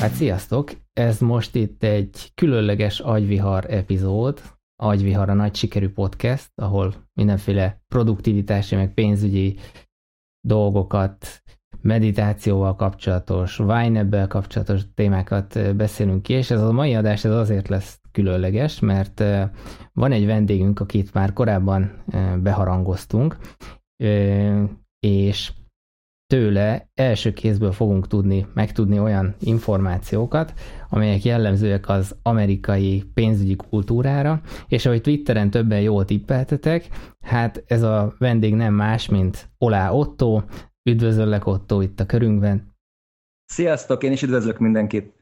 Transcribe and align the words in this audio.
Hát 0.00 0.12
sziasztok! 0.12 0.70
Ez 0.92 1.18
most 1.18 1.54
itt 1.54 1.82
egy 1.82 2.32
különleges 2.34 3.00
agyvihar 3.00 3.64
epizód, 3.68 4.40
Agyvihar 4.82 5.28
a 5.28 5.34
nagy 5.34 5.54
sikerű 5.54 5.88
podcast, 5.88 6.50
ahol 6.54 6.94
mindenféle 7.12 7.82
produktivitási, 7.88 8.74
meg 8.74 8.94
pénzügyi 8.94 9.58
dolgokat, 10.46 11.42
meditációval 11.80 12.76
kapcsolatos, 12.76 13.58
wine 13.58 14.26
kapcsolatos 14.26 14.82
témákat 14.94 15.76
beszélünk 15.76 16.22
ki, 16.22 16.32
és 16.32 16.50
ez 16.50 16.62
a 16.62 16.72
mai 16.72 16.94
adás 16.94 17.24
ez 17.24 17.32
azért 17.32 17.68
lesz 17.68 18.00
különleges, 18.12 18.78
mert 18.78 19.22
van 19.92 20.12
egy 20.12 20.26
vendégünk, 20.26 20.80
akit 20.80 21.14
már 21.14 21.32
korábban 21.32 22.04
beharangoztunk, 22.42 23.36
és 25.00 25.52
tőle 26.30 26.90
első 26.94 27.32
kézből 27.32 27.72
fogunk 27.72 28.06
tudni 28.06 28.46
megtudni 28.54 28.98
olyan 28.98 29.34
információkat, 29.40 30.52
amelyek 30.88 31.24
jellemzőek 31.24 31.88
az 31.88 32.16
amerikai 32.22 33.02
pénzügyi 33.14 33.56
kultúrára, 33.56 34.40
és 34.68 34.86
ahogy 34.86 35.00
Twitteren 35.00 35.50
többen 35.50 35.80
jól 35.80 36.04
tippeltetek, 36.04 36.88
hát 37.20 37.64
ez 37.66 37.82
a 37.82 38.14
vendég 38.18 38.54
nem 38.54 38.74
más, 38.74 39.08
mint 39.08 39.50
Olá 39.58 39.90
Otto. 39.90 40.42
Üdvözöllek 40.90 41.46
Otto 41.46 41.80
itt 41.80 42.00
a 42.00 42.06
körünkben. 42.06 42.74
Sziasztok, 43.44 44.02
én 44.02 44.12
is 44.12 44.22
üdvözlök 44.22 44.58
mindenkit. 44.58 45.14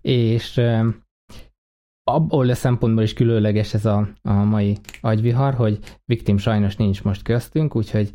És 0.00 0.60
abból 2.04 2.48
a 2.48 2.54
szempontból 2.54 3.02
is 3.02 3.12
különleges 3.12 3.74
ez 3.74 3.86
a, 3.86 4.08
a 4.22 4.32
mai 4.32 4.78
agyvihar, 5.00 5.54
hogy 5.54 5.78
Viktim 6.04 6.36
sajnos 6.36 6.76
nincs 6.76 7.02
most 7.02 7.22
köztünk, 7.22 7.76
úgyhogy 7.76 8.10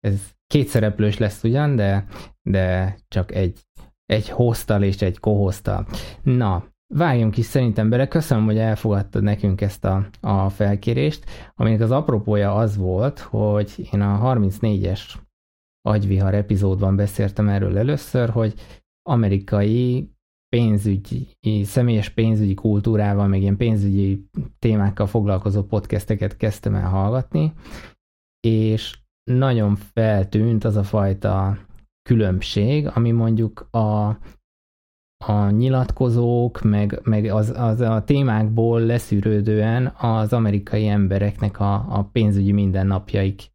ez 0.00 0.34
kétszereplős 0.52 1.18
lesz 1.18 1.42
ugyan, 1.42 1.76
de, 1.76 2.06
de 2.42 2.96
csak 3.08 3.34
egy, 3.34 3.60
egy 4.06 4.28
hoztal 4.28 4.82
és 4.82 5.02
egy 5.02 5.18
kohoztal. 5.18 5.86
Na, 6.22 6.64
vágjunk 6.94 7.36
is 7.36 7.44
szerintem 7.44 7.88
bele. 7.88 8.08
Köszönöm, 8.08 8.44
hogy 8.44 8.58
elfogadtad 8.58 9.22
nekünk 9.22 9.60
ezt 9.60 9.84
a, 9.84 10.08
a 10.20 10.48
felkérést, 10.48 11.24
aminek 11.54 11.80
az 11.80 11.90
apropója 11.90 12.54
az 12.54 12.76
volt, 12.76 13.18
hogy 13.18 13.88
én 13.92 14.00
a 14.00 14.34
34-es 14.34 15.00
agyvihar 15.88 16.34
epizódban 16.34 16.96
beszéltem 16.96 17.48
erről 17.48 17.78
először, 17.78 18.28
hogy 18.28 18.54
amerikai 19.02 20.10
pénzügyi, 20.48 21.28
személyes 21.62 22.08
pénzügyi 22.08 22.54
kultúrával, 22.54 23.26
meg 23.26 23.40
ilyen 23.40 23.56
pénzügyi 23.56 24.28
témákkal 24.58 25.06
foglalkozó 25.06 25.62
podcasteket 25.62 26.36
kezdtem 26.36 26.74
el 26.74 26.88
hallgatni, 26.88 27.52
és 28.46 29.01
nagyon 29.30 29.76
feltűnt 29.76 30.64
az 30.64 30.76
a 30.76 30.82
fajta 30.82 31.58
különbség, 32.02 32.86
ami 32.94 33.10
mondjuk 33.10 33.68
a, 33.70 34.06
a 35.24 35.50
nyilatkozók, 35.50 36.62
meg, 36.62 37.00
meg 37.02 37.24
az, 37.24 37.52
az 37.56 37.80
a 37.80 38.04
témákból 38.04 38.80
leszűrődően 38.80 39.86
az 39.86 40.32
amerikai 40.32 40.86
embereknek 40.86 41.60
a, 41.60 41.74
a 41.74 42.04
pénzügyi 42.12 42.52
mindennapjaikat 42.52 43.50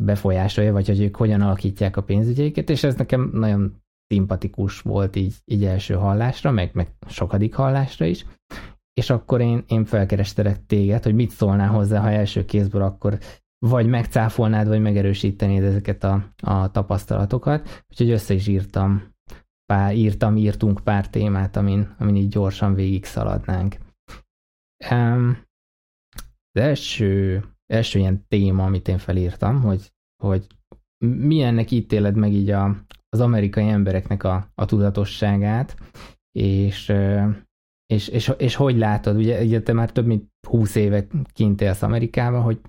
befolyásolja, 0.00 0.72
vagy 0.72 0.86
hogy 0.86 1.00
ők 1.00 1.16
hogyan 1.16 1.40
alakítják 1.40 1.96
a 1.96 2.02
pénzügyeiket, 2.02 2.70
és 2.70 2.84
ez 2.84 2.94
nekem 2.94 3.30
nagyon 3.32 3.84
szimpatikus 4.06 4.80
volt 4.80 5.16
így, 5.16 5.34
így 5.44 5.64
első 5.64 5.94
hallásra, 5.94 6.50
meg, 6.50 6.70
meg 6.74 6.88
sokadik 7.08 7.54
hallásra 7.54 8.04
is. 8.04 8.26
És 8.92 9.10
akkor 9.10 9.40
én, 9.40 9.64
én 9.68 9.84
felkerestelek 9.84 10.66
téged, 10.66 11.02
hogy 11.02 11.14
mit 11.14 11.30
szólnál 11.30 11.68
hozzá, 11.68 12.00
ha 12.00 12.10
első 12.10 12.44
kézből 12.44 12.82
akkor 12.82 13.18
vagy 13.68 13.86
megcáfolnád, 13.86 14.68
vagy 14.68 14.80
megerősítenéd 14.80 15.62
ezeket 15.62 16.04
a, 16.04 16.32
a 16.42 16.70
tapasztalatokat. 16.70 17.84
Úgyhogy 17.90 18.10
össze 18.10 18.34
is 18.34 18.46
írtam, 18.46 19.14
pár, 19.66 19.94
írtam, 19.94 20.36
írtunk 20.36 20.80
pár 20.84 21.10
témát, 21.10 21.56
amin, 21.56 21.94
amin 21.98 22.16
így 22.16 22.28
gyorsan 22.28 22.74
végig 22.74 23.04
szaladnánk. 23.04 23.76
Um, 24.90 25.44
az 26.52 26.60
első, 26.60 27.44
első 27.66 27.98
ilyen 27.98 28.24
téma, 28.28 28.64
amit 28.64 28.88
én 28.88 28.98
felírtam, 28.98 29.60
hogy, 29.60 29.92
hogy 30.22 30.46
milyennek 31.04 31.70
ítéled 31.70 32.16
meg 32.16 32.32
így 32.32 32.50
a, 32.50 32.76
az 33.08 33.20
amerikai 33.20 33.68
embereknek 33.68 34.24
a, 34.24 34.50
a 34.54 34.64
tudatosságát, 34.64 35.76
és, 36.32 36.92
és, 37.86 38.08
és, 38.08 38.32
és 38.38 38.54
hogy 38.54 38.76
látod, 38.76 39.16
ugye, 39.16 39.42
ugye 39.42 39.62
te 39.62 39.72
már 39.72 39.92
több 39.92 40.06
mint 40.06 40.30
20 40.48 40.74
éve 40.74 41.06
kint 41.32 41.60
élsz 41.60 41.82
Amerikában, 41.82 42.42
hogy 42.42 42.60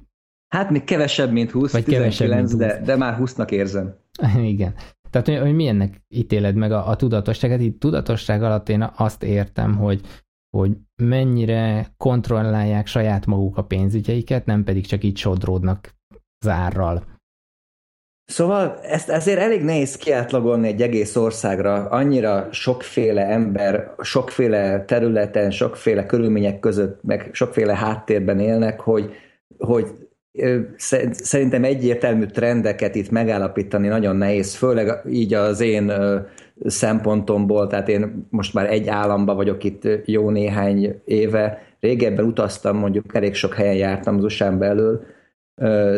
Hát 0.48 0.70
még 0.70 0.84
kevesebb, 0.84 1.32
mint 1.32 1.52
20, 1.52 1.72
Vagy 1.72 1.84
19, 1.84 2.18
kevesebb, 2.18 2.40
mint 2.40 2.52
20. 2.52 2.60
De, 2.60 2.82
de 2.86 2.96
már 2.96 3.18
20-nak 3.20 3.52
érzem. 3.52 3.96
Igen. 4.54 4.74
Tehát, 5.10 5.28
hogy, 5.28 5.38
hogy 5.38 5.56
milyennek 5.56 6.02
ítéled 6.10 6.56
meg 6.56 6.72
a, 6.72 6.88
a 6.88 6.96
tudatosságot? 6.96 7.62
Itt 7.62 7.80
tudatosság 7.80 8.44
alatt 8.44 8.70
én 8.70 8.92
azt 8.96 9.24
értem, 9.24 9.76
hogy, 9.76 10.02
hogy 10.58 10.72
mennyire 11.04 11.88
kontrollálják 11.98 12.88
saját 12.88 13.26
maguk 13.26 13.58
a 13.58 13.64
pénzügyeiket, 13.64 14.46
nem 14.46 14.64
pedig 14.64 14.86
csak 14.86 15.04
így 15.04 15.18
sodródnak 15.18 15.96
zárral. 16.46 17.04
Szóval 18.26 18.80
ezt 18.82 19.10
ezért 19.10 19.40
elég 19.40 19.64
nehéz 19.64 19.96
kiátlagolni 19.96 20.68
egy 20.68 20.82
egész 20.82 21.16
országra. 21.16 21.74
Annyira 21.90 22.48
sokféle 22.52 23.26
ember, 23.26 23.94
sokféle 24.02 24.86
területen, 24.86 25.52
sokféle 25.52 26.06
körülmények 26.06 26.60
között, 26.60 27.04
meg 27.04 27.30
sokféle 27.32 27.76
háttérben 27.76 28.40
élnek, 28.40 28.80
hogy, 28.80 29.14
hogy 29.58 30.07
Szerintem 31.12 31.64
egyértelmű 31.64 32.26
trendeket 32.26 32.96
itt 32.96 33.10
megállapítani 33.10 33.88
nagyon 33.88 34.16
nehéz, 34.16 34.56
főleg 34.56 35.02
így 35.10 35.34
az 35.34 35.60
én 35.60 35.92
szempontomból, 36.66 37.68
tehát 37.68 37.90
én 37.90 38.28
most 38.30 38.54
már 38.54 38.72
egy 38.72 38.88
államba 38.88 39.36
vagyok 39.36 39.64
itt 39.64 39.88
jó 40.06 40.30
néhány 40.30 41.02
éve, 41.06 41.62
régebben 41.80 42.26
utaztam, 42.26 42.78
mondjuk 42.78 43.16
elég 43.16 43.34
sok 43.34 43.54
helyen 43.54 43.76
jártam 43.76 44.18
az 44.18 44.24
usa 44.24 44.58
belül, 44.58 45.06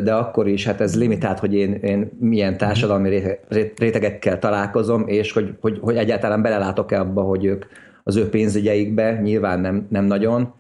de 0.04 0.14
akkor 0.14 0.48
is 0.48 0.66
hát 0.66 0.82
ez 0.82 0.98
limitált, 0.98 1.40
hogy 1.40 1.54
én, 1.54 1.74
én 1.74 2.12
milyen 2.20 2.58
társadalmi 2.58 3.38
rétegekkel 3.76 4.40
találkozom, 4.40 5.08
és 5.08 5.32
hogy, 5.32 5.56
hogy, 5.60 5.78
hogy 5.82 5.98
egyáltalán 5.98 6.42
belelátok-e 6.42 7.00
abba, 7.00 7.22
hogy 7.22 7.46
ők 7.46 7.66
az 8.04 8.16
ő 8.16 8.30
pénzügyeikbe, 8.30 9.20
nyilván 9.22 9.60
nem, 9.60 9.88
nem 9.90 10.06
nagyon, 10.06 10.54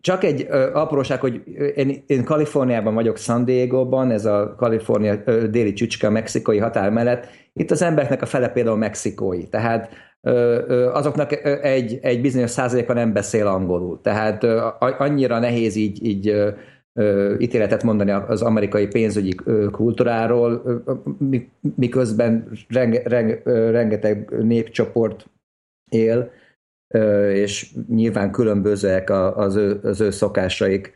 csak 0.00 0.24
egy 0.24 0.46
apróság, 0.72 1.20
hogy 1.20 1.42
én, 1.74 2.02
én 2.06 2.24
Kaliforniában 2.24 2.94
vagyok, 2.94 3.16
San 3.16 3.44
Diego-ban, 3.44 4.10
ez 4.10 4.24
a 4.24 4.54
Kalifornia 4.56 5.16
déli 5.50 5.72
csücske 5.72 6.06
a 6.06 6.10
mexikai 6.10 6.58
határ 6.58 6.90
mellett. 6.90 7.26
Itt 7.52 7.70
az 7.70 7.82
embereknek 7.82 8.22
a 8.22 8.26
fele 8.26 8.48
például 8.48 8.76
mexikói, 8.76 9.48
tehát 9.48 9.88
azoknak 10.92 11.44
egy, 11.62 11.98
egy 12.02 12.20
bizonyos 12.20 12.50
százaléka 12.50 12.92
nem 12.92 13.12
beszél 13.12 13.46
angolul. 13.46 14.00
Tehát 14.00 14.44
annyira 14.78 15.38
nehéz 15.38 15.76
így, 15.76 16.06
így 16.06 16.54
ítéletet 17.38 17.82
mondani 17.82 18.10
az 18.10 18.42
amerikai 18.42 18.86
pénzügyi 18.86 19.34
kultúráról, 19.70 20.62
miközben 21.76 22.50
renge, 22.68 23.02
renge, 23.04 23.42
rengeteg 23.70 24.30
népcsoport 24.42 25.30
él, 25.90 26.30
és 27.32 27.74
nyilván 27.88 28.30
különbözőek 28.30 29.10
az 29.36 29.56
ő, 29.56 29.80
az 29.82 30.00
ő 30.00 30.10
szokásaik. 30.10 30.92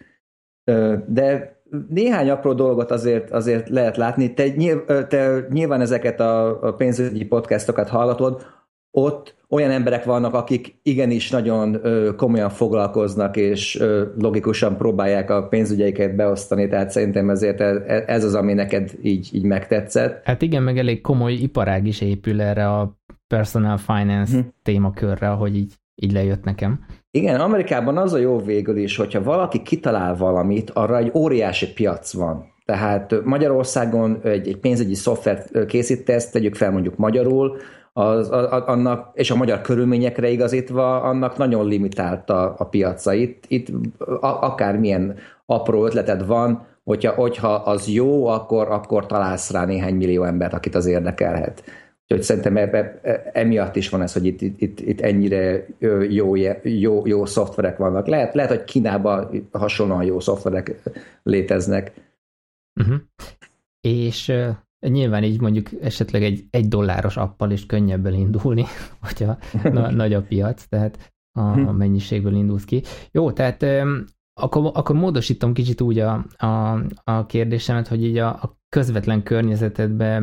De 1.07 1.57
néhány 1.89 2.31
apró 2.31 2.53
dolgot 2.53 2.91
azért, 2.91 3.31
azért 3.31 3.69
lehet 3.69 3.97
látni. 3.97 4.35
Te, 4.35 4.53
te 5.09 5.47
nyilván 5.51 5.81
ezeket 5.81 6.21
a 6.21 6.75
pénzügyi 6.77 7.25
podcastokat 7.25 7.89
hallatod, 7.89 8.47
ott 8.91 9.35
olyan 9.49 9.71
emberek 9.71 10.05
vannak, 10.05 10.35
akik 10.35 10.79
igenis 10.83 11.31
nagyon 11.31 11.81
komolyan 12.17 12.51
foglalkoznak, 12.51 13.37
és 13.37 13.83
logikusan 14.19 14.77
próbálják 14.77 15.31
a 15.31 15.49
pénzügyeiket 15.49 16.17
beosztani, 16.17 16.69
tehát 16.69 16.91
szerintem 16.91 17.31
ezért 17.31 17.61
ez 18.09 18.25
az, 18.25 18.35
ami 18.35 18.53
neked 18.53 18.91
így, 19.03 19.29
így 19.33 19.43
megtetszett. 19.43 20.25
Hát 20.25 20.43
igen, 20.43 20.63
meg 20.63 20.79
elég 20.79 21.01
komoly 21.01 21.33
iparág 21.33 21.87
is 21.87 22.01
épül 22.01 22.41
erre 22.41 22.69
a 22.69 22.97
personal 23.27 23.77
finance 23.77 24.37
hm. 24.37 24.47
témakörre, 24.62 25.31
ahogy 25.31 25.56
így 25.56 25.75
így 26.00 26.12
lejött 26.12 26.45
nekem. 26.45 26.81
Igen, 27.11 27.41
Amerikában 27.41 27.97
az 27.97 28.12
a 28.12 28.19
jó 28.19 28.39
végül 28.39 28.77
is, 28.77 28.97
hogyha 28.97 29.23
valaki 29.23 29.62
kitalál 29.62 30.17
valamit, 30.17 30.71
arra 30.71 30.97
egy 30.97 31.11
óriási 31.15 31.73
piac 31.73 32.12
van. 32.12 32.56
Tehát 32.65 33.15
Magyarországon 33.25 34.19
egy, 34.23 34.49
egy 34.49 34.59
pénzügyi 34.59 34.95
szoftvert 34.95 35.67
készítesz, 35.67 36.31
tegyük 36.31 36.55
fel 36.55 36.71
mondjuk 36.71 36.97
magyarul, 36.97 37.56
az, 37.93 38.31
a, 38.31 38.67
annak, 38.67 39.11
és 39.15 39.31
a 39.31 39.37
magyar 39.37 39.61
körülményekre 39.61 40.29
igazítva, 40.29 41.00
annak 41.03 41.37
nagyon 41.37 41.67
limitált 41.67 42.31
a, 42.31 42.55
a 42.59 42.65
piaca. 42.65 43.12
Itt, 43.12 43.44
itt 43.49 43.69
a, 43.99 44.27
akármilyen 44.27 45.15
apró 45.47 45.85
ötleted 45.85 46.27
van, 46.27 46.67
hogyha, 46.85 47.12
hogyha 47.12 47.55
az 47.55 47.89
jó, 47.89 48.27
akkor, 48.27 48.71
akkor 48.71 49.06
találsz 49.06 49.51
rá 49.51 49.65
néhány 49.65 49.94
millió 49.94 50.23
embert, 50.23 50.53
akit 50.53 50.75
az 50.75 50.87
érdekelhet. 50.87 51.62
Úgyhogy 52.08 52.26
szerintem 52.26 52.56
ebbe, 52.56 53.00
e, 53.02 53.31
emiatt 53.32 53.76
is 53.76 53.88
van 53.88 54.02
ez, 54.02 54.12
hogy 54.12 54.25
itt, 54.25 54.40
itt, 54.40 54.81
itt 54.81 55.00
ennyire 55.00 55.66
jó, 56.08 56.34
jó, 56.62 57.06
jó 57.06 57.25
szoftverek 57.25 57.76
vannak. 57.76 58.06
Lehet, 58.06 58.34
lehet, 58.34 58.50
hogy 58.50 58.64
Kínában 58.64 59.49
hasonlóan 59.52 60.05
jó 60.05 60.20
szoftverek 60.20 60.82
léteznek. 61.22 61.93
Uh-huh. 62.81 63.00
És 63.81 64.32
nyilván 64.81 65.25
így 65.25 65.40
mondjuk 65.40 65.69
esetleg 65.82 66.22
egy 66.22 66.44
egy 66.50 66.69
dolláros 66.69 67.16
appal 67.16 67.50
is 67.50 67.66
könnyebb 67.66 68.06
elindulni, 68.06 68.64
hogyha 69.06 69.38
na, 69.62 69.90
nagy 70.02 70.14
a 70.14 70.22
piac, 70.22 70.64
tehát 70.69 71.12
a, 71.32 71.72
mennyiségből 71.72 72.34
indulsz 72.34 72.64
ki. 72.64 72.82
Jó, 73.10 73.32
tehát 73.32 73.64
akkor, 74.40 74.70
akkor 74.75 74.96
módosítom 74.96 75.52
kicsit 75.52 75.81
úgy 75.81 75.99
a, 75.99 76.25
a, 76.37 76.81
a 77.05 77.26
kérdésemet, 77.26 77.88
hogy 77.88 78.05
így 78.05 78.19
a, 78.19 78.28
a 78.28 78.57
közvetlen 78.69 79.23
környezetedben 79.23 80.23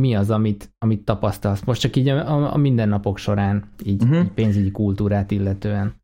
mi 0.00 0.14
az, 0.14 0.30
amit, 0.30 0.70
amit 0.78 1.04
tapasztalsz? 1.04 1.64
Most 1.64 1.80
csak 1.80 1.96
így 1.96 2.08
a, 2.08 2.52
a 2.52 2.56
mindennapok 2.56 3.18
során, 3.18 3.64
így, 3.84 4.02
uh-huh. 4.02 4.18
így 4.18 4.30
pénzügyi 4.30 4.70
kultúrát 4.70 5.30
illetően. 5.30 6.02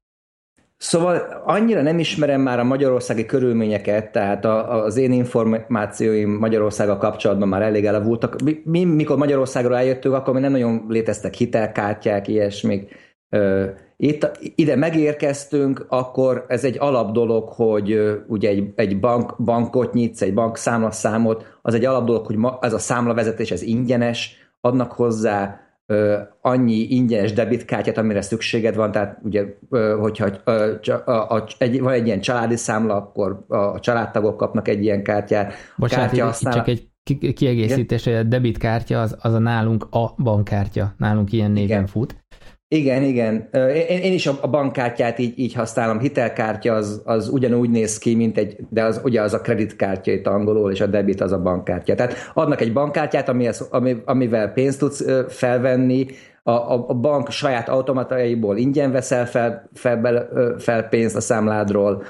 Szóval 0.76 1.42
annyira 1.44 1.82
nem 1.82 1.98
ismerem 1.98 2.40
már 2.40 2.58
a 2.58 2.64
magyarországi 2.64 3.26
körülményeket, 3.26 4.12
tehát 4.12 4.44
a, 4.44 4.84
az 4.84 4.96
én 4.96 5.12
információim 5.12 6.30
Magyarországgal 6.30 6.96
kapcsolatban 6.96 7.48
már 7.48 7.62
elég 7.62 7.86
elavultak. 7.86 8.36
Mi, 8.64 8.84
mikor 8.84 9.16
Magyarországról 9.16 9.76
eljöttünk, 9.76 10.14
akkor 10.14 10.34
még 10.34 10.42
nem 10.42 10.52
nagyon 10.52 10.84
léteztek 10.88 11.34
hitelkártyák, 11.34 12.28
ilyesmik. 12.28 12.94
Itt, 13.96 14.30
ide 14.54 14.76
megérkeztünk, 14.76 15.86
akkor 15.88 16.44
ez 16.48 16.64
egy 16.64 16.76
alap 16.78 17.12
dolog, 17.12 17.48
hogy 17.48 18.00
ugye 18.26 18.48
egy, 18.48 18.72
egy 18.74 19.00
bank, 19.00 19.42
bankot 19.44 19.92
nyitsz, 19.92 20.22
egy 20.22 20.34
bank 20.34 20.56
számlaszámot, 20.56 21.58
az 21.62 21.74
egy 21.74 21.84
alap 21.84 22.04
dolog, 22.04 22.26
hogy 22.26 22.36
ma, 22.36 22.58
ez 22.60 22.72
a 22.72 22.78
számlavezetés, 22.78 23.50
ez 23.50 23.62
ingyenes, 23.62 24.36
adnak 24.60 24.92
hozzá 24.92 25.60
annyi 26.40 26.86
ingyenes 26.88 27.32
debitkártyát, 27.32 27.98
amire 27.98 28.20
szükséged 28.20 28.74
van, 28.74 28.92
tehát 28.92 29.18
ugye, 29.22 29.44
hogyha 30.00 30.28
a, 30.44 30.50
a, 31.10 31.10
a, 31.10 31.46
egy, 31.58 31.80
van 31.80 31.92
egy 31.92 32.06
ilyen 32.06 32.20
családi 32.20 32.56
számla, 32.56 32.94
akkor 32.96 33.44
a 33.48 33.80
családtagok 33.80 34.36
kapnak 34.36 34.68
egy 34.68 34.82
ilyen 34.82 35.02
kártyát. 35.02 35.52
Bocsánat, 35.76 36.06
kártya 36.06 36.24
használ... 36.24 36.54
csak 36.54 36.68
egy 36.68 36.88
kiegészítés, 37.34 38.04
hogy 38.04 38.14
a 38.14 38.22
debitkártya 38.22 39.00
az, 39.00 39.16
az 39.20 39.32
a 39.32 39.38
nálunk 39.38 39.86
a 39.90 40.14
bankkártya, 40.22 40.94
nálunk 40.98 41.32
ilyen 41.32 41.50
néven 41.50 41.68
Igen. 41.68 41.86
fut. 41.86 42.16
Igen, 42.74 43.02
igen. 43.02 43.48
Én, 43.88 43.98
én 43.98 44.12
is 44.12 44.26
a 44.26 44.48
bankkártyát 44.50 45.18
így, 45.18 45.38
így 45.38 45.54
használom. 45.54 45.98
Hitelkártya 45.98 46.74
az, 46.74 47.02
az 47.04 47.28
ugyanúgy 47.28 47.70
néz 47.70 47.98
ki, 47.98 48.14
mint 48.14 48.38
egy, 48.38 48.56
de 48.68 48.84
az 48.84 49.00
ugye 49.04 49.22
az 49.22 49.34
a 49.34 49.40
kreditkártya 49.40 50.12
itt 50.12 50.26
angolul, 50.26 50.72
és 50.72 50.80
a 50.80 50.86
debit 50.86 51.20
az 51.20 51.32
a 51.32 51.42
bankkártya. 51.42 51.94
Tehát 51.94 52.14
adnak 52.34 52.60
egy 52.60 52.72
bankkártyát, 52.72 53.28
amihez, 53.28 53.68
amivel 54.04 54.52
pénzt 54.52 54.78
tudsz 54.78 55.04
felvenni, 55.28 56.06
a, 56.42 56.50
a, 56.50 56.84
a 56.88 56.94
bank 56.94 57.30
saját 57.30 57.68
automataiból 57.68 58.56
ingyen 58.56 58.92
veszel 58.92 59.26
fel, 59.26 59.68
fel, 59.74 60.28
fel 60.58 60.88
pénzt 60.88 61.16
a 61.16 61.20
számládról, 61.20 62.02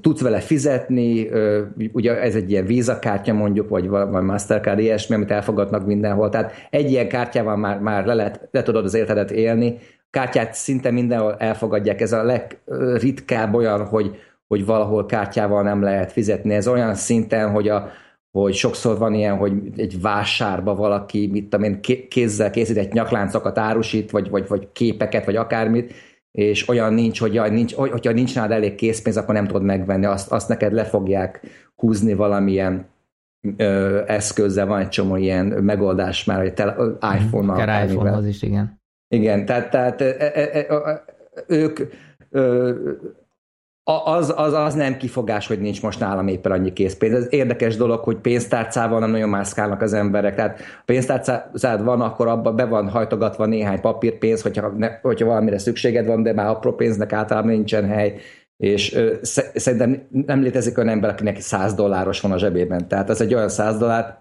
tudsz 0.00 0.20
vele 0.20 0.40
fizetni, 0.40 1.28
ugye 1.92 2.20
ez 2.20 2.34
egy 2.34 2.50
ilyen 2.50 2.64
vízakártya 2.64 3.32
mondjuk, 3.32 3.68
vagy, 3.68 3.88
vagy 3.88 4.22
Mastercard, 4.22 4.78
ilyesmi, 4.78 5.14
amit 5.14 5.30
elfogadnak 5.30 5.86
mindenhol. 5.86 6.28
Tehát 6.28 6.52
egy 6.70 6.90
ilyen 6.90 7.08
kártyával 7.08 7.56
már, 7.56 7.78
már 7.78 8.06
le, 8.06 8.14
lehet, 8.14 8.48
le 8.50 8.62
tudod 8.62 8.84
az 8.84 8.94
életedet 8.94 9.30
élni. 9.30 9.78
Kártyát 10.10 10.54
szinte 10.54 10.90
mindenhol 10.90 11.36
elfogadják. 11.38 12.00
Ez 12.00 12.12
a 12.12 12.22
legritkább 12.22 13.54
olyan, 13.54 13.86
hogy, 13.86 14.16
hogy 14.46 14.66
valahol 14.66 15.06
kártyával 15.06 15.62
nem 15.62 15.82
lehet 15.82 16.12
fizetni. 16.12 16.54
Ez 16.54 16.68
olyan 16.68 16.94
szinten, 16.94 17.50
hogy 17.50 17.68
a, 17.68 17.90
hogy 18.30 18.54
sokszor 18.54 18.98
van 18.98 19.14
ilyen, 19.14 19.36
hogy 19.36 19.52
egy 19.76 20.00
vásárba 20.00 20.74
valaki, 20.74 21.28
mit 21.32 21.48
tudom 21.48 21.62
én, 21.64 21.80
kézzel 22.08 22.50
készít 22.50 22.76
egy 22.76 22.92
nyakláncokat 22.92 23.58
árusít, 23.58 24.10
vagy, 24.10 24.30
vagy, 24.30 24.48
vagy 24.48 24.68
képeket, 24.72 25.24
vagy 25.24 25.36
akármit, 25.36 25.94
és 26.32 26.68
olyan 26.68 26.94
nincs, 26.94 27.20
hogy 27.20 27.34
jaj, 27.34 27.50
nincs, 27.50 27.74
hogyha 27.74 28.12
nincs 28.12 28.34
nálad 28.34 28.50
elég 28.50 28.74
készpénz, 28.74 29.16
akkor 29.16 29.34
nem 29.34 29.46
tudod 29.46 29.62
megvenni, 29.62 30.04
azt, 30.04 30.32
azt 30.32 30.48
neked 30.48 30.72
le 30.72 30.84
fogják 30.84 31.40
húzni 31.74 32.14
valamilyen 32.14 32.86
ö, 33.56 34.00
eszközzel, 34.06 34.66
van 34.66 34.80
egy 34.80 34.88
csomó 34.88 35.16
ilyen 35.16 35.46
megoldás 35.46 36.24
már, 36.24 36.40
hogy 36.40 36.54
tele, 36.54 36.74
iPhone-nal. 37.18 37.60
Akár 37.60 37.88
iPhone-hoz 37.88 38.26
is, 38.26 38.42
igen. 38.42 38.80
Igen, 39.08 39.46
tehát, 39.46 39.70
tehát 39.70 40.00
e, 40.00 40.16
e, 40.18 40.66
e, 40.68 41.04
ők 41.46 41.80
ö, 42.30 42.72
az, 43.84 44.32
az, 44.36 44.52
az 44.52 44.74
nem 44.74 44.96
kifogás, 44.96 45.46
hogy 45.46 45.60
nincs 45.60 45.82
most 45.82 46.00
nálam 46.00 46.28
éppen 46.28 46.52
annyi 46.52 46.72
készpénz. 46.72 47.14
Ez 47.14 47.26
érdekes 47.30 47.76
dolog, 47.76 48.00
hogy 48.00 48.16
pénztárcával 48.16 48.98
nem 48.98 49.10
nagyon 49.10 49.28
mászkálnak 49.28 49.80
az 49.82 49.92
emberek. 49.92 50.34
Tehát 50.34 50.60
a 50.60 50.82
pénztárcád 50.84 51.84
van, 51.84 52.00
akkor 52.00 52.28
abba 52.28 52.52
be 52.52 52.64
van 52.64 52.88
hajtogatva 52.88 53.46
néhány 53.46 53.80
papírpénz, 53.80 54.42
hogyha, 54.42 54.68
ne, 54.68 54.88
hogyha 55.02 55.26
valamire 55.26 55.58
szükséged 55.58 56.06
van, 56.06 56.22
de 56.22 56.32
már 56.32 56.46
apró 56.46 56.72
pénznek 56.74 57.12
általában 57.12 57.50
nincsen 57.50 57.88
hely. 57.88 58.20
És 58.56 58.94
ö, 58.94 59.14
szerintem 59.54 60.06
nem 60.26 60.42
létezik 60.42 60.78
olyan 60.78 60.88
ember, 60.88 61.10
akinek 61.10 61.40
100 61.40 61.74
dolláros 61.74 62.20
van 62.20 62.32
a 62.32 62.38
zsebében. 62.38 62.88
Tehát 62.88 63.08
az 63.08 63.20
egy 63.20 63.34
olyan 63.34 63.48
100 63.48 63.78
dollár, 63.78 64.18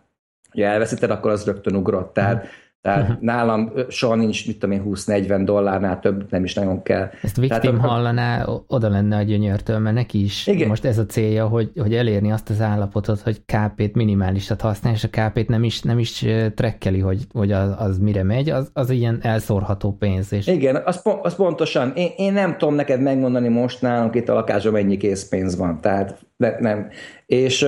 hogy 0.51 0.61
elveszíted, 0.61 1.11
akkor 1.11 1.31
az 1.31 1.45
rögtön 1.45 1.75
ugrott. 1.75 2.13
Tehát 2.13 2.47
tehát 2.81 3.01
uh-huh. 3.01 3.18
nálam 3.19 3.72
soha 3.89 4.16
nincs, 4.16 4.48
mit 4.48 4.60
tudom 4.60 4.75
én, 4.75 4.83
20-40 4.86 5.42
dollárnál 5.45 6.00
több 6.00 6.31
nem 6.31 6.44
is 6.44 6.54
nagyon 6.54 6.83
kell. 6.83 7.10
Ezt 7.22 7.36
Victim 7.36 7.60
Tehát, 7.60 7.78
hallaná, 7.78 8.45
oda 8.68 8.89
lenne 8.89 9.18
a 9.18 9.22
gyönyörtől, 9.22 9.80
mert 9.80 9.95
neki 9.95 10.24
is 10.24 10.48
igen. 10.48 10.68
most 10.68 10.86
ez 10.86 10.98
a 10.98 11.06
célja, 11.06 11.48
hogy, 11.48 11.72
hogy 11.75 11.95
elérni 11.95 12.31
azt 12.31 12.50
az 12.50 12.62
állapotot, 12.62 13.19
hogy 13.19 13.42
KP-t 13.45 13.95
minimálisat 13.95 14.62
használ, 14.62 14.94
és 14.94 15.04
a 15.04 15.07
KP-t 15.07 15.48
nem 15.48 15.63
is, 15.63 15.81
nem 15.81 16.00
is 16.00 16.25
trekkeli, 16.56 17.00
hogy, 17.00 17.28
hogy 17.33 17.51
az, 17.51 17.74
az 17.78 17.98
mire 17.98 18.24
megy, 18.24 18.50
az, 18.50 18.69
az 18.74 18.89
ilyen 18.89 19.19
elszórható 19.22 19.92
pénz. 19.92 20.33
És... 20.33 20.48
Igen, 20.48 20.81
az, 20.86 21.01
az 21.22 21.36
pontosan. 21.36 21.92
Én, 21.95 22.10
én 22.18 22.33
nem 22.33 22.57
tudom 22.57 22.75
neked 22.75 23.01
megmondani 23.01 23.48
most 23.48 23.81
nálunk 23.81 24.16
itt 24.16 24.30
a 24.30 24.33
lakásban 24.33 24.74
mennyi 24.74 24.98
készpénz 24.98 25.57
van. 25.57 25.81
Tehát 25.81 26.19
ne, 26.38 26.60
nem. 26.60 26.89
És 27.25 27.66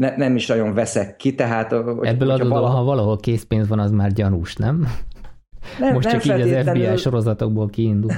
ne, 0.00 0.16
nem 0.16 0.36
is 0.36 0.46
nagyon 0.46 0.74
veszek 0.74 1.16
ki, 1.16 1.34
tehát... 1.34 1.72
Hogy, 1.72 2.06
Ebből 2.06 2.30
adódóan, 2.30 2.60
valaha... 2.60 2.76
ha 2.76 2.84
valahol 2.84 3.16
készpénz 3.16 3.68
van, 3.68 3.78
az 3.78 3.90
már 3.90 4.12
gyanús, 4.12 4.56
nem? 4.56 4.86
nem 5.78 5.92
Most 5.92 6.10
nem 6.10 6.18
csak 6.18 6.24
így 6.24 6.52
az 6.52 6.68
FBI 6.68 6.96
sorozatokból 6.96 7.68
kiindul. 7.68 8.10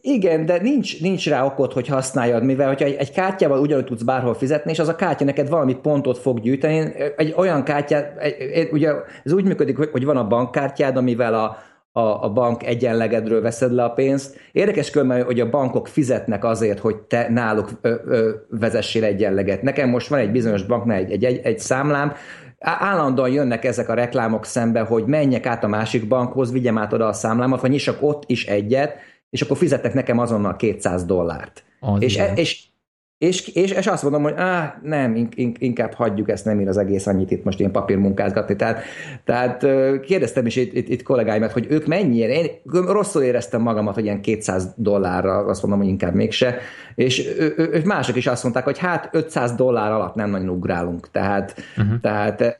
Igen, 0.00 0.46
de 0.46 0.60
nincs, 0.62 1.00
nincs 1.00 1.28
rá 1.28 1.44
okod, 1.44 1.72
hogy 1.72 1.86
használjad, 1.86 2.44
mivel 2.44 2.68
hogyha 2.68 2.84
egy, 2.84 2.94
egy 2.94 3.10
kártyával 3.10 3.60
ugyanúgy 3.60 3.84
tudsz 3.84 4.02
bárhol 4.02 4.34
fizetni, 4.34 4.70
és 4.70 4.78
az 4.78 4.88
a 4.88 4.96
kártya 4.96 5.24
neked 5.24 5.48
valami 5.48 5.74
pontot 5.74 6.18
fog 6.18 6.40
gyűjteni, 6.40 6.92
egy 7.16 7.34
olyan 7.36 7.64
kártyát, 7.64 8.18
egy, 8.18 8.68
ugye 8.72 8.92
ez 9.24 9.32
úgy 9.32 9.44
működik, 9.44 9.76
hogy 9.76 10.04
van 10.04 10.16
a 10.16 10.26
bankkártyád, 10.26 10.96
amivel 10.96 11.34
a, 11.34 11.56
a, 11.92 12.24
a 12.24 12.32
bank 12.32 12.66
egyenlegedről 12.66 13.40
veszed 13.40 13.72
le 13.72 13.84
a 13.84 13.90
pénzt. 13.90 14.38
Érdekes 14.52 14.90
különben, 14.90 15.24
hogy 15.24 15.40
a 15.40 15.50
bankok 15.50 15.88
fizetnek 15.88 16.44
azért, 16.44 16.78
hogy 16.78 16.96
te 16.96 17.28
náluk 17.28 17.70
ö, 17.80 17.94
ö, 18.06 18.30
vezessél 18.50 19.04
egyenleget. 19.04 19.62
Nekem 19.62 19.88
most 19.88 20.08
van 20.08 20.18
egy 20.18 20.30
bizonyos 20.30 20.62
banknál 20.62 20.98
egy, 20.98 21.10
egy, 21.10 21.24
egy, 21.24 21.40
egy 21.42 21.58
számlám, 21.58 22.12
állandóan 22.60 23.30
jönnek 23.30 23.64
ezek 23.64 23.88
a 23.88 23.94
reklámok 23.94 24.44
szembe, 24.44 24.80
hogy 24.80 25.04
menjek 25.04 25.46
át 25.46 25.64
a 25.64 25.68
másik 25.68 26.08
bankhoz, 26.08 26.52
vigyem 26.52 26.78
át 26.78 26.92
oda 26.92 27.06
a 27.06 27.12
számlámat, 27.12 27.60
vagy 27.60 27.70
nyissak 27.70 28.02
ott 28.02 28.22
is 28.26 28.46
egyet, 28.46 28.94
és 29.30 29.42
akkor 29.42 29.56
fizetnek 29.56 29.94
nekem 29.94 30.18
azonnal 30.18 30.56
200 30.56 31.04
dollárt. 31.04 31.64
Az 31.80 32.02
és, 32.02 32.18
e, 32.18 32.32
és 32.34 32.64
és, 33.20 33.48
és, 33.48 33.70
és 33.70 33.86
azt 33.86 34.02
mondom, 34.02 34.22
hogy 34.22 34.34
áh, 34.36 34.72
nem, 34.82 35.28
inkább 35.58 35.92
hagyjuk 35.92 36.30
ezt, 36.30 36.44
nem 36.44 36.60
ír 36.60 36.68
az 36.68 36.76
egész 36.76 37.06
annyit 37.06 37.30
itt 37.30 37.44
most 37.44 37.58
ilyen 37.58 37.70
papírmunkázgatni. 37.70 38.56
Tehát, 38.56 38.82
tehát 39.24 39.66
kérdeztem 40.00 40.46
is 40.46 40.56
itt, 40.56 40.74
itt, 40.74 40.88
itt 40.88 41.02
kollégáimat, 41.02 41.52
hogy 41.52 41.66
ők 41.70 41.86
mennyire, 41.86 42.32
én 42.32 42.46
rosszul 42.72 43.22
éreztem 43.22 43.62
magamat, 43.62 43.94
hogy 43.94 44.04
ilyen 44.04 44.20
200 44.20 44.72
dollárra, 44.76 45.36
azt 45.38 45.62
mondom, 45.62 45.80
hogy 45.80 45.88
inkább 45.88 46.14
mégse, 46.14 46.58
és 46.94 47.36
ő, 47.38 47.54
ő, 47.56 47.82
mások 47.84 48.16
is 48.16 48.26
azt 48.26 48.42
mondták, 48.42 48.64
hogy 48.64 48.78
hát 48.78 49.08
500 49.12 49.54
dollár 49.54 49.92
alatt 49.92 50.14
nem 50.14 50.30
nagyon 50.30 50.48
ugrálunk, 50.48 51.10
tehát, 51.10 51.54
uh-huh. 51.76 52.00
tehát 52.00 52.56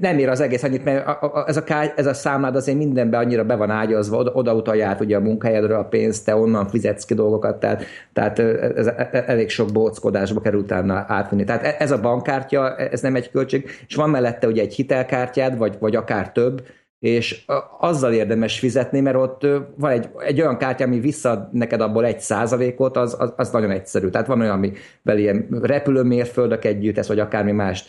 nem 0.00 0.18
ér 0.18 0.28
az 0.28 0.40
egész 0.40 0.62
annyit, 0.62 0.84
mert 0.84 1.06
ez 1.46 1.56
a, 1.56 1.62
ez 1.96 2.06
a 2.06 2.14
számlád 2.14 2.56
azért 2.56 2.78
mindenben 2.78 3.20
annyira 3.20 3.44
be 3.44 3.54
van 3.54 3.70
ágyazva, 3.70 4.16
oda, 4.16 4.30
oda 4.32 4.54
utalját 4.54 5.00
ugye 5.00 5.16
a 5.16 5.20
munkahelyedről 5.20 5.78
a 5.78 5.84
pénzt, 5.84 6.24
te 6.24 6.36
onnan 6.36 6.68
fizetsz 6.68 7.04
ki 7.04 7.14
dolgokat, 7.14 7.60
tehát, 7.60 7.84
tehát 8.14 8.38
ez 8.76 8.86
elég 9.10 9.50
sok 9.50 9.72
bóckodásba 9.72 10.40
kerül 10.40 10.60
utána 10.60 11.04
átvenni. 11.08 11.44
Tehát 11.44 11.64
e, 11.64 11.76
ez 11.78 11.90
a 11.90 12.00
bankkártya, 12.00 12.76
ez 12.76 13.00
nem 13.00 13.14
egy 13.14 13.30
költség, 13.30 13.70
és 13.88 13.94
van 13.94 14.10
mellette 14.10 14.46
ugye 14.46 14.62
egy 14.62 14.74
hitelkártyád, 14.74 15.58
vagy, 15.58 15.76
vagy 15.78 15.96
akár 15.96 16.32
több, 16.32 16.62
és 17.04 17.44
azzal 17.78 18.12
érdemes 18.12 18.58
fizetni, 18.58 19.00
mert 19.00 19.16
ott 19.16 19.46
van 19.76 19.90
egy, 19.90 20.08
egy 20.18 20.40
olyan 20.40 20.56
kártya, 20.56 20.84
ami 20.84 21.00
vissza 21.00 21.48
neked 21.52 21.80
abból 21.80 22.04
egy 22.04 22.20
százalékot, 22.20 22.96
az, 22.96 23.16
az, 23.18 23.32
az 23.36 23.50
nagyon 23.50 23.70
egyszerű. 23.70 24.08
Tehát 24.08 24.26
van 24.26 24.40
olyan, 24.40 24.52
amivel 24.52 25.18
ilyen 25.18 25.48
repülőmérföldöket 25.62 26.78
gyűjtesz, 26.78 27.08
vagy 27.08 27.18
akármi 27.18 27.52
más. 27.52 27.84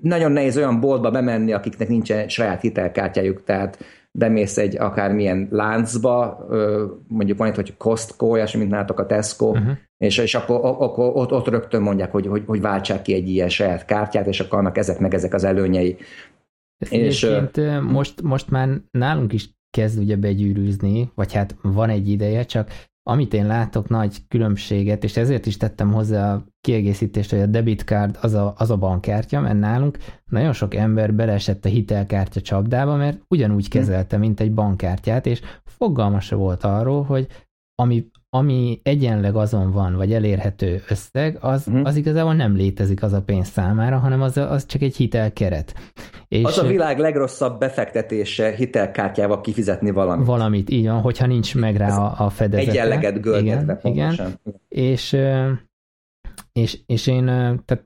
Nagyon 0.00 0.32
nehéz 0.32 0.56
olyan 0.56 0.80
boltba 0.80 1.10
bemenni, 1.10 1.52
akiknek 1.52 1.88
nincsen 1.88 2.28
saját 2.28 2.60
hitelkártyájuk, 2.60 3.44
tehát 3.44 3.78
bemész 4.16 4.58
egy 4.58 4.76
akármilyen 4.76 5.48
láncba, 5.50 6.46
mondjuk 7.08 7.38
van 7.38 7.48
itt, 7.48 7.54
hogy 7.54 7.76
Costco, 7.76 8.36
és 8.36 8.56
mint 8.56 8.70
nálatok 8.70 8.98
a 8.98 9.06
Tesco, 9.06 9.46
uh-huh. 9.46 9.76
és, 9.96 10.18
és 10.18 10.34
akkor, 10.34 10.60
akkor 10.62 11.10
ott, 11.14 11.32
ott 11.32 11.48
rögtön 11.48 11.82
mondják, 11.82 12.12
hogy, 12.12 12.26
hogy, 12.26 12.42
hogy 12.46 12.60
váltsák 12.60 13.02
ki 13.02 13.14
egy 13.14 13.28
ilyen 13.28 13.48
saját 13.48 13.84
kártyát, 13.84 14.26
és 14.26 14.40
akkor 14.40 14.58
annak 14.58 14.78
ezek 14.78 14.98
meg 14.98 15.14
ezek 15.14 15.34
az 15.34 15.44
előnyei. 15.44 15.96
Ezt 16.78 16.92
és 16.92 17.26
most, 17.82 18.22
most 18.22 18.50
már 18.50 18.68
nálunk 18.90 19.32
is 19.32 19.50
kezd 19.70 19.98
ugye 19.98 20.16
begyűrűzni, 20.16 21.10
vagy 21.14 21.32
hát 21.32 21.56
van 21.62 21.90
egy 21.90 22.08
ideje, 22.08 22.44
csak 22.44 22.70
amit 23.08 23.34
én 23.34 23.46
látok 23.46 23.88
nagy 23.88 24.16
különbséget, 24.28 25.04
és 25.04 25.16
ezért 25.16 25.46
is 25.46 25.56
tettem 25.56 25.92
hozzá 25.92 26.34
a 26.34 26.44
kiegészítést, 26.60 27.30
hogy 27.30 27.40
a 27.40 27.46
debitcard 27.46 28.18
az 28.20 28.34
a, 28.34 28.54
az 28.56 28.70
a 28.70 28.76
bankkártya, 28.76 29.40
mert 29.40 29.58
nálunk 29.58 29.98
nagyon 30.30 30.52
sok 30.52 30.74
ember 30.74 31.14
beleesett 31.14 31.64
a 31.64 31.68
hitelkártya 31.68 32.40
csapdába, 32.40 32.96
mert 32.96 33.20
ugyanúgy 33.28 33.64
hm. 33.64 33.70
kezelte, 33.70 34.16
mint 34.16 34.40
egy 34.40 34.52
bankkártyát, 34.52 35.26
és 35.26 35.40
fogalma 35.64 36.20
se 36.20 36.34
volt 36.34 36.64
arról, 36.64 37.02
hogy 37.02 37.26
ami, 37.82 38.06
ami 38.30 38.80
egyenleg 38.82 39.36
azon 39.36 39.70
van, 39.72 39.96
vagy 39.96 40.12
elérhető 40.12 40.82
összeg, 40.88 41.38
az, 41.40 41.66
uh-huh. 41.66 41.86
az 41.86 41.96
igazából 41.96 42.34
nem 42.34 42.56
létezik 42.56 43.02
az 43.02 43.12
a 43.12 43.22
pénz 43.22 43.48
számára, 43.48 43.98
hanem 43.98 44.22
az, 44.22 44.36
az 44.36 44.66
csak 44.66 44.82
egy 44.82 44.96
hitelkeret. 44.96 45.74
És 46.28 46.44
az 46.44 46.58
a 46.58 46.66
világ 46.66 46.98
legrosszabb 46.98 47.58
befektetése 47.58 48.54
hitelkártyával 48.54 49.40
kifizetni 49.40 49.90
valamit. 49.90 50.26
Valamit, 50.26 50.70
így 50.70 50.86
van, 50.86 51.00
hogyha 51.00 51.26
nincs 51.26 51.54
meg 51.54 51.76
rá 51.76 51.96
a, 51.96 52.24
a 52.24 52.30
fedezete. 52.30 52.70
Egyenleget 52.70 53.20
gördetve, 53.20 53.78
igen, 53.82 54.12
igen. 54.12 54.40
És, 54.68 55.16
és, 56.52 56.80
és 56.86 57.06
én 57.06 57.24
tehát 57.64 57.84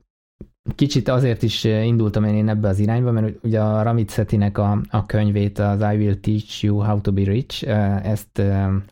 Kicsit 0.75 1.07
azért 1.07 1.43
is 1.43 1.63
indultam 1.63 2.23
én 2.23 2.49
ebbe 2.49 2.67
az 2.67 2.79
irányba, 2.79 3.11
mert 3.11 3.43
ugye 3.43 3.61
a 3.61 3.81
Ramit 3.81 4.11
Setinek 4.11 4.57
a, 4.57 4.81
a 4.89 5.05
könyvét, 5.05 5.59
az 5.59 5.81
I 5.81 5.97
Will 5.97 6.19
Teach 6.19 6.63
You 6.63 6.77
How 6.77 7.01
to 7.01 7.11
Be 7.11 7.23
Rich, 7.23 7.67
ezt 8.03 8.41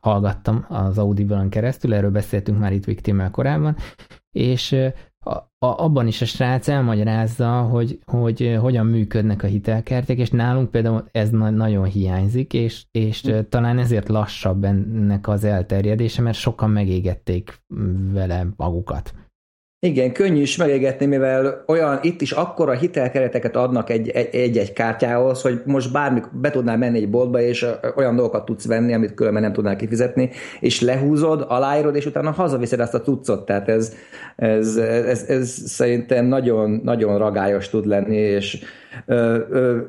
hallgattam 0.02 0.66
az 0.68 0.98
Audible-on 0.98 1.50
keresztül, 1.50 1.94
erről 1.94 2.12
beszéltünk 2.12 2.60
már 2.60 2.74
itt 2.74 2.86
Victimmel 2.86 3.32
korábban, 3.32 3.76
és 4.32 4.76
a, 5.20 5.30
a, 5.66 5.84
abban 5.84 6.08
is 6.08 6.22
a 6.22 6.26
srác 6.26 6.68
elmagyarázza, 6.68 7.62
hogy, 7.62 8.00
hogy 8.06 8.58
hogyan 8.62 8.86
működnek 8.86 9.44
a 9.44 9.48
hitelkártyák, 9.48 10.18
és 10.18 10.30
nálunk 10.30 10.72
például 10.72 11.08
ez 11.12 11.30
na- 11.30 11.50
nagyon 11.50 11.86
hiányzik, 11.86 12.54
és, 12.54 12.86
és 12.92 13.22
hm. 13.22 13.40
talán 13.50 13.78
ezért 13.78 14.10
lassabb 14.10 14.64
ennek 14.64 15.28
az 15.28 15.44
elterjedése, 15.44 16.22
mert 16.22 16.38
sokan 16.38 16.70
megégették 16.70 17.62
vele 18.12 18.48
magukat. 18.56 19.14
Igen, 19.82 20.12
könnyű 20.12 20.42
is 20.42 20.58
megégetni, 20.58 21.06
mivel 21.06 21.64
olyan 21.68 22.00
itt 22.02 22.22
is 22.22 22.32
akkora 22.32 22.72
hitelkereteket 22.72 23.56
adnak 23.56 23.90
egy-egy 23.90 24.74
kártyához, 24.74 25.42
hogy 25.42 25.62
most 25.66 25.92
bármi 25.92 26.22
be 26.32 26.50
tudnál 26.50 26.78
menni 26.78 26.98
egy 26.98 27.10
boltba, 27.10 27.42
és 27.42 27.66
olyan 27.96 28.16
dolgokat 28.16 28.46
tudsz 28.46 28.66
venni, 28.68 28.94
amit 28.94 29.14
különben 29.14 29.42
nem 29.42 29.54
tudnál 29.54 29.76
kifizetni, 29.76 30.30
és 30.60 30.82
lehúzod, 30.82 31.46
aláírod, 31.48 31.96
és 31.96 32.06
utána 32.06 32.32
hazaviszed 32.32 32.80
ezt 32.80 32.94
a 32.94 33.02
cuccot. 33.02 33.46
Tehát 33.46 33.70
ez, 33.70 33.96
ez, 34.36 34.76
ez, 34.76 35.06
ez, 35.06 35.24
ez 35.28 35.50
szerintem 35.50 36.26
nagyon, 36.26 36.82
nagyon 36.84 37.18
ragályos 37.18 37.70
tud 37.70 37.86
lenni, 37.86 38.18
és 38.18 38.64
ö, 39.06 39.38
ö, 39.50 39.80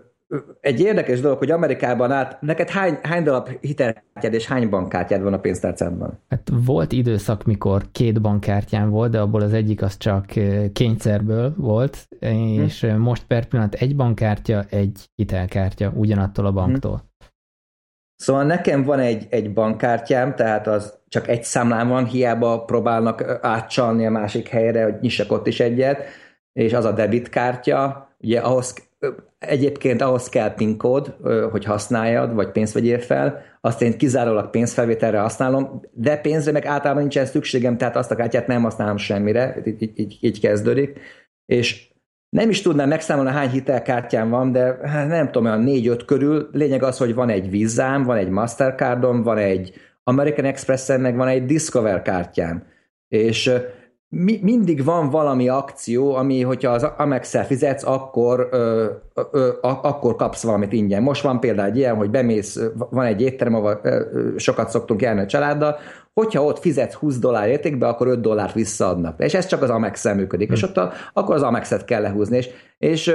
egy 0.60 0.80
érdekes 0.80 1.20
dolog, 1.20 1.38
hogy 1.38 1.50
Amerikában 1.50 2.12
át, 2.12 2.40
neked 2.40 2.68
hány, 2.68 2.98
hány 3.02 3.22
darab 3.22 3.48
hitelkártyád 3.60 4.34
és 4.34 4.46
hány 4.46 4.68
bankkártyád 4.68 5.22
van 5.22 5.32
a 5.32 5.38
pénztárcádban? 5.38 6.18
Hát 6.28 6.50
volt 6.64 6.92
időszak, 6.92 7.44
mikor 7.44 7.82
két 7.92 8.20
bankkártyám 8.20 8.90
volt, 8.90 9.10
de 9.10 9.20
abból 9.20 9.40
az 9.40 9.52
egyik 9.52 9.82
az 9.82 9.96
csak 9.96 10.26
kényszerből 10.72 11.54
volt, 11.56 12.08
és 12.18 12.80
hm. 12.80 12.96
most 12.96 13.26
per 13.26 13.44
pillanat 13.44 13.74
egy 13.74 13.96
bankkártya, 13.96 14.64
egy 14.70 15.10
hitelkártya 15.14 15.92
ugyanattól 15.94 16.46
a 16.46 16.52
banktól. 16.52 16.96
Hm. 16.96 17.08
Szóval 18.16 18.44
nekem 18.44 18.82
van 18.82 18.98
egy, 18.98 19.26
egy 19.30 19.52
bankkártyám, 19.52 20.34
tehát 20.34 20.66
az 20.66 20.98
csak 21.08 21.28
egy 21.28 21.44
számlám 21.44 21.88
van, 21.88 22.04
hiába 22.04 22.64
próbálnak 22.64 23.38
átcsalni 23.42 24.06
a 24.06 24.10
másik 24.10 24.48
helyre, 24.48 24.84
hogy 24.84 24.94
nyissak 25.00 25.32
ott 25.32 25.46
is 25.46 25.60
egyet, 25.60 26.02
és 26.52 26.72
az 26.72 26.84
a 26.84 26.92
debitkártya, 26.92 28.08
ugye 28.18 28.40
ahhoz 28.40 28.89
Egyébként 29.38 30.00
ahhoz 30.00 30.28
kell 30.28 30.54
PIN 30.54 30.76
kód, 30.76 31.16
hogy 31.50 31.64
használjad, 31.64 32.34
vagy 32.34 32.50
pénzt 32.50 32.74
vegyél 32.74 32.98
fel, 32.98 33.42
azt 33.60 33.82
én 33.82 33.98
kizárólag 33.98 34.50
pénzfelvételre 34.50 35.18
használom, 35.18 35.80
de 35.92 36.16
pénzre 36.16 36.52
meg 36.52 36.66
általában 36.66 37.02
nincsen 37.02 37.26
szükségem, 37.26 37.76
tehát 37.76 37.96
azt 37.96 38.10
a 38.10 38.14
kártyát 38.14 38.46
nem 38.46 38.62
használom 38.62 38.96
semmire, 38.96 39.56
így, 39.64 39.92
így, 39.94 40.18
így 40.20 40.40
kezdődik. 40.40 41.00
És 41.46 41.88
nem 42.28 42.50
is 42.50 42.62
tudnám 42.62 42.88
megszámolni, 42.88 43.30
hány 43.30 43.50
hitelkártyám 43.50 44.28
van, 44.28 44.52
de 44.52 44.78
hát 44.82 45.08
nem 45.08 45.26
tudom, 45.26 45.44
olyan 45.44 45.60
négy-öt 45.60 46.04
körül. 46.04 46.48
Lényeg 46.52 46.82
az, 46.82 46.98
hogy 46.98 47.14
van 47.14 47.28
egy 47.28 47.50
Vizám, 47.50 48.02
van 48.02 48.16
egy 48.16 48.28
Mastercardom, 48.28 49.22
van 49.22 49.38
egy 49.38 49.72
American 50.02 50.44
Express-en, 50.44 51.00
meg 51.00 51.16
van 51.16 51.28
egy 51.28 51.44
Discover 51.44 52.02
kártyám. 52.02 52.66
És 53.08 53.52
mi, 54.12 54.38
mindig 54.42 54.84
van 54.84 55.10
valami 55.10 55.48
akció, 55.48 56.14
ami, 56.14 56.42
hogyha 56.42 56.70
az 56.70 56.82
amex 56.96 57.46
fizetsz, 57.46 57.86
akkor, 57.86 58.48
ö, 58.50 58.86
ö, 59.30 59.48
akkor 59.62 60.16
kapsz 60.16 60.42
valamit 60.42 60.72
ingyen. 60.72 61.02
Most 61.02 61.22
van 61.22 61.40
például 61.40 61.68
egy 61.68 61.76
ilyen, 61.76 61.96
hogy 61.96 62.10
bemész, 62.10 62.60
van 62.90 63.06
egy 63.06 63.20
étterem, 63.20 63.54
ahol 63.54 63.80
sokat 64.36 64.70
szoktunk 64.70 65.02
járni 65.02 65.20
a 65.20 65.26
családdal, 65.26 65.76
hogyha 66.14 66.44
ott 66.44 66.58
fizetsz 66.58 66.94
20 66.94 67.18
dollár 67.18 67.48
értékbe, 67.48 67.88
akkor 67.88 68.06
5 68.06 68.20
dollárt 68.20 68.54
visszaadnak. 68.54 69.22
És 69.22 69.34
ez 69.34 69.46
csak 69.46 69.62
az 69.62 69.70
amex 69.70 70.04
működik. 70.04 70.46
Hmm. 70.46 70.56
És 70.56 70.62
ott 70.62 70.76
a, 70.76 70.92
akkor 71.12 71.34
az 71.34 71.42
Amex-et 71.42 71.84
kell 71.84 72.02
lehúzni. 72.02 72.36
És, 72.36 72.50
és 72.78 73.14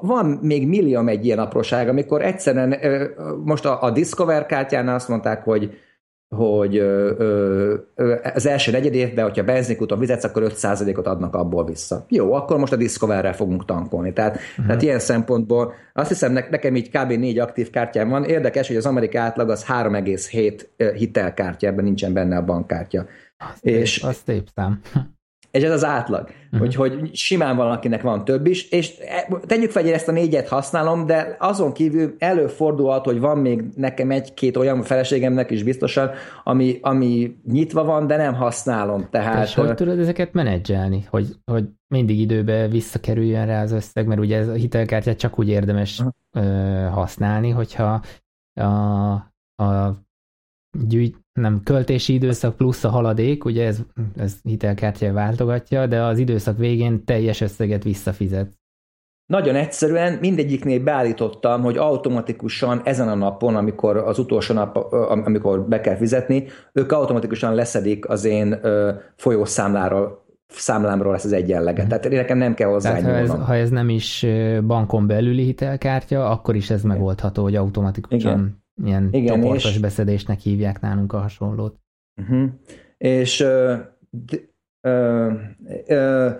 van 0.00 0.26
még 0.26 0.68
millió 0.68 1.06
egy 1.06 1.24
ilyen 1.24 1.38
apróság, 1.38 1.88
amikor 1.88 2.22
egyszerűen 2.22 2.76
most 3.44 3.66
a, 3.66 3.82
a 3.82 3.90
Discover 3.90 4.46
kártyánál 4.46 4.94
azt 4.94 5.08
mondták, 5.08 5.44
hogy 5.44 5.70
hogy 6.36 6.76
ö, 6.76 7.12
ö, 7.94 8.14
az 8.34 8.46
első 8.46 8.70
negyed 8.70 8.94
évben, 8.94 9.24
hogyha 9.24 9.44
benzinkúton 9.44 9.98
fizetsz, 9.98 10.24
akkor 10.24 10.52
5%-ot 10.54 11.06
adnak 11.06 11.34
abból 11.34 11.64
vissza. 11.64 12.04
Jó, 12.08 12.32
akkor 12.32 12.58
most 12.58 12.72
a 12.72 12.76
Discover-rel 12.76 13.34
fogunk 13.34 13.64
tankolni. 13.64 14.12
Tehát, 14.12 14.34
uh-huh. 14.34 14.66
tehát 14.66 14.82
ilyen 14.82 14.98
szempontból 14.98 15.72
azt 15.92 16.08
hiszem, 16.08 16.32
ne, 16.32 16.48
nekem 16.50 16.76
így 16.76 16.90
kb. 16.90 17.12
négy 17.12 17.38
aktív 17.38 17.70
kártyám 17.70 18.08
van. 18.08 18.24
Érdekes, 18.24 18.66
hogy 18.66 18.76
az 18.76 18.86
amerikai 18.86 19.20
átlag 19.20 19.50
az 19.50 19.64
3,7 19.64 20.92
hitelkártya, 20.94 21.66
ebben 21.66 21.84
nincsen 21.84 22.12
benne 22.12 22.36
a 22.36 22.44
bankkártya. 22.44 23.06
Azt 23.38 23.64
és, 23.64 24.02
az 24.02 24.22
szép 24.26 24.48
szám. 24.54 24.80
És 25.50 25.62
ez 25.62 25.70
az 25.70 25.84
átlag. 25.84 26.28
Uh-huh. 26.52 26.58
Hogy, 26.58 26.74
hogy 26.74 27.14
simán 27.14 27.56
valakinek 27.56 28.02
van 28.02 28.24
több 28.24 28.46
is, 28.46 28.68
és 28.68 28.94
e, 28.98 29.28
tegyük 29.46 29.70
fel, 29.70 29.82
hogy 29.82 29.92
ezt 29.92 30.08
a 30.08 30.12
négyet 30.12 30.48
használom, 30.48 31.06
de 31.06 31.36
azon 31.38 31.72
kívül 31.72 32.14
előfordulhat, 32.18 33.04
hogy 33.04 33.20
van 33.20 33.38
még 33.38 33.64
nekem 33.76 34.10
egy-két 34.10 34.56
olyan 34.56 34.82
feleségemnek 34.82 35.50
is 35.50 35.62
biztosan, 35.62 36.10
ami, 36.44 36.78
ami 36.80 37.36
nyitva 37.50 37.84
van, 37.84 38.06
de 38.06 38.16
nem 38.16 38.34
használom. 38.34 39.08
Tehát, 39.10 39.46
és 39.46 39.54
hogy 39.54 39.74
tudod 39.74 39.98
ezeket 39.98 40.32
menedzselni? 40.32 41.06
Hogy, 41.10 41.26
hogy 41.44 41.64
mindig 41.86 42.20
időbe 42.20 42.68
visszakerüljön 42.68 43.46
rá 43.46 43.62
az 43.62 43.72
összeg, 43.72 44.06
mert 44.06 44.20
ugye 44.20 44.36
ez 44.36 44.48
a 44.48 44.52
hitelkártyát 44.52 45.18
csak 45.18 45.38
úgy 45.38 45.48
érdemes 45.48 46.02
uh-huh. 46.32 46.92
használni, 46.92 47.50
hogyha 47.50 48.02
a, 48.54 49.12
a 49.62 49.98
gyűjt, 50.88 51.16
nem 51.32 51.60
költési 51.64 52.12
időszak 52.12 52.56
plusz 52.56 52.84
a 52.84 52.88
haladék, 52.88 53.44
ugye 53.44 53.66
ez, 53.66 53.82
ez 54.16 54.36
hitelkártya 54.42 55.12
váltogatja, 55.12 55.86
de 55.86 56.02
az 56.02 56.18
időszak 56.18 56.58
végén 56.58 57.04
teljes 57.04 57.40
összeget 57.40 57.82
visszafizet. 57.82 58.58
Nagyon 59.26 59.54
egyszerűen 59.54 60.18
mindegyiknél 60.20 60.82
beállítottam, 60.82 61.62
hogy 61.62 61.76
automatikusan 61.76 62.80
ezen 62.84 63.08
a 63.08 63.14
napon, 63.14 63.56
amikor 63.56 63.96
az 63.96 64.18
utolsó 64.18 64.54
nap, 64.54 64.76
amikor 65.08 65.68
be 65.68 65.80
kell 65.80 65.96
fizetni, 65.96 66.44
ők 66.72 66.92
automatikusan 66.92 67.54
leszedik 67.54 68.08
az 68.08 68.24
én 68.24 68.60
folyószámláról 69.16 70.24
számlámról 70.46 71.12
lesz 71.12 71.24
az 71.24 71.32
egyenleget. 71.32 71.88
Tehát 71.88 72.08
nekem 72.08 72.38
nem 72.38 72.54
kell 72.54 72.68
hozzá 72.68 72.98
Tehát 72.98 73.26
ha 73.26 73.34
ez, 73.34 73.44
ha 73.46 73.54
ez 73.54 73.70
nem 73.70 73.88
is 73.88 74.26
bankon 74.66 75.06
belüli 75.06 75.44
hitelkártya, 75.44 76.30
akkor 76.30 76.56
is 76.56 76.70
ez 76.70 76.82
megoldható, 76.82 77.42
hogy 77.42 77.56
automatikusan 77.56 78.18
Igen. 78.20 78.62
Ilyen 78.84 79.08
Igen, 79.12 79.40
csoportos 79.40 79.74
és... 79.74 79.78
beszedésnek 79.78 80.40
hívják 80.40 80.80
nálunk 80.80 81.12
a 81.12 81.18
hasonlót. 81.18 81.78
Uh-huh. 82.20 82.48
És 82.98 83.40
uh, 83.40 83.78
uh, 84.82 85.32
uh, 85.86 86.32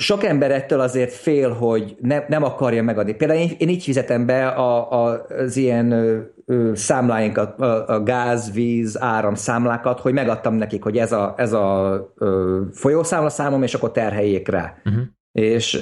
sok 0.00 0.24
ember 0.24 0.50
ettől 0.50 0.80
azért 0.80 1.12
fél, 1.12 1.52
hogy 1.52 1.96
ne, 2.00 2.24
nem 2.28 2.42
akarja 2.42 2.82
megadni. 2.82 3.14
Például 3.14 3.40
én, 3.40 3.50
én 3.58 3.68
így 3.68 3.82
fizetem 3.82 4.26
be 4.26 4.48
a, 4.48 4.92
a, 4.92 5.26
az 5.28 5.56
ilyen 5.56 5.90
ö, 5.90 6.20
ö, 6.46 6.70
számláinkat, 6.74 7.60
a, 7.60 7.88
a 7.88 8.02
gáz, 8.02 8.52
víz, 8.52 9.00
áram 9.00 9.34
számlákat, 9.34 10.00
hogy 10.00 10.12
megadtam 10.12 10.54
nekik, 10.54 10.82
hogy 10.82 10.98
ez 10.98 11.12
a, 11.12 11.34
ez 11.36 11.52
a 11.52 12.12
ö, 12.14 12.60
folyószámla 12.72 13.28
számom, 13.28 13.62
és 13.62 13.74
akkor 13.74 13.90
terheljék 13.92 14.48
rá. 14.48 14.74
Uh-huh. 14.84 15.02
És, 15.32 15.80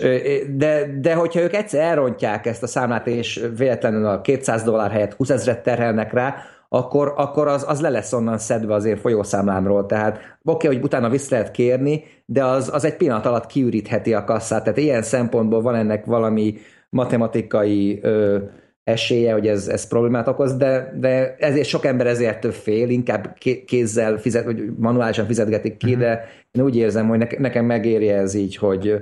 de, 0.56 0.98
de 1.00 1.14
hogyha 1.14 1.40
ők 1.40 1.54
egyszer 1.54 1.80
elrontják 1.80 2.46
ezt 2.46 2.62
a 2.62 2.66
számlát, 2.66 3.06
és 3.06 3.46
véletlenül 3.56 4.06
a 4.06 4.20
200 4.20 4.62
dollár 4.62 4.90
helyett 4.90 5.14
20 5.14 5.30
ezeret 5.30 5.62
terhelnek 5.62 6.12
rá, 6.12 6.34
akkor, 6.68 7.12
akkor 7.16 7.48
az, 7.48 7.64
az 7.68 7.80
le 7.80 7.88
lesz 7.88 8.12
onnan 8.12 8.38
szedve 8.38 8.74
az 8.74 8.84
én 8.84 8.96
folyószámlámról. 8.96 9.86
Tehát 9.86 10.16
oké, 10.16 10.66
okay, 10.66 10.76
hogy 10.76 10.84
utána 10.84 11.08
vissza 11.08 11.34
lehet 11.34 11.50
kérni, 11.50 12.04
de 12.24 12.44
az, 12.44 12.70
az 12.72 12.84
egy 12.84 12.96
pillanat 12.96 13.26
alatt 13.26 13.46
kiürítheti 13.46 14.14
a 14.14 14.24
kasszát. 14.24 14.62
Tehát 14.62 14.78
ilyen 14.78 15.02
szempontból 15.02 15.62
van 15.62 15.74
ennek 15.74 16.04
valami 16.04 16.54
matematikai 16.90 17.98
ö, 18.02 18.38
esélye, 18.84 19.32
hogy 19.32 19.46
ez, 19.46 19.68
ez 19.68 19.88
problémát 19.88 20.28
okoz, 20.28 20.56
de, 20.56 20.92
de 21.00 21.36
ezért 21.38 21.68
sok 21.68 21.84
ember 21.84 22.06
ezért 22.06 22.54
fél, 22.54 22.88
inkább 22.88 23.36
kézzel 23.66 24.16
fizet, 24.18 24.44
vagy 24.44 24.64
manuálisan 24.76 25.26
fizetgetik 25.26 25.76
ki, 25.76 25.86
uh-huh. 25.86 26.02
de 26.02 26.28
én 26.50 26.62
úgy 26.62 26.76
érzem, 26.76 27.08
hogy 27.08 27.38
nekem 27.38 27.64
megéri 27.64 28.08
ez 28.08 28.34
így, 28.34 28.56
hogy 28.56 29.00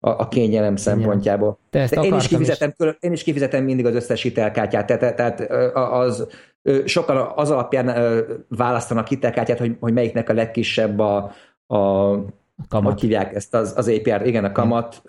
a, 0.00 0.10
a 0.10 0.28
kényelem 0.28 0.76
szempontjából. 0.76 1.58
Te 1.70 1.80
ezt 1.80 1.94
én, 1.94 2.14
is 2.14 2.28
kifizetem, 2.28 2.72
is. 2.78 2.96
én 3.00 3.12
is 3.12 3.22
kifizetem 3.22 3.64
mindig 3.64 3.86
az 3.86 3.94
összes 3.94 4.22
hitelkártyát, 4.22 4.86
tehát, 4.86 5.16
tehát 5.16 5.40
az, 5.74 6.26
sokan 6.84 7.32
az 7.34 7.50
alapján 7.50 8.16
választanak 8.48 9.06
hitelkártyát, 9.06 9.58
hogy, 9.58 9.76
hogy 9.80 9.92
melyiknek 9.92 10.28
a 10.28 10.32
legkisebb 10.32 10.98
a, 10.98 11.16
a, 11.66 12.10
kamat. 12.68 12.92
hogy 12.92 13.00
hívják 13.00 13.34
ezt 13.34 13.54
az, 13.54 13.72
az 13.76 13.88
APR, 13.88 14.26
igen, 14.26 14.44
a 14.44 14.52
kamat, 14.52 15.02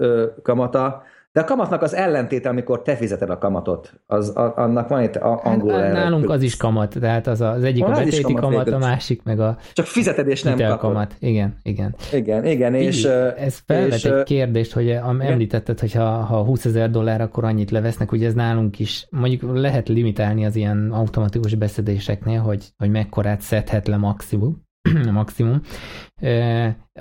kamata, 0.44 1.04
de 1.38 1.44
a 1.44 1.46
kamatnak 1.46 1.82
az 1.82 1.96
ellentéte, 1.96 2.50
amikor 2.50 2.82
te 2.82 2.96
fizeted 2.96 3.30
a 3.30 3.38
kamatot, 3.38 3.94
az, 4.06 4.38
a, 4.38 4.54
annak 4.56 4.88
van 4.88 5.04
itt 5.04 5.16
a, 5.16 5.40
angol 5.44 5.72
hát, 5.72 5.92
Nálunk 5.92 6.30
az 6.30 6.42
is 6.42 6.58
kamat, 6.58 6.96
tehát 7.00 7.28
az, 7.28 7.42
az 7.42 7.64
egyik 7.64 7.84
van, 7.84 7.94
a 7.94 7.96
betéti 7.96 8.22
kamat, 8.22 8.42
kamat 8.42 8.68
a 8.68 8.78
másik 8.78 9.24
meg 9.24 9.40
a 9.40 9.58
Csak 9.74 9.86
fizeted 9.86 10.28
és 10.28 10.44
nem 10.44 10.58
kapod. 10.58 10.78
kamat. 10.78 11.16
Igen, 11.20 11.60
igen. 11.64 11.96
Igen, 12.14 12.46
igen. 12.46 12.74
És, 12.74 13.04
ez 13.38 13.62
felvet 13.66 13.94
és, 13.94 14.06
egy 14.06 14.24
kérdést, 14.24 14.74
hogy 14.74 14.90
említetted, 15.20 15.80
hogy 15.80 15.94
ha, 15.94 16.06
ha 16.06 16.44
20 16.44 16.66
ezer 16.66 16.90
dollár, 16.90 17.22
akkor 17.22 17.44
annyit 17.44 17.72
levesznek, 17.72 18.12
ugye 18.12 18.28
ez 18.28 18.34
nálunk 18.34 18.80
is, 18.80 19.08
mondjuk 19.10 19.58
lehet 19.58 19.88
limitálni 19.88 20.46
az 20.46 20.56
ilyen 20.56 20.92
automatikus 20.92 21.56
beszedéseknél, 21.56 22.40
hogy, 22.40 22.66
hogy 22.78 22.90
mekkorát 22.90 23.42
szedhet 23.42 23.88
le 23.88 23.98
maximum, 23.98 24.64
maximum. 25.12 25.62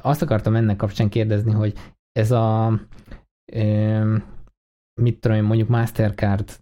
Azt 0.02 0.22
akartam 0.22 0.54
ennek 0.54 0.76
kapcsán 0.76 1.08
kérdezni, 1.08 1.52
hogy 1.52 1.72
ez 2.12 2.30
a 2.30 2.72
mit 5.00 5.20
tudom 5.20 5.36
én, 5.36 5.42
mondjuk 5.42 5.68
Mastercard 5.68 6.58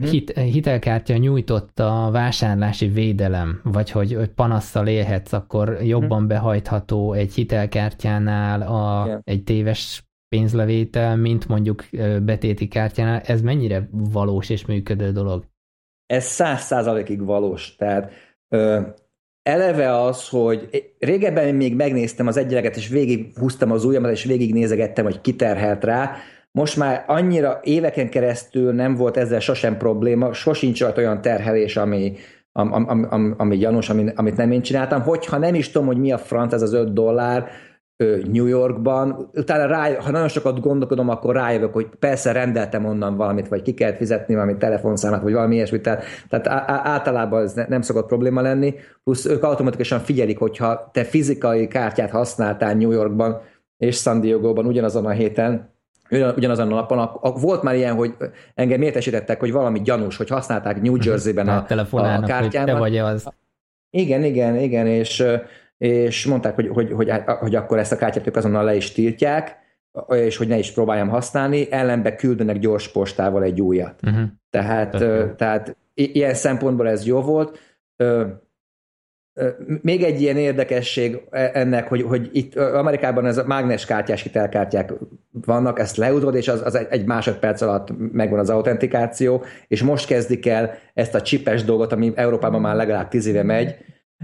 hit, 0.00 0.38
hitelkártya 0.38 1.16
nyújtotta 1.16 2.06
a 2.06 2.10
vásárlási 2.10 2.88
védelem, 2.88 3.60
vagy 3.64 3.90
hogy, 3.90 4.14
hogy 4.14 4.28
panasszal 4.28 4.86
élhetsz, 4.86 5.32
akkor 5.32 5.78
jobban 5.82 6.26
behajtható 6.26 7.12
egy 7.12 7.34
hitelkártyánál 7.34 8.62
a, 8.62 9.06
yeah. 9.06 9.20
egy 9.24 9.44
téves 9.44 10.04
pénzlevétel, 10.28 11.16
mint 11.16 11.48
mondjuk 11.48 11.84
betéti 12.22 12.68
kártyánál. 12.68 13.20
Ez 13.20 13.42
mennyire 13.42 13.88
valós 13.90 14.48
és 14.48 14.66
működő 14.66 15.12
dolog? 15.12 15.44
Ez 16.06 16.24
száz 16.24 16.60
százalékig 16.60 17.24
valós. 17.24 17.74
Tehát 17.76 18.12
ö, 18.48 18.80
eleve 19.50 20.02
az, 20.02 20.28
hogy 20.28 20.68
régebben 20.98 21.54
még 21.54 21.76
megnéztem 21.76 22.26
az 22.26 22.36
egyeleget, 22.36 22.76
és 22.76 22.88
végig 22.88 23.32
húztam 23.38 23.70
az 23.72 23.84
ujjamat, 23.84 24.10
és 24.10 24.24
végig 24.24 24.52
nézegettem, 24.52 25.04
hogy 25.04 25.20
kiterhelt 25.20 25.84
rá. 25.84 26.12
Most 26.52 26.76
már 26.76 27.04
annyira 27.06 27.60
éveken 27.62 28.08
keresztül 28.08 28.72
nem 28.72 28.94
volt 28.94 29.16
ezzel 29.16 29.40
sosem 29.40 29.76
probléma, 29.76 30.32
sosincs 30.32 30.82
olyan 30.82 31.20
terhelés, 31.20 31.76
ami, 31.76 32.16
ami, 32.52 33.04
ami, 33.08 33.30
ami 33.36 33.56
gyanús, 33.56 33.88
amit 33.88 34.36
nem 34.36 34.50
én 34.50 34.62
csináltam. 34.62 35.02
Hogyha 35.02 35.38
nem 35.38 35.54
is 35.54 35.70
tudom, 35.70 35.86
hogy 35.86 35.98
mi 35.98 36.12
a 36.12 36.18
franc 36.18 36.52
ez 36.52 36.62
az 36.62 36.72
5 36.72 36.92
dollár, 36.92 37.50
New 38.32 38.46
Yorkban, 38.46 39.30
utána 39.34 39.66
rá, 39.66 39.94
ha 40.00 40.10
nagyon 40.10 40.28
sokat 40.28 40.60
gondolkodom, 40.60 41.08
akkor 41.08 41.34
rájövök, 41.34 41.72
hogy 41.72 41.88
persze 41.98 42.32
rendeltem 42.32 42.84
onnan 42.84 43.16
valamit, 43.16 43.48
vagy 43.48 43.62
ki 43.62 43.74
kellett 43.74 43.96
fizetni 43.96 44.34
valami 44.34 44.56
telefonszámát, 44.56 45.22
vagy 45.22 45.32
valami 45.32 45.54
ilyesmit, 45.54 45.82
tehát, 45.82 46.04
tehát 46.28 46.46
általában 46.86 47.42
ez 47.42 47.54
nem 47.68 47.82
szokott 47.82 48.06
probléma 48.06 48.40
lenni, 48.40 48.74
plusz 49.04 49.24
ők 49.24 49.42
automatikusan 49.42 49.98
figyelik, 49.98 50.38
hogyha 50.38 50.90
te 50.92 51.04
fizikai 51.04 51.68
kártyát 51.68 52.10
használtál 52.10 52.74
New 52.74 52.90
Yorkban 52.90 53.40
és 53.78 53.96
San 53.96 54.20
Diego-ban 54.20 54.66
ugyanazon 54.66 55.06
a 55.06 55.10
héten, 55.10 55.70
ugyanazon 56.10 56.72
a 56.72 56.74
napon, 56.74 56.98
a, 56.98 57.32
volt 57.32 57.62
már 57.62 57.74
ilyen, 57.74 57.94
hogy 57.94 58.14
engem 58.54 58.82
értesítettek, 58.82 59.40
hogy 59.40 59.52
valami 59.52 59.80
gyanús, 59.80 60.16
hogy 60.16 60.28
használták 60.28 60.82
New 60.82 60.96
Jersey-ben 61.00 61.48
a, 61.48 61.66
a 61.90 62.20
kártyámat. 62.20 62.66
Te 62.66 62.78
vagy 62.78 62.96
az. 62.96 63.28
Igen, 63.90 64.24
igen, 64.24 64.56
igen, 64.56 64.86
és 64.86 65.24
és 65.80 66.26
mondták, 66.26 66.54
hogy, 66.54 66.68
hogy, 66.68 66.92
hogy, 66.92 67.12
hogy 67.26 67.54
akkor 67.54 67.78
ezt 67.78 67.92
a 67.92 67.96
kártyát 67.96 68.26
ők 68.26 68.36
azonnal 68.36 68.64
le 68.64 68.74
is 68.74 68.92
tiltják, 68.92 69.58
és 70.08 70.36
hogy 70.36 70.48
ne 70.48 70.58
is 70.58 70.72
próbáljam 70.72 71.08
használni, 71.08 71.72
ellenbe 71.72 72.14
küldenek 72.14 72.58
gyors 72.58 72.88
postával 72.88 73.42
egy 73.42 73.60
újat. 73.60 74.00
Uh-huh. 74.02 74.28
Tehát, 74.50 74.90
tehát 75.36 75.76
ilyen 75.94 76.34
szempontból 76.34 76.88
ez 76.88 77.06
jó 77.06 77.20
volt. 77.20 77.58
Még 79.82 80.02
egy 80.02 80.20
ilyen 80.20 80.36
érdekesség 80.36 81.20
e, 81.30 81.50
ennek, 81.54 81.88
hogy, 81.88 82.02
hogy 82.02 82.28
itt 82.32 82.56
Amerikában 82.56 83.26
ez 83.26 83.38
a 83.38 83.46
mágnes 83.46 83.86
kártyás 83.86 84.22
hitelkártyák 84.22 84.92
vannak, 85.30 85.78
ezt 85.78 85.96
leudod, 85.96 86.34
és 86.34 86.48
az, 86.48 86.62
az 86.64 86.86
egy 86.90 87.04
másodperc 87.04 87.60
alatt 87.60 87.88
megvan 88.12 88.38
az 88.38 88.50
autentikáció, 88.50 89.44
és 89.68 89.82
most 89.82 90.06
kezdik 90.06 90.46
el 90.46 90.74
ezt 90.94 91.14
a 91.14 91.22
csipes 91.22 91.64
dolgot, 91.64 91.92
ami 91.92 92.12
Európában 92.14 92.60
már 92.60 92.76
legalább 92.76 93.08
tíz 93.08 93.26
éve 93.26 93.42
megy, 93.42 93.76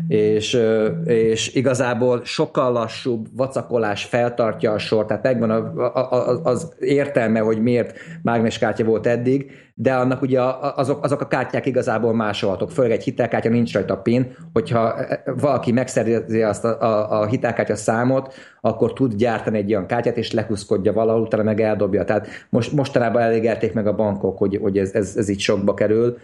és, 0.09 0.61
és 1.05 1.55
igazából 1.55 2.21
sokkal 2.25 2.73
lassúbb 2.73 3.27
vacakolás 3.37 4.05
feltartja 4.05 4.73
a 4.73 4.79
sor, 4.79 5.07
tehát 5.07 5.23
megvan 5.23 5.51
a, 5.51 5.95
a, 5.95 6.41
az 6.43 6.75
értelme, 6.79 7.41
hogy 7.41 7.63
miért 7.63 7.99
mágneskártya 8.23 8.85
volt 8.85 9.07
eddig, 9.07 9.51
de 9.75 9.95
annak 9.95 10.23
ugye 10.23 10.41
azok, 10.75 11.05
azok 11.05 11.21
a 11.21 11.27
kártyák 11.27 11.67
igazából 11.67 12.15
másolhatók, 12.15 12.71
főleg 12.71 12.91
egy 12.91 13.03
hitelkártya 13.03 13.49
nincs 13.49 13.73
rajta 13.73 13.97
PIN, 13.97 14.37
hogyha 14.53 14.95
valaki 15.41 15.73
megszerzi 15.73 16.43
azt 16.43 16.65
a, 16.65 16.83
a, 16.83 17.21
a 17.21 17.27
hitelkártya 17.27 17.77
számot, 17.77 18.35
akkor 18.61 18.93
tud 18.93 19.15
gyártani 19.15 19.59
egy 19.59 19.71
olyan 19.71 19.87
kártyát, 19.87 20.17
és 20.17 20.33
lekuszkodja 20.33 20.93
valahol, 20.93 21.23
utána 21.23 21.43
meg 21.43 21.61
eldobja. 21.61 22.05
Tehát 22.05 22.29
most, 22.51 22.73
mostanában 22.73 23.23
elégelték 23.23 23.73
meg 23.73 23.87
a 23.87 23.95
bankok, 23.95 24.39
hogy, 24.39 24.59
hogy 24.63 24.79
ez, 24.79 24.93
ez, 24.93 25.15
ez 25.17 25.29
így 25.29 25.41
sokba 25.41 25.75
kerül, 25.75 26.17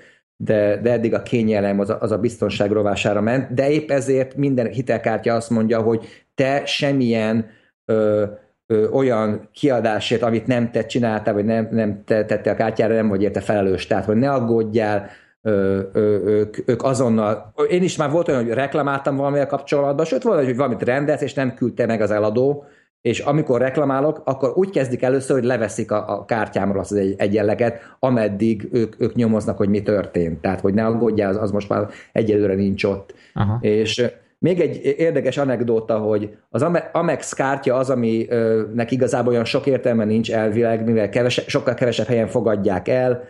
de, 0.44 0.80
de 0.82 0.92
eddig 0.92 1.14
a 1.14 1.22
kényelem 1.22 1.80
az 1.80 1.90
a, 1.90 1.96
az 2.00 2.10
a 2.10 2.18
biztonság 2.18 2.70
rovására 2.70 3.20
ment, 3.20 3.54
de 3.54 3.70
épp 3.70 3.90
ezért 3.90 4.36
minden 4.36 4.66
hitelkártya 4.66 5.34
azt 5.34 5.50
mondja, 5.50 5.80
hogy 5.80 6.24
te 6.34 6.62
semmilyen 6.66 7.46
ö, 7.84 8.24
ö, 8.66 8.88
olyan 8.88 9.48
kiadásért, 9.52 10.22
amit 10.22 10.46
nem 10.46 10.70
te 10.70 10.86
csináltál, 10.86 11.34
vagy 11.34 11.44
nem, 11.44 11.68
nem 11.70 12.02
te 12.04 12.24
tette 12.24 12.50
a 12.50 12.54
kártyára, 12.54 12.94
nem 12.94 13.08
vagy 13.08 13.22
érte 13.22 13.40
felelős. 13.40 13.86
Tehát, 13.86 14.04
hogy 14.04 14.16
ne 14.16 14.30
aggódjál, 14.30 15.10
ö, 15.42 15.80
ö, 15.92 16.00
ők, 16.24 16.68
ők 16.68 16.82
azonnal, 16.82 17.52
én 17.68 17.82
is 17.82 17.96
már 17.96 18.10
volt 18.10 18.28
olyan, 18.28 18.44
hogy 18.44 18.52
reklamáltam 18.52 19.16
valamivel 19.16 19.46
kapcsolatban, 19.46 20.04
sőt, 20.04 20.22
volt, 20.22 20.44
hogy 20.44 20.56
valamit 20.56 20.82
rendelt, 20.82 21.22
és 21.22 21.34
nem 21.34 21.54
küldte 21.54 21.86
meg 21.86 22.00
az 22.00 22.10
eladó, 22.10 22.64
és 23.02 23.20
amikor 23.20 23.60
reklamálok, 23.60 24.22
akkor 24.24 24.52
úgy 24.54 24.70
kezdik 24.70 25.02
először, 25.02 25.36
hogy 25.36 25.46
leveszik 25.46 25.90
a, 25.90 26.18
a 26.18 26.24
kártyámról 26.24 26.80
azt 26.80 26.90
az 26.90 26.96
egy, 26.96 27.14
egyenleget, 27.18 27.96
ameddig 27.98 28.68
ők, 28.72 29.00
ők 29.00 29.14
nyomoznak, 29.14 29.56
hogy 29.56 29.68
mi 29.68 29.82
történt. 29.82 30.40
Tehát, 30.40 30.60
hogy 30.60 30.74
ne 30.74 30.86
aggódjál, 30.86 31.30
az, 31.30 31.36
az 31.36 31.50
most 31.50 31.68
már 31.68 31.88
egyelőre 32.12 32.54
nincs 32.54 32.84
ott. 32.84 33.14
Aha. 33.34 33.58
És 33.60 34.10
még 34.38 34.60
egy 34.60 34.94
érdekes 34.98 35.38
anekdóta, 35.38 35.98
hogy 35.98 36.36
az 36.48 36.66
Amex 36.92 37.32
kártya 37.32 37.74
az, 37.74 37.90
aminek 37.90 38.90
igazából 38.90 39.32
olyan 39.32 39.44
sok 39.44 39.66
értelme 39.66 40.04
nincs 40.04 40.32
elvileg, 40.32 40.84
mivel 40.84 41.08
kevese, 41.08 41.42
sokkal 41.46 41.74
kevesebb 41.74 42.06
helyen 42.06 42.28
fogadják 42.28 42.88
el, 42.88 43.24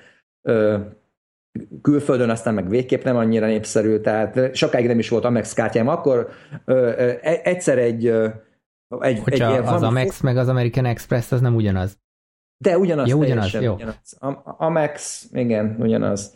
külföldön 1.82 2.30
aztán 2.30 2.54
meg 2.54 2.68
végképp 2.68 3.04
nem 3.04 3.16
annyira 3.16 3.46
népszerű, 3.46 3.98
tehát 3.98 4.56
sokáig 4.56 4.86
nem 4.86 4.98
is 4.98 5.08
volt 5.08 5.24
Amex 5.24 5.52
kártyám. 5.52 5.88
Akkor 5.88 6.28
e, 6.64 7.40
egyszer 7.42 7.78
egy 7.78 8.14
egy, 9.00 9.18
Hogyha 9.18 9.56
egy 9.56 9.66
az 9.66 9.82
Amex 9.82 10.20
meg 10.20 10.36
az 10.36 10.48
American 10.48 10.84
Express 10.84 11.32
az 11.32 11.40
nem 11.40 11.54
ugyanaz. 11.54 12.00
De 12.62 12.78
ugyanaz. 12.78 13.08
Jó, 13.08 13.18
ugyanaz, 13.18 13.52
jó. 13.52 13.74
Ugyanaz. 13.74 14.18
Amex, 14.44 15.24
igen, 15.32 15.76
ugyanaz. 15.78 16.34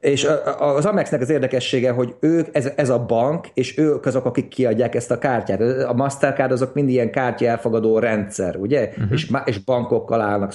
És 0.00 0.28
az 0.58 0.86
Amexnek 0.86 1.20
az 1.20 1.30
érdekessége, 1.30 1.90
hogy 1.90 2.14
ők, 2.20 2.48
ez, 2.52 2.72
ez 2.76 2.88
a 2.88 3.04
bank, 3.04 3.48
és 3.54 3.78
ők 3.78 4.06
azok, 4.06 4.24
akik 4.24 4.48
kiadják 4.48 4.94
ezt 4.94 5.10
a 5.10 5.18
kártyát. 5.18 5.60
A 5.82 5.92
Mastercard 5.92 6.52
azok 6.52 6.74
mind 6.74 6.88
ilyen 6.88 7.10
kártya 7.10 7.46
elfogadó 7.46 7.98
rendszer, 7.98 8.56
ugye? 8.56 8.88
Uh-huh. 8.88 9.12
És, 9.12 9.30
és 9.44 9.58
bankokkal 9.58 10.20
állnak 10.20 10.54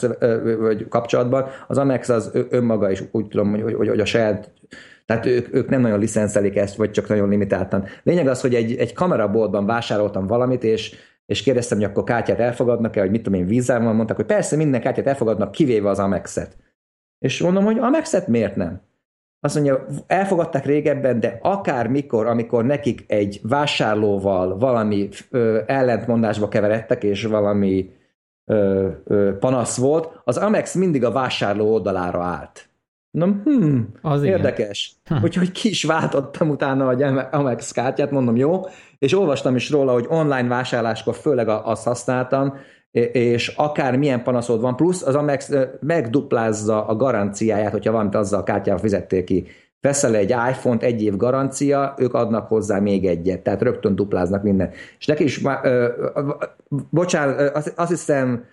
vagy 0.59 0.87
kapcsolatban. 0.87 1.45
Az 1.67 1.77
Amex 1.77 2.09
az 2.09 2.31
önmaga 2.49 2.91
is 2.91 3.03
úgy 3.11 3.27
tudom, 3.27 3.49
hogy, 3.49 3.61
hogy, 3.61 3.87
hogy 3.87 3.99
a 3.99 4.05
saját 4.05 4.51
tehát 5.09 5.25
ők, 5.25 5.53
ők 5.53 5.69
nem 5.69 5.81
nagyon 5.81 5.99
licenszelik 5.99 6.55
ezt, 6.55 6.75
vagy 6.75 6.91
csak 6.91 7.07
nagyon 7.07 7.29
limitáltan. 7.29 7.85
Lényeg 8.03 8.27
az, 8.27 8.41
hogy 8.41 8.55
egy, 8.55 8.75
egy 8.75 8.93
kameraboltban 8.93 9.65
vásároltam 9.65 10.27
valamit, 10.27 10.63
és, 10.63 10.95
és 11.25 11.43
kérdeztem, 11.43 11.77
hogy 11.77 11.87
akkor 11.87 12.03
kártyát 12.03 12.39
elfogadnak-e, 12.39 12.99
vagy 12.99 13.11
mit 13.11 13.23
tudom 13.23 13.39
én, 13.39 13.45
vízzel 13.45 13.81
van, 13.81 13.95
mondták, 13.95 14.17
hogy 14.17 14.25
persze 14.25 14.55
minden 14.55 14.81
kártyát 14.81 15.07
elfogadnak, 15.07 15.51
kivéve 15.51 15.89
az 15.89 15.99
Amexet. 15.99 16.57
És 17.19 17.41
mondom, 17.41 17.63
hogy 17.63 17.77
Amexet 17.77 18.27
miért 18.27 18.55
nem? 18.55 18.81
Azt 19.39 19.55
mondja, 19.55 19.85
elfogadták 20.07 20.65
régebben, 20.65 21.19
de 21.19 21.39
akár 21.41 21.87
mikor, 21.87 22.27
amikor 22.27 22.65
nekik 22.65 23.03
egy 23.07 23.39
vásárlóval 23.43 24.57
valami 24.57 25.09
ö, 25.29 25.59
ellentmondásba 25.65 26.47
keveredtek, 26.47 27.03
és 27.03 27.23
valami 27.23 27.91
ö, 28.45 28.87
ö, 29.03 29.37
panasz 29.37 29.77
volt, 29.77 30.21
az 30.23 30.37
Amex 30.37 30.75
mindig 30.75 31.03
a 31.03 31.11
vásárló 31.11 31.73
oldalára 31.73 32.23
állt. 32.23 32.68
Mondom, 33.11 33.41
hm, 33.43 33.79
az 34.01 34.23
érdekes. 34.23 34.95
Igen. 35.05 35.23
Úgyhogy 35.23 35.51
ki 35.51 35.69
is 35.69 35.83
váltottam 35.83 36.49
utána 36.49 36.91
egy 36.91 37.01
Amex 37.31 37.71
kártyát, 37.71 38.11
mondom, 38.11 38.35
jó, 38.35 38.61
és 38.97 39.17
olvastam 39.17 39.55
is 39.55 39.69
róla, 39.69 39.91
hogy 39.93 40.05
online 40.09 40.47
vásárláskor 40.47 41.15
főleg 41.15 41.47
azt 41.47 41.83
használtam, 41.83 42.53
és 43.11 43.47
akár 43.47 43.97
milyen 43.97 44.23
panaszod 44.23 44.61
van, 44.61 44.75
plusz 44.75 45.01
az 45.01 45.15
Amex 45.15 45.51
megduplázza 45.79 46.85
a 46.85 46.95
garanciáját, 46.95 47.71
hogyha 47.71 47.91
valamit 47.91 48.15
azzal 48.15 48.39
a 48.39 48.43
kártyával 48.43 48.81
fizettél 48.81 49.23
ki. 49.23 49.47
veszel 49.81 50.15
egy 50.15 50.29
iPhone-t, 50.29 50.83
egy 50.83 51.03
év 51.03 51.15
garancia, 51.15 51.93
ők 51.97 52.13
adnak 52.13 52.47
hozzá 52.47 52.79
még 52.79 53.05
egyet, 53.05 53.41
tehát 53.41 53.61
rögtön 53.61 53.95
dupláznak 53.95 54.43
minden. 54.43 54.69
És 54.99 55.05
neki 55.05 55.23
is, 55.23 55.41
ö, 55.63 55.87
bocsánat, 56.89 57.55
azt, 57.55 57.73
azt 57.75 57.89
hiszem, 57.89 58.45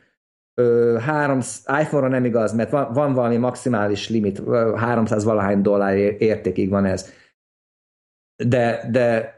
három, 0.98 1.38
iPhone-ra 1.80 2.08
nem 2.08 2.24
igaz, 2.24 2.52
mert 2.54 2.70
van, 2.70 2.92
van 2.92 3.12
valami 3.12 3.36
maximális 3.36 4.08
limit, 4.08 4.42
300 4.76 5.24
valahány 5.24 5.62
dollár 5.62 5.96
értékig 5.96 6.70
van 6.70 6.84
ez. 6.84 7.12
De, 8.44 8.88
de 8.90 9.36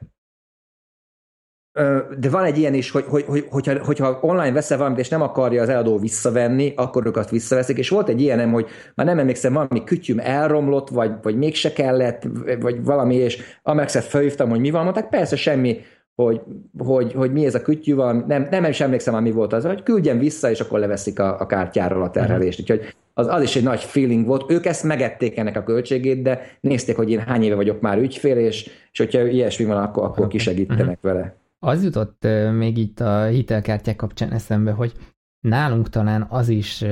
de 2.19 2.31
van 2.31 2.45
egy 2.45 2.59
ilyen 2.59 2.75
is, 2.75 2.91
hogy, 2.91 3.05
hogy, 3.05 3.25
hogy 3.25 3.47
hogyha, 3.51 3.85
hogyha 3.85 4.19
online 4.21 4.53
veszel 4.53 4.79
valamit, 4.79 4.99
és 4.99 5.09
nem 5.09 5.23
akarja 5.23 5.63
az 5.63 5.69
eladó 5.69 5.99
visszavenni, 5.99 6.73
akkor 6.77 7.07
ők 7.07 7.17
azt 7.17 7.31
visszaveszik, 7.31 7.79
és 7.79 7.89
volt 7.89 8.09
egy 8.09 8.21
ilyenem, 8.21 8.53
hogy 8.53 8.67
már 8.95 9.07
nem 9.07 9.19
emlékszem, 9.19 9.53
valami 9.53 9.85
kütyüm 9.85 10.19
elromlott, 10.19 10.89
vagy, 10.89 11.13
vagy 11.23 11.37
mégse 11.37 11.73
kellett, 11.73 12.27
vagy 12.61 12.85
valami, 12.85 13.15
és 13.15 13.43
Amexet 13.63 14.05
felhívtam, 14.05 14.49
hogy 14.49 14.61
mi 14.61 14.71
van, 14.71 14.83
mondták, 14.83 15.09
persze 15.09 15.37
semmi, 15.37 15.81
hogy, 16.23 16.41
hogy, 16.79 17.13
hogy 17.13 17.33
mi 17.33 17.45
ez 17.45 17.55
a 17.55 17.63
kütyű, 17.63 17.95
valami, 17.95 18.23
nem, 18.27 18.47
nem 18.51 18.65
is 18.65 18.81
emlékszem, 18.81 19.23
mi 19.23 19.31
volt 19.31 19.53
az, 19.53 19.65
hogy 19.65 19.83
küldjen 19.83 20.19
vissza, 20.19 20.51
és 20.51 20.61
akkor 20.61 20.79
leveszik 20.79 21.19
a, 21.19 21.41
a 21.41 21.47
kártyáról 21.47 22.03
a 22.03 22.11
terhelést. 22.11 22.61
Úgyhogy 22.61 22.95
az, 23.15 23.27
az 23.27 23.43
is 23.43 23.57
egy 23.57 23.63
nagy 23.63 23.81
feeling 23.81 24.27
volt. 24.27 24.51
Ők 24.51 24.67
ezt 24.67 24.85
megették 24.85 25.37
ennek 25.37 25.57
a 25.57 25.63
költségét, 25.63 26.23
de 26.23 26.41
nézték, 26.61 26.97
hogy 26.97 27.11
én 27.11 27.19
hány 27.19 27.43
éve 27.43 27.55
vagyok 27.55 27.81
már 27.81 27.99
ügyfél, 27.99 28.37
és, 28.37 28.71
és 28.93 28.99
hogyha 28.99 29.27
ilyesmi 29.27 29.65
van, 29.65 29.83
akkor, 29.83 30.05
akkor 30.05 30.29
kisegítenek 30.29 31.01
vele. 31.01 31.37
Az 31.59 31.85
jutott 31.85 32.27
még 32.57 32.79
itt 32.79 33.01
a 33.01 33.25
hitelkártyák 33.25 33.97
kapcsán 33.97 34.33
eszembe, 34.33 34.71
hogy 34.71 34.93
nálunk 35.41 35.89
talán 35.89 36.27
az 36.29 36.49
is 36.49 36.85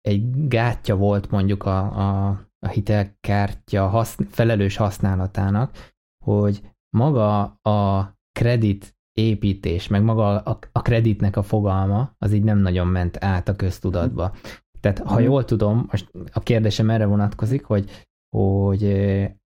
egy 0.00 0.48
gátja 0.48 0.96
volt 0.96 1.30
mondjuk 1.30 1.64
a, 1.64 1.78
a, 1.78 2.28
a 2.58 2.68
hitelkártya 2.68 3.86
hasz, 3.86 4.18
felelős 4.30 4.76
használatának, 4.76 5.92
hogy 6.24 6.60
maga 6.96 7.42
a 7.62 8.13
kredit 8.40 8.96
építés, 9.12 9.88
meg 9.88 10.02
maga 10.02 10.40
a, 10.40 10.58
a 10.72 10.82
kreditnek 10.82 11.36
a 11.36 11.42
fogalma, 11.42 12.14
az 12.18 12.32
így 12.32 12.44
nem 12.44 12.58
nagyon 12.58 12.86
ment 12.86 13.24
át 13.24 13.48
a 13.48 13.56
köztudatba. 13.56 14.34
Tehát 14.80 14.98
ha 14.98 15.14
mhm. 15.14 15.22
jól 15.22 15.44
tudom, 15.44 15.86
most 15.90 16.10
a 16.32 16.40
kérdésem 16.40 16.90
erre 16.90 17.06
vonatkozik, 17.06 17.64
hogy, 17.64 17.90
hogy 18.36 18.84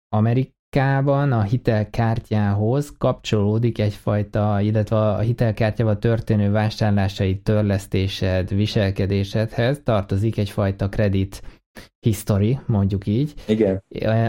Amerik, 0.08 0.56
Amerikában 0.76 1.32
a 1.32 1.42
hitelkártyához 1.42 2.96
kapcsolódik 2.98 3.78
egyfajta, 3.78 4.60
illetve 4.60 4.96
a 4.96 5.18
hitelkártyával 5.18 5.98
történő 5.98 6.50
vásárlásai 6.50 7.38
törlesztésed, 7.38 8.54
viselkedésedhez 8.54 9.80
tartozik 9.84 10.38
egyfajta 10.38 10.88
kredit 10.88 11.42
history, 11.98 12.58
mondjuk 12.66 13.06
így. 13.06 13.34
Igen. 13.46 13.82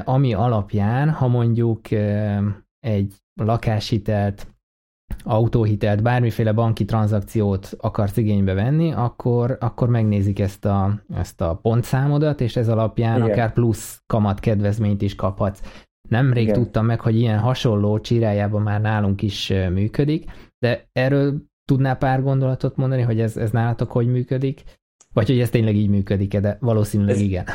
Ami 0.06 0.34
alapján, 0.34 1.10
ha 1.10 1.28
mondjuk 1.28 1.92
egy 2.80 3.16
lakáshitelt, 3.38 4.48
autóhitelt, 5.24 6.02
bármiféle 6.02 6.52
banki 6.52 6.86
tranzakciót 6.86 7.70
akarsz 7.78 8.18
igénybe 8.18 8.54
venni, 8.54 8.92
akkor, 8.92 9.58
akkor 9.60 9.90
megnézik 9.90 10.40
ezt 10.40 10.66
a, 10.66 11.02
ezt 11.16 11.42
a 11.42 11.60
pontszámodat, 11.62 12.42
és 12.42 12.56
ez 12.56 12.70
alapján 12.70 13.18
Igen. 13.18 13.30
akár 13.30 13.54
plusz 13.54 14.02
kamat 14.08 14.40
kedvezményt 14.40 15.02
is 15.02 15.16
kaphatsz. 15.16 15.62
Nemrég 16.10 16.44
Igen. 16.44 16.56
tudtam 16.56 16.86
meg, 16.86 17.00
hogy 17.00 17.16
ilyen 17.16 17.40
hasonló 17.40 18.00
csirájában 18.00 18.62
már 18.62 18.82
nálunk 18.82 19.22
is 19.22 19.54
működik, 19.74 20.26
de 20.60 20.88
erről 20.92 21.42
tudnál 21.66 21.98
pár 21.98 22.24
gondolatot 22.24 22.76
mondani, 22.76 23.02
hogy 23.02 23.20
ez, 23.20 23.38
ez 23.38 23.52
nálatok 23.52 23.92
hogy 23.92 24.08
működik? 24.08 24.64
Vagy 25.14 25.28
hogy 25.28 25.40
ez 25.40 25.50
tényleg 25.50 25.76
így 25.76 25.90
működik-e, 25.90 26.40
de 26.40 26.58
valószínűleg 26.60 27.16
ez, 27.16 27.22
igen. 27.22 27.46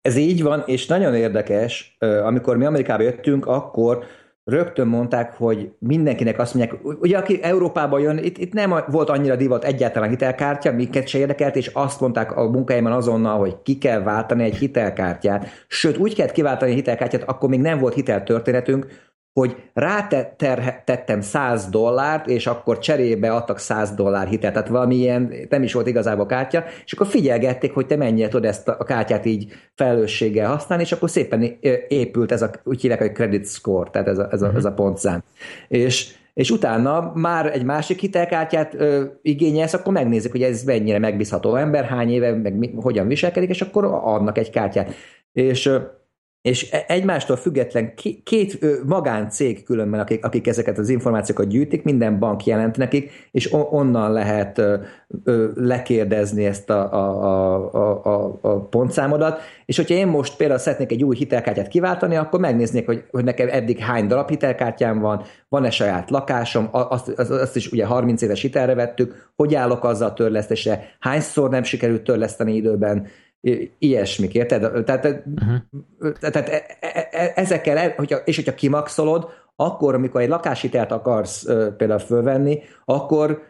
Ez 0.00 0.16
így 0.16 0.42
van, 0.42 0.62
és 0.66 0.86
nagyon 0.86 1.14
érdekes, 1.14 1.96
amikor 2.24 2.56
mi 2.56 2.64
Amerikába 2.64 3.02
jöttünk, 3.02 3.46
akkor 3.46 4.04
rögtön 4.46 4.86
mondták, 4.86 5.34
hogy 5.34 5.72
mindenkinek 5.78 6.38
azt 6.38 6.54
mondják, 6.54 6.80
ugye 6.82 7.18
aki 7.18 7.42
Európába 7.42 7.98
jön, 7.98 8.18
itt, 8.18 8.38
itt 8.38 8.52
nem 8.52 8.84
volt 8.88 9.08
annyira 9.08 9.36
divat 9.36 9.64
egyáltalán 9.64 10.08
hitelkártya, 10.08 10.72
minket 10.72 11.08
se 11.08 11.18
érdekelt, 11.18 11.56
és 11.56 11.66
azt 11.66 12.00
mondták 12.00 12.36
a 12.36 12.50
munkájában 12.50 12.92
azonnal, 12.92 13.38
hogy 13.38 13.62
ki 13.62 13.78
kell 13.78 14.02
váltani 14.02 14.44
egy 14.44 14.56
hitelkártyát. 14.56 15.46
Sőt, 15.68 15.96
úgy 15.96 16.14
kellett 16.14 16.32
kiváltani 16.32 16.70
a 16.70 16.74
hitelkártyát, 16.74 17.28
akkor 17.28 17.48
még 17.48 17.60
nem 17.60 17.78
volt 17.78 17.94
hiteltörténetünk, 17.94 18.86
hogy 19.40 19.56
rátettem 19.74 21.20
100 21.20 21.68
dollárt, 21.68 22.26
és 22.26 22.46
akkor 22.46 22.78
cserébe 22.78 23.32
adtak 23.32 23.58
100 23.58 23.90
dollár 23.90 24.26
hitelt, 24.26 24.52
tehát 24.52 24.68
valamilyen, 24.68 25.32
nem 25.48 25.62
is 25.62 25.72
volt 25.72 25.86
igazából 25.86 26.26
kártya, 26.26 26.64
és 26.84 26.92
akkor 26.92 27.06
figyelgették, 27.06 27.74
hogy 27.74 27.86
te 27.86 27.96
mennyire 27.96 28.28
tudod 28.28 28.44
ezt 28.44 28.68
a 28.68 28.84
kártyát 28.84 29.24
így 29.24 29.52
felelősséggel 29.74 30.48
használni, 30.48 30.84
és 30.84 30.92
akkor 30.92 31.10
szépen 31.10 31.58
épült 31.88 32.32
ez 32.32 32.42
a, 32.42 32.50
úgy 32.64 32.80
hívják, 32.80 33.00
hogy 33.00 33.12
credit 33.12 33.46
score, 33.46 33.90
tehát 33.90 34.08
ez 34.08 34.18
a, 34.18 34.28
ez 34.30 34.42
a, 34.42 34.52
ez 34.54 34.64
a 34.64 34.72
pontszám. 34.72 35.22
És, 35.68 36.14
és 36.34 36.50
utána 36.50 37.12
már 37.14 37.46
egy 37.46 37.64
másik 37.64 38.00
hitelkártyát 38.00 38.74
ö, 38.74 39.04
igényelsz, 39.22 39.74
akkor 39.74 39.92
megnézik, 39.92 40.30
hogy 40.30 40.42
ez 40.42 40.62
mennyire 40.62 40.98
megbízható 40.98 41.54
ember, 41.54 41.84
hány 41.84 42.10
éve, 42.10 42.32
meg 42.34 42.54
mi, 42.54 42.72
hogyan 42.76 43.08
viselkedik, 43.08 43.48
és 43.48 43.60
akkor 43.60 43.84
adnak 43.84 44.38
egy 44.38 44.50
kártyát. 44.50 44.94
És 45.32 45.70
és 46.46 46.70
e- 46.70 46.84
egymástól 46.88 47.36
független 47.36 47.94
két 48.24 48.58
magáncég 48.84 49.64
különben, 49.64 50.00
akik, 50.00 50.24
akik 50.24 50.46
ezeket 50.46 50.78
az 50.78 50.88
információkat 50.88 51.48
gyűjtik, 51.48 51.82
minden 51.82 52.18
bank 52.18 52.44
jelent 52.44 52.76
nekik, 52.76 53.28
és 53.30 53.52
onnan 53.70 54.12
lehet 54.12 54.62
lekérdezni 55.54 56.44
ezt 56.44 56.70
a, 56.70 56.92
a, 56.92 57.74
a, 57.74 58.04
a, 58.04 58.38
a 58.40 58.58
pontszámodat, 58.60 59.40
és 59.64 59.76
hogyha 59.76 59.94
én 59.94 60.06
most 60.06 60.36
például 60.36 60.58
szeretnék 60.58 60.90
egy 60.90 61.04
új 61.04 61.16
hitelkártyát 61.16 61.68
kiváltani, 61.68 62.16
akkor 62.16 62.40
megnéznék, 62.40 62.86
hogy, 62.86 63.04
hogy 63.10 63.24
nekem 63.24 63.48
eddig 63.50 63.78
hány 63.78 64.06
darab 64.06 64.28
hitelkártyám 64.28 65.00
van, 65.00 65.22
van-e 65.48 65.70
saját 65.70 66.10
lakásom, 66.10 66.68
azt, 66.70 67.08
azt 67.18 67.56
is 67.56 67.72
ugye 67.72 67.86
30 67.86 68.22
éves 68.22 68.40
hitelre 68.40 68.74
vettük, 68.74 69.30
hogy 69.36 69.54
állok 69.54 69.84
azzal 69.84 70.08
a 70.08 70.14
törlesztésre, 70.14 70.88
hányszor 71.00 71.50
nem 71.50 71.62
sikerült 71.62 72.02
törleszteni 72.02 72.54
időben, 72.54 73.06
ilyesmik, 73.78 74.34
érted? 74.34 74.84
Tehát, 74.84 75.04
uh-huh. 75.04 76.12
tehát 76.20 76.48
e, 76.48 76.62
e, 76.80 77.08
e, 77.10 77.32
ezekkel, 77.34 77.94
hogyha, 77.96 78.16
és 78.16 78.36
hogyha 78.36 78.54
kimaxolod, 78.54 79.28
akkor, 79.56 79.94
amikor 79.94 80.20
egy 80.20 80.28
lakáshitelt 80.28 80.92
akarsz 80.92 81.44
például 81.76 81.98
fölvenni, 81.98 82.62
akkor 82.84 83.42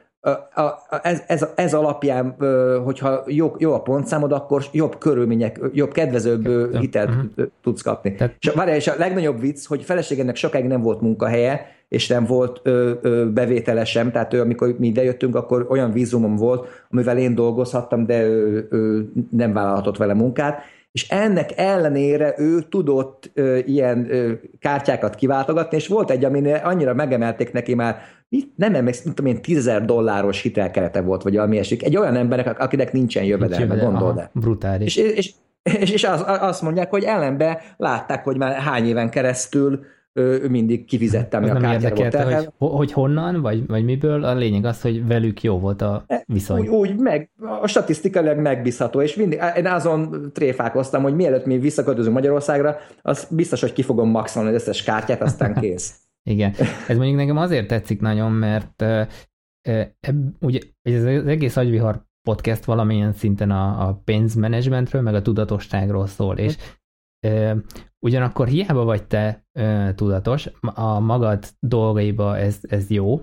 ez, 1.02 1.22
ez, 1.26 1.46
ez 1.54 1.74
alapján, 1.74 2.36
hogyha 2.84 3.22
jó, 3.26 3.54
jó 3.58 3.72
a 3.72 3.82
pontszámod, 3.82 4.32
akkor 4.32 4.64
jobb 4.72 4.98
körülmények, 4.98 5.60
jobb, 5.72 5.92
kedvezőbb 5.92 6.48
hitelt 6.78 7.08
uh-huh. 7.08 7.46
tudsz 7.62 7.82
kapni. 7.82 8.14
Tehát... 8.14 8.34
És, 8.38 8.48
várjál, 8.48 8.76
és 8.76 8.88
a 8.88 8.94
legnagyobb 8.98 9.40
vicc, 9.40 9.66
hogy 9.66 9.82
feleségemnek 9.82 10.36
sokáig 10.36 10.64
nem 10.64 10.82
volt 10.82 11.00
munkahelye, 11.00 11.74
és 11.88 12.08
nem 12.08 12.24
volt 12.24 12.60
ö, 12.62 12.92
ö, 13.02 13.30
bevétele 13.30 13.84
sem, 13.84 14.10
tehát 14.10 14.32
ő, 14.32 14.40
amikor 14.40 14.74
mi 14.78 14.86
idejöttünk, 14.86 15.34
akkor 15.34 15.66
olyan 15.68 15.92
vízumom 15.92 16.36
volt, 16.36 16.68
amivel 16.90 17.18
én 17.18 17.34
dolgozhattam, 17.34 18.06
de 18.06 18.22
ő, 18.22 18.68
ő 18.70 19.08
nem 19.30 19.52
vállalhatott 19.52 19.96
vele 19.96 20.14
munkát, 20.14 20.62
és 20.96 21.08
ennek 21.08 21.50
ellenére 21.56 22.34
ő 22.38 22.60
tudott 22.60 23.30
ö, 23.34 23.58
ilyen 23.58 24.10
ö, 24.10 24.32
kártyákat 24.58 25.14
kiváltogatni, 25.14 25.76
és 25.76 25.88
volt 25.88 26.10
egy, 26.10 26.24
amin 26.24 26.54
annyira 26.54 26.94
megemelték 26.94 27.52
neki 27.52 27.74
már, 27.74 27.96
mit, 28.28 28.52
nem 28.56 28.74
emlékszem, 28.74 29.14
tudom 29.14 29.32
én, 29.32 29.42
10 29.42 29.70
dolláros 29.84 30.42
hitelkerete 30.42 31.00
volt, 31.00 31.22
vagy 31.22 31.34
valami 31.34 31.58
esik. 31.58 31.82
Egy 31.82 31.96
olyan 31.96 32.16
embernek, 32.16 32.60
akinek 32.60 32.92
nincsen 32.92 33.24
jövedelme, 33.24 33.76
gondold 33.76 34.18
el. 34.18 34.30
Brutális. 34.34 34.96
És, 34.96 35.12
és, 35.12 35.32
és, 35.80 35.90
és 35.90 36.04
az, 36.04 36.24
azt 36.26 36.62
mondják, 36.62 36.90
hogy 36.90 37.04
ellenbe 37.04 37.62
látták, 37.76 38.24
hogy 38.24 38.36
már 38.36 38.54
hány 38.54 38.86
éven 38.86 39.10
keresztül 39.10 39.84
ő 40.16 40.48
mindig 40.48 40.84
kifizettem 40.84 41.42
az 41.44 41.50
a 41.50 41.92
kártyáról. 41.92 42.54
Hogy, 42.58 42.70
hogy 42.70 42.92
honnan, 42.92 43.40
vagy, 43.40 43.66
vagy 43.66 43.84
miből, 43.84 44.24
a 44.24 44.34
lényeg 44.34 44.64
az, 44.64 44.80
hogy 44.80 45.06
velük 45.06 45.42
jó 45.42 45.58
volt 45.58 45.82
a 45.82 46.04
e, 46.06 46.24
viszony. 46.26 46.60
Úgy, 46.60 46.68
úgy 46.68 46.96
meg, 46.96 47.30
a 47.60 47.66
statisztikailag 47.66 48.38
megbízható, 48.38 49.00
és 49.00 49.14
mindig, 49.14 49.40
én 49.56 49.66
azon 49.66 50.30
tréfálkoztam, 50.32 51.02
hogy 51.02 51.14
mielőtt 51.14 51.46
mi 51.46 51.58
visszaköltözünk 51.58 52.14
Magyarországra, 52.14 52.76
az 53.02 53.28
biztos, 53.30 53.60
hogy 53.60 53.72
ki 53.72 53.82
fogom 53.82 54.10
maxolni 54.10 54.48
az 54.48 54.54
összes 54.54 54.82
kártyát, 54.82 55.22
aztán 55.22 55.54
kész. 55.60 55.94
Igen, 56.22 56.54
ez 56.88 56.96
mondjuk 56.96 57.16
nekem 57.16 57.36
azért 57.36 57.68
tetszik 57.68 58.00
nagyon, 58.00 58.32
mert 58.32 58.82
e, 58.82 59.08
ugye 60.40 60.58
ez 60.82 61.04
az 61.04 61.26
egész 61.26 61.56
agyvihar 61.56 62.04
podcast 62.22 62.64
valamilyen 62.64 63.12
szinten 63.12 63.50
a, 63.50 63.88
a 63.88 64.02
pénzmenedzsmentről, 64.04 65.02
meg 65.02 65.14
a 65.14 65.22
tudatosságról 65.22 66.06
szól, 66.06 66.38
és 66.38 66.56
Ugyanakkor 68.06 68.46
hiába 68.46 68.84
vagy 68.84 69.04
te 69.04 69.44
ö, 69.52 69.88
tudatos, 69.94 70.50
a 70.60 71.00
magad 71.00 71.44
dolgaiba 71.60 72.38
ez, 72.38 72.58
ez 72.62 72.90
jó, 72.90 73.20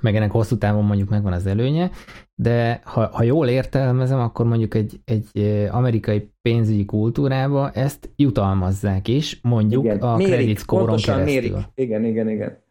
meg 0.00 0.16
ennek 0.16 0.30
hosszú 0.30 0.58
távon 0.58 0.84
mondjuk 0.84 1.08
megvan 1.08 1.32
az 1.32 1.46
előnye, 1.46 1.90
de 2.34 2.80
ha, 2.84 3.06
ha 3.12 3.22
jól 3.22 3.48
értelmezem, 3.48 4.18
akkor 4.18 4.46
mondjuk 4.46 4.74
egy, 4.74 5.00
egy 5.04 5.28
amerikai 5.70 6.30
pénzügyi 6.42 6.84
kultúrába 6.84 7.70
ezt 7.70 8.10
jutalmazzák 8.16 9.08
is, 9.08 9.40
mondjuk 9.42 9.84
igen. 9.84 9.98
a 9.98 10.16
mérik, 10.16 10.32
credit 10.32 10.58
score 10.58 10.84
keresztül. 10.84 11.24
Mérik. 11.24 11.54
Igen, 11.74 12.04
igen, 12.04 12.28
igen. 12.28 12.61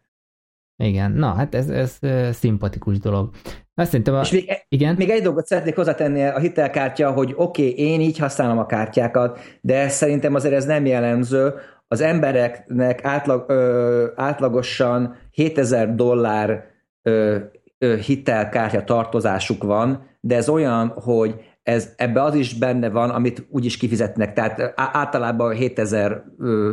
Igen, 0.76 1.12
na 1.12 1.34
hát 1.34 1.54
ez, 1.54 1.68
ez 1.68 1.98
szimpatikus 2.36 2.98
dolog. 2.98 3.30
Azt 3.74 3.90
szerintem 3.90 4.14
a... 4.14 4.20
És 4.20 4.30
még, 4.30 4.48
e- 4.48 4.64
igen? 4.68 4.94
még 4.98 5.10
egy 5.10 5.22
dolgot 5.22 5.46
szeretnék 5.46 5.74
hozzátenni 5.74 6.22
a 6.22 6.38
hitelkártya, 6.38 7.10
hogy 7.10 7.32
oké, 7.36 7.68
okay, 7.70 7.84
én 7.84 8.00
így 8.00 8.18
használom 8.18 8.58
a 8.58 8.66
kártyákat, 8.66 9.38
de 9.60 9.88
szerintem 9.88 10.34
azért 10.34 10.54
ez 10.54 10.64
nem 10.64 10.86
jellemző. 10.86 11.52
Az 11.88 12.00
embereknek 12.00 13.04
átlag, 13.04 13.44
ö, 13.48 14.06
átlagosan 14.16 15.16
7000 15.30 15.94
dollár 15.94 16.64
ö, 17.02 17.38
ö, 17.78 17.96
hitelkártya 17.96 18.84
tartozásuk 18.84 19.62
van, 19.62 20.06
de 20.20 20.36
ez 20.36 20.48
olyan, 20.48 20.88
hogy 20.88 21.34
ez, 21.62 21.92
ebbe 21.96 22.22
az 22.22 22.34
is 22.34 22.58
benne 22.58 22.88
van, 22.88 23.10
amit 23.10 23.46
úgyis 23.50 23.76
kifizetnek. 23.76 24.32
Tehát 24.32 24.72
általában 24.76 25.54
7000 25.54 26.24
ö, 26.38 26.70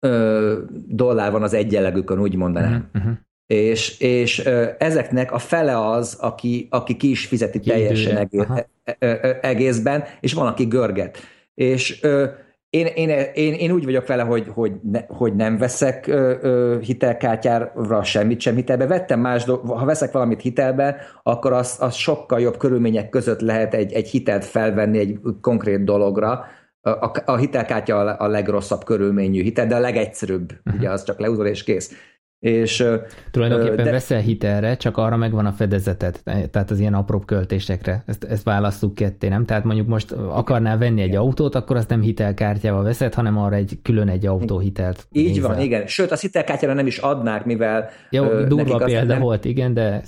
ö, 0.00 0.58
dollár 0.86 1.30
van 1.30 1.42
az 1.42 1.54
egyenlegükön, 1.54 2.20
úgy 2.20 2.36
mondanám. 2.36 2.90
Uh-huh. 2.94 3.12
És, 3.46 4.00
és 4.00 4.46
ö, 4.46 4.66
ezeknek 4.78 5.32
a 5.32 5.38
fele 5.38 5.88
az, 5.90 6.16
aki, 6.20 6.66
aki 6.70 6.96
ki 6.96 7.10
is 7.10 7.26
fizeti 7.26 7.60
ki 7.60 7.68
teljesen 7.68 8.16
egész, 8.16 8.44
e, 8.48 8.96
e, 8.98 9.06
e, 9.06 9.38
egészben, 9.42 10.04
és 10.20 10.32
van, 10.32 10.46
aki 10.46 10.64
görget. 10.64 11.18
És 11.54 12.02
ö, 12.02 12.26
én, 12.70 12.86
én, 12.86 13.08
én, 13.34 13.52
én 13.52 13.70
úgy 13.70 13.84
vagyok 13.84 14.06
vele, 14.06 14.22
hogy, 14.22 14.46
hogy, 14.54 14.72
ne, 14.82 15.00
hogy 15.08 15.34
nem 15.34 15.58
veszek 15.58 16.06
ö, 16.06 16.34
ö, 16.40 16.76
hitelkártyára 16.80 18.02
semmit 18.02 18.40
sem 18.40 18.54
hitelbe. 18.54 18.86
Vettem 18.86 19.20
más 19.20 19.44
do- 19.44 19.66
ha 19.66 19.84
veszek 19.84 20.12
valamit 20.12 20.40
hitelbe, 20.40 20.96
akkor 21.22 21.52
az, 21.52 21.76
az 21.80 21.94
sokkal 21.94 22.40
jobb 22.40 22.56
körülmények 22.56 23.08
között 23.08 23.40
lehet 23.40 23.74
egy, 23.74 23.92
egy 23.92 24.08
hitelt 24.08 24.44
felvenni 24.44 24.98
egy 24.98 25.18
konkrét 25.40 25.84
dologra, 25.84 26.44
a, 26.86 27.12
a 27.24 27.36
hitelkártya 27.36 27.98
a, 27.98 28.24
a 28.24 28.26
legrosszabb 28.26 28.84
körülményű 28.84 29.42
hitel, 29.42 29.66
de 29.66 29.74
a 29.74 29.80
legegyszerűbb, 29.80 30.52
uh-huh. 30.52 30.80
ugye 30.80 30.90
az 30.90 31.04
csak 31.04 31.18
leúzol 31.18 31.46
és 31.46 31.64
kész. 31.64 31.92
És, 32.38 32.84
Tulajdonképpen 33.30 33.84
de... 33.84 33.90
veszel 33.90 34.20
hitelre, 34.20 34.76
csak 34.76 34.96
arra 34.96 35.16
megvan 35.16 35.46
a 35.46 35.52
fedezetet, 35.52 36.22
tehát 36.24 36.70
az 36.70 36.78
ilyen 36.78 36.94
apróbb 36.94 37.24
költésekre. 37.24 38.02
Ezt, 38.06 38.24
ezt 38.24 38.42
választjuk 38.42 38.94
ketté, 38.94 39.28
nem? 39.28 39.44
Tehát 39.44 39.64
mondjuk 39.64 39.86
most 39.86 40.12
akarnál 40.12 40.78
venni 40.78 41.02
egy 41.02 41.16
autót, 41.16 41.54
akkor 41.54 41.76
azt 41.76 41.88
nem 41.88 42.00
hitelkártyával 42.00 42.82
veszed, 42.82 43.14
hanem 43.14 43.38
arra 43.38 43.54
egy 43.54 43.78
külön 43.82 44.08
egy 44.08 44.26
autóhitelt. 44.26 45.06
Így 45.12 45.26
nézel. 45.26 45.48
van, 45.48 45.60
igen. 45.60 45.86
Sőt, 45.86 46.10
a 46.10 46.16
hitelkártyára 46.16 46.74
nem 46.74 46.86
is 46.86 46.98
adnák, 46.98 47.44
mivel... 47.44 47.88
Jó, 48.10 48.24
durva 48.24 48.84
példa 48.84 49.12
nem... 49.12 49.20
volt, 49.20 49.44
igen, 49.44 49.74
de... 49.74 50.02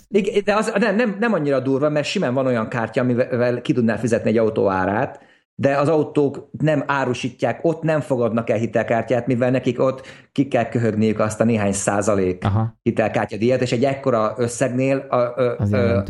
De 0.45 0.55
az, 0.55 0.73
nem, 0.79 0.97
nem, 0.97 1.17
nem 1.21 1.33
annyira 1.33 1.61
durva, 1.61 1.89
mert 1.89 2.07
simán 2.07 2.35
van 2.35 2.47
olyan 2.47 2.69
kártya, 2.69 3.01
amivel 3.01 3.61
ki 3.61 3.73
tudnál 3.73 3.99
fizetni 3.99 4.31
egy 4.31 4.39
autó 4.39 4.69
árát, 4.71 5.21
de 5.61 5.77
az 5.77 5.89
autók 5.89 6.51
nem 6.59 6.85
árusítják, 6.87 7.59
ott 7.63 7.83
nem 7.83 8.01
fogadnak 8.01 8.51
el 8.51 8.59
hitelkártyát, 8.59 9.27
mivel 9.27 9.51
nekik 9.51 9.81
ott 9.81 10.07
ki 10.33 10.49
kell 10.49 10.69
köhögniük 10.69 11.19
azt 11.19 11.41
a 11.41 11.45
néhány 11.45 11.73
százalék 11.73 12.45
Aha. 12.45 12.79
hitelkártya 12.83 13.37
díjat, 13.37 13.61
és 13.61 13.73
egy 13.73 13.85
ekkora 13.85 14.35
összegnél 14.37 15.07
a, 15.09 15.17
a, 15.17 15.57
a, 15.59 15.77
a, 15.77 16.05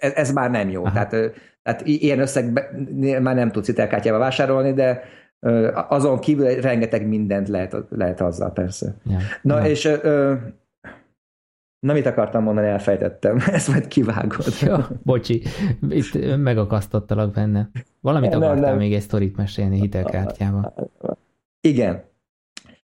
ez, 0.00 0.12
ez 0.14 0.32
már 0.32 0.50
nem 0.50 0.68
jó. 0.68 0.82
Tehát, 0.82 1.10
tehát 1.62 1.82
ilyen 1.84 2.18
összegnél 2.18 3.20
már 3.20 3.34
nem 3.34 3.50
tudsz 3.50 3.66
hitelkártyával 3.66 4.20
vásárolni, 4.20 4.72
de 4.72 5.02
azon 5.88 6.18
kívül 6.18 6.60
rengeteg 6.60 7.06
mindent 7.06 7.48
lehet, 7.48 7.76
lehet 7.88 8.20
azzal 8.20 8.52
persze. 8.52 8.94
Ja. 9.04 9.18
Na 9.42 9.58
ja. 9.58 9.64
és 9.64 9.90
Na, 11.86 11.92
mit 11.92 12.06
akartam 12.06 12.42
mondani, 12.42 12.66
elfejtettem. 12.66 13.38
Ezt 13.52 13.68
majd 13.68 13.88
kivágod. 13.88 14.44
Jó, 14.66 14.74
bocsi, 15.02 15.42
itt 15.88 16.36
megakasztottalak 16.36 17.32
benne. 17.32 17.70
Valamit 18.00 18.30
nem, 18.30 18.42
akartál 18.42 18.70
nem. 18.70 18.76
még 18.76 18.94
egy 18.94 19.00
sztorit 19.00 19.36
mesélni 19.36 19.80
hitelkártyával. 19.80 20.74
Igen. 21.60 22.02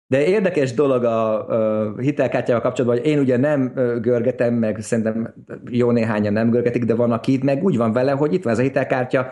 De 0.07 0.25
érdekes 0.25 0.73
dolog 0.73 1.03
a, 1.03 1.47
a 1.47 1.97
hitelkártyával 1.97 2.63
kapcsolatban, 2.63 2.99
hogy 2.99 3.11
én 3.11 3.19
ugye 3.19 3.37
nem 3.37 3.73
görgetem, 4.01 4.53
meg 4.53 4.81
szerintem 4.81 5.33
jó 5.69 5.91
néhányan 5.91 6.33
nem 6.33 6.49
görgetik, 6.49 6.85
de 6.85 6.95
van, 6.95 7.11
aki 7.11 7.33
itt 7.33 7.43
meg 7.43 7.63
úgy 7.63 7.77
van 7.77 7.91
vele, 7.91 8.11
hogy 8.11 8.33
itt 8.33 8.43
van 8.43 8.53
ez 8.53 8.59
a 8.59 8.63
hitelkártya, 8.63 9.27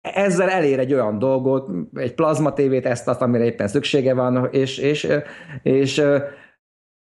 ezzel 0.00 0.48
elér 0.48 0.78
egy 0.78 0.94
olyan 0.94 1.18
dolgot, 1.18 1.70
egy 1.94 2.14
plazma 2.14 2.52
tévét, 2.52 2.86
ezt 2.86 3.08
azt, 3.08 3.22
amire 3.22 3.44
éppen 3.44 3.68
szüksége 3.68 4.14
van, 4.14 4.48
és, 4.50 4.78
és, 4.78 5.08
és 5.62 6.02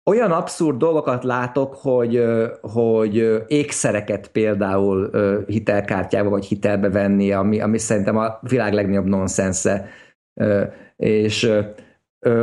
olyan 0.05 0.31
abszurd 0.31 0.77
dolgokat 0.77 1.23
látok, 1.23 1.75
hogy, 1.75 2.23
hogy 2.61 3.43
ékszereket 3.47 4.27
például 4.27 5.09
hitelkártyába 5.47 6.29
vagy 6.29 6.45
hitelbe 6.45 6.89
venni, 6.89 7.31
ami, 7.31 7.61
ami 7.61 7.77
szerintem 7.77 8.17
a 8.17 8.39
világ 8.41 8.73
legnagyobb 8.73 9.05
nonszensze. 9.05 9.89
És 10.95 11.51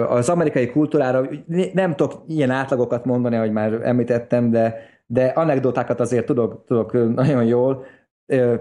az 0.08 0.28
amerikai 0.28 0.70
kultúrára 0.70 1.28
nem 1.72 1.94
tudok 1.94 2.24
ilyen 2.26 2.50
átlagokat 2.50 3.04
mondani, 3.04 3.36
ahogy 3.36 3.52
már 3.52 3.72
említettem, 3.72 4.50
de, 4.50 4.74
de 5.06 5.24
anekdotákat 5.24 6.00
azért 6.00 6.26
tudok, 6.26 6.64
tudok 6.66 6.92
nagyon 7.14 7.44
jól. 7.44 7.84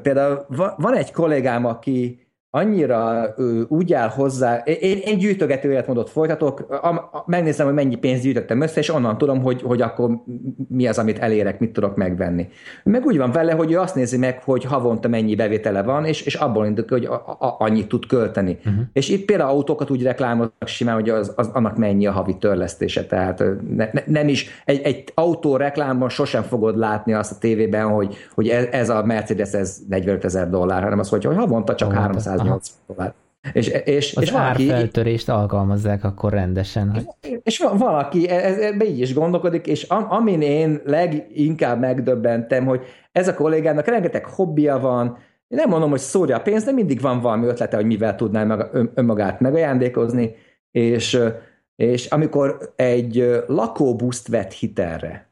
Például 0.02 0.46
van 0.78 0.96
egy 0.96 1.12
kollégám, 1.12 1.66
aki 1.66 2.21
annyira 2.54 3.34
ő, 3.38 3.66
úgy 3.68 3.94
áll 3.94 4.10
hozzá, 4.10 4.58
én, 4.58 4.98
én 5.06 5.18
gyűjtögető 5.18 5.72
életmódot 5.72 6.10
folytatok, 6.10 6.66
a, 6.70 6.88
a, 6.88 7.24
megnézem, 7.26 7.66
hogy 7.66 7.76
mennyi 7.76 7.96
pénzt 7.96 8.24
gyűjtöttem 8.24 8.62
össze, 8.62 8.80
és 8.80 8.94
onnan 8.94 9.18
tudom, 9.18 9.42
hogy, 9.42 9.62
hogy 9.62 9.82
akkor 9.82 10.10
mi 10.68 10.88
az, 10.88 10.98
amit 10.98 11.20
elérek, 11.20 11.60
mit 11.60 11.74
tudok 11.74 11.96
megvenni. 11.96 12.48
Meg 12.84 13.06
úgy 13.06 13.18
van 13.18 13.32
vele, 13.32 13.52
hogy 13.54 13.72
ő 13.72 13.80
azt 13.80 13.96
nézi 13.96 14.18
meg, 14.18 14.42
hogy 14.44 14.64
havonta 14.64 15.08
mennyi 15.08 15.36
bevétele 15.36 15.82
van, 15.82 16.06
és, 16.06 16.22
és 16.22 16.36
abból 16.36 16.66
indul, 16.66 16.86
hogy 16.90 17.06
a, 17.06 17.14
a, 17.14 17.56
annyit 17.60 17.88
tud 17.88 18.06
költeni. 18.08 18.58
Uh-huh. 18.66 18.84
És 18.94 19.10
itt 19.10 19.26
például 19.26 19.50
autókat 19.50 19.90
úgy 19.90 20.04
reklámoznak 20.04 20.68
simán, 20.68 20.96
hogy 20.96 21.10
az, 21.10 21.34
az, 21.36 21.50
annak 21.54 21.78
mennyi 21.78 22.08
a 22.08 22.12
havi 22.12 22.38
törlesztése. 22.38 23.06
Tehát 23.06 23.44
ne, 23.76 23.90
ne, 23.92 24.02
nem 24.06 24.28
is, 24.28 24.62
egy, 24.66 24.82
egy 24.82 25.04
autó 25.16 25.56
reklámban 25.56 26.10
sosem 26.10 26.44
fogod 26.44 26.78
látni 26.78 27.14
azt 27.14 27.32
a 27.32 27.38
tévében, 27.40 27.88
hogy, 27.88 28.16
hogy 28.36 28.48
ez, 28.48 28.66
ez 28.72 28.90
a 28.90 29.04
Mercedes 29.06 29.54
ez 29.54 29.78
45 29.90 30.26
ezer 30.26 30.50
dollár, 30.50 30.84
hanem 30.84 31.00
az, 31.00 31.10
hogy, 31.10 31.26
hogy 31.26 31.36
havonta 31.36 31.76
csak 31.76 31.88
havonta. 31.88 32.08
300 32.08 32.41
180 32.44 32.78
dollár. 32.88 33.14
És, 33.54 33.68
és, 33.68 34.16
az 34.16 34.24
és 34.24 34.32
valaki, 34.32 34.70
árfeltörést 34.70 35.30
alkalmazzák 35.30 36.04
akkor 36.04 36.32
rendesen. 36.32 36.90
Hogy... 36.90 37.40
És 37.44 37.66
valaki 37.78 38.30
ebbe 38.30 38.86
így 38.86 39.00
is 39.00 39.14
gondolkodik, 39.14 39.68
és 39.68 39.84
am, 39.84 40.06
amin 40.10 40.42
én 40.42 40.82
leginkább 40.86 41.80
megdöbbentem, 41.80 42.66
hogy 42.66 42.82
ez 43.12 43.28
a 43.28 43.34
kollégának 43.34 43.86
rengeteg 43.86 44.26
hobbija 44.26 44.80
van, 44.80 45.18
én 45.48 45.58
nem 45.58 45.70
mondom, 45.70 45.90
hogy 45.90 46.00
szórja 46.00 46.38
a 46.38 46.42
pénzt, 46.42 46.66
de 46.66 46.72
mindig 46.72 47.02
van 47.02 47.20
valami 47.20 47.46
ötlete, 47.46 47.76
hogy 47.76 47.86
mivel 47.86 48.16
tudná 48.16 48.44
meg, 48.44 48.68
önmagát 48.94 49.40
megajándékozni, 49.40 50.36
és, 50.72 51.20
és 51.76 52.06
amikor 52.06 52.74
egy 52.76 53.44
lakóbuszt 53.48 54.28
vett 54.28 54.52
hitelre, 54.52 55.31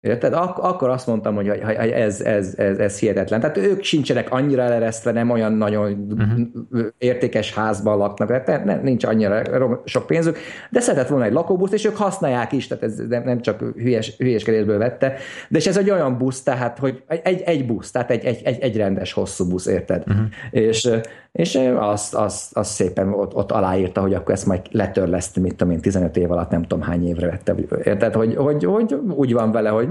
Érted? 0.00 0.32
Ak- 0.32 0.58
akkor 0.58 0.88
azt 0.88 1.06
mondtam, 1.06 1.34
hogy 1.34 1.48
ez, 1.48 2.20
ez, 2.20 2.54
ez, 2.56 2.78
ez 2.78 2.98
hihetetlen. 2.98 3.40
Tehát 3.40 3.56
ők 3.56 3.82
sincsenek 3.82 4.32
annyira 4.32 4.62
eleresztve, 4.62 5.12
nem 5.12 5.30
olyan 5.30 5.52
nagyon 5.52 6.06
uh-huh. 6.10 6.86
értékes 6.98 7.54
házban 7.54 7.98
laknak, 7.98 8.28
tehát 8.28 8.64
nem, 8.64 8.80
nincs 8.82 9.04
annyira 9.04 9.42
sok 9.84 10.06
pénzük, 10.06 10.38
de 10.70 10.80
szeretett 10.80 11.08
volna 11.08 11.24
egy 11.24 11.32
lakóbuszt, 11.32 11.72
és 11.72 11.84
ők 11.84 11.96
használják 11.96 12.52
is, 12.52 12.66
tehát 12.66 12.84
ez 12.84 12.98
nem 13.08 13.40
csak 13.40 13.60
hülyes, 13.76 14.16
hülyeskedésből 14.16 14.78
vette, 14.78 15.16
de 15.48 15.58
és 15.58 15.66
ez 15.66 15.76
egy 15.76 15.90
olyan 15.90 16.18
busz, 16.18 16.42
tehát, 16.42 16.78
hogy 16.78 17.02
egy, 17.06 17.40
egy 17.40 17.66
busz, 17.66 17.90
tehát 17.90 18.10
egy, 18.10 18.24
egy, 18.24 18.40
egy, 18.44 18.60
egy 18.60 18.76
rendes 18.76 19.12
hosszú 19.12 19.48
busz, 19.48 19.66
érted? 19.66 20.02
Uh-huh. 20.06 20.26
És, 20.50 20.88
és 21.36 21.54
azt, 21.76 22.14
azt, 22.14 22.56
azt 22.56 22.70
szépen 22.70 23.12
ott, 23.12 23.34
ott 23.34 23.52
aláírta, 23.52 24.00
hogy 24.00 24.14
akkor 24.14 24.34
ezt 24.34 24.46
majd 24.46 24.60
letörleszti, 24.70 25.40
mit 25.40 25.56
tudom 25.56 25.72
én, 25.72 25.80
15 25.80 26.16
év 26.16 26.30
alatt 26.30 26.50
nem 26.50 26.62
tudom 26.62 26.82
hány 26.82 27.06
évre 27.06 27.26
vette. 27.26 27.54
Érted, 27.84 28.14
hogy, 28.14 28.34
hogy, 28.34 28.64
hogy 28.64 28.94
úgy 28.94 29.32
van 29.32 29.52
vele, 29.52 29.68
hogy 29.68 29.88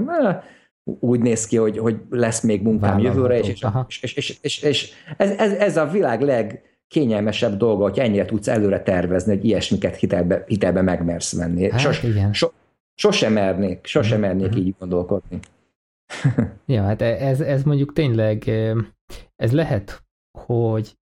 úgy 1.00 1.20
néz 1.20 1.46
ki, 1.46 1.56
hogy, 1.56 1.78
hogy 1.78 1.96
lesz 2.10 2.40
még 2.40 2.62
munkám 2.62 2.98
jövőre, 2.98 3.38
és, 3.38 3.48
és, 3.48 4.02
és, 4.02 4.16
és, 4.16 4.38
és, 4.42 4.62
és 4.62 4.92
ez, 5.16 5.30
ez, 5.30 5.52
ez 5.52 5.76
a 5.76 5.86
világ 5.86 6.20
legkényelmesebb 6.20 7.56
dolga, 7.56 7.82
hogy 7.82 7.98
ennyire 7.98 8.24
tudsz 8.24 8.48
előre 8.48 8.82
tervezni, 8.82 9.34
hogy 9.34 9.44
ilyesmiket 9.44 9.96
hitelbe, 9.96 10.44
hitelbe 10.46 10.82
megmersz 10.82 11.36
venni. 11.36 11.70
Hát, 11.70 11.80
Sos, 11.80 12.02
igen. 12.02 12.32
So, 12.32 12.48
sosem 12.94 13.32
mernék, 13.32 13.86
sosem 13.86 14.18
mhm, 14.18 14.26
mernék 14.26 14.48
mm-hmm. 14.48 14.66
így 14.66 14.74
gondolkodni. 14.78 15.38
ja, 16.66 16.82
hát 16.82 17.02
ez, 17.02 17.40
ez 17.40 17.62
mondjuk 17.62 17.92
tényleg, 17.92 18.50
ez 19.36 19.52
lehet, 19.52 20.04
hogy 20.46 20.96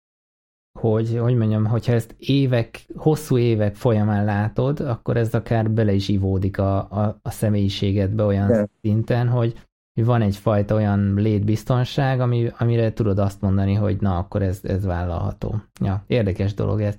hogy, 0.79 1.19
hogy 1.19 1.37
mondjam, 1.37 1.65
hogyha 1.65 1.93
ezt 1.93 2.15
évek, 2.19 2.85
hosszú 2.97 3.39
évek 3.39 3.75
folyamán 3.75 4.25
látod, 4.25 4.81
akkor 4.81 5.17
ez 5.17 5.35
akár 5.35 5.71
bele 5.71 5.93
is 5.93 6.09
ivódik 6.09 6.59
a, 6.59 6.77
a, 6.77 7.19
a 7.23 7.31
személyiségedbe 7.31 8.25
olyan 8.25 8.49
De. 8.49 8.69
szinten, 8.83 9.29
hogy 9.29 9.55
van 9.95 10.23
egyfajta 10.23 10.75
olyan 10.75 11.15
létbiztonság, 11.17 12.21
ami, 12.21 12.51
amire 12.59 12.93
tudod 12.93 13.19
azt 13.19 13.41
mondani, 13.41 13.75
hogy 13.75 13.97
na, 14.01 14.19
akkor 14.19 14.43
ez, 14.43 14.61
ez 14.63 14.85
vállalható. 14.85 15.55
Ja, 15.85 16.05
érdekes 16.07 16.55
dolog 16.55 16.81
ez. 16.81 16.95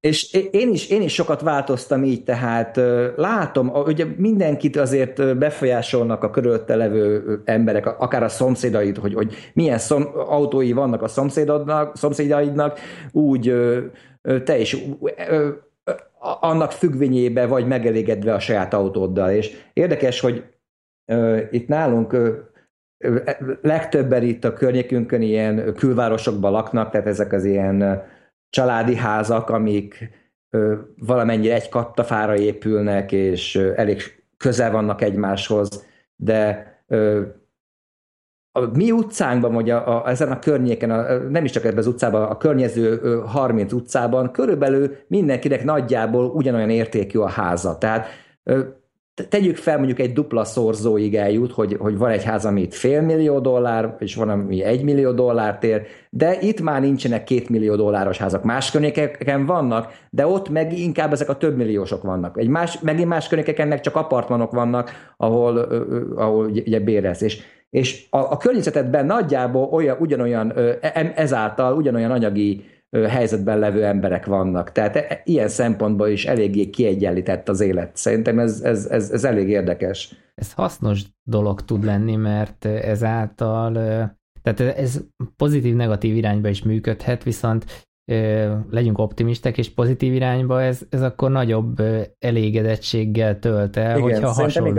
És 0.00 0.32
én 0.50 0.72
is, 0.72 0.88
én 0.88 1.02
is 1.02 1.14
sokat 1.14 1.40
változtam 1.40 2.04
így, 2.04 2.24
tehát 2.24 2.80
látom, 3.16 3.68
ugye 3.68 4.06
mindenkit 4.16 4.76
azért 4.76 5.38
befolyásolnak 5.38 6.22
a 6.22 6.30
körülötte 6.30 6.76
levő 6.76 7.40
emberek, 7.44 8.00
akár 8.00 8.22
a 8.22 8.28
szomszédaid, 8.28 8.96
hogy, 8.96 9.14
hogy 9.14 9.34
milyen 9.54 9.78
szom, 9.78 10.04
autói 10.14 10.72
vannak 10.72 11.02
a 11.02 11.08
szomszédodnak, 11.08 11.96
szomszédaidnak, 11.96 12.78
úgy 13.12 13.54
te 14.44 14.58
is 14.58 14.76
annak 16.40 16.72
függvényébe 16.72 17.46
vagy 17.46 17.66
megelégedve 17.66 18.34
a 18.34 18.38
saját 18.38 18.74
autóddal. 18.74 19.30
És 19.30 19.56
érdekes, 19.72 20.20
hogy 20.20 20.44
itt 21.50 21.68
nálunk 21.68 22.12
ö, 22.12 22.34
legtöbben 23.62 24.22
itt 24.22 24.44
a 24.44 24.52
környékünkön 24.52 25.22
ilyen 25.22 25.74
külvárosokban 25.74 26.52
laknak, 26.52 26.90
tehát 26.90 27.06
ezek 27.06 27.32
az 27.32 27.44
ilyen 27.44 28.02
családi 28.50 28.96
házak, 28.96 29.50
amik 29.50 30.10
valamennyire 30.96 31.54
egy 31.54 31.68
kattafára 31.68 32.36
épülnek, 32.36 33.12
és 33.12 33.56
elég 33.56 34.02
közel 34.36 34.70
vannak 34.70 35.02
egymáshoz, 35.02 35.86
de 36.16 36.66
a 38.52 38.60
mi 38.72 38.90
utcánkban, 38.90 39.52
vagy 39.52 39.70
a, 39.70 40.04
a, 40.04 40.08
ezen 40.08 40.32
a 40.32 40.38
környéken, 40.38 40.90
a, 40.90 41.18
nem 41.18 41.44
is 41.44 41.50
csak 41.50 41.64
ebben 41.64 41.78
az 41.78 41.86
utcában, 41.86 42.22
a 42.22 42.36
környező 42.36 43.20
30 43.26 43.72
utcában 43.72 44.30
körülbelül 44.32 44.96
mindenkinek 45.08 45.64
nagyjából 45.64 46.24
ugyanolyan 46.24 46.70
értékű 46.70 47.18
a 47.18 47.28
háza. 47.28 47.78
Tehát 47.78 48.06
tegyük 49.28 49.56
fel, 49.56 49.76
mondjuk 49.76 49.98
egy 49.98 50.12
dupla 50.12 50.44
szorzóig 50.44 51.14
eljut, 51.14 51.52
hogy, 51.52 51.76
hogy 51.78 51.98
van 51.98 52.10
egy 52.10 52.24
ház, 52.24 52.44
ami 52.44 52.60
itt 52.60 52.74
fél 52.74 53.00
millió 53.00 53.38
dollár, 53.38 53.96
és 53.98 54.14
van, 54.14 54.28
ami 54.28 54.62
egy 54.62 54.84
millió 54.84 55.12
dollárt 55.12 55.64
ér, 55.64 55.86
de 56.10 56.38
itt 56.40 56.60
már 56.60 56.80
nincsenek 56.80 57.24
két 57.24 57.48
millió 57.48 57.76
dolláros 57.76 58.18
házak. 58.18 58.42
Más 58.44 58.70
környékeken 58.70 59.46
vannak, 59.46 59.92
de 60.10 60.26
ott 60.26 60.48
meg 60.48 60.78
inkább 60.78 61.12
ezek 61.12 61.28
a 61.28 61.36
több 61.36 61.56
milliósok 61.56 62.02
vannak. 62.02 62.38
Egy 62.38 62.48
más, 62.48 62.80
megint 62.80 63.08
más 63.08 63.28
környékeken 63.28 63.68
meg 63.68 63.80
csak 63.80 63.96
apartmanok 63.96 64.52
vannak, 64.52 64.90
ahol, 65.16 65.58
ahol 66.16 66.46
ugye 66.46 66.80
bérez. 66.80 67.22
És, 67.22 67.42
és 67.70 68.06
a, 68.10 68.18
a 68.18 68.36
környezetedben 68.36 69.06
nagyjából 69.06 69.68
olyan, 69.72 69.96
ugyanolyan, 70.00 70.52
e, 70.80 71.12
ezáltal 71.14 71.76
ugyanolyan 71.76 72.10
anyagi 72.10 72.64
helyzetben 73.04 73.58
levő 73.58 73.84
emberek 73.84 74.26
vannak. 74.26 74.72
Tehát 74.72 74.96
e, 74.96 75.20
ilyen 75.24 75.48
szempontból 75.48 76.08
is 76.08 76.26
eléggé 76.26 76.70
kiegyenlített 76.70 77.48
az 77.48 77.60
élet. 77.60 77.96
Szerintem 77.96 78.38
ez, 78.38 78.60
ez, 78.60 78.86
ez, 78.86 79.10
ez 79.10 79.24
elég 79.24 79.48
érdekes. 79.48 80.14
Ez 80.34 80.52
hasznos 80.52 81.02
dolog 81.22 81.60
tud 81.60 81.84
lenni, 81.84 82.16
mert 82.16 82.64
ezáltal, 82.64 83.72
tehát 84.42 84.60
ez 84.60 85.00
pozitív-negatív 85.36 86.16
irányba 86.16 86.48
is 86.48 86.62
működhet, 86.62 87.22
viszont 87.22 87.86
legyünk 88.70 88.98
optimisták, 88.98 89.58
és 89.58 89.70
pozitív 89.70 90.14
irányba, 90.14 90.62
ez, 90.62 90.80
ez 90.90 91.02
akkor 91.02 91.30
nagyobb 91.30 91.82
elégedettséggel 92.18 93.38
tölt 93.38 93.76
el, 93.76 93.98
Igen, 93.98 94.02
hogyha 94.02 94.28
hasonló 94.28 94.70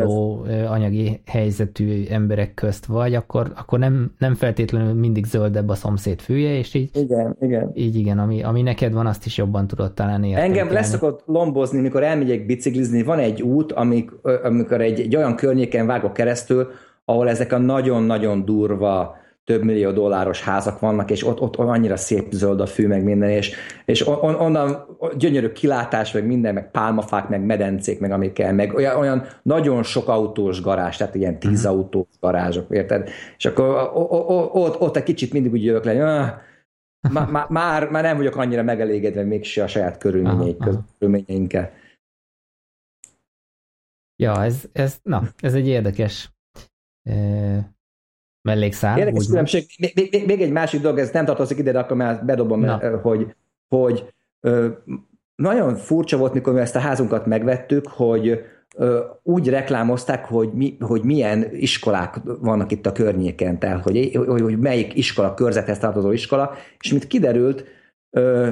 igaz. 0.46 0.68
anyagi 0.70 1.22
helyzetű 1.26 2.04
emberek 2.10 2.54
közt 2.54 2.86
vagy, 2.86 3.16
akkor, 3.16 3.52
akkor 3.56 3.80
nem, 3.80 4.12
nem 4.18 4.36
feltétlenül 4.36 4.94
mindig 4.94 5.26
zöldebb 5.26 5.70
a 5.70 5.76
szomszéd 5.76 6.20
fűje, 6.20 6.58
és 6.58 6.74
így 6.74 6.90
igen, 6.94 7.38
igen. 7.42 7.72
így 7.74 7.96
igen, 7.96 8.20
ami, 8.20 8.44
ami 8.44 8.62
neked 8.62 8.94
van, 8.94 9.08
azt 9.08 9.26
is 9.26 9.38
jobban 9.38 9.68
tudod 9.68 9.94
talán 9.94 10.24
értékelni. 10.24 10.50
Engem 10.50 10.74
leszokott 10.74 11.24
lombozni, 11.26 11.82
mikor 11.82 12.04
elmegyek 12.04 12.46
biciklizni, 12.46 13.04
van 13.04 13.20
egy 13.20 13.42
út, 13.42 13.72
amik, 13.72 14.12
amikor 14.44 14.82
egy, 14.82 15.00
egy 15.00 15.16
olyan 15.16 15.36
környéken 15.36 15.86
vágok 15.86 16.14
keresztül, 16.14 16.68
ahol 17.06 17.30
ezek 17.30 17.54
a 17.54 17.58
nagyon-nagyon 17.58 18.46
durva 18.46 19.16
több 19.48 19.64
millió 19.64 19.92
dolláros 19.92 20.42
házak 20.42 20.80
vannak, 20.80 21.12
és 21.12 21.26
ott, 21.26 21.40
ott 21.40 21.56
annyira 21.56 21.98
szép 21.98 22.32
zöld 22.32 22.60
a 22.60 22.66
fű, 22.66 22.88
meg 22.88 23.04
minden, 23.04 23.30
és, 23.30 23.56
és 23.86 24.08
on, 24.08 24.36
onnan 24.36 24.98
gyönyörű 25.18 25.52
kilátás, 25.52 26.12
meg 26.12 26.26
minden, 26.26 26.54
meg 26.54 26.72
pálmafák, 26.72 27.30
meg 27.30 27.46
medencék, 27.46 28.00
meg 28.00 28.12
amik 28.12 28.34
kell, 28.34 28.52
meg 28.52 28.74
olyan, 28.74 28.96
olyan 28.96 29.24
nagyon 29.42 29.84
sok 29.84 30.08
autós 30.08 30.62
garázs, 30.62 30.98
tehát 30.98 31.16
ilyen 31.16 31.40
tíz 31.40 31.66
uh-huh. 31.66 31.78
autós 31.78 32.06
garázsok, 32.20 32.66
érted? 32.70 33.10
És 33.38 33.46
akkor 33.46 33.92
ott, 34.54 34.80
ott 34.80 34.96
egy 34.96 35.04
kicsit 35.04 35.34
mindig 35.34 35.52
úgy 35.52 35.64
jövök 35.64 35.84
le, 35.84 36.06
ah, 36.06 36.32
már, 37.12 37.48
már, 37.50 37.90
már 37.90 38.04
nem 38.04 38.18
vagyok 38.18 38.36
annyira 38.36 38.64
megelégedve 38.64 39.24
mégse 39.24 39.64
a 39.64 39.68
saját 39.68 39.98
körülményeinkkel. 39.98 41.74
Ja, 44.24 44.44
ez, 44.44 44.64
ez, 44.72 45.00
na, 45.04 45.22
ez 45.38 45.54
egy 45.54 45.68
érdekes 45.68 46.32
mellékszál. 48.48 48.98
Érdekes 48.98 49.28
különbség. 49.28 49.66
Még, 49.80 49.92
még, 49.96 50.26
még, 50.26 50.42
egy 50.42 50.52
másik 50.52 50.82
dolog, 50.82 51.00
ez 51.00 51.10
nem 51.10 51.26
tartozik 51.26 51.58
ide, 51.58 51.72
de 51.72 51.80
akkor 51.80 51.98
már 51.98 52.26
bedobom, 52.26 52.60
Na. 52.60 53.00
hogy, 53.02 53.36
hogy 53.68 54.14
ö, 54.42 54.68
nagyon 55.36 55.76
furcsa 55.76 56.18
volt, 56.18 56.34
mikor 56.34 56.54
mi 56.54 56.60
ezt 56.60 56.76
a 56.76 56.80
házunkat 56.80 57.26
megvettük, 57.26 57.88
hogy 57.88 58.44
ö, 58.76 59.04
úgy 59.24 59.50
reklámozták, 59.50 60.26
hogy, 60.26 60.54
mi, 60.54 60.78
hogy 60.80 61.04
milyen 61.04 61.48
iskolák 61.52 62.20
vannak 62.40 62.72
itt 62.72 62.86
a 62.86 62.92
környéken, 62.92 63.60
tehát 63.60 63.84
hogy, 63.84 64.16
hogy, 64.28 64.42
hogy 64.42 64.60
melyik 64.60 64.96
iskola, 64.96 65.34
körzethez 65.34 65.80
tartozó 65.80 66.12
iskola, 66.12 66.54
és 66.80 66.92
mint 66.92 67.08
kiderült, 67.08 67.64
ö, 68.10 68.50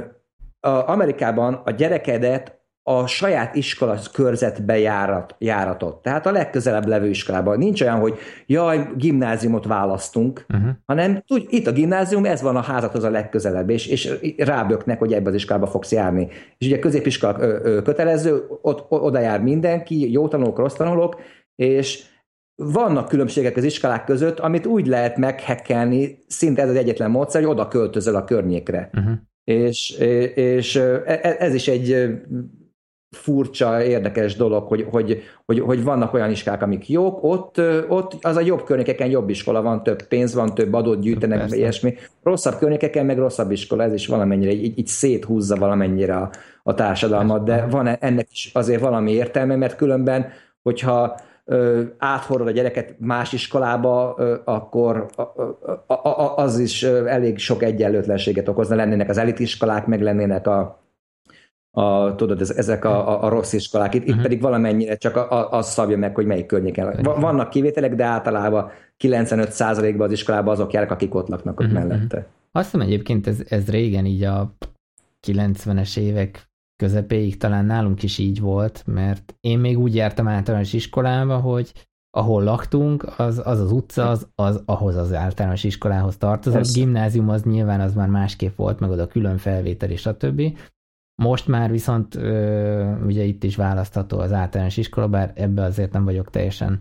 a 0.59 0.89
Amerikában 0.89 1.53
a 1.53 1.71
gyerekedet 1.71 2.59
a 2.87 3.07
saját 3.07 3.55
iskola 3.55 3.99
körzetbe 4.13 4.77
járat, 4.77 5.35
járatot. 5.37 6.01
Tehát 6.01 6.25
a 6.25 6.31
legközelebb 6.31 6.87
levő 6.87 7.09
iskolában. 7.09 7.57
Nincs 7.57 7.81
olyan, 7.81 7.99
hogy 7.99 8.17
jaj, 8.45 8.89
gimnáziumot 8.97 9.65
választunk, 9.65 10.45
uh-huh. 10.49 10.69
hanem 10.85 11.23
tudj, 11.27 11.45
itt 11.49 11.67
a 11.67 11.71
gimnázium, 11.71 12.25
ez 12.25 12.41
van 12.41 12.55
a 12.55 12.61
házathoz 12.61 13.03
a 13.03 13.09
legközelebb, 13.09 13.69
és, 13.69 13.87
és 13.87 14.17
ráböknek, 14.37 14.99
hogy 14.99 15.13
ebbe 15.13 15.29
az 15.29 15.35
iskolába 15.35 15.67
fogsz 15.67 15.91
járni. 15.91 16.27
És 16.57 16.67
ugye 16.67 16.79
középiskola 16.79 17.35
ö, 17.39 17.59
ö, 17.63 17.81
kötelező, 17.81 18.43
ott, 18.61 18.85
oda 18.89 19.19
jár 19.19 19.41
mindenki, 19.41 20.11
jó 20.11 20.27
tanulók, 20.27 20.57
rossz 20.57 20.75
tanulók, 20.75 21.21
és 21.55 22.03
vannak 22.55 23.07
különbségek 23.07 23.57
az 23.57 23.63
iskolák 23.63 24.03
között, 24.03 24.39
amit 24.39 24.65
úgy 24.65 24.87
lehet 24.87 25.17
meghekkelni, 25.17 26.17
szinte 26.27 26.61
ez 26.61 26.69
az 26.69 26.75
egyetlen 26.75 27.11
módszer, 27.11 27.41
hogy 27.41 27.51
oda 27.51 27.67
költözöl 27.67 28.15
a 28.15 28.23
környékre. 28.23 28.89
Uh-huh. 28.93 29.13
És, 29.43 29.89
és 30.35 30.75
e, 30.75 31.35
ez 31.39 31.53
is 31.53 31.67
egy 31.67 32.15
furcsa, 33.15 33.83
érdekes 33.83 34.35
dolog, 34.35 34.67
hogy, 34.67 34.87
hogy, 34.91 35.23
hogy, 35.45 35.59
hogy 35.59 35.83
vannak 35.83 36.13
olyan 36.13 36.29
iskolák, 36.29 36.61
amik 36.61 36.89
jók, 36.89 37.23
ott, 37.23 37.61
ott 37.87 38.17
az 38.21 38.35
a 38.35 38.41
jobb 38.41 38.63
környékeken 38.63 39.09
jobb 39.09 39.29
iskola 39.29 39.61
van, 39.61 39.83
több 39.83 40.03
pénz 40.03 40.33
van, 40.33 40.53
több 40.53 40.73
adót 40.73 40.99
gyűjtenek, 40.99 41.39
Persze. 41.39 41.55
ilyesmi. 41.55 41.95
Rosszabb 42.23 42.57
környékeken 42.57 43.05
meg 43.05 43.17
rosszabb 43.17 43.51
iskola, 43.51 43.83
ez 43.83 43.93
is 43.93 44.07
valamennyire 44.07 44.51
így, 44.51 44.77
így 44.77 44.87
széthúzza 44.87 45.55
valamennyire 45.55 46.15
a, 46.15 46.29
a 46.63 46.73
társadalmat, 46.73 47.43
de 47.43 47.65
van 47.65 47.87
ennek 47.87 48.27
is 48.31 48.51
azért 48.53 48.81
valami 48.81 49.11
értelme, 49.11 49.55
mert 49.55 49.75
különben, 49.75 50.27
hogyha 50.63 51.19
ö, 51.45 51.81
áthorod 51.97 52.47
a 52.47 52.51
gyereket 52.51 52.95
más 52.99 53.33
iskolába, 53.33 54.15
ö, 54.17 54.35
akkor 54.45 55.05
a, 55.15 55.21
a, 55.93 55.93
a, 55.93 56.37
az 56.37 56.59
is 56.59 56.83
elég 56.83 57.37
sok 57.37 57.63
egyenlőtlenséget 57.63 58.47
okozna. 58.47 58.75
Lennének 58.75 59.09
az 59.09 59.17
elitiskolák, 59.17 59.85
meg 59.85 60.01
lennének 60.01 60.47
a, 60.47 60.84
a, 61.75 62.15
tudod, 62.15 62.41
ezek 62.41 62.85
a, 62.85 63.09
a, 63.09 63.23
a 63.23 63.29
rossz 63.29 63.53
iskolák. 63.53 63.93
Itt, 63.93 64.01
uh-huh. 64.01 64.15
itt 64.15 64.21
pedig 64.21 64.41
valamennyire 64.41 64.95
csak 64.95 65.27
az 65.49 65.71
szabja 65.71 65.97
meg, 65.97 66.15
hogy 66.15 66.25
melyik 66.25 66.45
környéken. 66.45 67.01
Vannak 67.03 67.49
kivételek, 67.49 67.95
de 67.95 68.03
általában 68.03 68.69
95%-ban 69.03 70.07
az 70.07 70.11
iskolában 70.11 70.53
azok 70.53 70.73
járnak, 70.73 70.91
akik 70.91 71.15
ott 71.15 71.27
laknak 71.27 71.59
ott 71.59 71.65
uh-huh. 71.65 71.87
mellette. 71.87 72.27
Azt 72.51 72.71
hiszem 72.71 72.87
egyébként 72.87 73.27
ez, 73.27 73.43
ez 73.49 73.69
régen 73.69 74.05
így 74.05 74.23
a 74.23 74.55
90-es 75.27 75.97
évek 75.97 76.49
közepéig 76.75 77.37
talán 77.37 77.65
nálunk 77.65 78.03
is 78.03 78.17
így 78.17 78.39
volt, 78.39 78.83
mert 78.85 79.35
én 79.39 79.59
még 79.59 79.79
úgy 79.79 79.95
jártam 79.95 80.27
általános 80.27 80.73
iskolába, 80.73 81.37
hogy 81.37 81.71
ahol 82.17 82.43
laktunk, 82.43 83.13
az 83.17 83.41
az, 83.45 83.59
az 83.59 83.71
utca, 83.71 84.09
az, 84.09 84.27
az 84.35 84.61
ahhoz 84.65 84.95
az 84.95 85.13
általános 85.13 85.63
iskolához 85.63 86.17
tartozott. 86.17 86.65
A 86.65 86.71
Gimnázium 86.73 87.29
az 87.29 87.43
nyilván 87.43 87.79
az 87.79 87.93
már 87.93 88.07
másképp 88.07 88.55
volt, 88.55 88.79
meg 88.79 88.89
oda 88.89 89.07
külön 89.07 89.37
felvétel 89.37 89.89
és 89.89 90.05
a 90.05 90.17
többi. 90.17 90.55
Most 91.21 91.47
már 91.47 91.71
viszont 91.71 92.15
ugye 93.05 93.23
itt 93.23 93.43
is 93.43 93.55
választható 93.55 94.19
az 94.19 94.31
általános 94.31 94.77
iskola, 94.77 95.07
bár 95.07 95.31
ebbe 95.35 95.63
azért 95.63 95.91
nem 95.91 96.03
vagyok 96.03 96.29
teljesen 96.29 96.79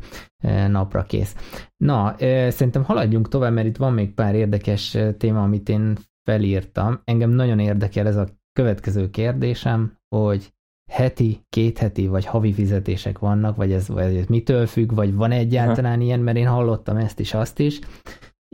napra 0.69 1.03
kész. 1.03 1.37
Na, 1.77 2.15
szerintem 2.49 2.85
haladjunk 2.85 3.29
tovább, 3.29 3.53
mert 3.53 3.67
itt 3.67 3.77
van 3.77 3.93
még 3.93 4.15
pár 4.15 4.35
érdekes 4.35 4.99
téma, 5.19 5.43
amit 5.43 5.69
én 5.69 5.97
felírtam. 6.31 7.01
Engem 7.05 7.31
nagyon 7.31 7.59
érdekel 7.59 8.07
ez 8.07 8.17
a 8.17 8.29
következő 8.53 9.11
kérdésem, 9.11 9.99
hogy 10.17 10.53
heti, 10.91 11.41
két 11.49 11.79
heti 11.79 12.07
vagy 12.07 12.25
havi 12.25 12.53
fizetések 12.53 13.19
vannak, 13.19 13.57
vagy 13.57 13.73
ez, 13.73 13.89
vagy 13.89 14.17
ez 14.17 14.27
mitől 14.27 14.67
függ, 14.67 14.93
vagy 14.93 15.15
van 15.15 15.31
egyáltalán 15.31 15.97
ha. 15.97 16.05
ilyen, 16.05 16.21
mert 16.21 16.37
én 16.37 16.47
hallottam 16.47 16.97
ezt 16.97 17.21
is, 17.21 17.35
azt 17.35 17.59
is, 17.59 17.81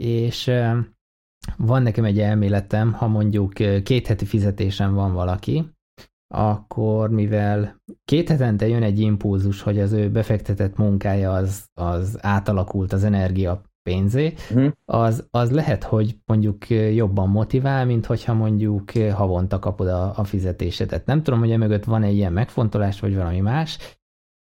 és 0.03 0.51
van 1.57 1.83
nekem 1.83 2.05
egy 2.05 2.19
elméletem, 2.19 2.93
ha 2.93 3.09
mondjuk 3.09 3.53
két 3.83 4.07
heti 4.07 4.25
fizetésem 4.25 4.95
van 4.95 5.13
valaki, 5.13 5.71
akkor 6.35 7.11
mivel 7.11 7.83
két 8.05 8.29
hetente 8.29 8.69
jön 8.69 8.83
egy 8.83 9.01
impulzus, 9.01 9.63
hogy 9.63 9.81
az 9.81 9.93
ő 9.93 10.11
befektetett 10.11 10.77
munkája 10.77 11.33
az, 11.33 11.69
az 11.75 12.19
átalakult 12.21 12.93
az 12.93 13.05
energia 13.05 13.63
pénzé, 13.83 14.35
uh-huh. 14.51 14.73
az, 14.85 15.29
az 15.31 15.51
lehet, 15.51 15.85
hogy 15.85 16.19
mondjuk 16.27 16.69
jobban 16.71 17.29
motivál, 17.29 17.85
mint 17.87 18.07
hogyha 18.07 18.35
mondjuk 18.35 18.91
havonta 18.91 19.59
kapod 19.59 19.89
a, 19.89 20.19
a 20.19 20.25
fizetésedet. 20.25 21.07
Nem 21.07 21.23
tudom, 21.23 21.41
hogy 21.41 21.51
emögött 21.51 21.85
van-e 21.85 22.09
ilyen 22.09 22.33
megfontolás, 22.33 23.01
vagy 23.01 23.17
valami 23.17 23.41
más. 23.41 23.99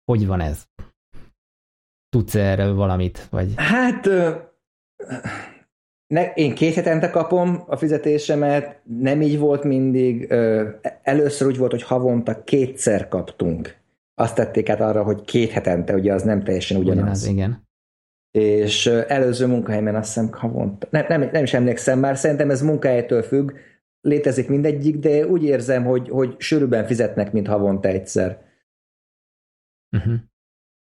Hogy 0.05 0.27
van 0.27 0.39
ez? 0.39 0.65
Tudsz 2.09 2.35
erről 2.35 2.75
valamit? 2.75 3.27
Vagy... 3.29 3.53
Hát 3.55 4.09
ne, 6.07 6.33
én 6.33 6.55
két 6.55 6.73
hetente 6.73 7.09
kapom 7.09 7.63
a 7.67 7.77
fizetésemet, 7.77 8.81
nem 8.83 9.21
így 9.21 9.39
volt 9.39 9.63
mindig. 9.63 10.31
Először 11.03 11.47
úgy 11.47 11.57
volt, 11.57 11.71
hogy 11.71 11.83
havonta 11.83 12.43
kétszer 12.43 13.07
kaptunk. 13.07 13.75
Azt 14.15 14.35
tették 14.35 14.69
át 14.69 14.79
arra, 14.79 15.03
hogy 15.03 15.21
két 15.21 15.51
hetente, 15.51 15.93
ugye 15.93 16.13
az 16.13 16.23
nem 16.23 16.43
teljesen 16.43 16.77
ugyanaz. 16.77 16.99
ugyanaz 17.01 17.27
igen. 17.27 17.65
És 18.31 18.85
előző 18.85 19.47
munkahelyemen 19.47 19.95
azt 19.95 20.13
hiszem 20.13 20.29
havonta, 20.31 20.87
nem, 20.91 21.05
nem, 21.07 21.29
nem 21.31 21.43
is 21.43 21.53
emlékszem 21.53 21.99
már, 21.99 22.17
szerintem 22.17 22.49
ez 22.49 22.61
munkahelytől 22.61 23.21
függ, 23.21 23.51
létezik 24.01 24.49
mindegyik, 24.49 24.97
de 24.97 25.27
úgy 25.27 25.43
érzem, 25.43 25.85
hogy, 25.85 26.09
hogy 26.09 26.35
sűrűbben 26.37 26.85
fizetnek, 26.85 27.31
mint 27.31 27.47
havonta 27.47 27.87
egyszer. 27.87 28.41
Uh-huh. 29.97 30.13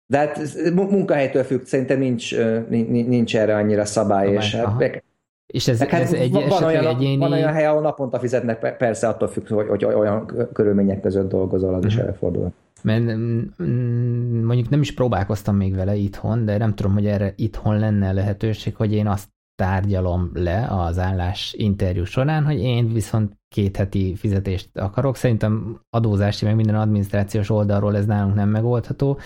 De 0.07 0.18
hát 0.18 0.64
munkahelytől 0.75 1.43
függ, 1.43 1.64
szerintem 1.64 1.99
nincs, 1.99 2.37
nincs 2.68 3.37
erre 3.37 3.57
annyira 3.57 3.85
szabály, 3.85 4.33
és 4.33 4.55
hát 4.55 5.03
és 5.51 5.68
ez, 5.68 5.78
hát 5.78 5.92
ez 5.92 6.12
egy 6.12 6.32
van, 6.32 6.64
olyan, 6.64 6.86
egyéni... 6.86 7.16
van 7.16 7.32
olyan 7.32 7.53
hely, 7.53 7.66
ahol 7.66 7.80
naponta 7.80 8.18
fizetnek, 8.18 8.76
persze 8.76 9.09
attól 9.09 9.28
függ, 9.28 9.48
hogy, 9.48 9.68
hogy 9.68 9.84
olyan 9.84 10.32
körülmények 10.53 11.01
között 11.01 11.28
dolgozol, 11.28 11.74
az 11.74 11.84
is 11.84 11.94
mhm. 11.94 12.03
előfordul. 12.03 12.53
Mert 12.82 13.03
mm, 13.03 14.44
mondjuk 14.44 14.68
nem 14.68 14.80
is 14.80 14.94
próbálkoztam 14.94 15.57
még 15.57 15.74
vele 15.74 15.94
itthon, 15.94 16.44
de 16.44 16.59
nem 16.59 16.74
tudom, 16.74 16.92
hogy 16.92 17.07
erre 17.07 17.32
itthon 17.36 17.78
lenne 17.78 18.12
lehetőség, 18.12 18.76
hogy 18.76 18.92
én 18.92 19.07
azt 19.07 19.28
tárgyalom 19.55 20.30
le 20.34 20.66
az 20.70 20.98
állás 20.98 21.55
interjú 21.59 22.05
során, 22.05 22.44
hogy 22.44 22.59
én 22.59 22.92
viszont 22.92 23.32
két 23.48 23.76
heti 23.76 24.14
fizetést 24.16 24.78
akarok. 24.78 25.16
Szerintem 25.16 25.80
adózási, 25.90 26.44
meg 26.44 26.55
minden 26.55 26.74
adminisztrációs 26.74 27.51
oldalról 27.51 27.96
ez 27.96 28.07
nálunk 28.07 28.34
nem 28.34 28.48
megoldható, 28.48 29.18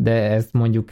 de 0.00 0.30
ez 0.30 0.48
mondjuk 0.52 0.88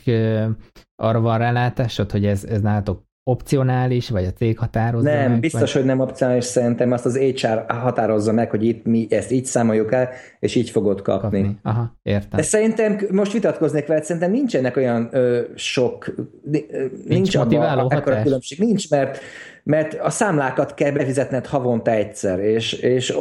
arra 1.02 1.20
van 1.20 1.38
rálátásod, 1.38 2.10
hogy 2.10 2.26
ez, 2.26 2.44
ez 2.44 2.60
nálatok 2.60 3.02
opcionális, 3.28 4.10
vagy 4.10 4.24
a 4.24 4.32
cég 4.32 4.58
határozza 4.58 5.10
Nem, 5.10 5.30
meg, 5.30 5.40
biztos, 5.40 5.60
vagy... 5.60 5.72
hogy 5.72 5.84
nem 5.84 6.00
opcionális, 6.00 6.44
szerintem 6.44 6.92
azt 6.92 7.06
az 7.06 7.16
HR 7.16 7.64
határozza 7.68 8.32
meg, 8.32 8.50
hogy 8.50 8.64
itt 8.64 8.84
mi 8.84 9.06
ezt 9.10 9.30
így 9.30 9.44
számoljuk 9.44 9.92
el, 9.92 10.08
és 10.40 10.54
így 10.54 10.70
fogod 10.70 11.02
kapni. 11.02 11.42
kapni. 11.42 11.58
Aha, 11.62 11.96
értem. 12.02 12.38
De 12.38 12.42
szerintem, 12.42 12.98
most 13.10 13.32
vitatkoznék 13.32 13.86
veled, 13.86 14.04
szerintem 14.04 14.30
nincsenek 14.30 14.76
olyan 14.76 15.08
ö, 15.12 15.40
sok, 15.54 16.14
nincs, 16.44 16.66
nincs 17.06 17.36
abba, 17.36 17.58
hatás. 17.58 18.22
különbség. 18.22 18.58
Nincs, 18.58 18.90
mert 18.90 19.18
mert 19.62 19.94
a 20.00 20.10
számlákat 20.10 20.74
kell 20.74 20.90
befizetned 20.90 21.46
havonta 21.46 21.90
egyszer, 21.90 22.38
és, 22.38 22.72
és 22.72 23.14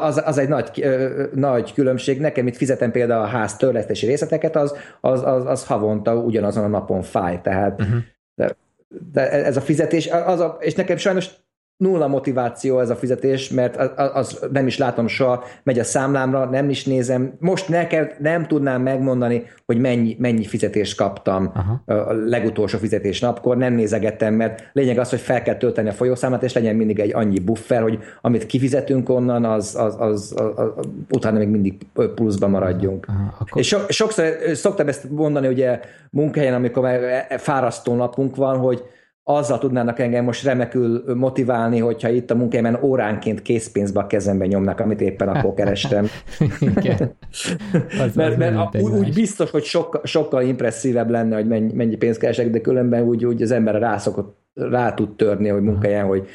az, 0.00 0.22
az 0.24 0.38
egy 0.38 0.48
nagy, 0.48 0.86
nagy 1.34 1.72
különbség. 1.72 2.20
Nekem 2.20 2.46
itt 2.46 2.56
fizetem 2.56 2.90
például 2.90 3.22
a 3.22 3.26
ház 3.26 3.56
törlesztési 3.56 4.06
részleteket, 4.06 4.56
az, 4.56 4.76
az, 5.00 5.22
az, 5.22 5.46
az 5.46 5.66
havonta 5.66 6.14
ugyanazon 6.14 6.64
a 6.64 6.68
napon 6.68 7.02
fáj, 7.02 7.40
tehát 7.40 7.80
uh-huh. 7.80 7.96
de 8.34 8.56
de 8.88 9.30
ez 9.30 9.56
a 9.56 9.60
fizetés, 9.60 10.06
az 10.06 10.40
a, 10.40 10.56
és 10.60 10.74
nekem 10.74 10.96
sajnos 10.96 11.30
nulla 11.76 12.06
motiváció 12.06 12.80
ez 12.80 12.90
a 12.90 12.96
fizetés, 12.96 13.50
mert 13.50 13.76
az, 13.76 14.10
az 14.14 14.46
nem 14.52 14.66
is 14.66 14.78
látom 14.78 15.06
soha, 15.06 15.44
megy 15.62 15.78
a 15.78 15.84
számlámra, 15.84 16.44
nem 16.44 16.70
is 16.70 16.84
nézem. 16.84 17.32
Most 17.38 17.68
nekem 17.68 18.08
nem 18.18 18.46
tudnám 18.46 18.82
megmondani, 18.82 19.44
hogy 19.66 19.78
mennyi, 19.78 20.16
mennyi 20.18 20.44
fizetést 20.44 20.96
kaptam 20.96 21.52
Aha. 21.54 21.82
a 21.94 22.12
legutolsó 22.12 22.78
fizetés 22.78 23.20
napkor, 23.20 23.56
nem 23.56 23.74
nézegettem, 23.74 24.34
mert 24.34 24.70
lényeg 24.72 24.98
az, 24.98 25.10
hogy 25.10 25.20
fel 25.20 25.42
kell 25.42 25.56
tölteni 25.56 25.88
a 25.88 25.92
folyószámlát, 25.92 26.42
és 26.42 26.52
legyen 26.52 26.76
mindig 26.76 26.98
egy 26.98 27.14
annyi 27.14 27.38
buffer, 27.38 27.82
hogy 27.82 27.98
amit 28.20 28.46
kifizetünk 28.46 29.08
onnan, 29.08 29.44
az, 29.44 29.74
az, 29.78 29.96
az, 29.98 30.34
az, 30.36 30.72
az 30.76 30.88
utána 31.10 31.38
még 31.38 31.48
mindig 31.48 31.74
pluszban 32.14 32.50
maradjunk. 32.50 33.06
Aha, 33.08 33.36
akkor... 33.38 33.60
És 33.60 33.66
so, 33.66 33.78
sokszor 33.88 34.36
szoktam 34.52 34.88
ezt 34.88 35.10
mondani, 35.10 35.46
ugye 35.46 35.80
munkahelyen, 36.10 36.54
amikor 36.54 36.88
fárasztó 37.38 37.94
napunk 37.94 38.36
van, 38.36 38.58
hogy 38.58 38.82
azzal 39.28 39.58
tudnának 39.58 39.98
engem 39.98 40.24
most 40.24 40.44
remekül 40.44 41.14
motiválni, 41.14 41.78
hogyha 41.78 42.08
itt 42.08 42.30
a 42.30 42.34
munkájában 42.34 42.82
óránként 42.82 43.42
készpénzbe 43.42 44.00
a 44.00 44.06
kezembe 44.06 44.46
nyomnak, 44.46 44.80
amit 44.80 45.00
éppen 45.00 45.28
akkor 45.28 45.54
kerestem. 45.54 46.06
mert, 48.14 48.36
mert 48.36 48.82
úgy, 48.82 48.92
úgy 48.92 49.12
biztos, 49.14 49.50
hogy 49.50 49.64
sokkal, 49.64 50.00
sokkal 50.04 50.42
impresszívebb 50.42 51.10
lenne, 51.10 51.34
hogy 51.34 51.46
mennyi, 51.46 51.72
mennyi 51.72 51.96
pénzt 51.96 52.18
keresek, 52.18 52.50
de 52.50 52.60
különben 52.60 53.02
úgy, 53.02 53.24
úgy 53.24 53.42
az 53.42 53.50
ember 53.50 53.74
rászokott, 53.74 54.38
rá 54.54 54.94
tud 54.94 55.16
törni, 55.16 55.48
hogy 55.48 55.62
munkáján, 55.62 56.06
hogy 56.06 56.26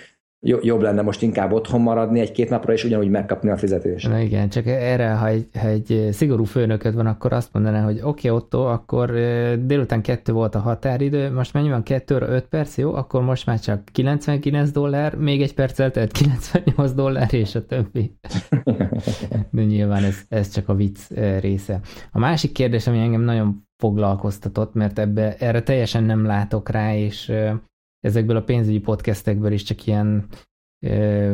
jobb 0.42 0.82
lenne 0.82 1.02
most 1.02 1.22
inkább 1.22 1.52
otthon 1.52 1.82
maradni 1.82 2.20
egy-két 2.20 2.50
napra, 2.50 2.74
és 2.74 2.84
ugyanúgy 2.84 3.10
megkapni 3.10 3.50
a 3.50 3.58
fizetést. 3.58 4.10
Na 4.10 4.20
igen, 4.20 4.50
csak 4.50 4.68
erre, 4.68 5.10
ha 5.10 5.28
egy, 5.28 5.48
ha 5.60 5.68
egy 5.68 6.08
szigorú 6.12 6.44
főnököd 6.44 6.96
van, 6.96 7.06
akkor 7.06 7.34
azt 7.34 7.54
mondaná, 7.54 7.84
hogy 7.84 8.00
oké, 8.04 8.30
okay, 8.30 8.42
Otto, 8.42 8.66
akkor 8.66 9.12
délután 9.60 10.02
kettő 10.02 10.34
volt 10.34 10.56
a 10.56 10.60
határidő, 10.60 11.32
most 11.34 11.54
mennyi 11.54 11.70
van 11.70 11.84
kettőre 11.84 12.28
öt 12.28 12.46
perc, 12.46 12.78
jó, 12.78 12.94
akkor 12.94 13.22
most 13.22 13.46
már 13.46 13.60
csak 13.60 13.82
99 13.92 14.72
dollár, 14.72 15.16
még 15.16 15.42
egy 15.42 15.54
perc 15.54 15.80
eltelt 15.80 16.12
98 16.12 16.92
dollár, 16.92 17.34
és 17.34 17.56
a 17.56 17.66
többi. 17.66 18.16
De 19.52 19.64
nyilván 19.64 20.04
ez, 20.04 20.18
ez 20.30 20.50
csak 20.50 20.70
a 20.70 20.76
vicc 20.76 21.00
része. 21.40 21.80
A 22.12 22.20
másik 22.20 22.52
kérdés, 22.52 22.88
ami 22.88 23.00
engem 23.00 23.22
nagyon 23.22 23.68
foglalkoztatott, 23.78 24.74
mert 24.74 25.00
ebbe, 25.00 25.36
erre 25.40 25.62
teljesen 25.62 26.04
nem 26.04 26.26
látok 26.26 26.70
rá, 26.70 26.96
és 26.96 27.32
ezekből 28.02 28.36
a 28.36 28.44
pénzügyi 28.44 28.80
podcastekből 28.80 29.52
is 29.52 29.64
csak 29.64 29.86
ilyen 29.86 30.28
e, 30.86 31.32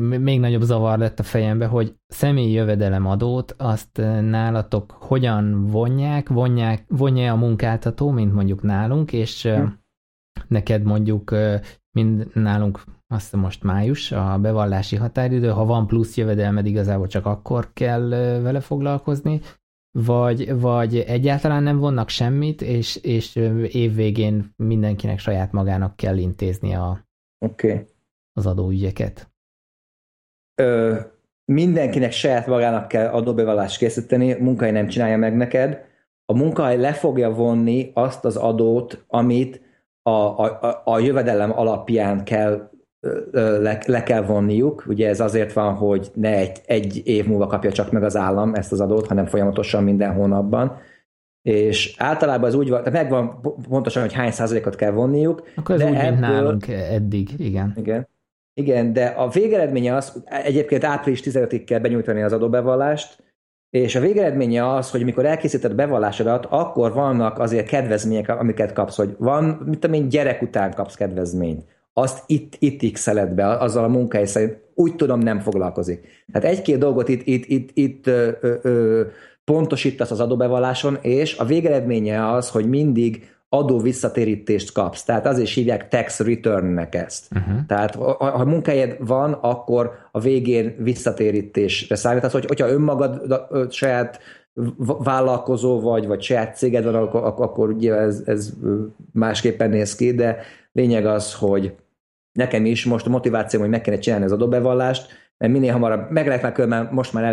még 0.00 0.40
nagyobb 0.40 0.62
zavar 0.62 0.98
lett 0.98 1.18
a 1.18 1.22
fejembe, 1.22 1.66
hogy 1.66 1.94
személyi 2.06 2.52
jövedelemadót 2.52 3.54
azt 3.58 3.96
nálatok 4.20 4.90
hogyan 4.90 5.66
vonják, 5.66 6.28
vonják, 6.28 6.84
vonja 6.88 7.32
a 7.32 7.36
munkáltató, 7.36 8.10
mint 8.10 8.32
mondjuk 8.32 8.62
nálunk, 8.62 9.12
és 9.12 9.42
hm. 9.42 9.64
neked 10.48 10.82
mondjuk, 10.82 11.34
mind 11.90 12.30
nálunk 12.34 12.84
azt 13.06 13.36
most 13.36 13.62
május, 13.62 14.12
a 14.12 14.38
bevallási 14.38 14.96
határidő, 14.96 15.48
ha 15.48 15.64
van 15.64 15.86
plusz 15.86 16.16
jövedelmed, 16.16 16.66
igazából 16.66 17.06
csak 17.06 17.26
akkor 17.26 17.72
kell 17.72 18.08
vele 18.42 18.60
foglalkozni, 18.60 19.40
vagy, 20.04 20.60
vagy 20.60 20.98
egyáltalán 20.98 21.62
nem 21.62 21.78
vonnak 21.78 22.08
semmit, 22.08 22.62
és, 22.62 22.96
és 22.96 23.36
évvégén 23.70 24.54
mindenkinek 24.56 25.18
saját 25.18 25.52
magának 25.52 25.96
kell 25.96 26.16
intézni 26.16 26.74
a, 26.74 27.06
okay. 27.38 27.84
az 28.32 28.46
adóügyeket? 28.46 29.30
Ö, 30.62 31.00
mindenkinek 31.52 32.12
saját 32.12 32.46
magának 32.46 32.88
kell 32.88 33.06
adóbevallást 33.08 33.78
készíteni, 33.78 34.32
a 34.32 34.42
munkahely 34.42 34.72
nem 34.72 34.86
csinálja 34.86 35.16
meg 35.16 35.36
neked. 35.36 35.84
A 36.24 36.36
munkahely 36.36 36.76
le 36.76 36.92
fogja 36.92 37.30
vonni 37.30 37.90
azt 37.94 38.24
az 38.24 38.36
adót, 38.36 39.04
amit 39.08 39.60
a, 40.02 40.10
a, 40.10 40.82
a 40.84 40.98
jövedelem 40.98 41.58
alapján 41.58 42.24
kell 42.24 42.70
le, 43.32 43.78
le 43.86 44.02
kell 44.02 44.22
vonniuk. 44.22 44.84
Ugye 44.86 45.08
ez 45.08 45.20
azért 45.20 45.52
van, 45.52 45.74
hogy 45.74 46.10
ne 46.14 46.30
egy, 46.30 46.60
egy 46.66 47.02
év 47.04 47.26
múlva 47.26 47.46
kapja 47.46 47.72
csak 47.72 47.90
meg 47.90 48.02
az 48.02 48.16
állam 48.16 48.54
ezt 48.54 48.72
az 48.72 48.80
adót, 48.80 49.06
hanem 49.06 49.26
folyamatosan 49.26 49.84
minden 49.84 50.12
hónapban. 50.12 50.76
És 51.42 51.94
általában 51.98 52.48
az 52.48 52.54
úgy 52.54 52.68
van, 52.68 52.82
tehát 52.82 53.02
megvan 53.02 53.40
pontosan, 53.68 54.02
hogy 54.02 54.12
hány 54.12 54.30
százalékot 54.30 54.76
kell 54.76 54.90
vonniuk. 54.90 55.48
Akkor 55.56 55.74
ez 55.74 55.80
de 55.80 55.90
úgy, 55.90 55.94
ebből, 55.94 56.10
mint 56.10 56.20
nálunk 56.20 56.68
eddig, 56.68 57.28
igen. 57.36 57.72
Igen. 57.76 58.08
Igen, 58.60 58.92
de 58.92 59.06
a 59.06 59.28
végeredménye 59.28 59.94
az, 59.94 60.22
egyébként 60.24 60.84
április 60.84 61.22
15-ig 61.24 61.62
kell 61.66 61.78
benyújtani 61.78 62.22
az 62.22 62.32
adóbevallást, 62.32 63.24
és 63.70 63.94
a 63.94 64.00
végeredménye 64.00 64.74
az, 64.74 64.90
hogy 64.90 65.04
mikor 65.04 65.24
elkészíted 65.24 65.70
a 65.70 65.74
bevallásodat, 65.74 66.46
akkor 66.46 66.92
vannak 66.92 67.38
azért 67.38 67.68
kedvezmények, 67.68 68.28
amiket 68.28 68.72
kapsz, 68.72 68.96
hogy 68.96 69.14
van, 69.18 69.44
mit 69.44 69.78
tudom 69.78 69.96
én, 69.96 70.08
gyerek 70.08 70.42
után 70.42 70.74
kapsz 70.74 70.94
kedvezményt 70.94 71.75
azt 71.98 72.22
itt, 72.26 72.56
itt 72.58 72.92
x 72.92 73.12
be, 73.34 73.46
azzal 73.46 73.84
a 73.84 73.88
munkahely 73.88 74.26
szerint 74.26 74.58
úgy 74.74 74.96
tudom 74.96 75.20
nem 75.20 75.40
foglalkozik. 75.40 76.24
Tehát 76.32 76.48
egy-két 76.48 76.78
dolgot 76.78 77.08
itt, 77.08 77.26
itt, 77.26 77.44
itt, 77.44 77.70
itt 77.74 78.06
ö, 78.06 78.30
ö, 78.62 79.02
pontosítasz 79.44 80.10
az 80.10 80.20
adóbevalláson, 80.20 80.98
és 81.00 81.38
a 81.38 81.44
végeredménye 81.44 82.32
az, 82.32 82.50
hogy 82.50 82.68
mindig 82.68 83.28
adó 83.48 83.78
visszatérítést 83.78 84.72
kapsz. 84.72 85.02
Tehát 85.02 85.26
azért 85.26 85.46
is 85.46 85.54
hívják 85.54 85.88
tax 85.88 86.20
returnnek 86.20 86.94
ezt. 86.94 87.24
Uh-huh. 87.34 87.66
Tehát 87.66 87.94
ha, 87.94 88.30
ha 88.30 88.44
munkahelyed 88.44 88.96
van, 88.98 89.32
akkor 89.32 89.90
a 90.12 90.20
végén 90.20 90.74
visszatérítésre 90.78 91.94
számítasz, 91.94 92.32
hogy, 92.32 92.46
hogyha 92.46 92.68
önmagad 92.68 93.22
saját 93.70 94.18
vállalkozó 94.84 95.80
vagy, 95.80 96.06
vagy 96.06 96.22
saját 96.22 96.56
céged 96.56 96.84
van, 96.84 96.94
akkor, 96.94 97.22
akkor 97.22 97.70
ugye 97.70 97.94
ez, 97.94 98.22
ez 98.26 98.52
másképpen 99.12 99.70
néz 99.70 99.94
ki, 99.94 100.14
de 100.14 100.38
lényeg 100.72 101.06
az, 101.06 101.34
hogy 101.34 101.74
nekem 102.36 102.64
is 102.64 102.84
most 102.84 103.06
a 103.06 103.10
motivációm, 103.10 103.62
hogy 103.62 103.70
meg 103.70 103.80
kéne 103.80 103.98
csinálni 103.98 104.24
az 104.24 104.32
adóbevallást, 104.32 105.06
mert 105.38 105.52
minél 105.52 105.72
hamarabb, 105.72 106.10
meg 106.10 106.26
lehet 106.26 106.66
már 106.66 106.88
most 106.92 107.12
már 107.12 107.24
el 107.24 107.32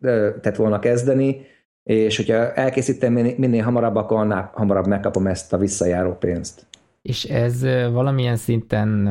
lehetett 0.00 0.56
volna 0.56 0.78
kezdeni, 0.78 1.40
és 1.82 2.16
hogyha 2.16 2.52
elkészítem 2.52 3.12
minél 3.12 3.62
hamarabb, 3.62 3.96
akkor 3.96 4.16
annál 4.16 4.50
hamarabb 4.54 4.86
megkapom 4.86 5.26
ezt 5.26 5.52
a 5.52 5.58
visszajáró 5.58 6.12
pénzt. 6.12 6.66
És 7.02 7.24
ez 7.24 7.62
valamilyen 7.92 8.36
szinten 8.36 9.08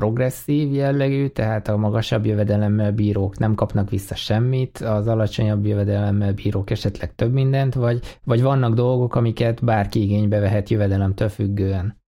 progresszív 0.00 0.72
jellegű, 0.72 1.26
tehát 1.26 1.68
a 1.68 1.76
magasabb 1.76 2.26
jövedelemmel 2.26 2.92
bírók 2.92 3.38
nem 3.38 3.54
kapnak 3.54 3.90
vissza 3.90 4.14
semmit, 4.14 4.78
az 4.78 5.08
alacsonyabb 5.08 5.66
jövedelemmel 5.66 6.32
bírók 6.32 6.70
esetleg 6.70 7.14
több 7.14 7.32
mindent, 7.32 7.74
vagy, 7.74 8.18
vagy 8.24 8.42
vannak 8.42 8.74
dolgok, 8.74 9.14
amiket 9.14 9.64
bárki 9.64 10.02
igénybe 10.02 10.38
vehet 10.38 10.68
jövedelemtől 10.68 11.28
függően? 11.28 12.02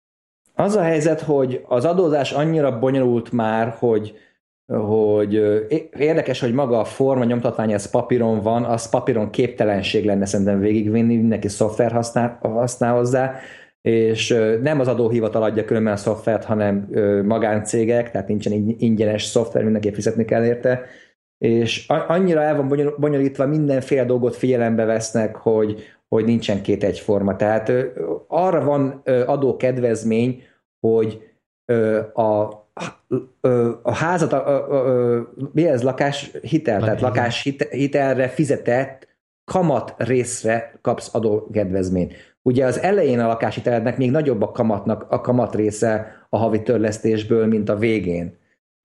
Az 0.62 0.76
a 0.76 0.82
helyzet, 0.82 1.20
hogy 1.20 1.64
az 1.68 1.84
adózás 1.84 2.32
annyira 2.32 2.78
bonyolult 2.78 3.32
már, 3.32 3.74
hogy 3.78 4.14
hogy 4.66 5.34
érdekes, 5.98 6.40
hogy 6.40 6.52
maga 6.52 6.78
a 6.78 6.84
forma 6.84 7.24
nyomtatvány, 7.24 7.72
ez 7.72 7.90
papíron 7.90 8.40
van, 8.40 8.64
az 8.64 8.88
papíron 8.90 9.30
képtelenség 9.30 10.04
lenne 10.04 10.26
szerintem 10.26 10.60
végigvinni, 10.60 11.16
mindenki 11.16 11.48
szoftver 11.48 11.92
használ, 11.92 12.38
használ 12.42 12.94
hozzá, 12.94 13.34
és 13.80 14.38
nem 14.62 14.80
az 14.80 14.88
adóhivatal 14.88 15.42
adja 15.42 15.64
különben 15.64 15.92
a 15.92 15.96
szoftvert, 15.96 16.44
hanem 16.44 16.88
magáncégek, 17.24 18.10
tehát 18.10 18.28
nincsen 18.28 18.52
ingyenes 18.78 19.24
szoftver, 19.24 19.62
mindenki 19.62 19.92
fizetni 19.92 20.24
kell 20.24 20.44
érte, 20.44 20.84
és 21.38 21.86
annyira 21.88 22.42
el 22.42 22.56
van 22.56 22.94
bonyolítva, 22.98 23.46
mindenféle 23.46 24.04
dolgot 24.04 24.36
figyelembe 24.36 24.84
vesznek, 24.84 25.36
hogy, 25.36 25.82
hogy 26.08 26.24
nincsen 26.24 26.62
két 26.62 26.84
egyforma. 26.84 27.36
Tehát 27.36 27.72
arra 28.28 28.64
van 28.64 29.02
adókedvezmény, 29.26 30.42
hogy 30.86 31.30
a, 32.12 32.30
a 33.82 33.92
házat, 33.92 34.32
a, 34.32 34.48
a, 34.48 35.16
a, 35.16 35.28
mi 35.52 35.66
ez, 35.66 35.82
lakáshitel, 35.82 36.80
tehát 36.80 37.00
lakáshitelre 37.00 38.28
fizetett 38.28 39.08
kamat 39.44 39.94
részre 39.96 40.78
kapsz 40.80 41.14
adókedvezményt. 41.14 42.14
Ugye 42.42 42.64
az 42.64 42.80
elején 42.80 43.20
a 43.20 43.26
lakáshitelednek 43.26 43.96
még 43.96 44.10
nagyobb 44.10 44.42
a 44.42 44.50
kamatnak 44.50 45.06
a 45.10 45.20
kamat 45.20 45.54
része 45.54 46.26
a 46.28 46.36
havi 46.36 46.62
törlesztésből, 46.62 47.46
mint 47.46 47.68
a 47.68 47.76
végén. 47.76 48.36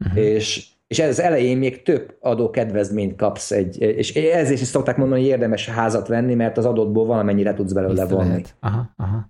Uh-huh. 0.06 0.24
És 0.24 0.76
és 0.88 1.00
ez 1.00 1.20
elején 1.20 1.58
még 1.58 1.84
több 1.84 2.18
adókedvezményt 2.20 3.16
kapsz, 3.16 3.52
egy, 3.52 3.82
és 3.82 4.16
ezért 4.16 4.62
is 4.62 4.68
szokták 4.68 4.98
mondani, 4.98 5.22
hogy 5.22 5.30
érdemes 5.30 5.70
házat 5.70 6.08
venni, 6.08 6.34
mert 6.34 6.58
az 6.58 6.66
adótból 6.66 7.06
valamennyire 7.06 7.54
tudsz 7.54 7.72
belőle 7.74 8.06
vonni. 8.06 8.44
Aha, 8.60 8.94
aha. 8.98 9.30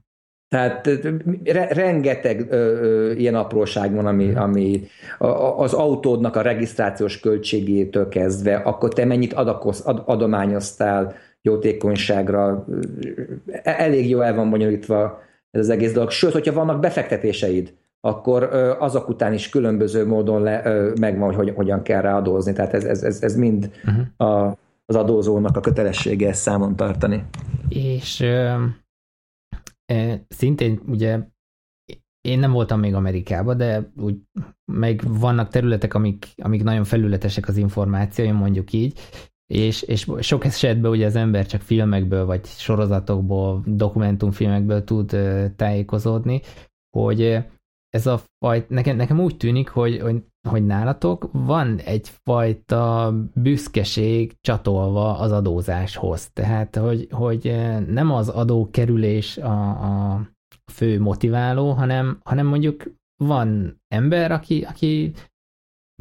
Tehát 0.49 0.89
re, 1.43 1.67
rengeteg 1.67 2.45
ö, 2.49 2.55
ö, 2.55 3.11
ilyen 3.11 3.35
apróság 3.35 3.95
van, 3.95 4.05
ami, 4.05 4.35
ami 4.35 4.87
a, 5.17 5.27
az 5.61 5.73
autódnak 5.73 6.35
a 6.35 6.41
regisztrációs 6.41 7.19
költségétől 7.19 8.07
kezdve, 8.07 8.55
akkor 8.55 8.93
te 8.93 9.05
mennyit 9.05 9.33
adakoz, 9.33 9.81
ad, 9.85 10.03
adományoztál 10.05 11.15
jótékonyságra, 11.41 12.65
e, 13.47 13.75
elég 13.77 14.09
jó 14.09 14.21
el 14.21 14.35
van 14.35 14.49
bonyolítva 14.49 15.21
ez 15.51 15.59
az 15.61 15.69
egész 15.69 15.93
dolog. 15.93 16.09
Sőt, 16.09 16.31
hogyha 16.31 16.53
vannak 16.53 16.79
befektetéseid, 16.79 17.73
akkor 18.01 18.43
azok 18.79 19.09
után 19.09 19.33
is 19.33 19.49
különböző 19.49 20.07
módon 20.07 20.41
le, 20.41 20.83
megvan, 20.99 21.33
hogy 21.33 21.53
hogyan 21.55 21.81
kell 21.81 22.01
ráadózni. 22.01 22.53
Tehát 22.53 22.73
ez, 22.73 22.83
ez, 22.83 23.03
ez, 23.03 23.21
ez 23.21 23.35
mind 23.35 23.71
uh-huh. 23.85 24.31
a, 24.31 24.57
az 24.85 24.95
adózónak 24.95 25.57
a 25.57 25.59
kötelessége 25.59 26.27
ezt 26.27 26.41
számon 26.41 26.75
tartani. 26.75 27.23
És 27.69 28.25
szintén 30.27 30.81
ugye 30.87 31.19
én 32.21 32.39
nem 32.39 32.51
voltam 32.51 32.79
még 32.79 32.93
Amerikában, 32.93 33.57
de 33.57 33.91
úgy 33.95 34.15
meg 34.71 35.01
vannak 35.07 35.49
területek, 35.49 35.93
amik, 35.93 36.27
amik 36.35 36.63
nagyon 36.63 36.83
felületesek 36.83 37.47
az 37.47 37.57
információim, 37.57 38.35
mondjuk 38.35 38.73
így, 38.73 38.99
és, 39.53 39.81
és 39.81 40.11
sok 40.19 40.45
esetben 40.45 40.91
ugye 40.91 41.05
az 41.05 41.15
ember 41.15 41.45
csak 41.45 41.61
filmekből, 41.61 42.25
vagy 42.25 42.45
sorozatokból, 42.45 43.63
dokumentumfilmekből 43.65 44.83
tud 44.83 45.17
tájékozódni, 45.55 46.41
hogy 46.97 47.21
ez 47.89 48.07
a 48.07 48.21
fajta, 48.39 48.73
nekem, 48.73 48.95
nekem 48.95 49.19
úgy 49.19 49.37
tűnik, 49.37 49.69
hogy, 49.69 49.99
hogy, 49.99 50.23
hogy 50.47 50.65
nálatok 50.65 51.29
van 51.31 51.77
egyfajta 51.77 53.13
büszkeség 53.33 54.35
csatolva 54.41 55.17
az 55.17 55.31
adózáshoz. 55.31 56.29
Tehát, 56.33 56.75
hogy, 56.75 57.07
hogy 57.11 57.47
eh, 57.47 57.79
nem 57.79 58.11
az 58.11 58.29
adókerülés 58.29 59.37
a, 59.37 59.69
a 60.13 60.21
fő 60.71 60.99
motiváló, 60.99 61.71
hanem, 61.71 62.19
hanem 62.23 62.45
mondjuk 62.45 62.91
van 63.23 63.79
ember, 63.87 64.31
aki, 64.31 64.61
aki 64.61 65.13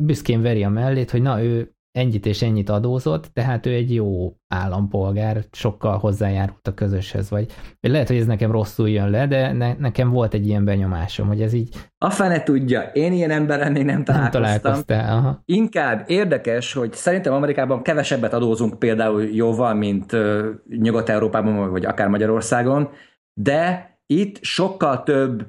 büszkén 0.03 0.43
veri 0.43 0.65
a 0.65 0.69
mellét, 0.69 1.11
hogy 1.11 1.23
na, 1.23 1.43
ő 1.43 1.76
ennyit 1.97 2.27
és 2.27 2.43
ennyit 2.43 2.69
adózott, 2.69 3.31
tehát 3.33 3.67
ő 3.67 3.73
egy 3.73 3.95
jó 3.95 4.37
állampolgár, 4.49 5.45
sokkal 5.53 5.99
hozzájárult 5.99 6.69
a 6.69 6.75
közöshez, 6.75 7.31
vagy, 7.31 7.47
vagy 7.81 7.91
lehet, 7.91 8.09
hogy 8.09 8.17
ez 8.17 8.27
nekem 8.27 8.51
rosszul 8.51 8.89
jön 8.89 9.11
le, 9.11 9.27
de 9.27 9.53
ne, 9.53 9.75
nekem 9.75 10.11
volt 10.11 10.35
egy 10.35 10.47
ilyen 10.47 10.65
benyomásom, 10.65 11.27
hogy 11.27 11.43
ez 11.43 11.53
így... 11.53 11.75
A 11.99 12.11
fene 12.11 12.43
tudja, 12.43 12.81
én 12.81 13.13
ilyen 13.13 13.31
emberrel 13.31 13.71
még 13.71 13.85
nem 13.85 14.05
találkoztam. 14.05 14.43
Nem 14.43 14.53
találkoztál, 14.53 15.17
aha. 15.19 15.43
Inkább 15.45 16.05
érdekes, 16.07 16.73
hogy 16.73 16.93
szerintem 16.93 17.33
Amerikában 17.33 17.83
kevesebbet 17.83 18.33
adózunk 18.33 18.79
például 18.79 19.23
jóval, 19.23 19.75
mint 19.75 20.13
uh, 20.13 20.45
Nyugat-Európában, 20.69 21.71
vagy 21.71 21.85
akár 21.85 22.09
Magyarországon, 22.09 22.89
de 23.33 23.91
itt 24.07 24.43
sokkal 24.43 25.03
több 25.03 25.47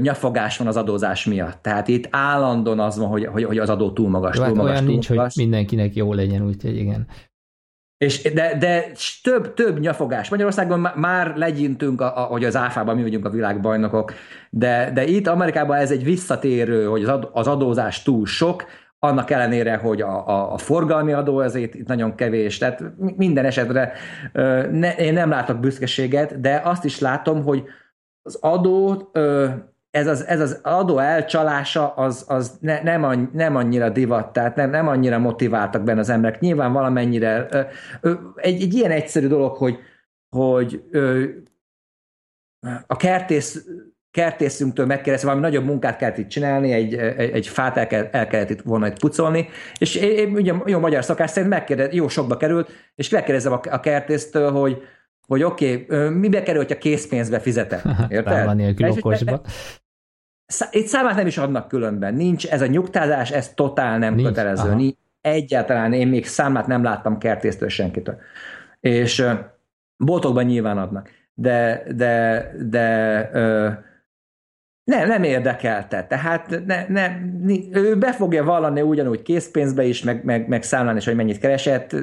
nyafogás 0.00 0.56
van 0.56 0.66
az 0.66 0.76
adózás 0.76 1.24
miatt. 1.24 1.62
Tehát 1.62 1.88
itt 1.88 2.08
állandóan 2.10 2.80
az 2.80 2.98
van, 2.98 3.08
hogy, 3.08 3.26
hogy, 3.26 3.44
hogy 3.44 3.58
az 3.58 3.70
adó 3.70 3.92
túl 3.92 4.08
magas, 4.08 4.36
jó, 4.36 4.42
túl 4.42 4.46
hát 4.46 4.54
magas, 4.54 4.70
olyan 4.70 4.84
túl 4.84 4.92
nincs, 4.92 5.08
magas. 5.08 5.34
hogy 5.34 5.42
mindenkinek 5.42 5.94
jó 5.94 6.12
legyen, 6.12 6.46
úgyhogy 6.46 6.76
igen. 6.76 7.06
És 7.96 8.22
de, 8.22 8.58
de 8.58 8.84
több, 9.22 9.54
több 9.54 9.78
nyafogás. 9.78 10.28
Magyarországon 10.28 10.88
már 10.94 11.36
legyintünk, 11.36 12.00
a, 12.00 12.16
a, 12.16 12.24
hogy 12.24 12.44
az 12.44 12.56
áfában 12.56 12.96
mi 12.96 13.02
vagyunk 13.02 13.24
a 13.24 13.30
világbajnokok, 13.30 14.12
de, 14.50 14.90
de 14.94 15.04
itt 15.04 15.26
Amerikában 15.26 15.76
ez 15.76 15.90
egy 15.90 16.04
visszatérő, 16.04 16.86
hogy 16.86 17.04
az, 17.04 17.28
az 17.32 17.46
adózás 17.46 18.02
túl 18.02 18.26
sok, 18.26 18.64
annak 18.98 19.30
ellenére, 19.30 19.76
hogy 19.76 20.00
a, 20.00 20.28
a, 20.28 20.52
a 20.52 20.58
forgalmi 20.58 21.12
adó 21.12 21.40
ezért 21.40 21.74
itt 21.74 21.86
nagyon 21.86 22.14
kevés, 22.14 22.58
tehát 22.58 22.82
minden 23.16 23.44
esetre 23.44 23.92
ne, 24.70 24.94
én 24.96 25.12
nem 25.12 25.30
látok 25.30 25.60
büszkeséget, 25.60 26.40
de 26.40 26.60
azt 26.64 26.84
is 26.84 26.98
látom, 26.98 27.42
hogy 27.42 27.64
az 28.22 28.38
adó, 28.40 29.10
ez 29.90 30.06
az, 30.06 30.26
ez 30.26 30.40
az 30.40 30.60
adó 30.62 30.98
elcsalása 30.98 31.94
az, 31.94 32.24
az 32.28 32.58
ne, 32.60 32.82
nem, 32.82 33.04
annyi, 33.04 33.28
nem 33.32 33.56
annyira 33.56 33.90
divat, 33.90 34.32
tehát 34.32 34.56
nem, 34.56 34.70
nem 34.70 34.88
annyira 34.88 35.18
motiváltak 35.18 35.82
benne 35.82 36.00
az 36.00 36.08
emberek. 36.08 36.40
Nyilván 36.40 36.72
valamennyire 36.72 37.48
egy, 38.36 38.62
egy 38.62 38.74
ilyen 38.74 38.90
egyszerű 38.90 39.26
dolog, 39.26 39.56
hogy, 39.56 39.78
hogy 40.36 40.82
a 42.86 42.96
kertész 42.96 43.66
kertészünktől 44.10 44.86
megkérdezve, 44.86 45.28
valami 45.28 45.46
nagyobb 45.46 45.64
munkát 45.64 45.96
kellett 45.96 46.18
itt 46.18 46.28
csinálni, 46.28 46.72
egy, 46.72 46.94
egy, 46.94 47.30
egy 47.30 47.46
fát 47.46 47.76
el, 47.76 47.86
kell, 47.86 48.08
el 48.10 48.26
kellett 48.26 48.50
itt 48.50 48.60
volna 48.60 48.86
itt 48.86 48.98
pucolni, 48.98 49.48
és 49.78 49.94
én, 49.94 50.16
én 50.16 50.34
ugye 50.34 50.54
jó 50.66 50.78
magyar 50.78 51.04
szakás 51.04 51.30
szerint 51.30 51.52
megkérdez, 51.52 51.92
jó 51.92 52.08
sokba 52.08 52.36
került, 52.36 52.70
és 52.94 53.08
megkérdezem 53.08 53.52
a, 53.52 53.60
a 53.70 53.80
kertésztől, 53.80 54.50
hogy 54.50 54.82
hogy 55.26 55.42
oké, 55.42 55.86
okay, 55.88 56.08
mibe 56.08 56.42
kerül, 56.42 56.60
hogyha 56.62 56.78
készpénzbe 56.78 57.40
fizetek? 57.40 57.82
Érted? 58.08 58.44
Van 58.44 58.56
nélkül 58.56 58.90
okosba. 58.90 59.40
Itt 60.70 60.86
számát 60.86 61.16
nem 61.16 61.26
is 61.26 61.38
adnak 61.38 61.68
különben. 61.68 62.14
Nincs 62.14 62.46
ez 62.46 62.62
a 62.62 62.66
nyugtázás, 62.66 63.30
ez 63.30 63.54
totál 63.54 63.98
nem 63.98 64.14
Nincs. 64.14 64.28
kötelező. 64.28 64.68
Aha. 64.68 64.82
Egyáltalán 65.20 65.92
én 65.92 66.08
még 66.08 66.26
számát 66.26 66.66
nem 66.66 66.82
láttam 66.82 67.18
kertésztől 67.18 67.68
senkitől. 67.68 68.16
És 68.80 69.24
boltokban 69.96 70.44
nyilván 70.44 70.78
adnak. 70.78 71.10
De, 71.34 71.82
de, 71.94 72.46
de 72.68 73.30
nem, 74.84 75.08
nem 75.08 75.22
érdekelte. 75.22 76.06
Tehát 76.06 76.62
ne, 76.66 76.84
ne, 76.88 77.08
ő 77.72 77.96
be 77.96 78.12
fogja 78.12 78.44
vallani 78.44 78.80
ugyanúgy 78.80 79.22
készpénzbe 79.22 79.84
is, 79.84 80.02
meg, 80.02 80.24
meg, 80.24 80.48
meg 80.48 80.62
számlán 80.62 80.96
is, 80.96 81.04
hogy 81.04 81.14
mennyit 81.14 81.38
keresett, 81.38 81.96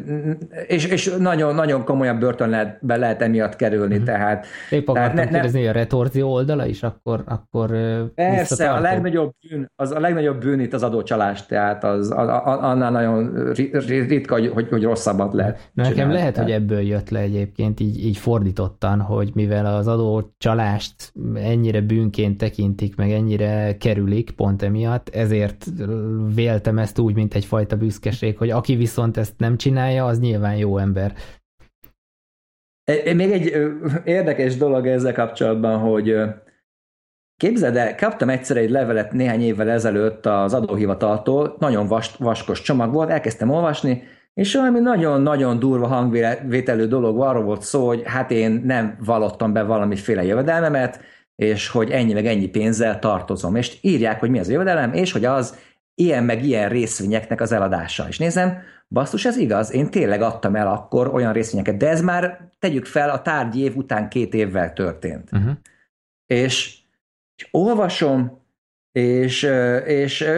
és, 0.67 0.86
és 0.86 1.15
nagyon, 1.19 1.55
nagyon 1.55 1.84
komolyan 1.84 2.19
börtön 2.19 2.49
lehet, 2.49 2.77
be 2.82 2.97
lehet 2.97 3.21
emiatt 3.21 3.55
kerülni. 3.55 3.95
Mm-hmm. 3.95 4.03
Tehát, 4.03 4.45
Épp 4.69 4.91
tehát 4.91 5.13
ne, 5.13 5.27
kérdezni, 5.27 5.59
hogy 5.59 5.67
a 5.67 5.71
retorzió 5.71 6.32
oldala 6.32 6.65
is, 6.65 6.84
akkor, 6.84 7.23
akkor 7.25 7.69
Persze, 8.15 8.71
a 8.71 8.80
legnagyobb, 8.80 9.32
bűn, 9.49 9.71
az, 9.75 9.91
a 9.91 9.99
legnagyobb 9.99 10.39
bűn 10.39 10.59
itt 10.59 10.73
az 10.73 10.84
adócsalás, 10.84 11.45
tehát 11.45 11.84
az, 11.84 12.11
a, 12.11 12.45
a, 12.45 12.63
annál 12.63 12.91
nagyon 12.91 13.53
ritka, 14.07 14.34
hogy, 14.34 14.47
hogy, 14.47 14.67
hogy 14.69 14.84
rosszabbat 14.84 15.34
lehet. 15.34 15.69
Nekem 15.73 15.91
csinálni. 15.91 16.13
lehet, 16.13 16.34
tehát. 16.34 16.49
hogy 16.49 16.61
ebből 16.61 16.82
jött 16.82 17.09
le 17.09 17.19
egyébként 17.19 17.80
így, 17.80 18.05
így 18.05 18.17
fordítottan, 18.17 19.01
hogy 19.01 19.32
mivel 19.34 19.65
az 19.65 19.88
adócsalást 19.88 21.13
ennyire 21.36 21.82
bűnként 21.82 22.38
tekint, 22.38 22.68
tekintik, 22.76 22.95
meg 22.95 23.11
ennyire 23.11 23.78
kerülik 23.78 24.32
pont 24.32 24.61
emiatt, 24.61 25.09
ezért 25.09 25.65
véltem 26.36 26.78
ezt 26.78 26.99
úgy, 26.99 27.15
mint 27.15 27.34
egyfajta 27.34 27.76
büszkeség, 27.76 28.38
hogy 28.38 28.49
aki 28.49 28.76
viszont 28.76 29.17
ezt 29.17 29.34
nem 29.38 29.57
csinálja, 29.57 30.05
az 30.05 30.20
nyilván 30.20 30.55
jó 30.55 30.78
ember. 30.78 31.13
Még 33.15 33.32
egy 33.32 33.53
érdekes 34.05 34.57
dolog 34.57 34.88
ezzel 34.88 35.13
kapcsolatban, 35.13 35.80
hogy 35.80 36.15
képzeld 37.38 37.76
el, 37.76 37.95
kaptam 37.95 38.30
egyszer 38.30 38.57
egy 38.57 38.70
levelet 38.70 39.11
néhány 39.11 39.41
évvel 39.41 39.70
ezelőtt 39.70 40.26
az 40.26 40.53
adóhivataltól, 40.53 41.55
nagyon 41.59 41.88
vas, 41.88 42.15
vaskos 42.17 42.61
csomag 42.61 42.93
volt, 42.93 43.09
elkezdtem 43.09 43.49
olvasni, 43.49 44.03
és 44.34 44.55
valami 44.55 44.80
nagyon-nagyon 44.80 45.59
durva 45.59 45.88
hangvételű 45.88 46.86
dolog 46.86 47.22
arról 47.22 47.43
volt 47.43 47.61
szó, 47.61 47.88
hogy 47.88 48.01
hát 48.05 48.32
én 48.32 48.61
nem 48.65 48.97
valottam 49.05 49.53
be 49.53 49.63
valamiféle 49.63 50.24
jövedelmemet, 50.24 50.99
és 51.39 51.67
hogy 51.67 51.91
ennyi 51.91 52.13
meg 52.13 52.25
ennyi 52.25 52.47
pénzzel 52.47 52.99
tartozom. 52.99 53.55
És 53.55 53.77
írják, 53.81 54.19
hogy 54.19 54.29
mi 54.29 54.39
az 54.39 54.49
jövedelem, 54.49 54.93
és 54.93 55.11
hogy 55.11 55.25
az 55.25 55.57
ilyen 55.95 56.23
meg 56.23 56.43
ilyen 56.43 56.69
részvényeknek 56.69 57.41
az 57.41 57.51
eladása. 57.51 58.07
És 58.07 58.17
nézem, 58.17 58.57
basszus, 58.87 59.25
ez 59.25 59.37
igaz, 59.37 59.73
én 59.73 59.89
tényleg 59.89 60.21
adtam 60.21 60.55
el 60.55 60.67
akkor 60.67 61.07
olyan 61.07 61.33
részvényeket, 61.33 61.77
de 61.77 61.89
ez 61.89 62.01
már 62.01 62.49
tegyük 62.59 62.85
fel 62.85 63.09
a 63.09 63.21
tárgyi 63.21 63.61
év 63.61 63.75
után 63.75 64.09
két 64.09 64.33
évvel 64.33 64.73
történt. 64.73 65.29
Uh-huh. 65.31 65.51
És 66.25 66.79
És 67.35 67.47
olvasom, 67.51 68.41
és, 68.91 69.43
és 69.85 70.29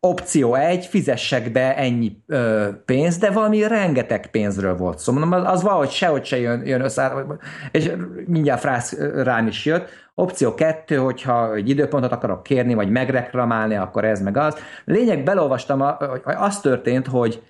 opció 0.00 0.54
egy, 0.54 0.86
fizessek 0.86 1.52
be 1.52 1.76
ennyi 1.76 2.22
ö, 2.26 2.68
pénzt, 2.84 3.20
de 3.20 3.30
valami 3.30 3.66
rengeteg 3.66 4.30
pénzről 4.30 4.76
volt 4.76 4.98
szó. 4.98 5.12
Mondom, 5.12 5.32
az 5.32 5.62
valahogy 5.62 5.90
sehogy 5.90 6.24
se 6.24 6.38
jön, 6.38 6.66
jön 6.66 6.80
össze, 6.80 7.26
és 7.70 7.92
mindjárt 8.26 8.60
frász 8.60 8.98
rám 8.98 9.46
is 9.46 9.64
jött. 9.64 9.88
Opció 10.14 10.54
kettő, 10.54 10.96
hogyha 10.96 11.54
egy 11.54 11.68
időpontot 11.68 12.12
akarok 12.12 12.42
kérni, 12.42 12.74
vagy 12.74 12.90
megreklamálni, 12.90 13.74
akkor 13.74 14.04
ez 14.04 14.20
meg 14.20 14.36
az. 14.36 14.56
Lényeg, 14.84 15.22
belolvastam, 15.22 15.80
hogy 15.80 16.20
az 16.24 16.60
történt, 16.60 17.06
hogy 17.06 17.42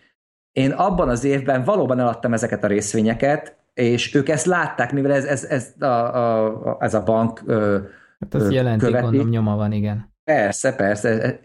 én 0.52 0.70
abban 0.70 1.08
az 1.08 1.24
évben 1.24 1.64
valóban 1.64 2.00
eladtam 2.00 2.32
ezeket 2.32 2.64
a 2.64 2.66
részvényeket, 2.66 3.56
és 3.74 4.14
ők 4.14 4.28
ezt 4.28 4.46
látták, 4.46 4.92
mivel 4.92 5.12
ez, 5.12 5.24
ez, 5.24 5.44
ez, 5.44 5.74
a, 5.78 5.84
a, 5.86 6.76
ez 6.80 6.94
a 6.94 7.02
bank 7.02 7.42
ö, 7.46 7.78
Hát 8.20 8.34
az 8.34 8.50
jelenték, 8.50 9.00
gondolom, 9.00 9.28
nyoma 9.28 9.56
van, 9.56 9.72
igen. 9.72 10.12
Persze, 10.24 10.74
persze. 10.74 11.40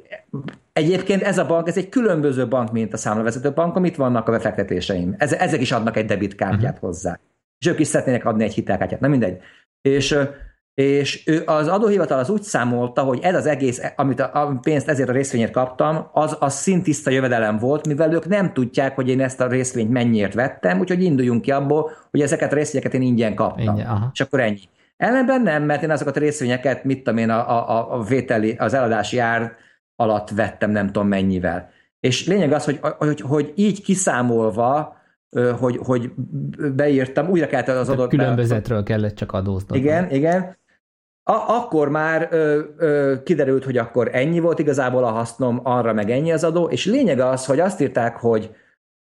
Egyébként 0.73 1.21
ez 1.21 1.37
a 1.37 1.45
bank, 1.45 1.67
ez 1.67 1.77
egy 1.77 1.89
különböző 1.89 2.47
bank, 2.47 2.71
mint 2.71 2.93
a 2.93 2.97
számlavezető 2.97 3.51
bank, 3.51 3.87
itt 3.87 3.95
vannak 3.95 4.27
a 4.27 4.31
befektetéseim. 4.31 5.15
ezek 5.17 5.61
is 5.61 5.71
adnak 5.71 5.97
egy 5.97 6.05
debitkártyát 6.05 6.73
uh-huh. 6.73 6.89
hozzá. 6.89 7.19
És 7.59 7.67
ők 7.67 7.79
is 7.79 7.87
szeretnének 7.87 8.25
adni 8.25 8.43
egy 8.43 8.53
hitelkártyát, 8.53 8.99
na 8.99 9.07
mindegy. 9.07 9.37
És, 9.81 10.17
és 10.73 11.27
ő, 11.27 11.43
az 11.45 11.67
adóhivatal 11.67 12.19
az 12.19 12.29
úgy 12.29 12.41
számolta, 12.41 13.01
hogy 13.01 13.19
ez 13.21 13.35
az 13.35 13.45
egész, 13.45 13.81
amit 13.95 14.19
a, 14.19 14.29
a 14.33 14.59
pénzt 14.61 14.89
ezért 14.89 15.09
a 15.09 15.11
részvényért 15.11 15.51
kaptam, 15.51 16.07
az, 16.11 16.37
az 16.39 16.53
szintiszta 16.53 17.09
jövedelem 17.09 17.57
volt, 17.57 17.87
mivel 17.87 18.13
ők 18.13 18.27
nem 18.27 18.53
tudják, 18.53 18.95
hogy 18.95 19.09
én 19.09 19.21
ezt 19.21 19.41
a 19.41 19.47
részvényt 19.47 19.91
mennyiért 19.91 20.33
vettem, 20.33 20.79
úgyhogy 20.79 21.03
induljunk 21.03 21.41
ki 21.41 21.51
abból, 21.51 21.91
hogy 22.11 22.21
ezeket 22.21 22.51
a 22.51 22.55
részvényeket 22.55 22.93
én 22.93 23.01
ingyen 23.01 23.35
kaptam. 23.35 23.75
Ingyen, 23.75 23.87
aha. 23.87 24.09
És 24.13 24.21
akkor 24.21 24.39
ennyi. 24.39 24.69
Ellenben 24.97 25.41
nem, 25.41 25.63
mert 25.63 25.83
én 25.83 25.91
azokat 25.91 26.15
a 26.15 26.19
részvényeket, 26.19 26.83
mit 26.83 26.97
tudom 26.97 27.17
én, 27.17 27.29
a, 27.29 27.69
a, 27.69 27.93
a 27.93 28.03
vételi, 28.03 28.55
az 28.57 28.73
eladási 28.73 29.17
ár 29.17 29.55
alatt 29.95 30.29
vettem 30.29 30.71
nem 30.71 30.85
tudom 30.85 31.07
mennyivel. 31.07 31.69
És 31.99 32.27
lényeg 32.27 32.51
az, 32.51 32.65
hogy, 32.65 32.79
hogy, 32.81 33.21
hogy 33.21 33.53
így 33.55 33.81
kiszámolva, 33.81 35.01
hogy, 35.59 35.77
hogy 35.77 36.11
beírtam, 36.75 37.29
újra 37.29 37.47
kellett 37.47 37.67
az 37.67 37.89
adott... 37.89 38.09
Különbözetről 38.09 38.83
kellett 38.83 39.15
csak 39.15 39.31
adózni. 39.31 39.77
Igen, 39.77 40.09
igen. 40.09 40.57
A, 41.23 41.33
akkor 41.33 41.89
már 41.89 42.27
ö, 42.31 42.61
ö, 42.77 43.15
kiderült, 43.23 43.63
hogy 43.63 43.77
akkor 43.77 44.09
ennyi 44.11 44.39
volt 44.39 44.59
igazából 44.59 45.03
a 45.03 45.11
hasznom, 45.11 45.59
arra 45.63 45.93
meg 45.93 46.09
ennyi 46.09 46.31
az 46.31 46.43
adó, 46.43 46.69
és 46.69 46.85
lényeg 46.85 47.19
az, 47.19 47.45
hogy 47.45 47.59
azt 47.59 47.81
írták, 47.81 48.17
hogy, 48.17 48.55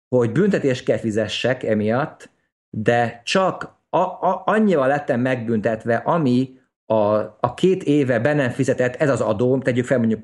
hogy 0.09 0.33
büntetést 0.33 0.85
kell 0.85 0.97
fizessek 0.97 1.63
emiatt, 1.63 2.31
de 2.71 3.21
csak 3.25 3.77
a, 3.91 3.99
a, 3.99 4.43
annyival 4.45 4.89
lettem 4.89 5.21
megbüntetve, 5.21 5.97
ami 5.97 6.59
a, 6.87 7.15
a 7.41 7.55
két 7.55 7.83
éve 7.83 8.21
be 8.21 8.35
nem 8.35 8.51
fizetett, 8.51 8.95
ez 8.95 9.11
az 9.11 9.21
adó, 9.21 9.59
tegyük 9.59 9.85
fel 9.85 9.99
mondjuk 9.99 10.21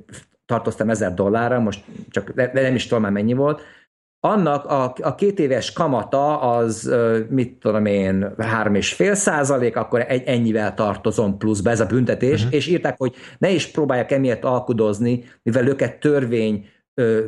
tartoztam 0.47 0.91
ezer 0.91 1.15
dollárra, 1.15 1.61
most 1.61 1.85
csak 2.11 2.31
de 2.31 2.51
nem 2.53 2.75
is 2.75 2.87
tudom 2.87 3.03
már 3.03 3.13
mennyi 3.13 3.33
volt, 3.33 3.63
annak 4.25 4.65
a, 4.65 4.95
a 5.01 5.15
két 5.15 5.39
éves 5.39 5.73
kamata 5.73 6.41
az, 6.41 6.95
mit 7.29 7.59
tudom 7.59 7.87
én, 7.87 8.35
három 8.39 8.75
és 8.75 8.93
fél 8.93 9.15
százalék, 9.15 9.77
akkor 9.77 10.05
egy, 10.09 10.23
ennyivel 10.27 10.75
tartozom 10.75 11.39
pluszba, 11.39 11.71
ez 11.71 11.81
a 11.81 11.87
büntetés, 11.87 12.41
uh-huh. 12.41 12.55
és 12.55 12.67
írták, 12.67 12.95
hogy 12.99 13.15
ne 13.39 13.51
is 13.51 13.67
próbálják 13.67 14.13
emiatt 14.13 14.45
alkudozni, 14.45 15.25
mivel 15.43 15.67
őket 15.67 16.01
törvény 16.01 16.69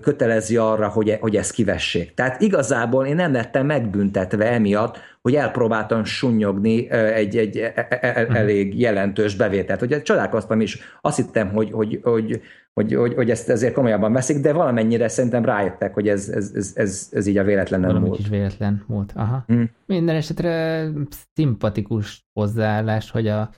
kötelezi 0.00 0.56
arra, 0.56 0.88
hogy, 0.88 1.16
hogy 1.20 1.36
ezt 1.36 1.52
kivessék. 1.52 2.14
Tehát 2.14 2.40
igazából 2.40 3.06
én 3.06 3.14
nem 3.14 3.32
lettem 3.32 3.66
megbüntetve 3.66 4.50
emiatt, 4.52 4.98
hogy 5.26 5.34
elpróbáltam 5.34 6.04
sunnyogni 6.04 6.90
egy, 6.90 7.36
egy 7.36 7.56
e, 7.56 7.72
e, 7.74 7.98
e, 8.00 8.22
mhm. 8.22 8.34
elég 8.34 8.80
jelentős 8.80 9.36
bevételt. 9.36 9.82
Ugye 9.82 10.02
csodálkoztam 10.02 10.60
is, 10.60 10.78
azt 11.00 11.16
hittem, 11.16 11.48
hogy, 11.48 11.70
hogy, 11.70 12.00
hogy, 12.02 12.40
hogy, 12.72 12.94
hogy, 12.94 13.14
hogy 13.14 13.30
ezt 13.30 13.48
ezért 13.48 13.74
komolyabban 13.74 14.12
veszik, 14.12 14.40
de 14.40 14.52
valamennyire 14.52 15.08
szerintem 15.08 15.44
rájöttek, 15.44 15.94
hogy 15.94 16.08
ez, 16.08 16.28
ez, 16.28 16.52
ez, 16.54 16.72
ez, 16.74 17.08
ez 17.12 17.26
így 17.26 17.38
a 17.38 17.44
véletlen 17.44 17.80
nem 17.80 18.04
volt. 18.04 18.18
is 18.18 18.28
véletlen 18.28 18.84
volt. 18.86 19.12
Aha. 19.14 19.44
Hmm. 19.46 19.70
Minden 19.86 20.16
esetre 20.16 20.88
szimpatikus 21.34 22.26
hozzáállás, 22.32 23.10
hogy 23.10 23.28
a, 23.28 23.50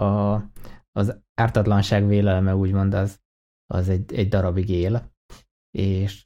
a, 0.00 0.34
az 0.92 1.20
ártatlanság 1.34 2.06
vélelme 2.06 2.56
úgymond 2.56 2.94
az, 2.94 3.18
az 3.66 3.88
egy, 3.88 4.14
egy 4.14 4.28
darabig 4.28 4.68
él 4.68 5.12
és, 5.78 6.22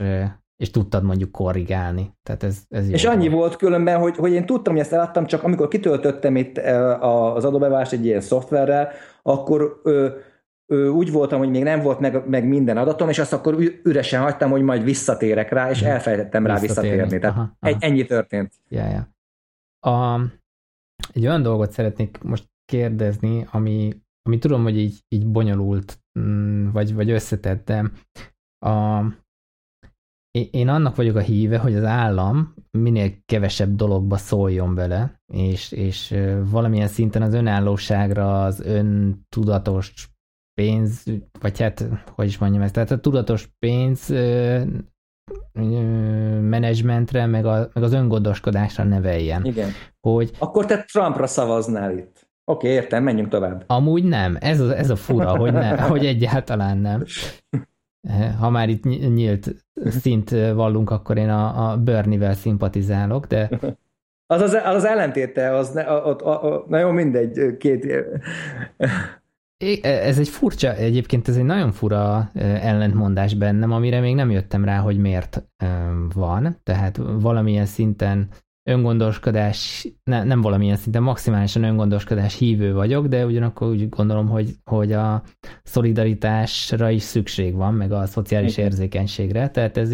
és 0.59 0.71
tudtad 0.71 1.05
mondjuk 1.05 1.31
korrigálni. 1.31 2.15
Tehát 2.23 2.43
ez, 2.43 2.63
ez 2.69 2.89
és 2.89 3.05
annyi 3.05 3.29
volt 3.29 3.57
különben, 3.57 3.99
hogy, 3.99 4.17
hogy 4.17 4.33
én 4.33 4.47
tudtam, 4.47 4.73
hogy 4.73 4.83
ezt 4.83 4.93
eladtam, 4.93 5.27
csak 5.27 5.43
amikor 5.43 5.69
kitöltöttem 5.69 6.37
itt 6.37 6.59
az 7.01 7.45
adóbevást 7.45 7.93
egy 7.93 8.05
ilyen 8.05 8.21
szoftverrel, 8.21 8.91
akkor 9.23 9.81
ö, 9.83 10.09
ö, 10.67 10.89
úgy 10.89 11.13
voltam, 11.13 11.39
hogy 11.39 11.51
még 11.51 11.63
nem 11.63 11.81
volt 11.81 12.01
meg, 12.01 12.29
meg 12.29 12.49
minden 12.49 12.77
adatom, 12.77 13.09
és 13.09 13.19
azt 13.19 13.33
akkor 13.33 13.59
üresen 13.83 14.23
hagytam, 14.23 14.51
hogy 14.51 14.63
majd 14.63 14.85
visszatérek 14.85 15.51
rá, 15.51 15.71
és 15.71 15.81
mhm. 15.81 15.91
elfelejtettem 15.91 16.47
rá 16.47 16.59
visszatérni. 16.59 17.19
Tehát 17.19 17.37
aha, 17.37 17.57
aha. 17.61 17.77
ennyi 17.79 18.05
történt. 18.05 18.53
Ja, 18.69 18.87
ja. 18.87 19.09
A, 19.93 20.21
egy 21.13 21.27
olyan 21.27 21.43
dolgot 21.43 21.73
szeretnék 21.73 22.23
most 22.23 22.49
kérdezni, 22.65 23.47
ami, 23.51 24.01
ami 24.23 24.39
tudom, 24.39 24.63
hogy 24.63 24.79
így, 24.79 25.05
így 25.09 25.27
bonyolult, 25.27 26.01
mm, 26.19 26.71
vagy, 26.71 26.95
vagy 26.95 27.11
összetett, 27.11 27.65
de 27.65 27.91
a, 28.67 29.05
én 30.31 30.69
annak 30.69 30.97
vagyok 30.97 31.17
a 31.17 31.21
híve, 31.21 31.59
hogy 31.59 31.75
az 31.75 31.85
állam 31.85 32.55
minél 32.71 33.13
kevesebb 33.27 33.75
dologba 33.75 34.17
szóljon 34.17 34.75
bele, 34.75 35.21
és, 35.33 35.73
és 35.73 36.15
valamilyen 36.45 36.89
szinten 36.89 37.23
az 37.23 37.35
önállóságra, 37.35 38.45
az 38.45 38.61
öntudatos 38.61 40.09
pénz, 40.55 41.05
vagy 41.41 41.61
hát, 41.61 41.89
hogy 42.15 42.27
is 42.27 42.39
mondjam 42.39 42.63
ezt, 42.63 42.73
tehát 42.73 42.91
a 42.91 43.01
tudatos 43.01 43.49
pénz 43.59 44.13
menedzsmentre, 46.41 47.27
meg, 47.27 47.47
a, 47.47 47.69
meg 47.73 47.85
az 47.85 47.93
öngondoskodásra 47.93 48.85
neveljen. 48.85 49.45
Igen. 49.45 49.71
Hogy, 50.01 50.31
Akkor 50.39 50.67
te 50.67 50.85
Trumpra 50.85 51.27
szavaznál 51.27 51.99
itt. 51.99 52.29
Oké, 52.45 52.67
okay, 52.67 52.71
értem, 52.71 53.03
menjünk 53.03 53.29
tovább. 53.29 53.65
Amúgy 53.67 54.05
nem, 54.05 54.37
ez 54.41 54.61
a, 54.61 54.77
ez 54.77 54.91
a 54.91 54.97
fura, 54.97 55.37
hogy, 55.37 55.53
ne, 55.53 55.81
hogy 55.81 56.07
egyáltalán 56.07 56.79
nem. 56.79 57.05
ha 58.39 58.51
már 58.51 58.69
itt 58.69 58.85
nyílt 59.15 59.55
szint 59.75 60.31
vallunk, 60.31 60.91
akkor 60.91 61.17
én 61.17 61.29
a, 61.29 61.71
a 61.71 61.77
Bernie-vel 61.77 62.35
szimpatizálok, 62.35 63.27
de... 63.27 63.49
Az 64.31 64.41
az, 64.41 64.53
az 64.65 64.85
ellentéte, 64.85 65.55
az 65.55 65.71
ne, 65.71 65.83
a, 65.83 66.17
a, 66.17 66.55
a, 66.55 66.65
na 66.69 66.79
jó, 66.79 66.91
mindegy, 66.91 67.57
két... 67.57 67.85
E, 69.83 69.89
ez 69.89 70.19
egy 70.19 70.29
furcsa, 70.29 70.75
egyébként 70.75 71.29
ez 71.29 71.37
egy 71.37 71.45
nagyon 71.45 71.73
fura 71.73 72.31
ellentmondás 72.35 73.35
bennem, 73.35 73.73
amire 73.73 74.01
még 74.01 74.15
nem 74.15 74.31
jöttem 74.31 74.65
rá, 74.65 74.79
hogy 74.79 74.99
miért 74.99 75.45
van. 76.15 76.61
Tehát 76.63 76.97
valamilyen 77.21 77.67
szinten 77.67 78.29
öngondoskodás, 78.69 79.89
ne, 80.05 80.25
nem 80.25 80.41
valamilyen 80.41 80.77
szinten 80.77 81.03
maximálisan 81.03 81.63
öngondoskodás 81.63 82.35
hívő 82.39 82.73
vagyok, 82.73 83.07
de 83.07 83.27
ugyanakkor 83.27 83.69
úgy 83.69 83.89
gondolom, 83.89 84.29
hogy, 84.29 84.51
hogy 84.65 84.93
a 84.93 85.23
szolidaritásra 85.63 86.91
is 86.91 87.03
szükség 87.03 87.55
van, 87.55 87.75
meg 87.75 87.93
a 87.93 88.07
szociális 88.07 88.57
érzékenységre, 88.57 89.49
tehát 89.49 89.77
ez 89.77 89.93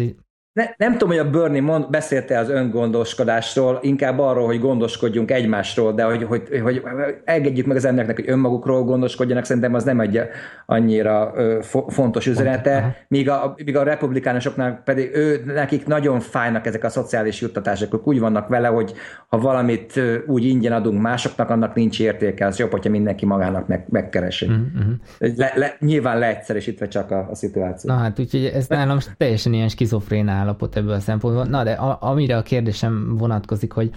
ne, 0.55 0.65
nem 0.77 0.91
tudom, 0.91 1.09
hogy 1.09 1.17
a 1.17 1.29
Bernie 1.29 1.61
mond, 1.61 1.89
beszélte 1.89 2.39
az 2.39 2.49
öngondoskodásról, 2.49 3.79
inkább 3.81 4.19
arról, 4.19 4.45
hogy 4.45 4.59
gondoskodjunk 4.59 5.31
egymásról, 5.31 5.93
de 5.93 6.03
hogy, 6.03 6.23
hogy, 6.23 6.61
hogy 6.63 6.83
engedjük 7.23 7.65
meg 7.65 7.75
az 7.75 7.85
embereknek, 7.85 8.15
hogy 8.15 8.29
önmagukról 8.29 8.83
gondoskodjanak, 8.83 9.45
szerintem 9.45 9.73
az 9.73 9.83
nem 9.83 9.99
egy 9.99 10.21
annyira 10.65 11.31
ö, 11.35 11.59
fontos 11.87 12.27
üzenete, 12.27 13.05
míg 13.07 13.29
a, 13.29 13.55
míg 13.65 13.77
a 13.77 13.83
republikánusoknál 13.83 14.81
pedig 14.85 15.09
ő, 15.13 15.43
nekik 15.45 15.85
nagyon 15.85 16.19
fájnak 16.19 16.65
ezek 16.65 16.83
a 16.83 16.89
szociális 16.89 17.41
juttatások, 17.41 17.93
ők 17.93 18.07
úgy 18.07 18.19
vannak 18.19 18.47
vele, 18.47 18.67
hogy 18.67 18.93
ha 19.27 19.37
valamit 19.37 20.01
úgy 20.27 20.45
ingyen 20.45 20.71
adunk 20.71 21.01
másoknak, 21.01 21.49
annak 21.49 21.75
nincs 21.75 21.99
értéke, 21.99 22.45
az 22.45 22.59
jobb, 22.59 22.71
hogyha 22.71 22.89
mindenki 22.89 23.25
magának 23.25 23.67
meg, 23.67 23.85
megkeresi. 23.89 24.47
Mm-hmm. 24.47 24.91
Le, 25.19 25.51
le, 25.55 25.75
nyilván 25.79 26.19
leegyszerűsítve 26.19 26.87
csak 26.87 27.11
a, 27.11 27.27
a 27.31 27.35
szituáció. 27.35 27.93
Na 27.93 27.99
hát 27.99 28.19
úgyhogy 28.19 28.45
ez 28.45 28.67
nálam 28.67 28.97
teljesen 29.17 29.53
ilyen 29.53 29.69
skizofrén 29.69 30.27
állapot 30.45 30.75
ebből 30.75 30.93
a 30.93 30.99
szempontból. 30.99 31.45
Na 31.45 31.63
de 31.63 31.71
a, 31.71 31.97
amire 32.01 32.37
a 32.37 32.41
kérdésem 32.41 33.17
vonatkozik, 33.17 33.71
hogy 33.71 33.91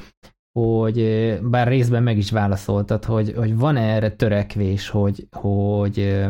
hogy 0.59 1.03
bár 1.43 1.69
részben 1.69 2.03
meg 2.03 2.17
is 2.17 2.31
válaszoltad, 2.31 3.05
hogy, 3.05 3.33
hogy 3.37 3.59
van-e 3.59 3.81
erre 3.81 4.11
törekvés, 4.11 4.89
hogy, 4.89 5.29
hogy 5.31 6.27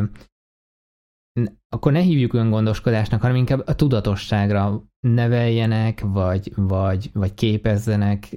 akkor 1.69 1.91
ne 1.91 1.99
hívjuk 1.99 2.33
öngondoskodásnak, 2.33 3.21
hanem 3.21 3.35
inkább 3.35 3.67
a 3.67 3.75
tudatosságra 3.75 4.83
neveljenek, 4.99 6.01
vagy, 6.01 6.51
vagy, 6.55 7.09
vagy 7.13 7.33
képezzenek 7.33 8.35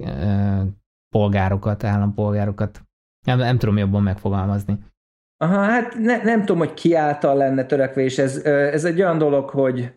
polgárokat, 1.15 1.83
állampolgárokat. 1.83 2.81
Nem, 3.25 3.37
nem 3.37 3.57
tudom 3.57 3.77
jobban 3.77 4.03
megfogalmazni. 4.03 4.77
Aha, 5.37 5.61
hát 5.61 5.95
ne, 5.99 6.23
nem 6.23 6.39
tudom, 6.39 6.57
hogy 6.57 6.73
ki 6.73 6.95
által 6.95 7.35
lenne 7.35 7.65
törekvés. 7.65 8.17
Ez, 8.17 8.37
ez 8.45 8.85
egy 8.85 9.01
olyan 9.01 9.17
dolog, 9.17 9.49
hogy 9.49 9.93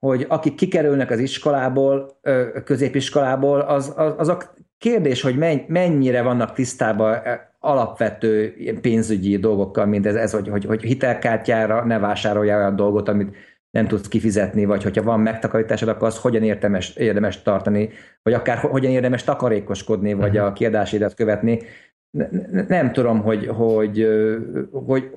hogy 0.00 0.26
akik 0.28 0.54
kikerülnek 0.54 1.10
az 1.10 1.18
iskolából, 1.18 2.20
középiskolából, 2.64 3.60
az, 3.60 3.92
az, 3.96 4.12
azok 4.16 4.54
kérdés, 4.78 5.22
hogy 5.22 5.36
mennyire 5.68 6.22
vannak 6.22 6.52
tisztában 6.52 7.18
alapvető 7.58 8.54
pénzügyi 8.80 9.36
dolgokkal, 9.36 9.86
mint 9.86 10.06
ez, 10.06 10.14
ez 10.14 10.32
hogy, 10.32 10.48
hogy, 10.48 10.64
hogy 10.64 10.82
hitelkártyára 10.82 11.84
ne 11.84 11.98
vásárolja 11.98 12.56
olyan 12.56 12.76
dolgot, 12.76 13.08
amit 13.08 13.36
nem 13.70 13.86
tudsz 13.86 14.08
kifizetni, 14.08 14.64
vagy 14.64 14.82
hogyha 14.82 15.02
van 15.02 15.20
megtakarításod, 15.20 15.88
akkor 15.88 16.06
az 16.06 16.18
hogyan 16.18 16.42
érdemes, 16.42 16.96
érdemes 16.96 17.42
tartani, 17.42 17.88
vagy 18.22 18.32
akár 18.32 18.58
hogyan 18.58 18.90
érdemes 18.90 19.24
takarékoskodni, 19.24 20.12
vagy 20.12 20.34
uh-huh. 20.34 20.46
a 20.46 20.52
kiadásidat 20.52 21.14
követni. 21.14 21.58
Nem 22.68 22.92
tudom, 22.92 23.22
hogy, 23.22 23.46
hogy, 23.46 24.08
hogy, 24.72 25.10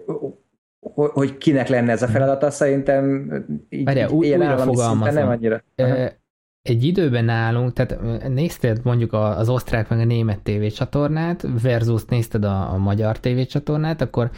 hogy, 0.93 1.37
kinek 1.37 1.67
lenne 1.67 1.91
ez 1.91 2.01
a 2.01 2.07
feladata, 2.07 2.49
szerintem 2.49 3.31
így, 3.69 3.83
Várja, 3.83 4.09
új, 4.09 4.35
újra 4.35 4.57
fogalmazom. 4.57 5.13
Nem 5.13 5.27
annyira. 5.27 5.63
E, 5.75 6.17
egy 6.61 6.83
időben 6.83 7.25
nálunk, 7.25 7.73
tehát 7.73 8.27
nézted 8.27 8.79
mondjuk 8.83 9.13
az 9.13 9.49
osztrák 9.49 9.89
meg 9.89 9.99
a 9.99 10.05
német 10.05 10.41
tévécsatornát, 10.41 11.47
versus 11.61 12.05
nézted 12.05 12.43
a, 12.43 12.73
a 12.73 12.77
magyar 12.77 13.19
tévécsatornát, 13.19 14.01
akkor 14.01 14.29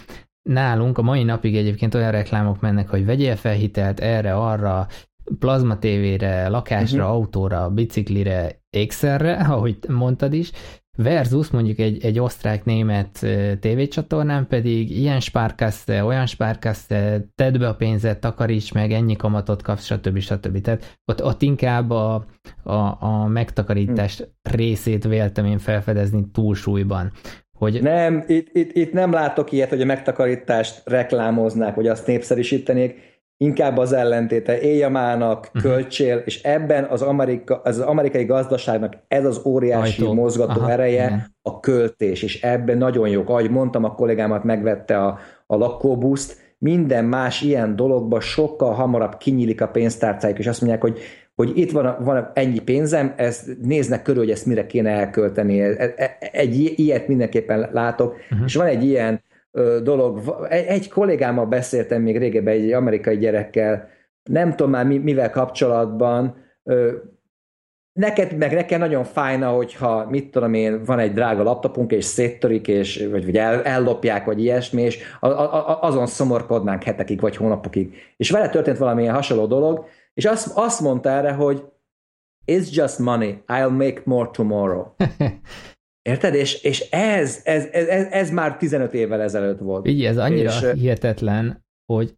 nálunk 0.50 0.98
a 0.98 1.02
mai 1.02 1.24
napig 1.24 1.56
egyébként 1.56 1.96
olyan 1.96 2.12
reklámok 2.12 2.62
mennek, 2.62 2.90
hogy 2.90 3.06
vegyél 3.06 3.36
fel 3.36 3.54
hitelt 3.54 4.00
erre, 4.00 4.34
arra, 4.34 4.88
plazma 5.40 5.80
tévére, 5.80 6.48
lakásra, 6.48 7.04
uh-huh. 7.04 7.16
autóra, 7.16 7.70
biciklire, 7.70 8.62
ékszerre, 8.70 9.34
ahogy 9.34 9.78
mondtad 9.88 10.34
is, 10.34 10.52
versus 10.96 11.50
mondjuk 11.50 11.80
egy, 11.80 12.06
egy 12.06 12.20
osztrák-német 12.20 13.26
tévécsatornán 13.60 14.48
pedig 14.48 14.98
ilyen 14.98 15.20
spárkasze, 15.20 16.04
olyan 16.04 16.26
spárkasze, 16.26 17.26
tedd 17.36 17.60
be 17.60 17.68
a 17.68 17.76
pénzet, 17.76 18.20
takaríts 18.20 18.74
meg, 18.74 18.92
ennyi 18.92 19.16
kamatot 19.16 19.62
kapsz, 19.62 19.86
stb. 19.86 20.20
stb. 20.20 20.62
Tehát 20.62 20.98
ott, 21.06 21.24
ott 21.24 21.42
inkább 21.42 21.90
a, 21.90 22.26
a, 22.64 22.74
a 23.00 23.28
megtakarítás 23.28 24.18
hmm. 24.18 24.28
részét 24.56 25.04
véltem 25.04 25.46
én 25.46 25.58
felfedezni 25.58 26.26
túlsúlyban. 26.34 27.12
Hogy... 27.58 27.82
Nem, 27.82 28.24
itt, 28.28 28.48
itt, 28.54 28.76
itt 28.76 28.94
nem 28.94 29.12
látok 29.12 29.52
ilyet, 29.52 29.70
hogy 29.70 29.82
a 29.82 29.86
megtakarítást 29.86 30.82
reklámoznák, 30.86 31.76
vagy 31.76 31.88
azt 31.88 32.08
népszerűsítenék, 32.08 33.15
inkább 33.38 33.78
az 33.78 33.94
ellentéte, 33.94 34.60
éljamának, 34.60 35.46
uh-huh. 35.46 35.62
költsél, 35.62 36.22
és 36.26 36.44
ebben 36.44 36.84
az, 36.84 37.02
Amerika, 37.02 37.62
az 37.64 37.80
amerikai 37.80 38.26
gazdaságnak 38.26 38.94
ez 39.08 39.26
az 39.26 39.42
óriási 39.46 40.02
Ajtó. 40.02 40.14
mozgató 40.14 40.60
Aha, 40.60 40.72
ereje 40.72 41.06
igen. 41.06 41.36
a 41.42 41.60
költés, 41.60 42.24
és 42.24 42.42
ebben 42.42 42.78
nagyon 42.78 43.10
jó. 43.10 43.24
Ahogy 43.26 43.50
mondtam, 43.50 43.84
a 43.84 43.96
kollégámat 43.96 44.44
megvette 44.44 44.98
a, 45.04 45.20
a 45.46 45.56
lakóbuszt, 45.56 46.44
minden 46.58 47.06
más 47.06 47.42
ilyen 47.42 47.76
dologban 47.76 48.20
sokkal 48.20 48.74
hamarabb 48.74 49.18
kinyílik 49.18 49.62
a 49.62 49.68
pénztárcájuk, 49.68 50.40
és 50.40 50.48
azt 50.48 50.62
mondják, 50.62 50.82
hogy 50.82 51.00
hogy 51.36 51.58
itt 51.58 51.72
van, 51.72 51.96
van 52.00 52.32
ennyi 52.34 52.60
pénzem, 52.60 53.14
ezt 53.18 53.58
néznek 53.62 54.02
körül, 54.02 54.22
hogy 54.22 54.32
ezt 54.32 54.46
mire 54.46 54.66
kéne 54.66 54.90
elkölteni. 54.90 55.62
E, 55.62 55.94
e, 55.96 56.18
egy 56.32 56.74
ilyet 56.76 57.08
mindenképpen 57.08 57.70
látok, 57.72 58.14
uh-huh. 58.14 58.46
és 58.46 58.56
van 58.56 58.68
egy 58.68 58.84
ilyen 58.84 59.22
dolog. 59.84 60.22
Egy, 60.50 60.90
kollégámmal 60.90 61.46
beszéltem 61.46 62.02
még 62.02 62.18
régebben 62.18 62.54
egy 62.54 62.72
amerikai 62.72 63.18
gyerekkel, 63.18 63.90
nem 64.30 64.50
tudom 64.50 64.72
már 64.72 64.86
mivel 64.86 65.30
kapcsolatban, 65.30 66.36
neked 68.00 68.38
meg 68.38 68.54
nekem 68.54 68.80
nagyon 68.80 69.04
fájna, 69.04 69.50
hogyha 69.50 70.10
mit 70.10 70.32
tudom 70.32 70.54
én, 70.54 70.84
van 70.84 71.00
egy 71.00 71.14
drága 71.14 71.44
laptopunk, 71.44 71.92
és 71.92 72.06
széttörik, 72.06 72.68
és, 72.68 73.08
vagy, 73.12 73.26
vagy 73.26 73.38
el, 73.38 73.64
ellopják, 73.64 74.26
vagy 74.26 74.40
ilyesmi, 74.40 74.82
és 74.82 75.04
a, 75.20 75.28
a, 75.28 75.82
azon 75.82 76.08
szomorkodnánk 76.08 76.84
hetekig, 76.84 77.20
vagy 77.20 77.36
hónapokig. 77.36 77.96
És 78.18 78.32
vele 78.32 78.50
történt 78.50 78.78
valamilyen 78.78 79.14
hasonló 79.14 79.46
dolog, 79.46 79.86
és 80.14 80.26
azt, 80.26 80.58
azt 80.58 80.82
mondta 80.82 81.10
erre, 81.10 81.32
hogy 81.32 81.64
it's 82.46 82.72
just 82.72 83.00
money, 83.00 83.44
I'll 83.48 83.78
make 83.78 84.02
more 84.04 84.30
tomorrow. 84.32 84.86
Érted? 86.10 86.34
És, 86.34 86.64
és 86.64 86.80
ez, 86.90 87.42
ez, 87.44 87.66
ez, 87.72 88.08
ez, 88.12 88.32
már 88.32 88.58
15 88.58 88.94
évvel 88.94 89.22
ezelőtt 89.22 89.60
volt. 89.60 89.88
Így, 89.88 90.06
ez 90.06 90.18
annyira 90.18 90.50
és, 90.50 90.72
hihetetlen, 90.80 91.66
hogy, 91.86 92.14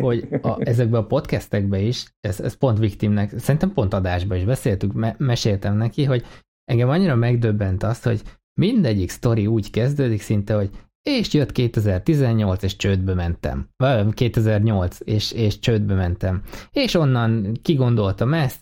hogy 0.00 0.28
a, 0.42 0.56
ezekben 0.58 1.00
a 1.00 1.06
podcastekben 1.06 1.80
is, 1.80 2.14
ez, 2.20 2.40
ez 2.40 2.54
pont 2.54 2.78
Victimnek, 2.78 3.38
szerintem 3.38 3.72
pont 3.72 3.94
adásban 3.94 4.36
is 4.36 4.44
beszéltük, 4.44 4.92
me, 4.92 5.14
meséltem 5.18 5.76
neki, 5.76 6.04
hogy 6.04 6.24
engem 6.64 6.88
annyira 6.88 7.14
megdöbbent 7.14 7.82
azt, 7.82 8.04
hogy 8.04 8.22
mindegyik 8.60 9.10
sztori 9.10 9.46
úgy 9.46 9.70
kezdődik 9.70 10.20
szinte, 10.20 10.54
hogy 10.54 10.70
és 11.02 11.32
jött 11.32 11.52
2018, 11.52 12.62
és 12.62 12.76
csődbe 12.76 13.14
mentem. 13.14 13.68
2008, 14.10 14.98
és, 15.04 15.32
és 15.32 15.58
csődbe 15.58 15.94
mentem. 15.94 16.42
És 16.70 16.94
onnan 16.94 17.58
kigondoltam 17.62 18.34
ezt, 18.34 18.60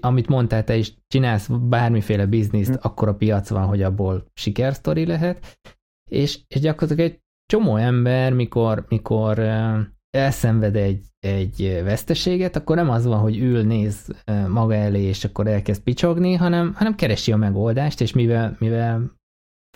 amit 0.00 0.28
mondtál 0.28 0.64
te 0.64 0.76
is, 0.76 0.94
csinálsz 1.06 1.48
bármiféle 1.48 2.26
bizniszt, 2.26 2.74
hm. 2.74 2.78
akkor 2.80 3.08
a 3.08 3.14
piac 3.14 3.48
van, 3.48 3.66
hogy 3.66 3.82
abból 3.82 4.24
sikersztori 4.34 5.06
lehet, 5.06 5.58
és, 6.10 6.40
és 6.48 6.60
gyakorlatilag 6.60 7.10
egy 7.10 7.20
csomó 7.46 7.76
ember, 7.76 8.32
mikor, 8.32 8.84
mikor 8.88 9.38
elszenved 10.10 10.76
egy, 10.76 11.04
egy 11.18 11.80
veszteséget, 11.84 12.56
akkor 12.56 12.76
nem 12.76 12.90
az 12.90 13.06
van, 13.06 13.18
hogy 13.18 13.38
ül, 13.38 13.62
néz 13.62 14.22
maga 14.48 14.74
elé, 14.74 15.02
és 15.02 15.24
akkor 15.24 15.46
elkezd 15.46 15.82
picsogni, 15.82 16.34
hanem, 16.34 16.74
hanem 16.74 16.94
keresi 16.94 17.32
a 17.32 17.36
megoldást, 17.36 18.00
és 18.00 18.12
mivel, 18.12 18.56
mivel 18.58 19.12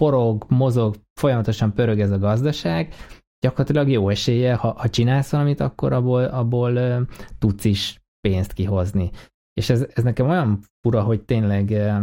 forog, 0.01 0.44
mozog, 0.49 0.97
folyamatosan 1.20 1.74
pörög 1.74 2.01
ez 2.01 2.11
a 2.11 2.18
gazdaság, 2.18 2.94
gyakorlatilag 3.40 3.88
jó 3.88 4.09
esélye, 4.09 4.55
ha, 4.55 4.72
ha 4.72 4.88
csinálsz 4.88 5.30
valamit, 5.30 5.61
akkor 5.61 5.92
abból, 5.92 6.24
abból 6.24 7.07
tudsz 7.38 7.64
is 7.64 8.01
pénzt 8.20 8.53
kihozni. 8.53 9.11
És 9.61 9.70
ez, 9.70 9.86
ez 9.94 10.02
nekem 10.02 10.28
olyan 10.28 10.61
fura, 10.80 11.02
hogy 11.02 11.24
tényleg 11.24 11.68
uh, 11.68 12.02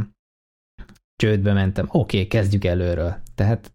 csődbe 1.15 1.53
mentem. 1.53 1.85
Oké, 1.91 2.17
okay, 2.17 2.27
kezdjük 2.27 2.65
előről. 2.65 3.15
Tehát 3.35 3.73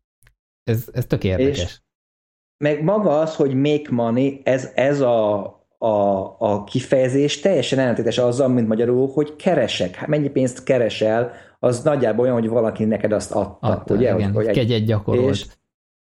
ez, 0.64 0.88
ez 0.92 1.06
tök 1.06 1.24
érdekes. 1.24 1.62
És 1.62 1.80
meg 2.64 2.82
maga 2.82 3.20
az, 3.20 3.36
hogy 3.36 3.54
make 3.54 3.90
money, 3.90 4.40
ez, 4.44 4.72
ez 4.74 5.00
a, 5.00 5.44
a, 5.78 5.88
a 6.38 6.64
kifejezés 6.64 7.40
teljesen 7.40 7.78
ellentétes 7.78 8.18
azzal, 8.18 8.48
mint 8.48 8.68
magyarul, 8.68 9.08
hogy 9.08 9.36
keresek. 9.36 9.94
Hát 9.94 10.08
mennyi 10.08 10.28
pénzt 10.28 10.64
keresel, 10.64 11.32
az 11.58 11.82
nagyjából 11.82 12.24
olyan, 12.24 12.38
hogy 12.38 12.48
valaki 12.48 12.84
neked 12.84 13.12
azt 13.12 13.32
adta. 13.32 13.66
adta 13.66 13.94
ugye? 13.94 14.14
Igen, 14.14 14.32
hogy, 14.32 14.44
hogy 14.44 14.54
kegyet 14.54 14.84
gyakorolt. 14.84 15.34
És 15.34 15.46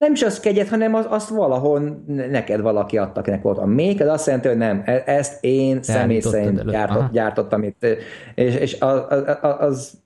nem 0.04 0.14
is 0.14 0.24
az 0.24 0.40
kegyet, 0.40 0.70
hanem 0.70 0.94
az, 0.94 1.06
azt 1.10 1.30
valahol 1.30 2.04
neked 2.08 2.62
valaki 2.62 2.98
adta, 2.98 3.20
akinek 3.20 3.42
volt 3.42 3.58
a 3.58 3.66
még, 3.66 4.02
ez 4.02 4.08
azt 4.08 4.26
jelenti, 4.26 4.48
hogy 4.48 4.58
nem, 4.58 4.82
e- 4.86 5.04
ezt 5.06 5.44
én 5.44 5.84
személy 5.84 6.20
szerint 6.20 6.70
gyártott, 6.70 7.12
gyártottam 7.12 7.64
itt. 7.64 7.86
És, 8.36 8.56
és 8.56 8.80
az, 8.80 9.06
az, 9.10 9.38
az 9.60 10.04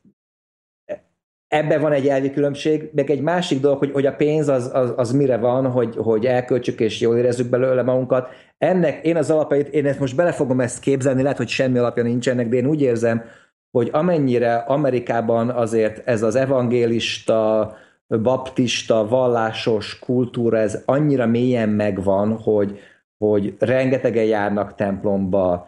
ebben 1.47 1.81
van 1.81 1.91
egy 1.91 2.07
elvi 2.07 2.31
különbség, 2.31 2.89
meg 2.93 3.09
egy 3.09 3.21
másik 3.21 3.59
dolog, 3.59 3.77
hogy, 3.77 3.91
hogy 3.91 4.05
a 4.05 4.15
pénz 4.15 4.47
az, 4.47 4.69
az, 4.73 4.93
az 4.95 5.11
mire 5.11 5.37
van, 5.37 5.71
hogy, 5.71 5.95
hogy 5.95 6.25
elköltsük 6.25 6.79
és 6.79 7.01
jól 7.01 7.17
érezzük 7.17 7.49
belőle 7.49 7.83
magunkat. 7.83 8.29
Ennek 8.57 9.05
én 9.05 9.17
az 9.17 9.31
alapait, 9.31 9.67
én 9.67 9.85
ezt 9.85 9.99
most 9.99 10.15
bele 10.15 10.31
fogom 10.31 10.59
ezt 10.59 10.79
képzelni, 10.79 11.21
lehet, 11.21 11.37
hogy 11.37 11.47
semmi 11.47 11.77
alapja 11.77 12.03
nincsenek, 12.03 12.49
de 12.49 12.55
én 12.55 12.65
úgy 12.65 12.81
érzem, 12.81 13.23
hogy 13.71 13.89
amennyire 13.91 14.55
Amerikában 14.55 15.49
azért 15.49 16.07
ez 16.07 16.23
az 16.23 16.35
evangélista, 16.35 17.75
baptista, 18.07 19.07
vallásos 19.07 19.99
kultúra, 19.99 20.57
ez 20.57 20.81
annyira 20.85 21.25
mélyen 21.25 21.69
megvan, 21.69 22.37
hogy, 22.37 22.79
hogy 23.17 23.55
rengetegen 23.59 24.23
járnak 24.23 24.75
templomba, 24.75 25.67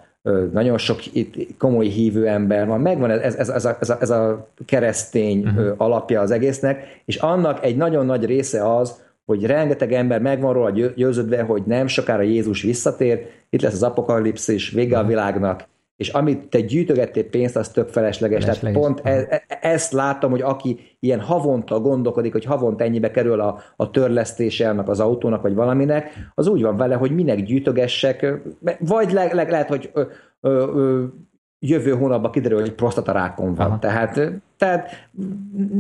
nagyon 0.52 0.78
sok 0.78 1.16
itt 1.16 1.58
komoly 1.58 1.88
hívő 1.88 2.28
ember 2.28 2.68
van, 2.68 2.82
megvan 2.82 3.10
ez, 3.10 3.36
ez, 3.36 3.50
ez, 3.50 3.66
a, 3.66 3.78
ez, 3.80 3.90
a, 3.90 3.98
ez 4.00 4.10
a 4.10 4.50
keresztény 4.66 5.44
uh-huh. 5.44 5.74
alapja 5.78 6.22
az 6.22 6.32
egésznek, 6.32 7.02
és 7.06 7.16
annak 7.16 7.64
egy 7.64 7.78
nagyon 7.78 8.06
nagy 8.06 8.26
része 8.26 8.76
az, 8.76 9.08
hogy 9.26 9.46
rengeteg 9.46 9.94
ember 9.94 10.22
megvan 10.22 10.54
róla 10.54 10.70
győződve, 10.96 11.42
hogy 11.42 11.64
nem 11.66 11.88
sokára 11.88 12.22
Jézus 12.22 12.62
visszatér, 12.62 13.26
itt 13.50 13.62
lesz 13.62 13.74
az 13.74 13.84
apokalipszis, 13.84 14.70
vége 14.70 14.98
a 14.98 15.00
mhm. 15.00 15.10
világnak, 15.10 15.68
és 16.00 16.10
amit 16.10 16.48
te 16.48 16.60
gyűjtögettél 16.60 17.24
pénzt, 17.24 17.56
az 17.56 17.70
tök 17.70 17.88
felesleges. 17.88 18.44
felesleges. 18.44 18.82
Tehát 18.82 18.96
pont 18.96 19.02
e, 19.30 19.44
e, 19.48 19.58
ezt 19.62 19.92
láttam, 19.92 20.32
hogy 20.32 20.42
aki 20.42 20.80
ilyen 21.00 21.20
havonta 21.20 21.80
gondolkodik, 21.80 22.32
hogy 22.32 22.46
havonta 22.46 22.84
ennyibe 22.84 23.12
kerül 23.12 23.40
a, 23.40 23.60
a 23.76 23.92
törlesztése 23.92 24.70
annak 24.70 24.90
az 24.90 25.00
autónak, 25.00 25.42
vagy 25.42 25.54
valaminek, 25.54 26.32
az 26.36 26.48
úgy 26.48 26.62
van 26.62 26.78
vele, 26.78 26.96
hogy 26.96 27.12
minek 27.12 27.44
gyűjtögessek, 27.44 28.42
vagy 28.80 29.12
le, 29.12 29.34
le, 29.34 29.44
lehet, 29.44 29.68
hogy 29.68 29.90
ö, 29.94 30.02
ö, 30.42 30.50
ö, 30.76 31.04
jövő 31.60 31.92
hónapban 31.92 32.32
kiderül, 32.32 32.60
hogy 32.60 32.74
prostatarákon 32.74 33.54
van. 33.54 33.68
Aha. 33.68 33.80
Tehát, 33.80 34.32
tehát 34.60 35.10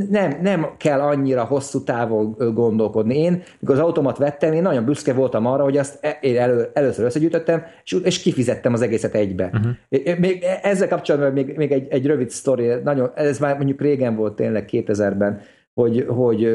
nem, 0.09 0.39
nem 0.41 0.67
kell 0.77 0.99
annyira 0.99 1.43
hosszú 1.43 1.83
távon 1.83 2.35
gondolkodni. 2.53 3.17
Én, 3.17 3.43
mikor 3.59 3.75
az 3.75 3.81
automat 3.81 4.17
vettem, 4.17 4.53
én 4.53 4.61
nagyon 4.61 4.85
büszke 4.85 5.13
voltam 5.13 5.45
arra, 5.45 5.63
hogy 5.63 5.77
azt 5.77 5.97
e, 6.01 6.17
én 6.21 6.37
elő, 6.37 6.69
először 6.73 7.05
összegyűjtöttem, 7.05 7.63
és, 7.83 7.91
és 8.03 8.21
kifizettem 8.21 8.73
az 8.73 8.81
egészet 8.81 9.15
egybe. 9.15 9.49
Uh-huh. 9.53 10.19
Még 10.19 10.43
ezzel 10.61 10.87
kapcsolatban 10.87 11.31
még, 11.31 11.57
még 11.57 11.71
egy, 11.71 11.87
egy 11.89 12.05
rövid 12.05 12.29
sztori, 12.29 12.67
nagyon, 12.83 13.11
ez 13.15 13.39
már 13.39 13.55
mondjuk 13.55 13.81
régen 13.81 14.15
volt 14.15 14.35
tényleg 14.35 14.69
2000-ben, 14.71 15.41
hogy, 15.73 16.05
hogy 16.07 16.47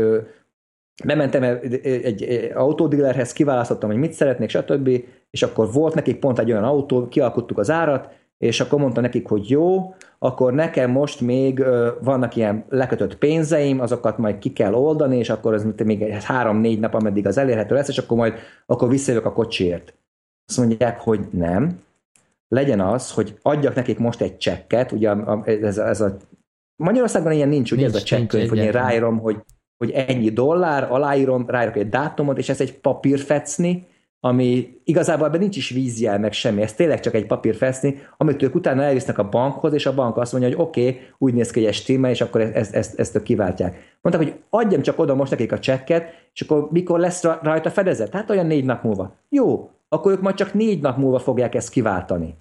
bementem 1.04 1.42
egy, 1.42 1.80
egy, 1.84 2.22
egy 2.22 2.50
autódillerhez, 2.54 3.32
kiválasztottam, 3.32 3.90
hogy 3.90 3.98
mit 3.98 4.12
szeretnék, 4.12 4.48
stb., 4.48 5.04
és 5.30 5.42
akkor 5.42 5.72
volt 5.72 5.94
nekik 5.94 6.18
pont 6.18 6.38
egy 6.38 6.50
olyan 6.50 6.64
autó, 6.64 7.08
kialkottuk 7.08 7.58
az 7.58 7.70
árat, 7.70 8.12
és 8.38 8.60
akkor 8.60 8.78
mondta 8.78 9.00
nekik, 9.00 9.28
hogy 9.28 9.50
jó, 9.50 9.94
akkor 10.18 10.52
nekem 10.52 10.90
most 10.90 11.20
még 11.20 11.64
vannak 12.00 12.36
ilyen 12.36 12.64
lekötött 12.68 13.16
pénzeim, 13.16 13.80
azokat 13.80 14.18
majd 14.18 14.38
ki 14.38 14.52
kell 14.52 14.74
oldani, 14.74 15.18
és 15.18 15.30
akkor 15.30 15.54
ez 15.54 15.66
még 15.84 16.12
három-négy 16.12 16.80
nap, 16.80 16.94
ameddig 16.94 17.26
az 17.26 17.38
elérhető 17.38 17.74
lesz, 17.74 17.88
és 17.88 17.98
akkor 17.98 18.16
majd 18.16 18.34
akkor 18.66 18.88
visszajövök 18.88 19.26
a 19.26 19.32
kocsiért. 19.32 19.94
Azt 20.46 20.58
mondják, 20.58 21.00
hogy 21.00 21.20
nem, 21.30 21.80
legyen 22.48 22.80
az, 22.80 23.12
hogy 23.12 23.38
adjak 23.42 23.74
nekik 23.74 23.98
most 23.98 24.20
egy 24.20 24.36
csekket, 24.36 24.92
ugye 24.92 25.14
ez, 25.44 25.78
ez 25.78 26.00
a 26.00 26.16
Magyarországon 26.76 27.32
ilyen 27.32 27.48
nincs, 27.48 27.72
ugye 27.72 27.80
nincs, 27.80 27.94
ez 27.94 28.02
a 28.02 28.04
csekkönyv, 28.04 28.48
hogy 28.48 28.58
én 28.58 28.70
ráírom, 28.70 29.18
hogy, 29.18 29.36
hogy 29.76 29.90
ennyi 29.90 30.30
dollár, 30.30 30.92
aláírom, 30.92 31.44
ráírok 31.48 31.76
egy 31.76 31.88
dátumot, 31.88 32.38
és 32.38 32.48
ez 32.48 32.60
egy 32.60 32.78
papírfecni, 32.78 33.86
ami 34.24 34.80
igazából 34.84 35.26
ebben 35.26 35.40
nincs 35.40 35.56
is 35.56 35.70
vízjel, 35.70 36.18
meg 36.18 36.32
semmi, 36.32 36.62
ez 36.62 36.72
tényleg 36.72 37.00
csak 37.00 37.14
egy 37.14 37.26
papírfeszni, 37.26 37.98
amit 38.16 38.42
ők 38.42 38.54
utána 38.54 38.82
elvisznek 38.82 39.18
a 39.18 39.28
bankhoz, 39.28 39.72
és 39.72 39.86
a 39.86 39.94
bank 39.94 40.16
azt 40.16 40.32
mondja, 40.32 40.50
hogy 40.50 40.66
oké, 40.66 40.88
okay, 40.88 41.00
úgy 41.18 41.34
néz 41.34 41.50
ki, 41.50 41.58
hogy 41.58 41.68
egy 41.68 41.74
stimmel, 41.74 42.10
és 42.10 42.20
akkor 42.20 42.40
ezt, 42.40 42.74
ezt, 42.74 42.98
ezt 42.98 43.22
kiváltják. 43.22 43.98
Mondták, 44.00 44.26
hogy 44.26 44.40
adjam 44.50 44.82
csak 44.82 44.98
oda 44.98 45.14
most 45.14 45.30
nekik 45.30 45.52
a 45.52 45.58
csekket, 45.58 46.04
és 46.32 46.40
akkor 46.40 46.68
mikor 46.70 46.98
lesz 46.98 47.22
rajta 47.22 47.70
fedezet? 47.70 48.12
Hát 48.12 48.30
olyan 48.30 48.46
négy 48.46 48.64
nap 48.64 48.82
múlva. 48.82 49.14
Jó, 49.28 49.70
akkor 49.88 50.12
ők 50.12 50.20
majd 50.20 50.34
csak 50.34 50.54
négy 50.54 50.80
nap 50.80 50.96
múlva 50.96 51.18
fogják 51.18 51.54
ezt 51.54 51.70
kiváltani. 51.70 52.34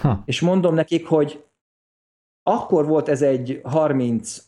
Ha. 0.00 0.22
És 0.24 0.40
mondom 0.40 0.74
nekik, 0.74 1.06
hogy 1.06 1.44
akkor 2.42 2.86
volt 2.86 3.08
ez 3.08 3.22
egy 3.22 3.60
30 3.64 4.42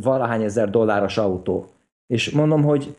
valahány 0.00 0.42
ezer 0.42 0.70
dolláros 0.70 1.18
autó. 1.18 1.66
És 2.06 2.30
mondom, 2.30 2.62
hogy 2.62 2.96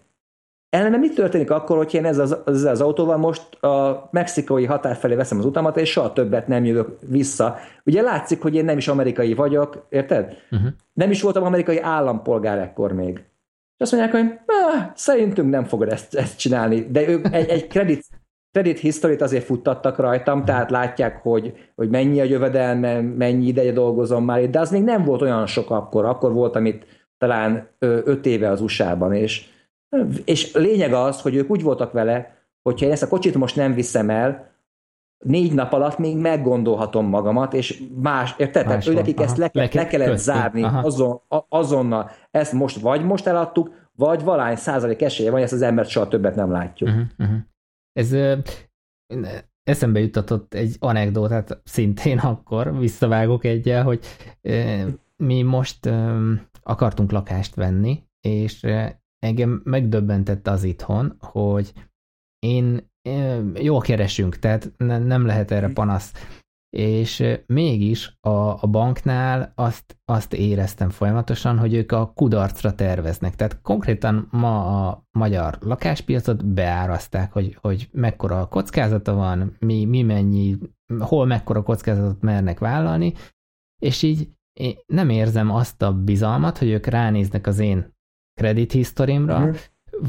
Ellenben 0.74 1.00
mit 1.00 1.16
történik 1.16 1.52
akkor, 1.52 1.78
hogyha 1.78 1.98
én 1.98 2.06
ezzel 2.06 2.24
az, 2.24 2.38
ezzel 2.46 2.72
az 2.72 2.82
autóval 2.82 3.18
most 3.18 3.64
a 3.64 4.08
mexikai 4.12 4.66
határ 4.66 4.96
felé 4.96 5.16
veszem 5.16 5.38
az 5.38 5.46
utamat, 5.46 5.78
és 5.78 5.92
soha 5.92 6.14
többet 6.14 6.48
nem 6.48 6.66
jövök 6.66 6.98
vissza. 7.10 7.56
Ugye 7.86 8.02
látszik, 8.02 8.42
hogy 8.42 8.56
én 8.56 8.66
nem 8.66 8.78
is 8.78 8.88
amerikai 8.88 9.34
vagyok, 9.34 9.86
érted? 9.90 10.38
Uh-huh. 10.52 10.70
Nem 10.94 11.12
is 11.12 11.22
voltam 11.22 11.44
amerikai 11.44 11.80
állampolgár 11.80 12.58
ekkor 12.58 12.92
még. 12.92 13.18
És 13.78 13.78
azt 13.78 13.92
mondják, 13.92 14.14
hogy 14.14 14.40
szerintünk 14.96 15.50
nem 15.50 15.64
fogod 15.64 15.92
ezt, 15.92 16.16
ezt 16.16 16.38
csinálni, 16.38 16.88
de 16.92 17.08
ők 17.08 17.34
egy, 17.34 17.50
egy 17.50 17.68
credit, 17.68 18.06
credit 18.52 18.80
history 18.80 19.16
azért 19.16 19.46
futtattak 19.46 19.98
rajtam, 19.98 20.46
tehát 20.46 20.72
látják, 20.72 21.22
hogy, 21.22 21.54
hogy 21.76 21.90
mennyi 21.90 22.20
a 22.20 22.24
jövedelme, 22.24 23.02
mennyi 23.02 23.46
ideje 23.48 23.72
dolgozom 23.72 24.26
már 24.26 24.42
itt, 24.42 24.52
de 24.52 24.60
az 24.60 24.72
még 24.72 24.84
nem 24.84 25.04
volt 25.04 25.22
olyan 25.22 25.46
sok 25.46 25.72
akkor. 25.72 26.06
Akkor 26.06 26.34
voltam 26.34 26.66
itt 26.66 26.86
talán 27.18 27.68
öt 27.80 28.26
éve 28.26 28.50
az 28.50 28.62
USA-ban, 28.62 29.14
és 29.14 29.52
és 30.26 30.54
lényeg 30.54 30.94
az, 30.94 31.22
hogy 31.22 31.36
ők 31.36 31.50
úgy 31.50 31.62
voltak 31.62 31.92
vele, 31.92 32.38
hogyha 32.62 32.86
én 32.86 32.92
ezt 32.92 33.04
a 33.04 33.08
kocsit 33.08 33.36
most 33.36 33.56
nem 33.56 33.74
viszem 33.74 34.10
el, 34.10 34.52
négy 35.26 35.54
nap 35.54 35.74
alatt 35.74 35.98
még 35.98 36.18
meggondolhatom 36.18 37.06
magamat, 37.06 37.54
és 37.54 37.84
más, 38.02 38.36
érted? 38.38 38.66
Tehát 38.66 38.88
ő 38.88 38.94
nekik 38.94 39.20
ezt 39.20 39.38
le, 39.38 39.50
le, 39.54 39.70
le 39.74 39.88
kellett 39.88 40.08
közti. 40.08 40.32
zárni 40.32 40.64
azon, 40.64 41.22
azonnal. 41.50 42.10
Ezt 42.32 42.54
most 42.54 42.80
vagy 42.80 43.04
most 43.04 43.28
eladtuk, 43.28 43.90
vagy 43.96 44.24
valány 44.24 44.56
százalék 44.56 45.02
esélye 45.02 45.32
van, 45.32 45.42
ezt 45.42 45.54
az 45.54 45.62
embert 45.62 45.90
soha 45.90 46.08
többet 46.08 46.36
nem 46.36 46.52
látjuk. 46.52 46.90
Uh-huh, 46.90 47.06
uh-huh. 47.18 47.38
Ez 47.94 48.16
eszembe 49.64 50.00
jutatott 50.00 50.54
egy 50.54 50.76
anekdotát 50.80 51.62
szintén 51.64 52.18
akkor, 52.18 52.78
visszavágok 52.78 53.46
egyel, 53.46 53.84
hogy 53.84 54.00
mi 55.16 55.42
most 55.42 55.90
akartunk 56.64 57.12
lakást 57.12 57.56
venni, 57.56 58.04
és 58.22 58.66
engem 59.24 59.62
megdöbbentett 59.64 60.48
az 60.48 60.64
itthon, 60.64 61.16
hogy 61.20 61.74
én, 62.40 62.92
jól 63.54 63.82
keresünk, 63.82 64.40
tehát 64.40 64.72
ne, 64.78 64.98
nem 64.98 65.26
lehet 65.26 65.52
erre 65.52 65.66
mhm. 65.66 65.76
panasz. 65.76 66.12
És 66.76 67.24
mégis 67.46 68.18
a, 68.22 68.64
a 68.64 68.68
banknál 68.68 69.52
azt, 69.56 69.98
azt 70.06 70.34
éreztem 70.34 70.90
folyamatosan, 70.90 71.58
hogy 71.58 71.74
ők 71.74 71.92
a 71.92 72.12
kudarcra 72.16 72.76
terveznek. 72.76 73.36
Tehát 73.36 73.62
konkrétan 73.62 74.28
ma 74.32 74.88
a 74.88 75.04
magyar 75.12 75.58
lakáspiacot 75.62 76.46
beárazták, 76.46 77.32
hogy, 77.32 77.58
hogy 77.62 77.90
mekkora 77.92 78.48
kockázata 78.48 79.14
van, 79.14 79.56
mi, 79.60 79.86
mi 79.86 80.02
mennyi, 80.02 80.58
hol 81.00 81.26
mekkora 81.26 81.64
kockázatot 81.64 82.22
mernek 82.22 82.60
vállalni, 82.60 83.14
és 83.82 84.02
így 84.02 84.30
én 84.60 84.76
nem 84.86 85.10
érzem 85.10 85.52
azt 85.52 85.82
a 85.82 85.94
bizalmat, 85.94 86.58
hogy 86.58 86.70
ők 86.70 86.86
ránéznek 86.86 87.48
az 87.48 87.60
én 87.60 87.94
credit 88.34 88.72
historimra, 88.72 89.38
uh-huh. 89.38 89.56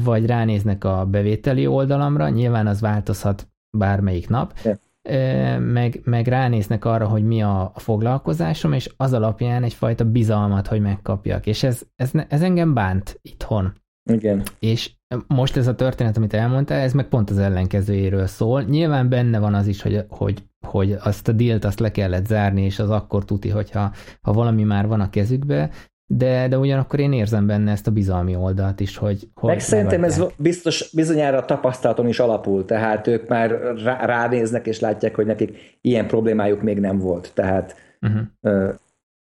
vagy 0.03 0.25
ránéznek 0.25 0.83
a 0.83 1.05
bevételi 1.05 1.67
oldalamra, 1.67 2.29
nyilván 2.29 2.67
az 2.67 2.81
változhat 2.81 3.47
bármelyik 3.77 4.29
nap, 4.29 4.53
yeah. 4.63 5.59
meg, 5.59 6.01
meg 6.03 6.27
ránéznek 6.27 6.85
arra, 6.85 7.07
hogy 7.07 7.23
mi 7.23 7.41
a, 7.41 7.71
a 7.73 7.79
foglalkozásom, 7.79 8.73
és 8.73 8.89
az 8.97 9.13
alapján 9.13 9.63
egyfajta 9.63 10.05
bizalmat, 10.05 10.67
hogy 10.67 10.81
megkapjak. 10.81 11.45
És 11.45 11.63
ez, 11.63 11.81
ez, 11.95 12.11
ez 12.27 12.41
engem 12.41 12.73
bánt 12.73 13.19
itthon. 13.21 13.73
Igen. 14.11 14.43
És 14.59 14.91
most 15.27 15.57
ez 15.57 15.67
a 15.67 15.75
történet, 15.75 16.17
amit 16.17 16.33
elmondtál, 16.33 16.79
ez 16.79 16.93
meg 16.93 17.07
pont 17.07 17.29
az 17.29 17.37
ellenkezőjéről 17.37 18.25
szól. 18.25 18.61
Nyilván 18.61 19.09
benne 19.09 19.39
van 19.39 19.53
az 19.53 19.67
is, 19.67 19.81
hogy, 19.81 20.05
hogy, 20.09 20.43
hogy 20.67 20.91
azt 20.91 21.27
a 21.27 21.31
dílt 21.31 21.65
azt 21.65 21.79
le 21.79 21.91
kellett 21.91 22.25
zárni, 22.25 22.61
és 22.61 22.79
az 22.79 22.89
akkor 22.89 23.25
tuti, 23.25 23.49
hogyha 23.49 23.91
ha 24.21 24.33
valami 24.33 24.63
már 24.63 24.87
van 24.87 25.01
a 25.01 25.09
kezükbe, 25.09 25.69
de, 26.07 26.47
de 26.47 26.57
ugyanakkor 26.57 26.99
én 26.99 27.13
érzem 27.13 27.47
benne 27.47 27.71
ezt 27.71 27.87
a 27.87 27.91
bizalmi 27.91 28.35
oldalt 28.35 28.79
is, 28.79 28.97
hogy... 28.97 29.29
hogy 29.33 29.49
Meg 29.49 29.59
szerintem 29.59 30.03
ez 30.03 30.23
biztos 30.37 30.91
bizonyára 30.93 31.37
a 31.37 31.45
tapasztalaton 31.45 32.07
is 32.07 32.19
alapul, 32.19 32.65
tehát 32.65 33.07
ők 33.07 33.27
már 33.27 33.51
rá, 33.83 34.05
ránéznek 34.05 34.67
és 34.67 34.79
látják, 34.79 35.15
hogy 35.15 35.25
nekik 35.25 35.77
ilyen 35.81 36.07
problémájuk 36.07 36.61
még 36.61 36.79
nem 36.79 36.97
volt. 36.97 37.31
Tehát 37.33 37.75
uh-huh. 38.01 38.69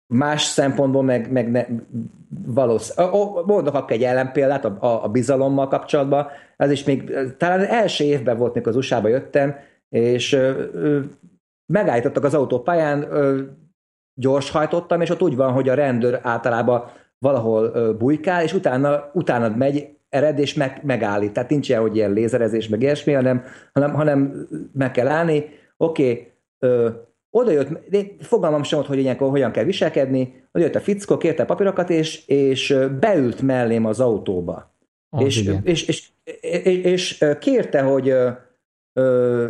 más 0.07 0.43
szempontból 0.43 1.03
meg, 1.03 1.31
meg 1.31 1.51
ne, 1.51 1.65
valószínű. 2.45 3.07
Mondok 3.45 3.73
akkor 3.73 3.91
egy 3.91 4.03
ellenpéldát 4.03 4.65
a, 4.65 4.77
a, 4.79 5.03
a 5.03 5.07
bizalommal 5.07 5.67
kapcsolatban. 5.67 6.27
Ez 6.57 6.71
is 6.71 6.83
még 6.83 7.13
talán 7.37 7.65
első 7.65 8.03
évben 8.03 8.37
volt, 8.37 8.53
mikor 8.53 8.71
az 8.71 8.77
USA-ba 8.77 9.07
jöttem, 9.07 9.55
és 9.89 10.37
megállítottak 11.65 12.23
az 12.23 12.33
autópályán, 12.33 13.07
gyorshajtottam, 14.13 15.01
és 15.01 15.09
ott 15.09 15.21
úgy 15.21 15.35
van, 15.35 15.51
hogy 15.51 15.69
a 15.69 15.73
rendőr 15.73 16.19
általában 16.21 16.83
valahol 17.19 17.93
bujkál, 17.93 18.43
és 18.43 18.53
utána, 18.53 19.11
utána 19.13 19.55
megy, 19.55 19.87
ered 20.09 20.39
és 20.39 20.53
meg, 20.53 20.81
megállít. 20.83 21.33
Tehát 21.33 21.49
nincs 21.49 21.69
ilyen, 21.69 21.81
hogy 21.81 21.95
ilyen 21.95 22.11
lézerezés, 22.11 22.67
meg 22.67 22.81
ilyesmi, 22.81 23.13
hanem, 23.13 23.43
hanem, 23.73 23.93
hanem 23.93 24.47
meg 24.73 24.91
kell 24.91 25.07
állni. 25.07 25.45
Oké, 25.77 26.33
okay, 26.59 26.91
oda 27.29 27.51
jött, 27.51 27.69
fogalmam 28.19 28.63
sem 28.63 28.77
volt, 28.77 28.89
hogy 28.89 28.99
ilyenkor 28.99 29.29
hogyan 29.29 29.51
kell 29.51 29.63
viselkedni, 29.63 30.43
oda 30.51 30.63
jött 30.63 30.75
a 30.75 30.79
fickó, 30.79 31.17
kérte 31.17 31.43
a 31.43 31.45
papírokat, 31.45 31.89
és, 31.89 32.27
és 32.27 32.77
beült 32.99 33.41
mellém 33.41 33.85
az 33.85 33.99
autóba. 33.99 34.75
Oh, 35.09 35.23
és, 35.23 35.49
és, 35.63 35.87
és, 35.87 36.11
és, 36.41 36.83
és, 36.83 37.25
kérte, 37.39 37.81
hogy 37.81 38.09
ö, 38.09 38.29
ö, 38.93 39.47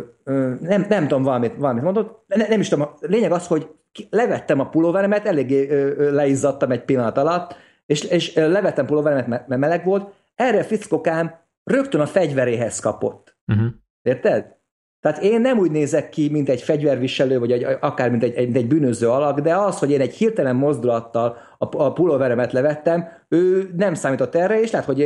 nem, 0.60 0.86
nem 0.88 1.08
tudom, 1.08 1.22
valamit, 1.22 1.56
valamit 1.56 1.82
mondott, 1.82 2.24
ne, 2.26 2.48
nem 2.48 2.60
is 2.60 2.68
tudom, 2.68 2.88
a 2.88 2.94
lényeg 3.00 3.32
az, 3.32 3.46
hogy 3.46 3.68
levettem 4.10 4.60
a 4.60 4.68
pulóveremet, 4.68 5.26
eléggé 5.26 5.66
leizzadtam 6.10 6.70
egy 6.70 6.84
pillanat 6.84 7.18
alatt, 7.18 7.56
és, 7.86 8.02
és 8.02 8.34
levettem 8.34 8.86
pulóveremet, 8.86 9.26
mert 9.26 9.60
meleg 9.60 9.84
volt, 9.84 10.12
erre 10.34 10.58
a 10.58 10.64
fickokám 10.64 11.34
rögtön 11.64 12.00
a 12.00 12.06
fegyveréhez 12.06 12.80
kapott. 12.80 13.36
Uh-huh. 13.46 13.66
Érted? 14.02 14.60
Tehát 15.00 15.22
én 15.22 15.40
nem 15.40 15.58
úgy 15.58 15.70
nézek 15.70 16.08
ki, 16.08 16.28
mint 16.30 16.48
egy 16.48 16.62
fegyverviselő, 16.62 17.38
vagy 17.38 17.52
egy, 17.52 17.66
akár 17.80 18.10
mint 18.10 18.22
egy, 18.22 18.34
egy, 18.34 18.56
egy 18.56 18.66
bűnöző 18.66 19.08
alak, 19.08 19.40
de 19.40 19.56
az, 19.56 19.78
hogy 19.78 19.90
én 19.90 20.00
egy 20.00 20.14
hirtelen 20.14 20.56
mozdulattal 20.56 21.36
a, 21.58 21.82
a 21.82 21.92
pulóveremet 21.92 22.52
levettem, 22.52 23.08
ő 23.28 23.70
nem 23.76 23.94
számított 23.94 24.34
erre, 24.34 24.60
és 24.60 24.70
lehet, 24.70 24.86
hogy 24.86 24.98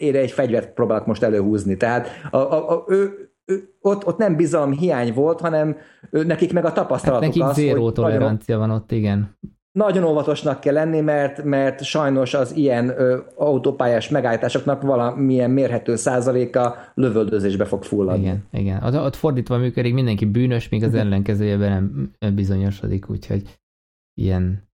én 0.00 0.14
egy 0.14 0.30
fegyvert 0.30 0.72
próbálok 0.72 1.06
most 1.06 1.22
előhúzni. 1.22 1.76
Tehát 1.76 2.08
a, 2.30 2.36
a, 2.36 2.70
a, 2.70 2.84
ő, 2.88 3.33
ott, 3.80 4.06
ott 4.06 4.18
nem 4.18 4.36
bizalom 4.36 4.72
hiány 4.72 5.12
volt, 5.12 5.40
hanem 5.40 5.76
nekik 6.10 6.52
meg 6.52 6.64
a 6.64 6.72
tapasztalatuk 6.72 7.24
hát 7.24 7.34
nekik 7.34 7.50
az, 7.50 7.54
zéró 7.54 7.92
tolerancia 7.92 8.56
nagyon, 8.56 8.68
van 8.68 8.78
ott, 8.80 8.92
igen. 8.92 9.36
Nagyon 9.72 10.04
óvatosnak 10.04 10.60
kell 10.60 10.72
lenni, 10.72 11.00
mert, 11.00 11.42
mert 11.42 11.82
sajnos 11.82 12.34
az 12.34 12.56
ilyen 12.56 12.88
ö, 12.88 13.18
autópályás 13.36 14.08
megállításoknak 14.08 14.82
valamilyen 14.82 15.50
mérhető 15.50 15.96
százaléka 15.96 16.76
lövöldözésbe 16.94 17.64
fog 17.64 17.82
fulladni. 17.82 18.20
Igen, 18.20 18.44
igen. 18.50 18.82
Ott, 18.82 18.94
ott 18.94 19.16
fordítva 19.16 19.56
működik, 19.56 19.94
mindenki 19.94 20.24
bűnös, 20.24 20.68
míg 20.68 20.82
az 20.82 20.94
ellenkezőjében 20.94 22.10
nem 22.18 22.34
bizonyosodik, 22.34 23.10
úgyhogy 23.10 23.60
ilyen, 24.20 24.68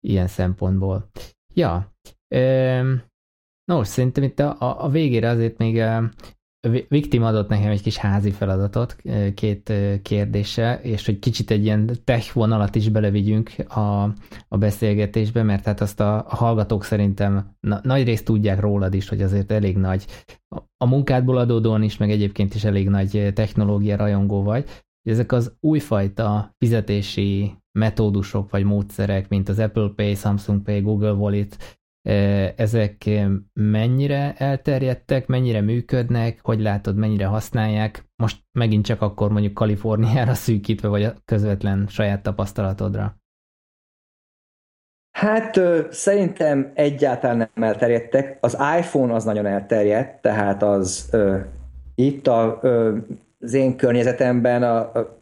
ilyen 0.00 0.26
szempontból. 0.26 1.10
Ja, 1.54 1.92
Nos, 3.70 3.88
szerintem 3.88 4.22
itt 4.22 4.38
a, 4.38 4.84
a 4.84 4.88
végére 4.88 5.28
azért 5.28 5.58
még 5.58 5.82
Victim 6.88 7.22
adott 7.22 7.48
nekem 7.48 7.70
egy 7.70 7.82
kis 7.82 7.96
házi 7.96 8.30
feladatot, 8.30 8.96
két 9.34 9.72
kérdése, 10.02 10.80
és 10.82 11.06
hogy 11.06 11.18
kicsit 11.18 11.50
egy 11.50 11.64
ilyen 11.64 11.90
tech 12.04 12.34
vonalat 12.34 12.74
is 12.74 12.88
belevigyünk 12.88 13.50
a, 13.68 14.02
a 14.48 14.58
beszélgetésbe, 14.58 15.42
mert 15.42 15.64
hát 15.64 15.80
azt 15.80 16.00
a, 16.00 16.16
a 16.16 16.36
hallgatók 16.36 16.84
szerintem 16.84 17.56
na, 17.60 17.80
nagy 17.82 18.04
részt 18.04 18.24
tudják 18.24 18.60
rólad 18.60 18.94
is, 18.94 19.08
hogy 19.08 19.22
azért 19.22 19.50
elég 19.50 19.76
nagy, 19.76 20.06
a 20.76 20.86
munkádból 20.86 21.36
adódóan 21.36 21.82
is, 21.82 21.96
meg 21.96 22.10
egyébként 22.10 22.54
is 22.54 22.64
elég 22.64 22.88
nagy 22.88 23.30
technológia 23.34 23.96
rajongó 23.96 24.42
vagy. 24.42 24.68
ezek 25.02 25.32
az 25.32 25.56
újfajta 25.60 26.54
fizetési 26.58 27.54
metódusok 27.78 28.50
vagy 28.50 28.64
módszerek, 28.64 29.28
mint 29.28 29.48
az 29.48 29.58
Apple 29.58 29.92
Pay, 29.96 30.14
Samsung 30.14 30.62
Pay, 30.62 30.80
Google 30.80 31.12
Wallet, 31.12 31.79
ezek 32.56 33.08
mennyire 33.52 34.34
elterjedtek, 34.36 35.26
mennyire 35.26 35.60
működnek, 35.60 36.40
hogy 36.42 36.60
látod, 36.60 36.96
mennyire 36.96 37.26
használják, 37.26 38.04
most 38.16 38.38
megint 38.52 38.84
csak 38.84 39.02
akkor 39.02 39.30
mondjuk 39.30 39.54
Kaliforniára 39.54 40.34
szűkítve, 40.34 40.88
vagy 40.88 41.04
a 41.04 41.14
közvetlen 41.24 41.86
saját 41.88 42.22
tapasztalatodra? 42.22 43.18
Hát 45.10 45.60
szerintem 45.90 46.70
egyáltalán 46.74 47.36
nem 47.36 47.68
elterjedtek. 47.68 48.38
Az 48.40 48.58
iPhone 48.78 49.14
az 49.14 49.24
nagyon 49.24 49.46
elterjedt, 49.46 50.22
tehát 50.22 50.62
az 50.62 51.08
ö, 51.10 51.38
itt 51.94 52.26
a, 52.26 52.58
ö, 52.62 52.96
az 53.40 53.54
én 53.54 53.76
környezetemben 53.76 54.62
a, 54.62 54.78
a 54.78 55.18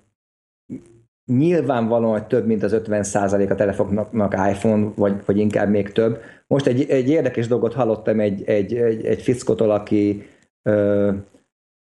nyilvánvalóan 1.27 2.29
több, 2.29 2.47
mint 2.47 2.63
az 2.63 2.81
50% 2.85 3.51
a 3.51 3.55
telefonoknak 3.55 4.33
iPhone, 4.33 4.93
vagy, 4.97 5.23
vagy 5.25 5.39
inkább 5.39 5.69
még 5.69 5.93
több. 5.93 6.21
Most 6.49 6.67
egy, 6.67 6.91
egy 6.91 7.09
érdekes 7.09 7.47
dolgot 7.47 7.75
hallottam 7.75 8.21
egy, 8.21 8.43
egy, 8.45 8.75
egy, 8.75 9.05
egy 9.05 9.23
fickotól, 9.23 9.71
aki 9.71 10.27
ö, 10.63 11.13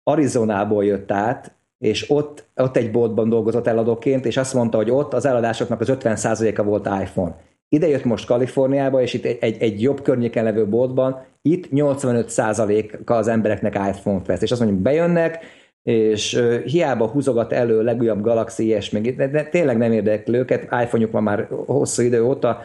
Arizonából 0.02 0.84
jött 0.84 1.11
át, 1.11 1.54
és 1.78 2.11
ott, 2.11 2.44
ott 2.54 2.76
egy 2.76 2.90
boltban 2.90 3.28
dolgozott 3.28 3.66
eladóként, 3.66 4.26
és 4.26 4.36
azt 4.36 4.54
mondta, 4.54 4.76
hogy 4.76 4.90
ott 4.90 5.12
az 5.12 5.24
eladásoknak 5.24 5.80
az 5.80 5.88
50%-a 5.90 6.62
volt 6.62 6.86
iPhone. 6.86 7.36
Ide 7.68 7.88
jött 7.88 8.04
most 8.04 8.26
Kaliforniába, 8.26 9.02
és 9.02 9.14
itt 9.14 9.24
egy, 9.24 9.38
egy, 9.40 9.62
egy 9.62 9.82
jobb 9.82 10.02
környéken 10.02 10.44
levő 10.44 10.68
boltban, 10.68 11.24
itt 11.42 11.68
85%-a 11.72 13.12
az 13.12 13.28
embereknek 13.28 13.74
iPhone-t 13.74 14.26
vesz, 14.26 14.42
és 14.42 14.50
azt 14.50 14.61
mondjuk, 14.61 14.82
bejönnek, 14.82 15.44
és 15.83 16.35
uh, 16.35 16.61
hiába 16.61 17.07
húzogat 17.07 17.53
elő 17.53 17.83
legújabb 17.83 18.20
Galaxy 18.20 18.64
ilyesmi, 18.64 19.01
de, 19.01 19.28
de 19.28 19.45
tényleg 19.45 19.76
nem 19.76 19.93
érdekli 19.93 20.39
őket, 20.39 20.62
iPhone-juk 20.62 21.12
van 21.12 21.22
már 21.22 21.49
hosszú 21.66 22.03
idő 22.03 22.24
óta, 22.24 22.62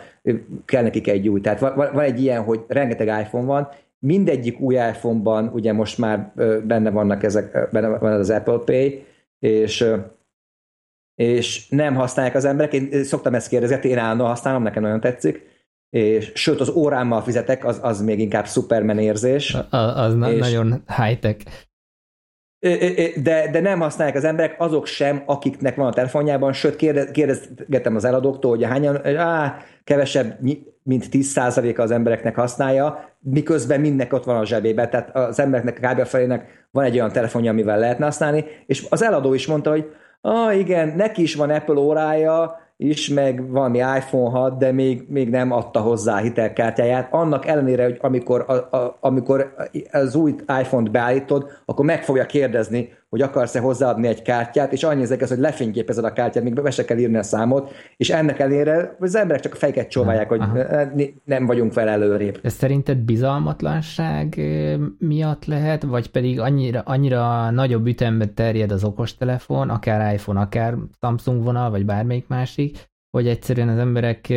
kell 0.65 0.83
nekik 0.83 1.07
egy 1.07 1.27
új. 1.27 1.41
Tehát 1.41 1.59
van, 1.59 1.75
van 1.75 1.99
egy 1.99 2.21
ilyen, 2.21 2.43
hogy 2.43 2.63
rengeteg 2.67 3.07
iPhone 3.07 3.45
van, 3.45 3.69
mindegyik 3.99 4.59
új 4.59 4.75
iPhone-ban 4.75 5.47
ugye 5.53 5.73
most 5.73 5.97
már 5.97 6.31
uh, 6.35 6.57
benne 6.57 6.89
vannak 6.89 7.23
ezek, 7.23 7.69
benne 7.71 7.87
van 7.87 8.11
az 8.11 8.29
Apple 8.29 8.59
Pay, 8.65 9.05
és 9.39 9.81
uh, 9.81 9.99
és 11.15 11.69
nem 11.69 11.95
használják 11.95 12.35
az 12.35 12.45
emberek. 12.45 12.73
Én 12.73 13.03
szoktam 13.03 13.33
ezt 13.33 13.47
kérdezni, 13.47 13.89
én 13.89 13.97
állandóan 13.97 14.29
használom, 14.29 14.63
nekem 14.63 14.81
nagyon 14.81 14.99
tetszik. 14.99 15.53
És, 15.89 16.31
sőt, 16.33 16.59
az 16.59 16.69
órámmal 16.69 17.21
fizetek, 17.21 17.65
az, 17.65 17.79
az 17.81 18.01
még 18.01 18.19
inkább 18.19 18.47
Superman 18.47 18.99
érzés. 18.99 19.53
A, 19.53 19.77
az 19.77 20.13
és, 20.13 20.39
nagyon 20.39 20.83
high-tech. 20.97 21.45
De, 23.15 23.49
de 23.51 23.59
nem 23.61 23.79
használják 23.79 24.17
az 24.17 24.23
emberek, 24.23 24.55
azok 24.57 24.85
sem, 24.85 25.23
akiknek 25.25 25.75
van 25.75 25.87
a 25.87 25.93
telefonjában, 25.93 26.53
sőt 26.53 26.75
kérdez, 26.75 27.11
kérdezgetem 27.11 27.95
az 27.95 28.05
eladóktól, 28.05 28.51
hogy 28.51 28.63
hányan, 28.63 29.05
á, 29.17 29.57
kevesebb, 29.83 30.37
mint 30.83 31.05
10%-a 31.11 31.81
az 31.81 31.91
embereknek 31.91 32.35
használja, 32.35 33.09
miközben 33.19 33.79
mindnek 33.79 34.13
ott 34.13 34.23
van 34.23 34.37
a 34.37 34.45
zsebébe, 34.45 34.87
tehát 34.87 35.15
az 35.15 35.39
embereknek 35.39 35.93
kb. 35.93 36.05
felének 36.05 36.67
van 36.71 36.83
egy 36.83 36.95
olyan 36.95 37.11
telefonja, 37.11 37.51
amivel 37.51 37.79
lehetne 37.79 38.05
használni, 38.05 38.45
és 38.65 38.85
az 38.89 39.03
eladó 39.03 39.33
is 39.33 39.47
mondta, 39.47 39.69
hogy 39.69 39.91
ah 40.21 40.57
igen, 40.57 40.93
neki 40.95 41.21
is 41.21 41.35
van 41.35 41.49
Apple 41.49 41.79
órája, 41.79 42.59
is, 42.77 43.09
meg 43.09 43.49
valami 43.49 43.77
iPhone 43.77 44.29
6, 44.29 44.57
de 44.57 44.71
még, 44.71 45.05
még 45.07 45.29
nem 45.29 45.51
adta 45.51 45.79
hozzá 45.79 46.13
a 46.13 46.21
hitelkártyáját. 46.21 47.13
Annak 47.13 47.45
ellenére, 47.45 47.83
hogy 47.83 47.97
amikor, 48.01 48.45
a, 48.47 48.77
a, 48.77 48.97
amikor 48.99 49.55
az 49.91 50.15
új 50.15 50.35
iPhone-t 50.61 50.91
beállítod, 50.91 51.51
akkor 51.65 51.85
meg 51.85 52.03
fogja 52.03 52.25
kérdezni, 52.25 52.89
hogy 53.15 53.23
akarsz-e 53.23 53.59
hozzáadni 53.59 54.07
egy 54.07 54.21
kártyát, 54.21 54.73
és 54.73 54.83
annyi 54.83 55.01
ezek, 55.01 55.27
hogy 55.27 55.37
lefényképezed 55.37 56.03
a 56.03 56.13
kártyát, 56.13 56.43
még 56.43 56.61
be 56.61 56.71
se 56.71 56.85
kell 56.85 56.97
írni 56.97 57.17
a 57.17 57.23
számot, 57.23 57.71
és 57.97 58.09
ennek 58.09 58.39
ellenére 58.39 58.95
az 58.99 59.15
emberek 59.15 59.41
csak 59.41 59.53
a 59.53 59.55
fejeket 59.55 59.89
csóválják, 59.89 60.29
hogy 60.29 60.39
Aha. 60.39 60.59
nem 61.25 61.45
vagyunk 61.45 61.71
fel 61.71 61.87
előrébb. 61.87 62.39
Ez 62.43 62.53
szerinted 62.53 62.97
bizalmatlanság 62.97 64.41
miatt 64.99 65.45
lehet, 65.45 65.83
vagy 65.83 66.11
pedig 66.11 66.39
annyira, 66.39 66.81
annyira 66.85 67.49
nagyobb 67.51 67.87
ütemben 67.87 68.33
terjed 68.33 68.71
az 68.71 68.83
okostelefon, 68.83 69.69
akár 69.69 70.13
iPhone, 70.13 70.39
akár 70.39 70.75
Samsung 71.01 71.43
vonal, 71.43 71.69
vagy 71.69 71.85
bármelyik 71.85 72.27
másik, 72.27 72.77
hogy 73.15 73.27
egyszerűen 73.27 73.69
az 73.69 73.77
emberek 73.77 74.27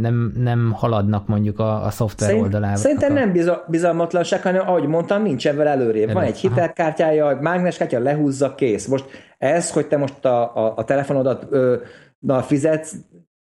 nem, 0.00 0.32
nem 0.36 0.72
haladnak 0.72 1.26
mondjuk 1.26 1.58
a, 1.58 1.84
a 1.84 1.90
szoftver 1.90 2.28
Szerint, 2.28 2.44
oldalával. 2.44 2.76
Szerintem 2.76 3.12
nem 3.12 3.32
bizalmatlanság, 3.68 4.42
hanem 4.42 4.68
ahogy 4.68 4.86
mondtam, 4.86 5.22
nincs 5.22 5.48
ebben 5.48 5.66
előrébb. 5.66 6.12
Van 6.12 6.22
egy 6.22 6.38
hitelkártyája, 6.38 7.30
egy 7.30 7.38
mágneskártya, 7.38 7.98
lehúzza, 7.98 8.54
kész. 8.54 8.86
Most 8.86 9.04
ez, 9.38 9.72
hogy 9.72 9.86
te 9.86 9.96
most 9.96 10.24
a, 10.24 10.56
a, 10.56 10.72
a 10.76 10.84
telefonodat 10.84 11.46
ö, 11.50 11.76
na, 12.18 12.42
fizetsz, 12.42 12.94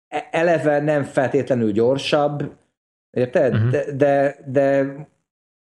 e, 0.08 0.28
eleve 0.32 0.80
nem 0.80 1.04
feltétlenül 1.04 1.72
gyorsabb, 1.72 2.52
érted? 3.18 3.54
Uh-huh. 3.54 3.70
De, 3.70 3.86
de, 3.96 4.36
de 4.46 4.96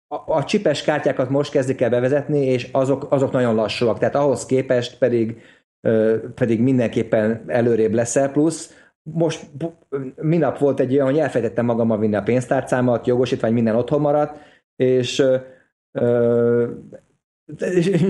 a, 0.08 0.34
a 0.34 0.44
csipes 0.44 0.84
kártyákat 0.84 1.30
most 1.30 1.52
kezdik 1.52 1.82
el 1.82 1.90
bevezetni, 1.90 2.46
és 2.46 2.70
azok, 2.72 3.12
azok 3.12 3.32
nagyon 3.32 3.56
lassúak. 3.56 4.00
Tehát 4.00 4.16
ahhoz 4.16 4.46
képest 4.46 4.98
pedig, 4.98 5.42
ö, 5.82 6.18
pedig 6.36 6.62
mindenképpen 6.62 7.44
előrébb 7.48 7.94
leszel, 7.94 8.32
plusz 8.32 8.84
most 9.14 9.50
minap 10.22 10.58
volt 10.58 10.80
egy 10.80 10.94
olyan, 10.94 11.06
hogy 11.06 11.20
elfejtettem 11.20 11.66
magammal 11.66 12.00
vinni 12.00 12.16
a 12.16 12.24
pénztárcámat, 12.24 13.08
jogosítvány 13.08 13.54
minden 13.54 13.76
otthon 13.76 14.02
maradt, 14.02 14.38
és 14.76 15.24
ö, 15.92 16.68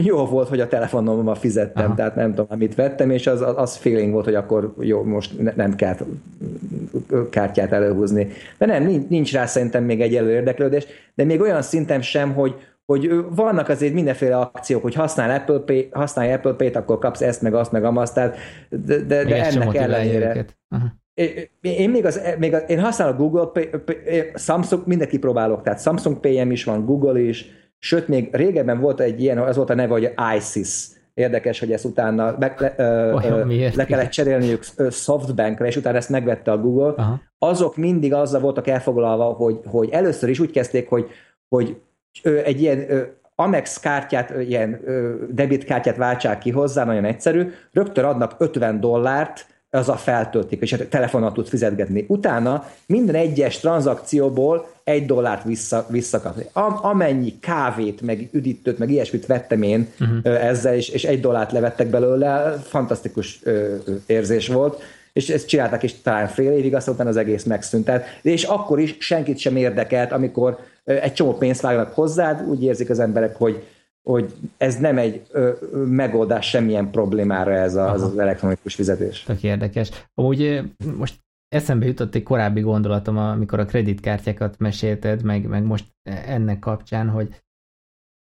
jó 0.04 0.26
volt, 0.26 0.48
hogy 0.48 0.60
a 0.60 0.68
telefonommal 0.68 1.36
fizettem, 1.36 1.86
Aha. 1.86 1.96
tehát 1.96 2.16
nem 2.16 2.30
tudom, 2.30 2.46
amit 2.50 2.76
vettem, 2.76 3.10
és 3.10 3.28
az, 3.28 3.42
az 3.42 3.76
feeling 3.76 4.12
volt, 4.14 4.26
hogy 4.26 4.36
akkor 4.36 4.74
jó, 4.80 5.04
most 5.04 5.56
nem 5.56 5.76
kell 5.76 5.96
kártyát 7.30 7.72
előhúzni. 7.72 8.28
De 8.58 8.66
nem, 8.66 9.06
nincs 9.10 9.34
rá 9.34 9.46
szerintem 9.46 9.84
még 9.84 10.02
egy 10.02 10.12
érdeklődés, 10.12 10.86
de 11.16 11.24
még 11.24 11.42
olyan 11.42 11.62
szintem 11.62 12.02
sem, 12.02 12.34
hogy, 12.34 12.56
hogy 12.86 13.12
vannak 13.30 13.70
azért 13.70 13.94
mindenféle 13.94 14.38
akciók, 14.38 14.82
hogy 14.82 14.94
használ 14.94 15.40
Apple 15.40 15.60
Pay, 15.60 15.90
használj 15.92 16.34
Apple 16.34 16.54
Pay-t, 16.54 16.76
akkor 16.76 16.98
kapsz 16.98 17.22
ezt, 17.22 17.42
meg 17.42 17.54
azt, 17.54 17.72
meg 17.72 17.84
amazt, 17.84 18.14
tehát, 18.14 18.38
de, 18.70 18.98
de, 18.98 19.24
de 19.24 19.46
ennek 19.46 19.76
ellenére. 19.76 20.46
Én 21.62 21.90
még, 21.90 22.06
az, 22.06 22.22
még 22.38 22.54
az, 22.54 22.64
én 22.68 22.80
használok 22.80 23.18
Google 23.18 23.46
Pay, 23.46 23.70
Pay, 23.86 23.96
Samsung, 24.36 24.86
mindenki 24.86 25.20
próbálok, 25.20 25.62
tehát 25.62 25.82
Samsung 25.82 26.20
Pay-em 26.20 26.52
is 26.52 26.64
van, 26.64 26.86
Google 26.86 27.20
is, 27.20 27.46
sőt, 27.80 28.08
még 28.08 28.30
régebben 28.32 28.80
volt 28.80 29.00
egy 29.00 29.22
ilyen, 29.22 29.38
az 29.38 29.56
volt 29.56 29.70
a 29.70 29.76
neve, 29.76 29.94
hogy 29.94 30.14
ISIS. 30.38 30.88
Érdekes, 31.14 31.60
hogy 31.60 31.72
ezt 31.72 31.86
utána 31.86 32.36
meg, 32.40 32.60
le, 32.60 32.74
ö, 32.78 33.72
le 33.76 33.86
kellett 33.86 34.10
cserélniük 34.10 34.64
Softbankre, 34.90 35.66
és 35.66 35.76
utána 35.76 35.98
ezt 35.98 36.10
megvette 36.10 36.52
a 36.52 36.58
Google. 36.58 36.94
Aha. 36.98 37.22
Azok 37.38 37.78
mindig 37.78 38.14
azzal 38.14 38.42
voltak 38.42 38.68
elfoglalva, 38.68 39.24
hogy, 39.24 39.60
hogy 39.66 39.90
először 39.90 40.30
is 40.30 40.40
úgy 40.40 40.52
kezdték, 40.52 40.90
hogy, 40.90 41.08
hogy 41.48 41.78
egy 42.24 42.62
ilyen 42.62 42.88
Amex 43.36 43.80
kártyát, 43.80 44.34
ilyen 44.48 44.80
debitkártyát 45.30 45.98
váltsák 45.98 46.40
ki 46.40 46.50
hozzá, 46.50 46.84
nagyon 46.84 47.06
egyszerű, 47.06 47.52
rögtön 47.72 48.04
adnak 48.04 48.36
50 48.38 48.80
dollárt, 48.80 49.46
az 49.76 49.90
a 49.90 49.96
feltöltik, 49.96 50.62
és 50.62 50.74
a 50.74 50.88
telefonon 50.88 51.34
tudsz 51.34 51.50
fizetgetni. 51.50 52.06
Utána 52.08 52.68
minden 52.86 53.16
egyes 53.16 53.60
tranzakcióból 53.60 54.68
egy 54.84 55.06
dollárt 55.06 55.44
vissza, 55.44 55.86
visszakapni. 55.90 56.46
Am, 56.54 56.80
amennyi 56.82 57.40
kávét, 57.40 58.02
meg 58.02 58.30
üdítőt, 58.32 58.78
meg 58.78 58.90
ilyesmit 58.90 59.26
vettem 59.26 59.62
én 59.62 59.88
uh-huh. 60.00 60.46
ezzel, 60.46 60.74
és, 60.76 60.90
és 60.90 61.04
egy 61.04 61.20
dollárt 61.20 61.52
levettek 61.52 61.88
belőle, 61.88 62.60
fantasztikus 62.64 63.40
ö, 63.44 63.76
érzés 64.06 64.48
volt, 64.48 64.82
és 65.14 65.30
ezt 65.30 65.48
csináltak 65.48 65.84
is 65.84 66.02
talán 66.02 66.28
fél 66.28 66.52
évig, 66.52 66.76
aztán 66.76 67.08
az 67.08 67.18
egész 67.18 67.44
megszűnt. 67.44 67.86
Tehát, 67.86 68.06
és 68.22 68.44
akkor 68.44 68.80
is 68.80 68.96
senkit 69.00 69.38
sem 69.38 69.56
érdekelt, 69.56 70.12
amikor 70.12 70.60
egy 70.86 71.14
csomó 71.14 71.34
pénzt 71.34 71.62
vágnak 71.62 71.94
hozzád, 71.94 72.48
úgy 72.48 72.64
érzik 72.64 72.90
az 72.90 73.00
emberek, 73.00 73.36
hogy 73.36 73.64
hogy 74.06 74.34
ez 74.58 74.80
nem 74.80 74.98
egy 74.98 75.22
ö, 75.32 75.52
megoldás 75.86 76.50
semmilyen 76.50 76.92
problémára 76.92 77.54
ez 77.54 77.76
a, 77.76 77.92
az, 77.92 78.02
az 78.02 78.18
elektronikus 78.18 78.76
fizetés. 78.76 79.24
Tök 79.24 79.44
érdekes. 79.44 79.90
Amúgy 80.14 80.62
most 80.98 81.20
eszembe 81.48 81.86
jutott 81.86 82.16
egy 82.16 82.24
korábbi 82.24 82.62
gondolatom, 82.62 83.18
amikor 83.18 83.60
a 83.60 83.66
kreditkártyákat 83.66 84.58
mesélted, 84.58 85.24
meg, 85.24 85.48
meg 85.48 85.64
most 85.64 85.86
ennek 86.04 86.60
kapcsán, 86.60 87.10
hogy 87.10 87.44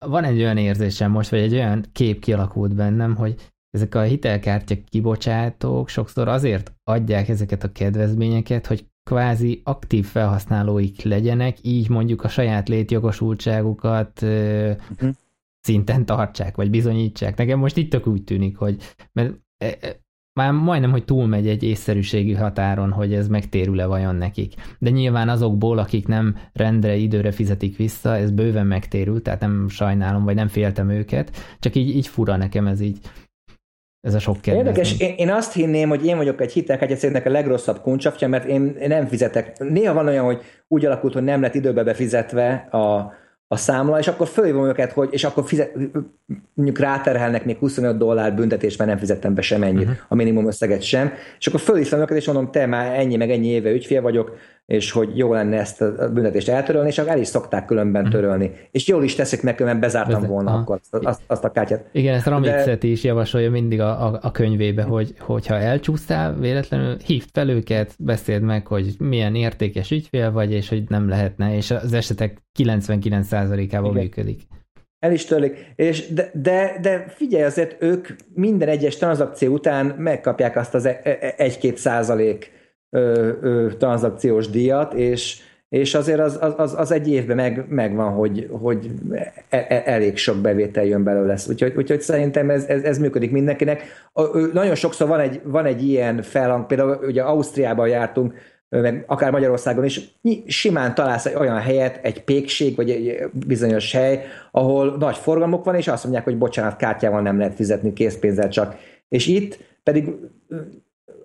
van 0.06 0.24
egy 0.24 0.40
olyan 0.40 0.58
érzésem 0.58 1.12
most, 1.12 1.30
vagy 1.30 1.40
egy 1.40 1.54
olyan 1.54 1.86
kép 1.92 2.22
kialakult 2.22 2.76
bennem, 2.76 3.16
hogy 3.16 3.52
ezek 3.70 3.96
a 3.96 4.02
hitelkártya 4.02 4.76
kibocsátók 4.90 5.90
sokszor 5.90 6.28
azért 6.28 6.74
adják 6.84 7.30
ezeket 7.30 7.64
a 7.64 7.72
kedvezményeket, 7.72 8.68
hogy 8.68 8.86
kvázi 9.04 9.62
aktív 9.64 10.06
felhasználóik 10.06 11.02
legyenek, 11.02 11.58
így 11.62 11.90
mondjuk 11.90 12.24
a 12.24 12.28
saját 12.28 12.70
létjogosultságukat 12.70 14.22
uh-huh 14.22 15.14
szinten 15.64 16.06
tartsák, 16.06 16.56
vagy 16.56 16.70
bizonyítsák. 16.70 17.38
Nekem 17.38 17.60
most 17.60 17.78
itt 17.78 17.90
tök 17.90 18.08
úgy 18.08 18.24
tűnik, 18.24 18.58
hogy 18.58 18.78
mert 19.12 19.34
e, 19.58 19.78
e, 19.82 20.02
már 20.40 20.52
majdnem, 20.52 20.92
hogy 20.92 21.06
túlmegy 21.06 21.48
egy 21.48 21.64
észszerűségi 21.64 22.34
határon, 22.34 22.92
hogy 22.92 23.14
ez 23.14 23.28
megtérül-e 23.28 23.86
vajon 23.86 24.16
nekik. 24.16 24.54
De 24.80 24.90
nyilván 24.90 25.30
azokból, 25.30 25.78
akik 25.78 26.08
nem 26.08 26.36
rendre, 26.54 26.96
időre 26.96 27.32
fizetik 27.32 27.78
vissza, 27.78 28.16
ez 28.16 28.32
bőven 28.32 28.68
megtérül, 28.68 29.22
tehát 29.22 29.40
nem 29.40 29.68
sajnálom, 29.70 30.24
vagy 30.24 30.36
nem 30.36 30.48
féltem 30.48 30.90
őket, 30.90 31.58
csak 31.60 31.76
így, 31.76 31.96
így 31.96 32.08
fura 32.08 32.38
nekem 32.38 32.68
ez 32.68 32.80
így. 32.80 33.00
Ez 34.04 34.14
a 34.14 34.20
sok 34.20 34.42
kedvezmény. 34.42 34.66
Érdekes, 34.66 35.00
én, 35.00 35.14
én 35.18 35.32
azt 35.32 35.54
hinném, 35.54 35.90
hogy 35.90 36.06
én 36.06 36.18
vagyok 36.18 36.42
egy 36.42 36.52
hitelkártyacégnek 36.52 37.26
a 37.26 37.30
legrosszabb 37.30 37.82
kuncsapja, 37.82 38.28
mert 38.28 38.46
én 38.46 38.78
nem 38.88 39.08
fizetek. 39.08 39.60
Néha 39.60 39.94
van 39.94 40.08
olyan, 40.08 40.26
hogy 40.26 40.42
úgy 40.68 40.86
alakult, 40.86 41.14
hogy 41.14 41.24
nem 41.24 41.42
lett 41.42 41.56
időbe 41.56 41.84
befizetve 41.84 42.68
a, 42.72 43.14
a 43.48 43.58
számla, 43.58 44.00
és 44.00 44.08
akkor 44.08 44.28
fölhívom 44.28 44.66
őket, 44.66 44.92
hogy, 44.92 45.10
és 45.12 45.24
akkor 45.24 45.46
fizet, 45.46 45.74
mondjuk 46.54 46.80
ráterhelnek 46.80 47.46
még 47.46 47.58
25 47.58 47.98
dollár 47.98 48.36
büntetést, 48.36 48.78
mert 48.78 48.90
nem 48.90 49.00
fizettem 49.00 49.34
be 49.34 49.42
sem 49.42 49.64
ennyit, 49.64 49.82
uh-huh. 49.82 49.98
a 50.08 50.16
minimum 50.16 50.48
összeget 50.48 50.82
sem, 50.82 51.14
és 51.40 51.48
akkor 51.48 51.60
fölhívom 51.60 52.00
őket, 52.00 52.18
és 52.18 52.26
mondom, 52.26 52.52
te 52.52 52.66
már 52.66 53.00
ennyi, 53.00 53.16
meg 53.16 53.32
ennyi 53.32 53.48
éve 53.48 53.72
ügyfél 53.72 54.02
vagyok, 54.02 54.38
és 54.66 54.92
hogy 54.92 55.18
jó 55.18 55.34
lenne 55.34 55.58
ezt 55.58 55.82
a 55.82 56.10
büntetést 56.14 56.50
eltörölni, 56.50 56.88
és 56.88 56.98
el 56.98 57.20
is 57.20 57.28
szokták 57.28 57.66
különben 57.66 58.02
mhm. 58.02 58.12
törölni. 58.12 58.46
Uh-huh. 58.46 58.60
És 58.72 58.88
jól 58.88 59.04
is 59.04 59.16
teszik 59.16 59.42
meg, 59.42 59.60
mert 59.60 59.80
bezártam 59.80 60.22
Bezze, 60.22 60.28
volna 60.28 60.50
aha. 60.50 60.60
akkor 60.60 60.80
azt, 60.92 61.06
azt, 61.06 61.22
azt 61.28 61.44
a 61.44 61.52
kártyát. 61.52 61.90
Igen, 61.92 62.14
ezt 62.14 62.26
Ramicet 62.26 62.82
De... 62.82 62.88
is 62.88 63.04
javasolja 63.04 63.52
mindig 63.52 63.82
a, 63.82 64.06
a, 64.06 64.20
a 64.22 64.32
könyvébe, 64.32 64.84
hogy 64.84 65.14
hogyha 65.20 65.56
elcsúsztál 65.56 66.36
véletlenül, 66.36 66.98
hívd 67.06 67.30
fel 67.34 67.50
őket, 67.50 67.96
beszéld 68.00 68.42
meg, 68.42 68.68
hogy 68.68 68.96
milyen 69.00 69.36
értékes 69.36 69.92
ügyfél 69.92 70.32
vagy, 70.32 70.52
és 70.52 70.70
hogy 70.70 70.84
nem 70.88 71.10
lehetne, 71.10 71.56
és 71.56 71.72
az 71.72 71.94
esetek 71.94 72.38
99%-ában 72.60 73.94
működik. 73.94 74.42
El 75.00 75.12
is 75.12 75.26
törlik. 75.26 75.74
És 75.76 76.14
de, 76.14 76.32
de, 76.34 76.78
de 76.82 77.06
figyelj, 77.08 77.44
azért 77.44 77.82
ők 77.82 78.08
minden 78.34 78.70
egyes 78.70 78.98
tranzakció 78.98 79.54
után 79.54 79.86
megkapják 79.86 80.56
azt 80.56 80.74
az 80.74 80.86
e- 80.86 81.02
e- 81.04 81.34
egy-két 81.38 81.78
százalék 81.78 82.52
ö, 82.94 83.32
ö, 83.42 83.68
tranzakciós 83.78 84.50
díjat, 84.50 84.94
és, 84.94 85.42
és 85.70 85.94
azért 85.94 86.20
az, 86.20 86.40
az, 86.58 86.74
az 86.78 86.92
egy 86.92 87.10
évben 87.10 87.36
meg, 87.36 87.66
megvan, 87.70 88.12
hogy, 88.12 88.48
hogy 88.52 88.92
e, 89.50 89.66
e, 89.70 89.82
elég 89.86 90.18
sok 90.18 90.38
bevétel 90.38 90.86
jön 90.86 91.04
belőle. 91.04 91.38
Úgyhogy, 91.50 91.74
úgyhogy 91.76 92.02
szerintem 92.02 92.50
ez, 92.50 92.66
ez, 92.66 92.84
ez 92.84 92.98
működik 92.98 93.32
mindenkinek. 93.32 93.82
Nagyon 94.54 94.76
sokszor 94.76 95.08
van 95.08 95.20
egy, 95.20 95.42
van 95.44 95.66
egy 95.66 95.84
ilyen 95.88 96.22
felhang, 96.22 96.66
például 96.66 97.00
ugye 97.04 97.22
Ausztriában 97.22 97.88
jártunk, 97.88 98.34
meg 98.70 99.04
akár 99.08 99.32
Magyarországon 99.32 99.86
is, 99.86 100.02
simán 100.46 100.96
találsz 100.96 101.26
egy 101.26 101.36
olyan 101.36 101.60
helyet, 101.60 102.00
egy 102.04 102.24
pékség, 102.24 102.76
vagy 102.76 102.90
egy 102.90 103.30
bizonyos 103.48 103.92
hely, 103.92 104.24
ahol 104.52 104.98
nagy 104.98 105.18
forgalmuk 105.18 105.64
van, 105.64 105.76
és 105.76 105.88
azt 105.88 106.04
mondják, 106.04 106.24
hogy 106.24 106.38
bocsánat, 106.38 106.76
kártyával 106.76 107.22
nem 107.22 107.38
lehet 107.38 107.56
fizetni, 107.56 107.94
készpénzzel 107.94 108.50
csak. 108.50 108.76
És 109.10 109.28
itt 109.28 109.60
pedig 109.84 110.10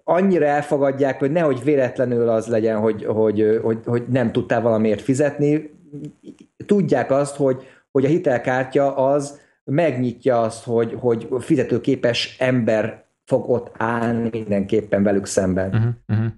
annyira 0.08 0.44
elfogadják, 0.44 1.18
hogy 1.18 1.30
nehogy 1.30 1.62
véletlenül 1.64 2.28
az 2.28 2.46
legyen, 2.46 2.78
hogy, 2.78 3.04
hogy, 3.04 3.58
hogy, 3.62 3.78
hogy 3.84 4.08
nem 4.08 4.32
tudtál 4.32 4.60
valamiért 4.60 5.00
fizetni. 5.00 5.70
Tudják 6.66 7.10
azt, 7.10 7.36
hogy, 7.36 7.66
hogy 7.90 8.04
a 8.04 8.08
hitelkártya 8.08 8.96
az 8.96 9.40
megnyitja 9.64 10.40
azt, 10.40 10.64
hogy, 10.64 10.96
hogy 11.00 11.28
fizetőképes 11.38 12.36
ember 12.38 13.06
fog 13.24 13.50
ott 13.50 13.72
állni 13.76 14.28
mindenképpen 14.32 15.02
velük 15.02 15.26
szemben. 15.26 15.74
Uh-huh, 15.74 15.94
uh-huh. 16.08 16.32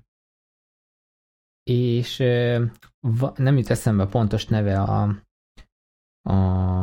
És 1.70 2.16
nem 3.36 3.56
jut 3.56 3.70
eszembe 3.70 4.06
pontos 4.06 4.46
neve 4.46 4.80
a, 4.80 5.08
az 6.22 6.79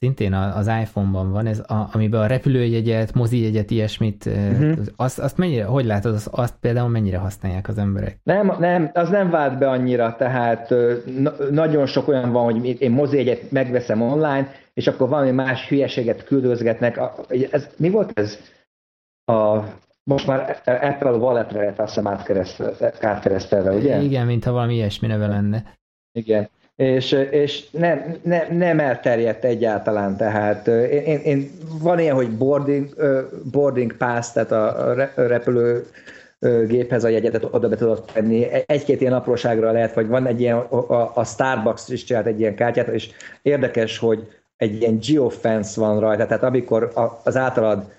szintén 0.00 0.32
az 0.32 0.66
iPhone-ban 0.66 1.30
van, 1.32 1.46
ez 1.46 1.58
a, 1.58 1.88
amiben 1.92 2.20
a 2.20 2.26
repülőjegyet, 2.26 3.14
mozijegyet, 3.14 3.70
ilyesmit, 3.70 4.26
uh-huh. 4.26 4.72
azt, 4.96 5.18
azt 5.18 5.36
mennyire, 5.36 5.64
hogy 5.64 5.84
látod, 5.84 6.14
azt, 6.14 6.26
azt 6.26 6.54
például 6.60 6.88
mennyire 6.88 7.18
használják 7.18 7.68
az 7.68 7.78
emberek? 7.78 8.18
Nem, 8.22 8.56
nem, 8.58 8.90
az 8.94 9.08
nem 9.08 9.30
vált 9.30 9.58
be 9.58 9.68
annyira, 9.68 10.16
tehát 10.16 10.74
na, 11.18 11.32
nagyon 11.50 11.86
sok 11.86 12.08
olyan 12.08 12.32
van, 12.32 12.44
hogy 12.44 12.80
én 12.82 12.90
mozijegyet 12.90 13.50
megveszem 13.50 14.02
online, 14.02 14.52
és 14.74 14.86
akkor 14.86 15.08
valami 15.08 15.30
más 15.30 15.68
hülyeséget 15.68 16.24
küldözgetnek. 16.24 17.00
Ez, 17.50 17.68
mi 17.76 17.90
volt 17.90 18.18
ez? 18.18 18.38
A, 19.24 19.58
most 20.04 20.26
már 20.26 20.60
Apple 20.64 21.10
Wallet-re 21.10 21.58
lehet 21.58 21.80
azt 21.80 21.94
hiszem 21.94 22.18
átkeresztelve, 23.00 23.72
ugye? 23.72 24.00
Igen, 24.02 24.26
mintha 24.26 24.52
valami 24.52 24.74
ilyesmi 24.74 25.08
neve 25.08 25.26
lenne. 25.26 25.78
Igen 26.12 26.48
és, 26.80 27.12
és 27.30 27.70
nem, 27.70 28.16
nem, 28.22 28.56
nem 28.56 28.80
elterjedt 28.80 29.44
egyáltalán, 29.44 30.16
tehát 30.16 30.66
én, 30.66 31.18
én, 31.18 31.50
van 31.82 31.98
ilyen, 31.98 32.14
hogy 32.14 32.30
boarding, 32.30 32.88
boarding 33.50 33.96
pass, 33.96 34.30
tehát 34.30 34.52
a 34.52 34.94
repülő 35.14 35.86
géphez 36.66 37.04
a 37.04 37.08
jegyetet 37.08 37.48
oda 37.50 37.68
be 37.68 37.76
tudod 37.76 38.04
tenni. 38.12 38.46
Egy-két 38.66 39.00
ilyen 39.00 39.12
apróságra 39.12 39.72
lehet, 39.72 39.94
vagy 39.94 40.08
van 40.08 40.26
egy 40.26 40.40
ilyen, 40.40 40.56
a, 40.56 41.12
a 41.14 41.24
Starbucks 41.24 41.88
is 41.88 42.04
csinált 42.04 42.26
egy 42.26 42.40
ilyen 42.40 42.54
kártyát, 42.54 42.88
és 42.88 43.10
érdekes, 43.42 43.98
hogy 43.98 44.28
egy 44.56 44.80
ilyen 44.80 44.98
geofence 45.08 45.80
van 45.80 46.00
rajta, 46.00 46.26
tehát 46.26 46.42
amikor 46.42 46.92
az 47.24 47.36
általad 47.36 47.92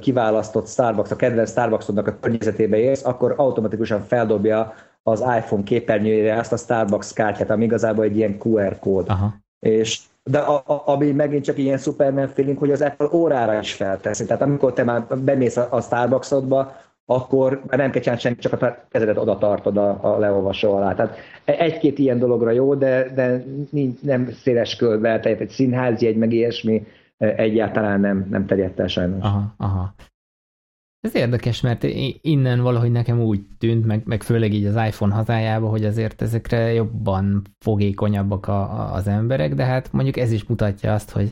kiválasztott 0.00 0.68
Starbucks, 0.68 1.10
a 1.10 1.16
kedvenc 1.16 1.50
Starbucksodnak 1.50 2.06
a 2.06 2.18
környezetébe 2.20 2.76
érsz, 2.76 3.04
akkor 3.04 3.34
automatikusan 3.36 4.02
feldobja 4.02 4.74
az 5.10 5.20
iPhone 5.20 5.62
képernyőjére 5.62 6.38
azt 6.38 6.52
a 6.52 6.56
Starbucks 6.56 7.12
kártyát, 7.12 7.50
ami 7.50 7.64
igazából 7.64 8.04
egy 8.04 8.16
ilyen 8.16 8.36
QR 8.44 8.78
kód. 8.78 9.08
Aha. 9.08 9.34
És 9.60 10.00
de 10.24 10.38
a, 10.38 10.62
a, 10.66 10.82
ami 10.84 11.10
megint 11.10 11.44
csak 11.44 11.58
ilyen 11.58 11.78
Superman 11.78 12.28
feeling, 12.28 12.58
hogy 12.58 12.70
az 12.70 12.82
Apple 12.82 13.08
órára 13.12 13.58
is 13.58 13.72
felteszi. 13.72 14.24
Tehát 14.24 14.42
amikor 14.42 14.72
te 14.72 14.84
már 14.84 15.06
bemész 15.18 15.56
a, 15.56 15.68
a 15.70 15.80
Starbucksodba, 15.80 16.72
akkor 17.06 17.62
már 17.66 17.78
nem 17.78 17.90
kell 17.90 18.00
csinálni 18.00 18.20
semmi, 18.20 18.36
csak 18.36 18.62
a 18.62 18.86
kezedet 18.88 19.18
oda 19.18 19.38
tartod 19.38 19.76
a, 19.76 19.98
a 20.00 20.18
leolvasó 20.18 20.74
alá. 20.74 20.94
Tehát 20.94 21.16
egy-két 21.44 21.98
ilyen 21.98 22.18
dologra 22.18 22.50
jó, 22.50 22.74
de, 22.74 23.12
de 23.14 23.44
nincs, 23.70 24.00
nem 24.00 24.30
széles 24.30 24.76
körbe, 24.76 25.20
tehát 25.20 25.40
egy 25.40 25.48
színházi 25.48 26.06
egy 26.06 26.16
meg 26.16 26.32
ilyesmi 26.32 26.86
egyáltalán 27.18 28.00
nem, 28.00 28.26
nem 28.30 28.46
terjedt 28.46 28.80
el 28.80 28.86
sajnos. 28.86 29.22
Aha, 29.22 29.54
aha. 29.56 29.94
Ez 31.00 31.14
érdekes, 31.14 31.60
mert 31.60 31.84
innen 32.20 32.60
valahogy 32.60 32.90
nekem 32.90 33.20
úgy 33.20 33.40
tűnt, 33.58 33.86
meg, 33.86 34.02
meg 34.04 34.22
főleg 34.22 34.52
így 34.52 34.64
az 34.64 34.74
iPhone 34.86 35.14
hazájába, 35.14 35.68
hogy 35.68 35.84
azért 35.84 36.22
ezekre 36.22 36.72
jobban 36.72 37.42
fogékonyabbak 37.58 38.48
a, 38.48 38.60
a, 38.60 38.94
az 38.94 39.06
emberek, 39.06 39.54
de 39.54 39.64
hát 39.64 39.92
mondjuk 39.92 40.16
ez 40.16 40.32
is 40.32 40.44
mutatja 40.44 40.94
azt, 40.94 41.10
hogy, 41.10 41.30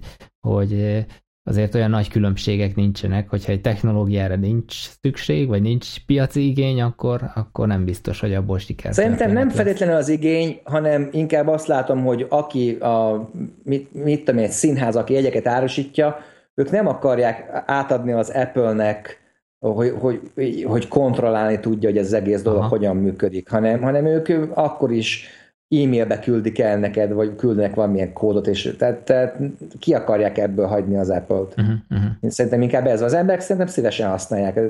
hogy 0.49 1.05
azért 1.49 1.75
olyan 1.75 1.91
nagy 1.91 2.09
különbségek 2.09 2.75
nincsenek, 2.75 3.29
hogyha 3.29 3.53
egy 3.53 3.61
technológiára 3.61 4.37
nincs 4.37 4.89
szükség, 5.01 5.49
vagy 5.49 5.62
nincs 5.62 6.05
piaci 6.07 6.49
igény, 6.49 6.83
akkor, 6.83 7.31
akkor 7.35 7.67
nem 7.67 7.85
biztos, 7.85 8.21
hogy 8.21 8.35
abból 8.35 8.59
siker. 8.59 8.95
Szerintem 8.95 9.33
nem 9.33 9.47
lesz. 9.47 9.57
feltétlenül 9.57 9.95
az 9.95 10.09
igény, 10.09 10.61
hanem 10.64 11.09
inkább 11.12 11.49
azt 11.49 11.67
látom, 11.67 12.05
hogy 12.05 12.27
aki 12.29 12.75
a, 12.75 13.31
mit, 13.62 14.05
mit 14.05 14.25
tudom 14.25 14.41
egy 14.41 14.51
színház, 14.51 14.97
aki 14.97 15.12
jegyeket 15.12 15.47
árusítja, 15.47 16.19
ők 16.55 16.71
nem 16.71 16.87
akarják 16.87 17.62
átadni 17.67 18.12
az 18.12 18.31
Apple-nek 18.31 19.26
hogy, 19.59 19.95
hogy, 19.99 20.21
hogy 20.67 20.89
kontrollálni 20.89 21.61
tudja, 21.61 21.89
hogy 21.89 21.99
ez 21.99 22.13
egész 22.13 22.43
dolog 22.43 22.61
Aha. 22.61 22.69
hogyan 22.69 22.97
működik, 22.97 23.51
hanem, 23.51 23.83
hanem 23.83 24.07
ők 24.07 24.29
akkor 24.55 24.93
is 24.93 25.29
e-mailbe 25.69 26.19
küldik 26.19 26.59
el 26.59 26.79
neked, 26.79 27.13
vagy 27.13 27.37
küldenek 27.37 27.75
valamilyen 27.75 28.13
kódot, 28.13 28.47
és 28.47 28.75
tehát, 28.79 28.99
tehát 28.99 29.39
ki 29.79 29.95
akarják 29.95 30.39
ebből 30.39 30.67
hagyni 30.67 30.97
az 30.97 31.11
Apple-t. 31.11 31.55
Uh-huh, 31.59 31.75
uh-huh. 31.91 32.31
Szerintem 32.31 32.63
inkább 32.63 32.87
ez 32.87 33.03
az 33.03 33.13
emberek 33.13 33.41
szerintem 33.41 33.67
szívesen 33.67 34.11
használják. 34.11 34.61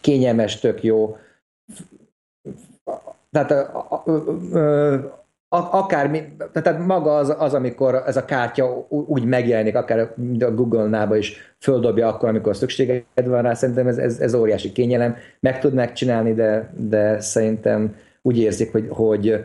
Kényelmes, 0.00 0.58
tök 0.58 0.82
jó. 0.82 1.16
Tehát 3.30 3.50
a, 3.50 3.86
a, 3.88 4.10
a, 4.58 5.19
akár, 5.52 6.10
tehát 6.52 6.86
maga 6.86 7.16
az, 7.16 7.34
az, 7.38 7.54
amikor 7.54 8.02
ez 8.06 8.16
a 8.16 8.24
kártya 8.24 8.86
úgy 8.88 9.24
megjelenik, 9.24 9.76
akár 9.76 9.98
a 10.38 10.50
Google-nába 10.54 11.16
is 11.16 11.54
földobja 11.58 12.08
akkor, 12.08 12.28
amikor 12.28 12.56
szükséged 12.56 13.04
van 13.24 13.42
rá, 13.42 13.54
szerintem 13.54 13.86
ez, 13.86 13.98
ez, 13.98 14.18
ez 14.18 14.34
óriási 14.34 14.72
kényelem. 14.72 15.16
Meg 15.40 15.58
tudnák 15.58 15.92
csinálni, 15.92 16.34
de, 16.34 16.72
de 16.76 17.20
szerintem 17.20 17.94
úgy 18.22 18.38
érzik, 18.38 18.72
hogy, 18.72 18.86
hogy, 18.90 19.44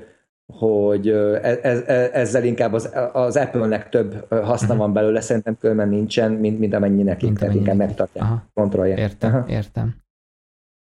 hogy 0.54 1.10
ez, 1.42 1.58
ez, 1.62 1.84
e, 1.86 2.10
ezzel 2.14 2.44
inkább 2.44 2.74
az, 2.74 2.90
az 3.14 3.36
Apple-nek 3.38 3.90
több 3.90 4.26
haszna 4.30 4.74
mhm. 4.74 4.78
van 4.78 4.94
belőle, 4.94 5.22
szerintem 5.22 5.58
különben 5.58 5.90
nincsen, 5.90 6.32
mint, 6.32 6.60
mint 6.60 6.74
amennyi 6.74 7.04
nekik, 7.04 7.38
tehát 7.38 7.56
inkább 7.56 7.78
megtartják 7.78 8.28
kontrollják. 8.54 9.00
Értem, 9.00 9.34
Aha. 9.36 9.46
értem. 9.48 9.96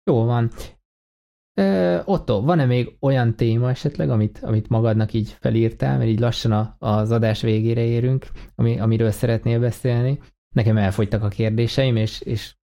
Jó 0.03 0.25
van. 0.25 0.51
Ö, 1.59 1.99
Otto, 2.05 2.41
van-e 2.41 2.65
még 2.65 2.95
olyan 2.99 3.35
téma 3.35 3.69
esetleg, 3.69 4.09
amit, 4.09 4.39
amit 4.41 4.69
magadnak 4.69 5.13
így 5.13 5.35
felírtál, 5.39 5.97
mert 5.97 6.09
így 6.09 6.19
lassan 6.19 6.51
a, 6.51 6.75
az 6.79 7.11
adás 7.11 7.41
végére 7.41 7.81
érünk, 7.81 8.27
ami, 8.55 8.79
amiről 8.79 9.11
szeretnél 9.11 9.59
beszélni? 9.59 10.19
Nekem 10.55 10.77
elfogytak 10.77 11.23
a 11.23 11.27
kérdéseim, 11.27 11.95
és, 11.95 12.21
és 12.21 12.55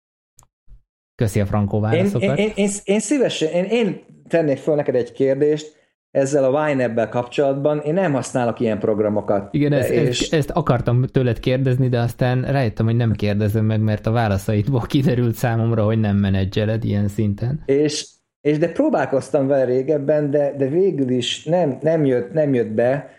köszi 1.14 1.40
a 1.40 1.46
frankó 1.46 1.80
válaszokat. 1.80 2.38
Én, 2.38 2.46
én, 2.46 2.52
én, 2.54 2.70
én 2.84 3.00
szívesen, 3.00 3.52
én, 3.52 3.64
én 3.64 4.00
tennék 4.28 4.58
föl 4.58 4.74
neked 4.74 4.94
egy 4.94 5.12
kérdést, 5.12 5.82
ezzel 6.10 6.54
a 6.54 6.68
YNAB-bel 6.68 7.08
kapcsolatban 7.08 7.78
én 7.78 7.94
nem 7.94 8.12
használok 8.12 8.60
ilyen 8.60 8.78
programokat. 8.78 9.54
Igen, 9.54 9.72
ezt, 9.72 9.90
és... 9.90 10.20
ezt, 10.20 10.34
ezt 10.34 10.50
akartam 10.50 11.02
tőled 11.02 11.40
kérdezni, 11.40 11.88
de 11.88 11.98
aztán 11.98 12.42
rájöttem, 12.42 12.86
hogy 12.86 12.96
nem 12.96 13.12
kérdezem 13.12 13.64
meg, 13.64 13.80
mert 13.80 14.06
a 14.06 14.10
válaszaidból 14.10 14.80
kiderült 14.86 15.34
számomra, 15.34 15.84
hogy 15.84 16.00
nem 16.00 16.16
menedzseled 16.16 16.84
ilyen 16.84 17.08
szinten. 17.08 17.62
És 17.66 18.13
és 18.44 18.58
de 18.58 18.68
próbálkoztam 18.68 19.46
vele 19.46 19.64
régebben, 19.64 20.30
de, 20.30 20.54
de 20.56 20.66
végül 20.66 21.10
is 21.10 21.44
nem, 21.44 21.78
nem, 21.82 22.04
jött, 22.04 22.32
nem 22.32 22.54
jött 22.54 22.70
be, 22.70 23.10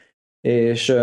és 0.42 0.96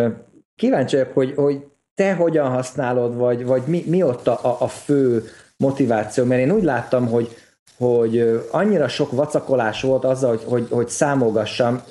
kíváncsi 0.56 0.96
vagyok, 0.96 1.12
hogy, 1.14 1.34
hogy 1.34 1.64
te 1.94 2.14
hogyan 2.14 2.50
használod, 2.50 3.16
vagy, 3.16 3.44
vagy 3.44 3.62
mi, 3.66 3.84
mi 3.86 4.02
ott 4.02 4.26
a, 4.26 4.60
a 4.60 4.68
fő 4.68 5.24
motiváció, 5.56 6.24
mert 6.24 6.40
én 6.40 6.50
úgy 6.50 6.62
láttam, 6.62 7.06
hogy, 7.06 7.28
hogy 7.76 8.40
annyira 8.50 8.88
sok 8.88 9.10
vacakolás 9.10 9.82
volt 9.82 10.04
azzal, 10.04 10.30
hogy, 10.30 10.44
hogy, 10.44 10.66
hogy 10.70 10.88
számolgassam. 10.88 11.82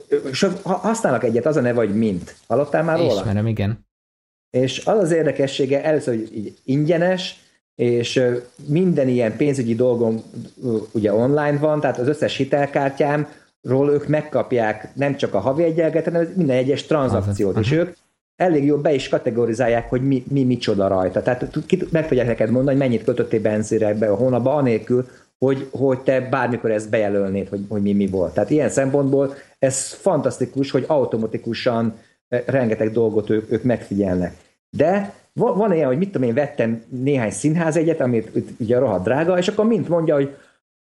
Használnak 0.63 1.23
egyet, 1.23 1.45
az 1.45 1.57
a 1.57 1.61
neve, 1.61 1.79
hogy 1.79 1.95
mint. 1.95 2.35
Hallottál 2.47 2.83
már 2.83 2.97
róla? 2.97 3.13
Ismerem, 3.13 3.47
igen. 3.47 3.87
És 4.49 4.85
az 4.85 4.97
az 4.97 5.11
érdekessége 5.11 5.83
először, 5.83 6.15
hogy 6.15 6.37
így 6.37 6.57
ingyenes, 6.63 7.40
és 7.81 8.23
minden 8.67 9.07
ilyen 9.07 9.35
pénzügyi 9.37 9.75
dolgom 9.75 10.23
ugye 10.91 11.13
online 11.13 11.57
van, 11.57 11.79
tehát 11.79 11.97
az 11.97 12.07
összes 12.07 12.37
hitelkártyámról 12.37 13.89
ők 13.91 14.07
megkapják 14.07 14.89
nem 14.93 15.15
csak 15.15 15.33
a 15.33 15.39
havi 15.39 15.63
egyenleget, 15.63 16.03
hanem 16.03 16.33
minden 16.35 16.57
egyes 16.57 16.85
tranzakciót, 16.85 17.57
és 17.59 17.71
ők 17.71 17.95
elég 18.35 18.65
jól 18.65 18.77
be 18.77 18.93
is 18.93 19.09
kategorizálják, 19.09 19.89
hogy 19.89 20.07
mi, 20.07 20.23
mi 20.27 20.43
micsoda 20.43 20.87
rajta. 20.87 21.21
Tehát 21.21 21.59
meg 21.89 22.07
tudják 22.07 22.27
neked 22.27 22.49
mondani, 22.49 22.77
hogy 22.77 22.87
mennyit 22.87 23.03
kötöttél 23.03 23.41
benzére 23.41 23.87
ebbe 23.87 24.07
a 24.07 24.15
hónapba, 24.15 24.55
anélkül, 24.55 25.07
hogy, 25.37 25.67
hogy 25.71 25.99
te 25.99 26.21
bármikor 26.21 26.71
ezt 26.71 26.89
bejelölnéd, 26.89 27.49
hogy, 27.49 27.65
hogy 27.69 27.81
mi 27.81 27.93
mi 27.93 28.07
volt. 28.07 28.33
Tehát 28.33 28.49
ilyen 28.49 28.69
szempontból 28.69 29.33
ez 29.59 29.87
fantasztikus, 29.87 30.71
hogy 30.71 30.83
automatikusan 30.87 31.99
rengeteg 32.45 32.91
dolgot 32.91 33.29
ők, 33.29 33.51
ők 33.51 33.63
megfigyelnek. 33.63 34.35
De 34.69 35.13
van, 35.33 35.57
van 35.57 35.73
ilyen, 35.73 35.87
hogy 35.87 35.97
mit 35.97 36.11
tudom 36.11 36.27
én, 36.27 36.33
vettem 36.33 36.83
néhány 36.89 37.31
színház 37.31 37.77
egyet, 37.77 38.01
amit 38.01 38.31
ugye 38.57 38.79
rohadt 38.79 39.03
drága, 39.03 39.37
és 39.37 39.47
akkor 39.47 39.65
mint 39.65 39.89
mondja, 39.89 40.15
hogy 40.15 40.35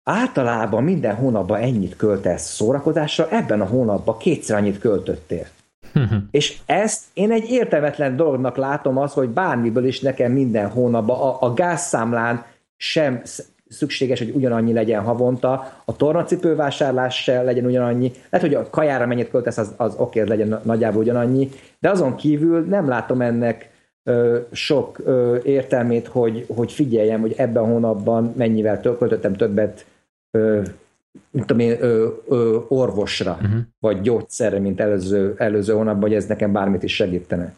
általában 0.04 0.84
minden 0.84 1.16
hónapban 1.16 1.62
ennyit 1.62 1.96
költesz 1.96 2.54
szórakozásra, 2.54 3.30
ebben 3.30 3.62
a 3.62 3.66
hónapban 3.66 4.18
kétszer 4.18 4.58
annyit 4.58 4.80
költöttél. 4.80 5.46
és 6.32 6.58
ezt 6.66 7.04
én 7.14 7.32
egy 7.32 7.50
értelmetlen 7.50 8.16
dolognak 8.16 8.58
látom 8.58 8.98
az, 8.98 9.14
hogy 9.14 9.30
bármiből 9.30 9.86
is 9.86 10.00
nekem 10.00 10.32
minden 10.32 10.70
hónapban 10.70 11.20
a, 11.20 11.38
a 11.42 11.54
gázszámlán 11.54 12.46
sem 12.78 13.22
szükséges, 13.70 14.20
hogy 14.20 14.32
ugyanannyi 14.36 14.74
legyen 14.74 15.02
havonta, 15.02 15.74
a 15.86 15.96
tornacipő 15.96 16.56
vásárlás 16.56 17.24
se 17.24 17.42
legyen 17.42 17.66
ugyanannyi, 17.66 18.12
lehet, 18.30 18.48
hogy 18.48 18.56
a 18.56 18.70
kajára 18.70 19.06
mennyit 19.06 19.30
költesz, 19.30 19.58
az, 19.58 19.74
az 19.78 19.96
oké, 19.98 20.22
legyen 20.22 20.60
nagyjából 20.64 21.02
ugyanannyi, 21.02 21.50
de 21.80 21.90
azon 21.90 22.16
kívül 22.16 22.66
nem 22.66 22.88
látom 22.88 23.22
ennek 23.22 23.73
sok 24.52 25.02
értelmét, 25.44 26.08
hogy, 26.08 26.46
hogy 26.56 26.72
figyeljem, 26.72 27.22
hogy 27.22 27.34
ebben 27.38 27.64
a 27.64 27.68
hónapban 27.68 28.34
mennyivel 28.38 28.82
költöttem 28.82 29.34
többet 29.34 29.86
mint 31.32 31.46
tudom 31.46 31.60
én, 31.60 31.78
ö, 31.80 32.08
ö, 32.28 32.60
orvosra, 32.68 33.32
uh-huh. 33.42 33.60
vagy 33.80 34.02
gyógyszerre, 34.02 34.60
mint 34.60 34.80
előző, 34.80 35.34
előző 35.38 35.74
hónapban, 35.74 36.02
hogy 36.02 36.14
ez 36.14 36.26
nekem 36.26 36.52
bármit 36.52 36.84
is 36.84 36.96
segítene. 36.96 37.54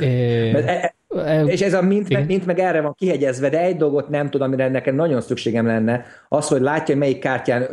É... 0.00 0.50
Mert 0.52 0.66
e, 0.66 0.94
és 1.46 1.60
ez 1.60 1.74
a 1.74 1.82
mint 1.82 2.08
meg, 2.08 2.26
mint 2.26 2.46
meg 2.46 2.58
erre 2.58 2.80
van 2.80 2.94
kihegyezve, 2.94 3.48
de 3.48 3.60
egy 3.60 3.76
dolgot 3.76 4.08
nem 4.08 4.30
tudom, 4.30 4.46
amire 4.46 4.68
nekem 4.68 4.94
nagyon 4.94 5.20
szükségem 5.20 5.66
lenne, 5.66 6.04
az, 6.28 6.48
hogy 6.48 6.60
látja, 6.60 6.96
melyik 6.96 7.18
kártyán 7.18 7.68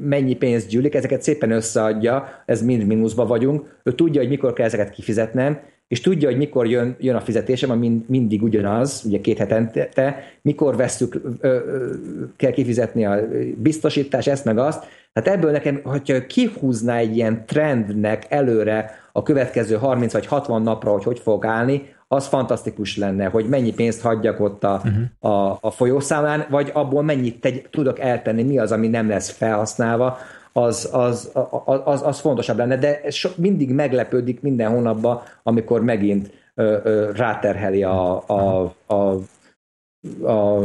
mennyi 0.00 0.34
pénzt 0.34 0.68
gyűlik, 0.68 0.94
ezeket 0.94 1.22
szépen 1.22 1.50
összeadja, 1.50 2.42
ez 2.46 2.62
mind 2.62 2.86
mínuszba 2.86 3.26
vagyunk, 3.26 3.80
ő 3.82 3.92
tudja, 3.92 4.20
hogy 4.20 4.30
mikor 4.30 4.52
kell 4.52 4.66
ezeket 4.66 4.90
kifizetnem, 4.90 5.60
és 5.88 6.00
tudja, 6.00 6.28
hogy 6.28 6.36
mikor 6.36 6.66
jön, 6.66 6.96
jön 6.98 7.14
a 7.14 7.20
fizetésem, 7.20 7.70
ami 7.70 7.88
mind, 7.88 8.08
mindig 8.08 8.42
ugyanaz, 8.42 9.02
ugye 9.06 9.20
két 9.20 9.38
hetente, 9.38 10.18
mikor 10.42 10.76
veszük, 10.76 11.20
ö, 11.40 11.48
ö, 11.48 11.94
kell 12.36 12.50
kifizetni 12.50 13.04
a 13.04 13.20
biztosítás, 13.56 14.26
ezt 14.26 14.44
meg 14.44 14.58
azt. 14.58 14.84
Tehát 15.12 15.38
ebből 15.38 15.50
nekem, 15.50 15.80
hogyha 15.82 16.26
kihúzná 16.26 16.96
egy 16.96 17.16
ilyen 17.16 17.46
trendnek 17.46 18.26
előre 18.28 18.90
a 19.12 19.22
következő 19.22 19.74
30 19.74 20.12
vagy 20.12 20.26
60 20.26 20.62
napra, 20.62 20.90
hogy 20.90 21.04
hogy 21.04 21.18
fog 21.18 21.46
állni, 21.46 21.82
az 22.08 22.26
fantasztikus 22.26 22.96
lenne, 22.96 23.26
hogy 23.26 23.48
mennyi 23.48 23.72
pénzt 23.72 24.00
hagyjak 24.00 24.40
ott 24.40 24.64
a, 24.64 24.82
uh-huh. 24.84 25.32
a, 25.34 25.58
a 25.60 25.70
folyószámlán, 25.70 26.46
vagy 26.50 26.70
abból 26.72 27.02
mennyit 27.02 27.40
tegy, 27.40 27.66
tudok 27.70 27.98
eltenni, 27.98 28.42
mi 28.42 28.58
az, 28.58 28.72
ami 28.72 28.88
nem 28.88 29.08
lesz 29.08 29.30
felhasználva, 29.30 30.18
az, 30.56 30.88
az, 30.92 31.30
az, 31.64 31.80
az, 31.84 32.02
az 32.02 32.20
fontosabb 32.20 32.56
lenne, 32.56 32.76
de 32.76 33.10
so, 33.10 33.28
mindig 33.36 33.70
meglepődik 33.70 34.40
minden 34.40 34.70
hónapban, 34.70 35.20
amikor 35.42 35.82
megint 35.82 36.30
ö, 36.54 36.78
ö, 36.82 37.10
ráterheli 37.14 37.82
a, 37.82 38.28
a, 38.28 38.74
a, 38.86 38.94
a, 40.22 40.62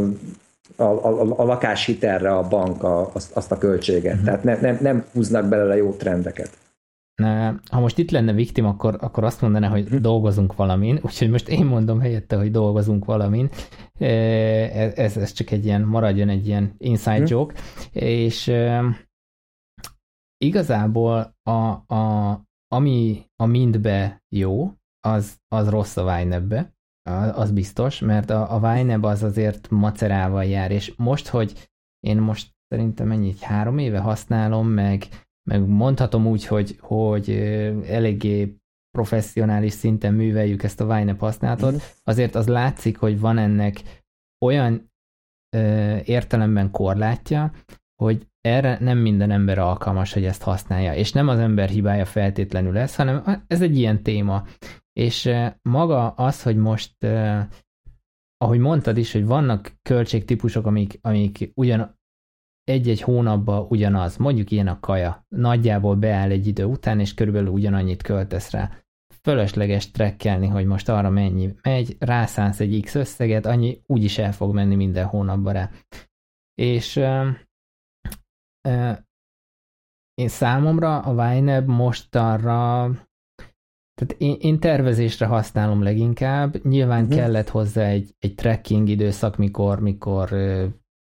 a, 0.76 0.84
a, 0.84 1.40
a 1.40 1.44
lakáshitelre 1.44 2.32
a 2.32 2.48
bank 2.48 2.84
a, 2.84 3.10
azt, 3.14 3.36
azt 3.36 3.52
a 3.52 3.58
költséget. 3.58 4.14
Uh-huh. 4.14 4.26
Tehát 4.26 4.44
ne, 4.44 4.60
nem, 4.60 4.78
nem 4.82 5.06
húznak 5.14 5.46
belőle 5.46 5.76
jó 5.76 5.92
trendeket 5.92 6.58
ha 7.70 7.80
most 7.80 7.98
itt 7.98 8.12
lenne 8.12 8.34
Victim, 8.34 8.66
akkor, 8.66 8.98
akkor 9.00 9.24
azt 9.24 9.42
mondaná, 9.42 9.68
hogy 9.68 9.88
hm. 9.88 10.02
dolgozunk 10.02 10.56
valamin, 10.56 11.00
úgyhogy 11.02 11.30
most 11.30 11.50
én 11.50 11.66
mondom 11.66 12.00
helyette, 12.00 12.36
hogy 12.36 12.52
dolgozunk 12.52 13.06
valamin. 13.06 13.50
Ez, 13.98 15.18
ez 15.18 15.32
csak 15.32 15.52
egy 15.52 15.66
ilyen, 15.66 15.82
maradjon 15.82 16.30
egy 16.30 16.48
ilyen 16.48 16.76
inside 16.78 17.18
hm. 17.18 17.24
joke, 17.28 17.56
és 17.92 18.52
igazából 20.46 21.36
a, 21.44 21.94
a, 21.94 22.32
ami 22.68 23.26
a 23.36 23.46
mindbe 23.46 24.24
jó, 24.36 24.74
az, 25.00 25.38
az 25.48 25.70
rossz 25.70 25.98
a 25.98 26.04
Winebbe, 26.04 26.74
az 27.34 27.52
biztos, 27.52 28.00
mert 28.00 28.30
a, 28.30 28.56
a 28.56 28.60
Wineb 28.60 29.06
az 29.06 29.24
azért 29.24 29.70
macerával 29.70 30.46
jár, 30.46 30.72
és 30.72 30.94
most, 30.98 31.28
hogy 31.28 31.70
én 32.00 32.18
most 32.18 32.52
szerintem 32.68 33.08
mennyit, 33.08 33.40
három 33.40 33.78
éve 33.78 34.00
használom, 34.00 34.68
meg 34.68 35.08
meg 35.50 35.68
mondhatom 35.68 36.28
úgy, 36.28 36.46
hogy, 36.46 36.78
hogy 36.80 37.30
eléggé 37.88 38.56
professzionális 38.92 39.74
szinten 39.74 40.14
műveljük 40.14 40.64
ezt 40.64 40.82
a 40.82 40.86
Winep 40.86 41.20
használatot, 41.20 41.72
mhm. 41.72 41.82
azért 42.04 42.36
az 42.36 42.48
látszik, 42.48 42.98
hogy 42.98 43.20
van 43.20 43.38
ennek 43.38 44.04
olyan 44.46 44.92
ö, 45.56 45.98
értelemben 46.04 46.72
korlátja, 46.72 47.52
hogy 48.04 48.28
erre 48.42 48.78
nem 48.80 48.98
minden 48.98 49.32
ember 49.32 49.58
alkalmas, 49.58 50.14
hogy 50.14 50.26
ezt 50.26 50.42
használja. 50.42 50.94
És 50.94 51.12
nem 51.12 51.28
az 51.28 51.40
ember 51.40 51.70
hibája 51.70 52.06
feltétlenül 52.06 52.78
ez, 52.78 52.96
hanem 52.96 53.44
ez 53.48 53.62
egy 53.62 53.78
ilyen 53.78 54.04
téma. 54.04 54.44
És 54.94 55.30
maga 55.62 56.10
az, 56.10 56.44
hogy 56.44 56.58
most, 56.58 57.06
ahogy 58.38 58.60
mondtad 58.60 58.98
is, 58.98 59.12
hogy 59.12 59.26
vannak 59.26 59.74
költségtípusok, 59.82 60.66
amik, 60.66 61.00
amik 61.02 61.52
ugyan 61.54 61.98
egy-egy 62.64 63.02
hónapban 63.02 63.66
ugyanaz, 63.70 64.18
mondjuk 64.18 64.52
ilyen 64.52 64.68
a 64.68 64.80
kaja, 64.80 65.26
nagyjából 65.36 65.96
beáll 65.96 66.30
egy 66.30 66.48
idő 66.48 66.64
után, 66.64 67.00
és 67.00 67.14
körülbelül 67.14 67.50
ugyanannyit 67.50 68.02
költesz 68.02 68.52
rá. 68.52 68.72
Fölösleges 69.22 69.92
trekkelni, 69.92 70.48
hogy 70.48 70.66
most 70.66 70.90
arra 70.90 71.10
mennyi 71.10 71.54
megy, 71.62 71.96
rászánsz 72.00 72.60
egy 72.60 72.82
X 72.82 72.96
összeget, 72.96 73.46
annyi 73.46 73.82
úgyis 73.86 74.18
el 74.18 74.32
fog 74.32 74.54
menni 74.54 74.76
minden 74.76 75.06
hónapban 75.06 75.54
rá. 75.54 75.70
És 76.56 77.02
én 80.14 80.28
számomra 80.28 81.00
a 81.00 81.14
Wineb 81.14 81.68
most 81.68 82.16
arra 82.16 82.92
tehát 84.00 84.16
én, 84.18 84.36
én 84.40 84.60
tervezésre 84.60 85.26
használom 85.26 85.84
leginkább, 85.84 86.66
nyilván 86.66 87.04
uh-huh. 87.04 87.18
kellett 87.18 87.50
hozzá 87.50 87.86
egy, 87.86 88.16
egy 88.20 88.36
trekking 88.36 88.90
időszak, 88.90 89.38
mikor, 89.38 89.80
mikor 89.80 90.34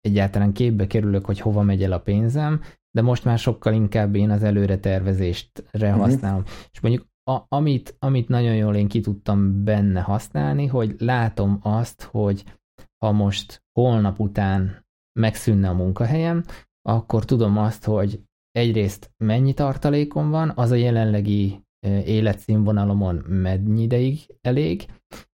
egyáltalán 0.02 0.54
képbe 0.54 0.88
kerülök, 0.88 1.26
hogy 1.26 1.40
hova 1.40 1.62
megy 1.62 1.84
el 1.84 1.92
a 1.92 2.00
pénzem, 2.00 2.62
de 2.92 3.02
most 3.02 3.24
már 3.26 3.38
sokkal 3.38 3.74
inkább 3.74 4.16
én 4.16 4.30
az 4.30 4.44
előre 4.44 4.78
tervezést 4.78 5.64
uh-huh. 5.74 6.00
használom. 6.00 6.44
És 6.72 6.80
mondjuk 6.80 7.06
a, 7.24 7.46
amit, 7.48 7.96
amit 8.00 8.28
nagyon 8.28 8.56
jól 8.56 8.76
én 8.76 8.88
ki 8.88 9.00
tudtam 9.00 9.64
benne 9.64 10.02
használni, 10.02 10.66
hogy 10.66 10.96
látom 10.98 11.60
azt, 11.62 12.02
hogy 12.04 12.44
ha 12.98 13.12
most 13.12 13.64
holnap 13.80 14.20
után 14.20 14.86
megszűnne 15.20 15.70
a 15.70 15.74
munkahelyem, 15.74 16.44
akkor 16.88 17.26
tudom 17.26 17.58
azt, 17.58 17.84
hogy 17.84 18.20
egyrészt 18.52 19.12
mennyi 19.18 19.54
tartalékom 19.54 20.30
van, 20.30 20.52
az 20.56 20.72
a 20.72 20.76
jelenlegi 20.76 21.62
életszínvonalomon 22.06 23.16
mennyi 23.16 23.82
ideig 23.82 24.20
elég, 24.42 24.86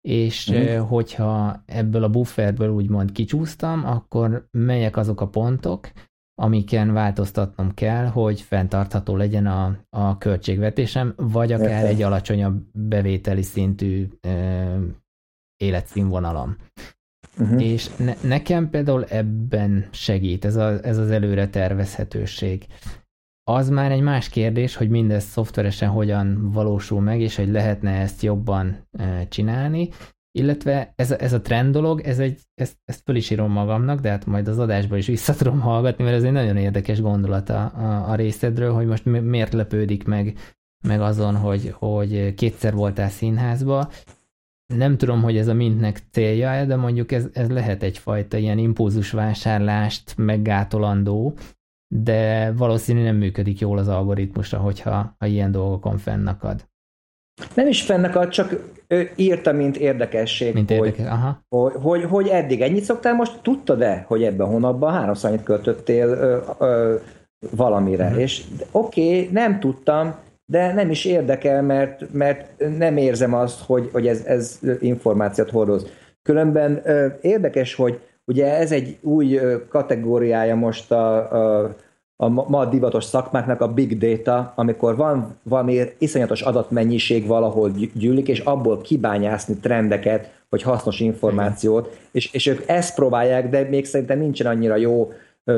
és 0.01 0.49
uh-huh. 0.49 0.89
hogyha 0.89 1.63
ebből 1.67 2.05
a 2.05 2.11
bufferből 2.11 2.71
úgymond 2.71 3.13
kicsúsztam, 3.13 3.85
akkor 3.85 4.49
melyek 4.51 4.97
azok 4.97 5.21
a 5.21 5.29
pontok, 5.29 5.91
amiken 6.41 6.93
változtatnom 6.93 7.75
kell, 7.75 8.07
hogy 8.07 8.41
fenntartható 8.41 9.17
legyen 9.17 9.47
a, 9.47 9.79
a 9.91 10.19
költségvetésem, 10.19 11.15
vagy 11.17 11.53
akár 11.53 11.71
Értem. 11.71 11.87
egy 11.87 12.03
alacsonyabb 12.03 12.63
bevételi 12.73 13.43
szintű 13.43 14.09
ö, 14.21 14.79
életszínvonalam. 15.57 16.57
Uh-huh. 17.41 17.65
És 17.65 17.97
ne, 17.97 18.15
nekem 18.23 18.71
például 18.71 19.05
ebben 19.05 19.89
segít 19.91 20.45
ez, 20.45 20.57
a, 20.57 20.85
ez 20.85 20.99
az 20.99 21.11
előre 21.11 21.49
tervezhetőség. 21.49 22.67
Az 23.45 23.69
már 23.69 23.93
egy 23.93 24.01
más 24.01 24.29
kérdés, 24.29 24.77
hogy 24.77 24.89
mindez 24.89 25.25
szoftveresen 25.25 25.89
hogyan 25.89 26.51
valósul 26.53 27.01
meg, 27.01 27.21
és 27.21 27.37
hogy 27.37 27.49
lehetne 27.49 27.91
ezt 27.91 28.23
jobban 28.23 28.89
csinálni, 29.29 29.89
illetve 30.39 30.93
ez 30.97 31.11
ez 31.11 31.33
a 31.33 31.41
trend 31.41 31.73
dolog, 31.73 32.01
ez 32.01 32.19
egy, 32.19 32.41
ezt, 32.55 32.77
ezt 32.85 33.03
föl 33.05 33.17
is 33.17 33.31
írom 33.31 33.53
magamnak, 33.53 34.01
de 34.01 34.11
hát 34.11 34.27
majd 34.27 34.49
az 34.49 34.59
adásban 34.59 34.99
is 34.99 35.07
vissza 35.07 35.35
tudom 35.35 35.61
hallgatni, 35.61 36.05
mert 36.05 36.17
ez 36.17 36.23
egy 36.23 36.33
nagyon 36.33 36.57
érdekes 36.57 37.01
gondolata 37.01 37.67
a, 37.67 38.11
a 38.11 38.15
részedről, 38.15 38.73
hogy 38.73 38.87
most 38.87 39.05
miért 39.05 39.53
lepődik 39.53 40.05
meg, 40.05 40.39
meg 40.87 41.01
azon, 41.01 41.37
hogy, 41.37 41.75
hogy 41.79 42.35
kétszer 42.35 42.75
voltál 42.75 43.09
színházba. 43.09 43.91
Nem 44.75 44.97
tudom, 44.97 45.23
hogy 45.23 45.37
ez 45.37 45.49
a 45.49 45.55
mintnek 45.55 46.01
célja 46.11 46.65
de 46.65 46.77
mondjuk 46.77 47.13
ez, 47.13 47.27
ez 47.33 47.51
lehet 47.51 47.83
egyfajta 47.83 48.37
ilyen 48.37 48.59
impulzusvásárlást 48.59 50.15
meggátolandó, 50.17 51.35
de 51.95 52.53
valószínűleg 52.53 53.09
nem 53.11 53.19
működik 53.19 53.59
jól 53.59 53.79
az 53.79 53.89
algoritmusra, 53.89 54.59
hogyha 54.59 55.15
ha 55.19 55.27
ilyen 55.27 55.51
dolgokon 55.51 55.99
fennakad. 55.99 56.67
Nem 57.55 57.69
is 57.69 57.83
fennakad, 57.83 58.29
csak 58.29 58.73
ő 58.87 59.11
írta, 59.17 59.53
mint 59.53 59.77
érdekesség, 59.77 60.55
mint 60.55 60.69
hogy, 60.69 60.77
érdekes, 60.77 61.07
aha. 61.07 61.41
Hogy, 61.49 61.73
hogy, 61.83 62.05
hogy 62.05 62.29
eddig 62.29 62.61
ennyit 62.61 62.85
szoktál, 62.85 63.15
most 63.15 63.39
tudtad-e, 63.43 64.05
hogy 64.07 64.23
ebben 64.23 64.47
a 64.47 64.51
hónapban 64.51 64.93
háromszor 64.93 65.31
annyit 65.31 65.43
költöttél 65.43 66.09
ö, 66.09 66.39
ö, 66.59 66.95
valamire? 67.57 68.05
Uh-huh. 68.05 68.21
És 68.21 68.45
oké, 68.71 69.21
okay, 69.21 69.29
nem 69.33 69.61
tudtam, 69.61 70.15
de 70.51 70.73
nem 70.73 70.91
is 70.91 71.05
érdekel, 71.05 71.63
mert, 71.63 72.13
mert 72.13 72.51
nem 72.79 72.97
érzem 72.97 73.35
azt, 73.35 73.61
hogy, 73.61 73.89
hogy 73.93 74.07
ez, 74.07 74.25
ez 74.25 74.59
információt 74.81 75.51
hordoz. 75.51 75.87
Különben 76.23 76.83
érdekes, 77.21 77.75
hogy 77.75 78.01
ugye 78.25 78.57
ez 78.57 78.73
egy 78.73 78.99
új 79.03 79.41
kategóriája 79.69 80.55
most 80.55 80.93
a, 80.93 81.33
a, 81.33 81.75
a 82.17 82.29
ma 82.29 82.65
divatos 82.65 83.05
szakmáknak 83.05 83.61
a 83.61 83.73
big 83.73 83.99
data, 83.99 84.53
amikor 84.57 84.97
van 84.97 85.39
valami 85.43 85.81
iszonyatos 85.99 86.41
adatmennyiség 86.41 87.27
valahol 87.27 87.71
gyűlik, 87.95 88.29
és 88.29 88.39
abból 88.39 88.81
kibányászni 88.81 89.55
trendeket, 89.55 90.31
vagy 90.49 90.63
hasznos 90.63 91.01
információt, 91.01 91.99
és, 92.11 92.33
és 92.33 92.47
ők 92.47 92.63
ezt 92.67 92.95
próbálják, 92.95 93.49
de 93.49 93.63
még 93.63 93.87
szerintem 93.87 94.19
nincsen 94.19 94.47
annyira 94.47 94.77
jó 94.77 95.13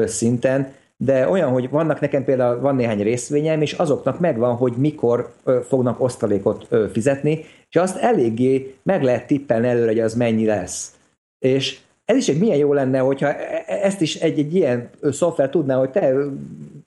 szinten, 0.05 0.73
de 1.03 1.29
olyan, 1.29 1.51
hogy 1.51 1.71
vannak 1.71 2.01
nekem 2.01 2.25
például 2.25 2.61
van 2.61 2.75
néhány 2.75 3.03
részvényem, 3.03 3.63
és 3.63 3.73
azoknak 3.73 4.21
megvan, 4.21 4.57
hogy 4.57 4.73
mikor 4.77 5.33
fognak 5.69 6.01
osztalékot 6.01 6.69
fizetni, 6.93 7.45
és 7.69 7.77
azt 7.77 7.97
eléggé 7.97 8.75
meg 8.83 9.03
lehet 9.03 9.27
tippelni 9.27 9.69
előre, 9.69 9.87
hogy 9.87 10.01
az 10.01 10.15
mennyi 10.15 10.47
lesz. 10.47 10.95
És 11.39 11.79
ez 12.05 12.17
is 12.17 12.29
egy 12.29 12.39
milyen 12.39 12.57
jó 12.57 12.73
lenne, 12.73 12.99
hogyha 12.99 13.27
e, 13.27 13.65
e, 13.67 13.75
ezt 13.83 14.01
is 14.01 14.17
egy, 14.17 14.39
egy 14.39 14.55
ilyen 14.55 14.91
szoftver 15.03 15.51
tudná, 15.51 15.77
hogy 15.79 15.91
te 15.91 16.15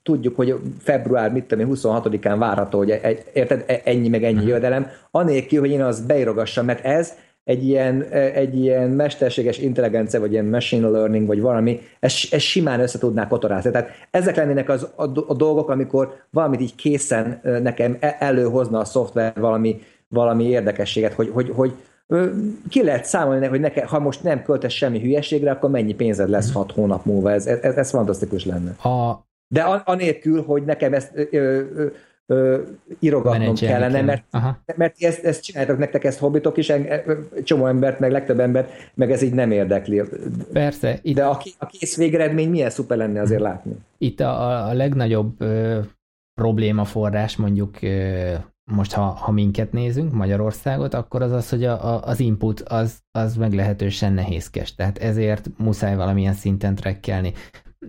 tudjuk, 0.02 0.36
hogy 0.36 0.54
február, 0.78 1.32
mit 1.32 1.44
tudom 1.44 1.70
26-án 1.74 2.36
várható, 2.38 2.78
hogy 2.78 2.90
egy, 2.90 3.24
érted, 3.32 3.64
e, 3.66 3.80
ennyi 3.84 4.08
meg 4.08 4.24
ennyi 4.24 4.46
jövedelem, 4.46 4.90
anélkül, 5.10 5.60
hogy 5.60 5.70
én 5.70 5.82
azt 5.82 6.06
beírogassam, 6.06 6.64
mert 6.64 6.84
ez 6.84 7.14
egy 7.44 7.68
ilyen, 7.68 8.02
egy 8.12 8.58
ilyen 8.58 8.90
mesterséges 8.90 9.58
intelligencia, 9.58 10.20
vagy 10.20 10.32
ilyen 10.32 10.44
machine 10.44 10.88
learning, 10.88 11.26
vagy 11.26 11.40
valami, 11.40 11.80
ez, 12.00 12.14
ez 12.30 12.40
simán 12.40 12.80
össze 12.80 12.98
tudná 12.98 13.28
kotorázni. 13.28 13.70
Tehát 13.70 13.90
ezek 14.10 14.36
lennének 14.36 14.68
az, 14.68 14.88
a, 14.96 15.02
a 15.02 15.34
dolgok, 15.34 15.68
amikor 15.68 16.14
valamit 16.30 16.60
így 16.60 16.74
készen 16.74 17.40
nekem 17.62 17.96
előhozna 18.00 18.78
a 18.78 18.84
szoftver 18.84 19.32
valami, 19.40 19.80
valami 20.08 20.44
érdekességet, 20.44 21.12
hogy, 21.12 21.30
hogy, 21.32 21.50
hogy 21.54 21.72
ki 22.68 22.82
lehet 22.82 23.04
számolni, 23.04 23.46
hogy 23.46 23.60
neke, 23.60 23.86
ha 23.86 23.98
most 23.98 24.22
nem 24.22 24.42
költesz 24.42 24.72
semmi 24.72 25.00
hülyeségre, 25.00 25.50
akkor 25.50 25.70
mennyi 25.70 25.94
pénzed 25.94 26.28
lesz 26.28 26.52
hat 26.52 26.72
hónap 26.72 27.04
múlva. 27.04 27.32
Ez, 27.32 27.46
ez, 27.46 27.76
ez 27.76 27.90
fantasztikus 27.90 28.44
lenne. 28.44 28.70
A... 28.70 29.24
De 29.48 29.62
anélkül, 29.84 30.42
hogy 30.42 30.64
nekem 30.64 30.92
ezt 30.92 31.10
ö, 31.14 31.22
ö, 31.30 31.86
ö, 32.26 32.60
írogatnom 32.98 33.54
kellene, 33.54 34.02
mert, 34.02 34.24
mert 34.76 35.02
ezt, 35.02 35.24
ezt 35.24 35.42
csináltak 35.42 35.78
nektek, 35.78 36.04
ezt 36.04 36.18
hobbitok 36.18 36.56
is, 36.56 36.72
csomó 37.42 37.66
embert, 37.66 38.00
meg 38.00 38.10
legtöbb 38.10 38.40
embert, 38.40 38.70
meg 38.94 39.10
ez 39.10 39.22
így 39.22 39.34
nem 39.34 39.50
érdekli. 39.50 40.02
Persze. 40.52 40.98
Itt... 41.02 41.14
De 41.14 41.24
a, 41.24 41.42
a 41.58 41.66
kész 41.66 41.96
végeredmény 41.96 42.50
milyen 42.50 42.70
szuper 42.70 42.96
lenne 42.96 43.20
azért 43.20 43.40
látni. 43.40 43.72
Itt 43.98 44.20
a, 44.20 44.66
a 44.68 44.72
legnagyobb 44.72 45.40
ö, 45.40 45.78
problémaforrás 46.34 47.36
mondjuk 47.36 47.82
ö, 47.82 48.32
most 48.70 48.92
ha, 48.92 49.02
ha 49.02 49.32
minket 49.32 49.72
nézünk, 49.72 50.12
Magyarországot, 50.12 50.94
akkor 50.94 51.22
az 51.22 51.32
az, 51.32 51.48
hogy 51.48 51.64
a, 51.64 51.94
a, 51.94 52.02
az 52.04 52.20
input 52.20 52.60
az, 52.60 52.98
az 53.10 53.36
meglehetősen 53.36 54.12
nehézkes, 54.12 54.74
tehát 54.74 54.98
ezért 54.98 55.50
muszáj 55.56 55.96
valamilyen 55.96 56.32
szinten 56.32 56.74
trekkelni. 56.74 57.32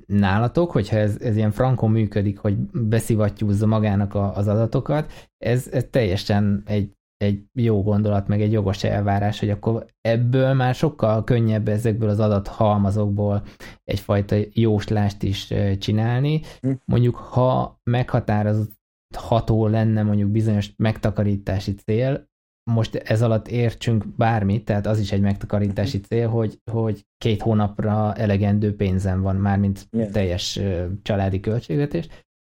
Nálatok, 0.06 0.72
hogyha 0.72 0.98
ez, 0.98 1.18
ez 1.22 1.36
ilyen 1.36 1.52
frankon 1.52 1.92
működik, 1.92 2.38
hogy 2.38 2.58
beszivattyúzza 2.72 3.66
magának 3.66 4.14
a, 4.14 4.36
az 4.36 4.48
adatokat, 4.48 5.12
ez, 5.38 5.68
ez 5.72 5.88
teljesen 5.90 6.64
egy, 6.66 6.92
egy 7.18 7.44
jó 7.54 7.84
gondolat, 7.84 8.28
meg 8.28 8.42
egy 8.42 8.52
jogos 8.52 8.84
elvárás, 8.84 9.40
hogy 9.40 9.50
akkor 9.50 9.86
ebből 10.02 10.54
már 10.54 10.76
sokkal 10.76 11.24
könnyebb 11.24 11.68
ezekből 11.68 12.10
az 12.10 12.20
adathalmazokból 12.20 13.44
egyfajta 13.84 14.36
jóslást 14.54 15.24
is 15.24 15.54
csinálni. 15.80 16.42
Hm. 16.62 16.72
Mondjuk, 16.86 17.16
ha 17.16 17.80
meghatározott 17.84 18.74
ható 19.16 19.68
lenne 19.68 20.04
mondjuk 20.04 20.30
bizonyos 20.30 20.74
megtakarítási 20.78 21.76
cél, 21.76 22.28
most 22.72 22.96
ez 22.96 23.22
alatt 23.22 23.48
értsünk 23.48 24.08
bármit, 24.08 24.66
tehát 24.66 24.86
az 24.86 25.00
is 25.00 25.12
egy 25.12 25.22
megtakarítási 25.22 26.00
cél, 26.00 26.30
hogy, 26.30 26.60
hogy 26.72 27.06
két 27.18 27.42
hónapra 27.42 28.14
elegendő 28.14 28.76
pénzem 28.76 29.22
van, 29.22 29.36
mármint 29.36 29.88
yeah. 29.92 30.12
teljes 30.12 30.60
családi 31.02 31.40
költségvetés, 31.40 32.08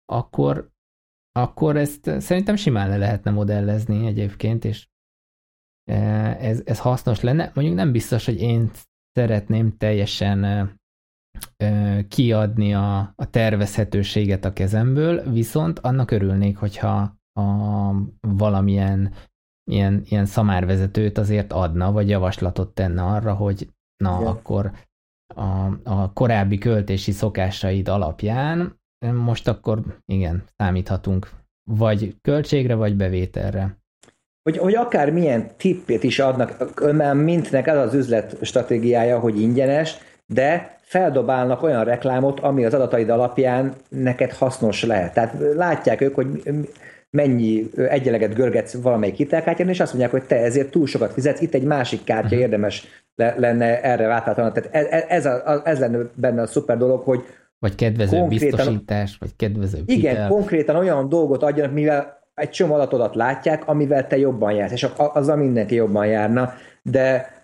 akkor, 0.06 0.70
akkor 1.32 1.78
ezt 1.78 2.12
szerintem 2.20 2.56
simán 2.56 2.90
le 2.90 2.98
lehetne 2.98 3.32
modellezni 3.32 4.06
egyébként, 4.06 4.66
és 4.66 4.88
ez, 6.40 6.62
ez 6.66 6.80
hasznos 6.80 7.22
lenne. 7.22 7.52
Mondjuk 7.54 7.78
nem 7.78 7.92
biztos, 7.92 8.26
hogy 8.26 8.42
én 8.42 8.72
szeretném 9.12 9.78
teljesen 9.78 10.72
kiadni 12.08 12.74
a, 12.74 13.00
a 13.16 13.30
tervezhetőséget 13.30 14.46
a 14.46 14.54
kezemből, 14.54 15.32
viszont 15.32 15.80
annak 15.80 16.12
örülnék, 16.12 16.58
hogyha 16.58 17.18
a, 17.34 17.92
valamilyen 18.20 19.14
ilyen, 19.70 20.02
ilyen 20.06 20.26
szamárvezetőt 20.26 21.18
azért 21.18 21.54
adna, 21.54 21.92
vagy 21.92 22.10
javaslatot 22.10 22.74
tenne 22.74 23.04
arra, 23.04 23.34
hogy 23.34 23.70
na, 24.04 24.18
Igen. 24.20 24.32
akkor 24.32 24.72
a, 25.36 25.66
a 25.84 26.14
korábbi 26.14 26.58
költési 26.58 27.12
szokásaid 27.12 27.88
alapján 27.88 28.80
most 29.06 29.48
akkor 29.48 29.80
igen, 30.06 30.44
számíthatunk 30.58 31.30
vagy 31.72 32.16
költségre, 32.22 32.76
vagy 32.76 32.96
bevételre. 32.96 33.78
Hogy, 34.44 34.58
hogy 34.58 34.76
akár 34.76 35.12
milyen 35.12 35.48
tippét 35.58 36.04
is 36.04 36.20
adnak, 36.20 36.82
mert 36.92 37.14
mintnek 37.16 37.68
ez 37.68 37.78
az 37.78 37.94
üzlet 37.94 38.38
stratégiája, 38.42 39.20
hogy 39.20 39.42
ingyenes, 39.42 39.98
de 40.26 40.78
feldobálnak 40.82 41.64
olyan 41.64 41.84
reklámot, 41.84 42.40
ami 42.40 42.66
az 42.66 42.74
adataid 42.74 43.10
alapján 43.10 43.74
neked 43.90 44.32
hasznos 44.32 44.84
lehet. 44.84 45.14
Tehát 45.14 45.36
látják 45.56 46.02
ők, 46.02 46.16
hogy 46.16 46.44
mennyi 47.10 47.70
egyeleget 47.76 48.34
görgetsz 48.34 48.82
valamelyik 48.82 49.16
hitelkártyán, 49.16 49.70
és 49.70 49.80
azt 49.80 49.94
mondják, 49.94 50.12
hogy 50.12 50.24
te 50.24 50.36
ezért 50.36 50.70
túl 50.70 50.88
sokat 50.88 51.14
fizetsz, 51.14 51.42
itt 51.42 51.54
egy 51.54 51.64
másik 51.64 52.04
kártya 52.04 52.26
uh-huh. 52.26 52.42
érdemes 52.42 52.88
le, 53.16 53.36
lenne 53.38 53.82
erre 53.82 54.08
váltáltanak. 54.08 54.54
Tehát 54.54 54.76
ez, 54.76 54.86
e, 54.86 55.06
ez, 55.08 55.26
a, 55.26 55.62
ez 55.66 55.80
lenne 55.80 56.00
benne 56.16 56.42
a 56.42 56.48
szuper 56.48 56.78
dolog, 56.78 57.02
hogy 57.02 57.24
vagy 57.60 57.76
kedvező 57.76 58.26
biztosítás, 58.28 59.18
vagy 59.20 59.36
kedvező 59.36 59.82
Igen, 59.86 60.12
hitel. 60.12 60.28
konkrétan 60.28 60.76
olyan 60.76 61.10
dolgot 61.10 61.44
adjanak, 61.44 61.74
mivel 61.74 62.20
egy 62.36 62.50
csomó 62.50 62.74
adatodat 62.74 63.16
látják, 63.16 63.68
amivel 63.68 64.08
te 64.08 64.18
jobban 64.18 64.54
jársz, 64.54 64.72
és 64.72 64.88
azzal 64.96 65.36
mindenki 65.36 65.76
jobban 65.76 66.06
járna, 66.06 66.54
de 66.84 67.38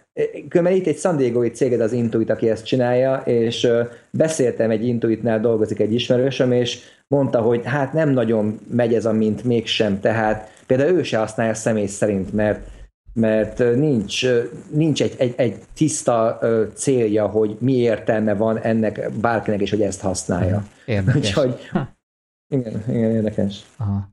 Különben 0.50 0.74
itt 0.76 0.88
egy 0.88 0.98
San 0.98 1.18
Diego-i 1.18 1.50
céged 1.50 1.82
az 1.82 1.92
Intuit, 1.92 2.30
aki 2.30 2.50
ezt 2.50 2.66
csinálja, 2.66 3.22
és 3.26 3.68
beszéltem 4.12 4.70
egy 4.70 4.88
Intuitnál, 4.88 5.40
dolgozik 5.40 5.80
egy 5.80 5.94
ismerősöm, 5.94 6.52
és 6.52 6.80
mondta, 7.08 7.42
hogy 7.42 7.66
hát 7.66 7.94
nem 7.94 8.10
nagyon 8.10 8.60
megy 8.68 8.94
ez 8.94 9.06
a 9.06 9.12
mint 9.12 9.44
mégsem, 9.44 10.00
tehát 10.00 10.64
például 10.68 10.98
ő 10.98 11.04
se 11.04 11.18
használja 11.18 11.54
személy 11.54 11.86
szerint, 11.86 12.34
mert 12.34 12.74
mert 13.14 13.58
nincs, 13.58 14.26
nincs 14.72 15.02
egy, 15.02 15.16
egy, 15.18 15.34
egy 15.38 15.64
tiszta 15.74 16.40
célja, 16.74 17.28
hogy 17.28 17.58
mi 17.60 17.74
értelme 17.74 18.34
van 18.34 18.58
ennek 18.58 19.12
bárkinek, 19.12 19.62
és 19.62 19.70
hogy 19.70 19.82
ezt 19.82 20.02
használja. 20.02 20.64
Érdekes. 20.86 21.16
Úgyhogy, 21.16 21.60
igen, 22.54 22.84
igen, 22.88 23.12
érdekes. 23.12 23.66
Aha. 23.78 24.10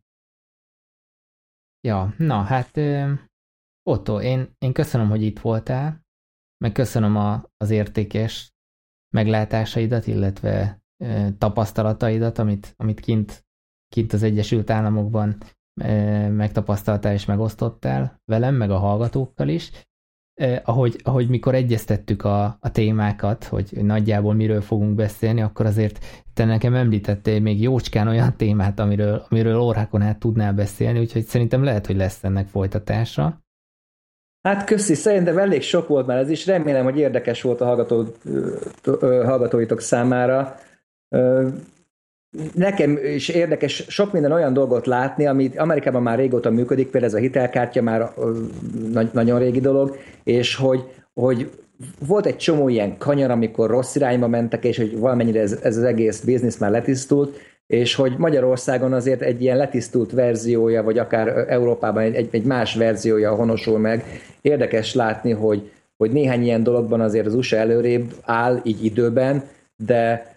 Ja, 1.81 2.15
na 2.19 2.43
hát 2.43 2.81
Otto, 3.83 4.21
én, 4.21 4.55
én 4.59 4.73
köszönöm, 4.73 5.09
hogy 5.09 5.23
itt 5.23 5.41
voltál, 5.41 6.01
meg 6.65 6.73
köszönöm 6.73 7.17
a, 7.17 7.45
az 7.57 7.71
értékes 7.71 8.53
meglátásaidat, 9.15 10.07
illetve 10.07 10.82
tapasztalataidat, 11.39 12.39
amit, 12.39 12.75
amit 12.77 13.01
kint, 13.01 13.45
kint 13.89 14.13
az 14.13 14.23
Egyesült 14.23 14.71
Államokban 14.71 15.37
megtapasztaltál 16.31 17.13
és 17.13 17.25
megosztottál 17.25 18.21
velem, 18.25 18.55
meg 18.55 18.71
a 18.71 18.79
hallgatókkal 18.79 19.49
is. 19.49 19.71
Ahogy, 20.65 21.01
ahogy 21.03 21.29
mikor 21.29 21.55
egyeztettük 21.55 22.25
a, 22.25 22.45
a 22.61 22.71
témákat, 22.71 23.45
hogy 23.45 23.71
nagyjából 23.73 24.35
miről 24.35 24.61
fogunk 24.61 24.95
beszélni, 24.95 25.43
akkor 25.43 25.67
azért 25.67 25.99
te 26.35 26.45
nekem 26.45 26.75
említettél 26.75 27.41
még 27.41 27.63
jócskán 27.63 28.09
olyan 28.09 28.37
témát, 28.37 28.79
amiről, 28.79 29.27
amiről 29.29 29.61
órákon 29.61 30.03
át 30.03 30.19
tudnál 30.19 30.53
beszélni, 30.53 30.99
úgyhogy 30.99 31.25
szerintem 31.25 31.65
lehet, 31.65 31.87
hogy 31.87 31.97
lesz 31.97 32.25
ennek 32.25 32.47
folytatása. 32.47 33.41
Hát 34.49 34.65
köszi, 34.65 34.95
szerintem 34.95 35.39
elég 35.39 35.63
sok 35.63 35.89
volt 35.89 36.07
már 36.07 36.19
ez 36.19 36.31
is, 36.31 36.47
remélem, 36.47 36.85
hogy 36.85 36.99
érdekes 36.99 37.43
volt 37.43 37.61
a 37.61 37.65
hallgató, 37.65 38.07
hallgatóitok 39.01 39.81
számára. 39.81 40.57
Nekem 42.55 42.99
is 43.15 43.29
érdekes 43.29 43.85
sok 43.89 44.13
minden 44.13 44.33
olyan 44.33 44.53
dolgot 44.53 44.87
látni, 44.87 45.27
amit 45.27 45.59
Amerikában 45.59 46.03
már 46.03 46.19
régóta 46.19 46.51
működik, 46.51 46.91
például 46.91 47.13
ez 47.13 47.19
a 47.19 47.23
hitelkártya 47.23 47.83
már 47.83 48.13
nagyon 49.13 49.39
régi 49.39 49.61
dolog, 49.61 49.97
és 50.23 50.55
hogy, 50.55 50.85
hogy 51.15 51.51
volt 52.07 52.27
egy 52.27 52.37
csomó 52.37 52.69
ilyen 52.69 52.99
kanyar, 52.99 53.31
amikor 53.31 53.71
rossz 53.71 53.95
irányba 53.95 54.29
mentek, 54.29 54.65
és 54.65 54.77
hogy 54.77 54.99
valamennyire 54.99 55.41
ez, 55.41 55.59
ez 55.63 55.77
az 55.77 55.83
egész 55.83 56.21
biznisz 56.21 56.59
már 56.59 56.71
letisztult, 56.71 57.39
és 57.67 57.95
hogy 57.95 58.15
Magyarországon 58.19 58.93
azért 58.93 59.21
egy 59.21 59.43
ilyen 59.43 59.57
letisztult 59.57 60.13
verziója, 60.13 60.83
vagy 60.83 60.99
akár 60.99 61.29
Európában 61.49 62.03
egy, 62.03 62.29
egy 62.31 62.45
más 62.45 62.75
verziója 62.75 63.35
honosul 63.35 63.79
meg. 63.79 64.05
Érdekes 64.41 64.95
látni, 64.95 65.31
hogy, 65.31 65.71
hogy 65.97 66.11
néhány 66.11 66.43
ilyen 66.43 66.63
dologban 66.63 67.01
azért 67.01 67.27
az 67.27 67.35
USA 67.35 67.57
előrébb 67.57 68.15
áll 68.23 68.61
így 68.65 68.85
időben, 68.85 69.43
de 69.87 70.32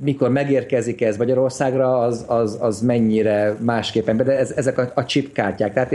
mikor 0.00 0.30
megérkezik 0.30 1.02
ez 1.02 1.16
Magyarországra, 1.16 1.98
az, 1.98 2.24
az, 2.26 2.58
az 2.60 2.80
mennyire 2.80 3.56
másképpen, 3.60 4.16
de 4.16 4.38
ez, 4.38 4.50
ezek 4.50 4.78
a, 4.78 4.90
a 4.94 5.04
chip 5.04 5.32
kártyák, 5.32 5.72
tehát 5.72 5.92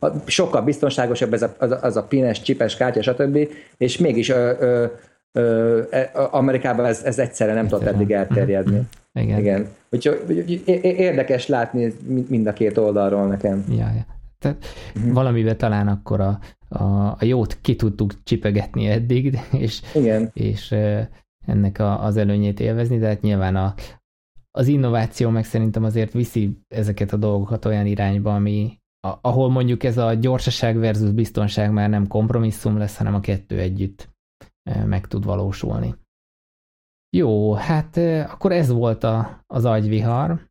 a, 0.00 0.06
a, 0.06 0.12
sokkal 0.26 0.62
biztonságosabb 0.62 1.32
ez 1.32 1.42
a, 1.42 1.54
az, 1.58 1.76
az 1.80 1.96
a 1.96 2.02
pines, 2.02 2.42
csipes 2.42 2.76
kártya, 2.76 3.02
stb., 3.02 3.48
és 3.76 3.98
mégis 3.98 4.28
ö, 4.28 4.52
ö, 4.60 4.84
ö, 5.32 5.82
e, 5.90 6.10
Amerikában 6.30 6.84
ez, 6.84 7.02
ez 7.04 7.18
egyszerre 7.18 7.54
nem 7.54 7.68
tudott 7.68 7.86
eddig 7.86 8.10
elterjedni. 8.10 8.80
Igen. 9.12 9.38
Igen. 9.38 9.68
Úgyhogy 9.90 10.62
érdekes 10.82 11.46
látni 11.46 11.94
mind 12.28 12.46
a 12.46 12.52
két 12.52 12.78
oldalról 12.78 13.26
nekem. 13.26 13.64
Ja, 13.68 13.92
ja. 13.94 14.06
Tehát 14.38 14.64
uh-huh. 14.96 15.12
valamiben 15.12 15.56
talán 15.56 15.88
akkor 15.88 16.20
a, 16.20 16.38
a, 16.68 16.84
a 17.18 17.18
jót 17.20 17.58
ki 17.60 17.76
tudtuk 17.76 18.12
csipegetni 18.24 18.86
eddig, 18.86 19.38
és, 19.58 19.80
Igen. 19.94 20.30
és 20.32 20.74
ennek 21.46 21.78
a, 21.78 22.04
az 22.04 22.16
előnyét 22.16 22.60
élvezni, 22.60 22.98
de 22.98 23.06
hát 23.06 23.20
nyilván 23.20 23.56
a, 23.56 23.74
az 24.50 24.66
innováció 24.66 25.30
meg 25.30 25.44
szerintem 25.44 25.84
azért 25.84 26.12
viszi 26.12 26.58
ezeket 26.68 27.12
a 27.12 27.16
dolgokat 27.16 27.64
olyan 27.64 27.86
irányba, 27.86 28.34
ami, 28.34 28.78
a, 29.00 29.18
ahol 29.20 29.50
mondjuk 29.50 29.82
ez 29.82 29.98
a 29.98 30.14
gyorsaság 30.14 30.76
versus 30.76 31.10
biztonság 31.10 31.72
már 31.72 31.88
nem 31.88 32.06
kompromisszum 32.06 32.78
lesz, 32.78 32.96
hanem 32.96 33.14
a 33.14 33.20
kettő 33.20 33.58
együtt 33.58 34.14
meg 34.86 35.06
tud 35.06 35.24
valósulni. 35.24 35.94
Jó, 37.16 37.52
hát 37.52 37.96
akkor 38.30 38.52
ez 38.52 38.70
volt 38.70 39.04
a, 39.04 39.42
az 39.46 39.64
agyvihar 39.64 40.48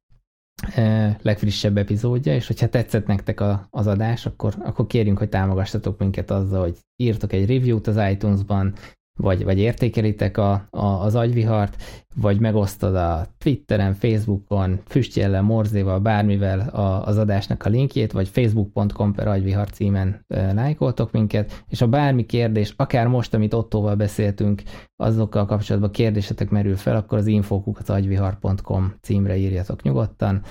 legfrissebb 1.22 1.78
epizódja, 1.78 2.34
és 2.34 2.48
hogyha 2.48 2.70
tetszett 2.70 3.06
nektek 3.06 3.40
a, 3.40 3.68
az 3.70 3.88
adás, 3.88 4.26
akkor, 4.26 4.54
akkor 4.60 4.88
kérjünk, 4.88 5.18
hogy 5.18 5.30
támogassatok 5.30 6.00
minket 6.00 6.32
azzal, 6.32 6.62
hogy 6.62 6.78
írtok 6.96 7.34
egy 7.34 7.50
review-t 7.50 7.88
az 7.88 8.12
iTunes-ban, 8.12 8.74
vagy, 9.20 9.44
vagy 9.44 9.60
értékelitek 9.60 10.38
a, 10.38 10.68
a, 10.70 10.86
az 10.86 11.16
agyvihart, 11.16 11.84
vagy 12.16 12.40
megosztod 12.40 12.96
a 12.96 13.26
Twitteren, 13.38 13.94
Facebookon, 13.94 14.80
füstjellel, 14.86 15.42
morzéval, 15.42 16.00
bármivel 16.00 16.60
a, 16.60 17.06
az 17.06 17.18
adásnak 17.18 17.66
a 17.66 17.70
linkjét, 17.70 18.12
vagy 18.12 18.28
facebook.com 18.28 19.14
per 19.14 19.28
agyvihar 19.28 19.70
címen 19.70 20.26
e, 20.28 20.54
lájkoltok 20.54 21.12
minket, 21.12 21.64
és 21.68 21.80
ha 21.80 21.88
bármi 21.88 22.26
kérdés, 22.26 22.74
akár 22.78 23.08
most, 23.08 23.34
amit 23.34 23.54
Ottóval 23.54 23.96
beszéltünk, 23.96 24.64
azokkal 24.96 25.46
kapcsolatban 25.46 25.92
kérdésetek 25.92 26.50
merül 26.50 26.76
fel, 26.76 26.96
akkor 26.96 27.18
az 27.18 27.28
infókukat 27.28 27.90
agyvihar.com 27.90 28.94
címre 29.02 29.36
írjatok 29.36 29.82
nyugodtan, 29.82 30.42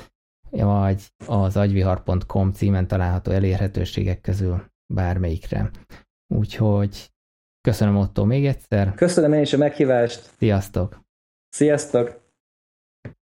vagy 0.51 1.03
az 1.27 1.57
agyvihar.com 1.57 2.53
címen 2.53 2.87
található 2.87 3.33
elérhetőségek 3.33 4.21
közül 4.21 4.65
bármelyikre. 4.95 5.71
Úgyhogy 6.35 7.14
Köszönöm 7.65 7.97
Otto 7.97 8.25
még 8.25 8.47
egyszer. 8.47 8.95
Köszönöm 8.95 9.33
én 9.33 9.41
is 9.41 9.53
a 9.53 9.57
meghívást. 9.57 10.31
Sziasztok. 10.39 11.01
Sziasztok. 11.49 12.24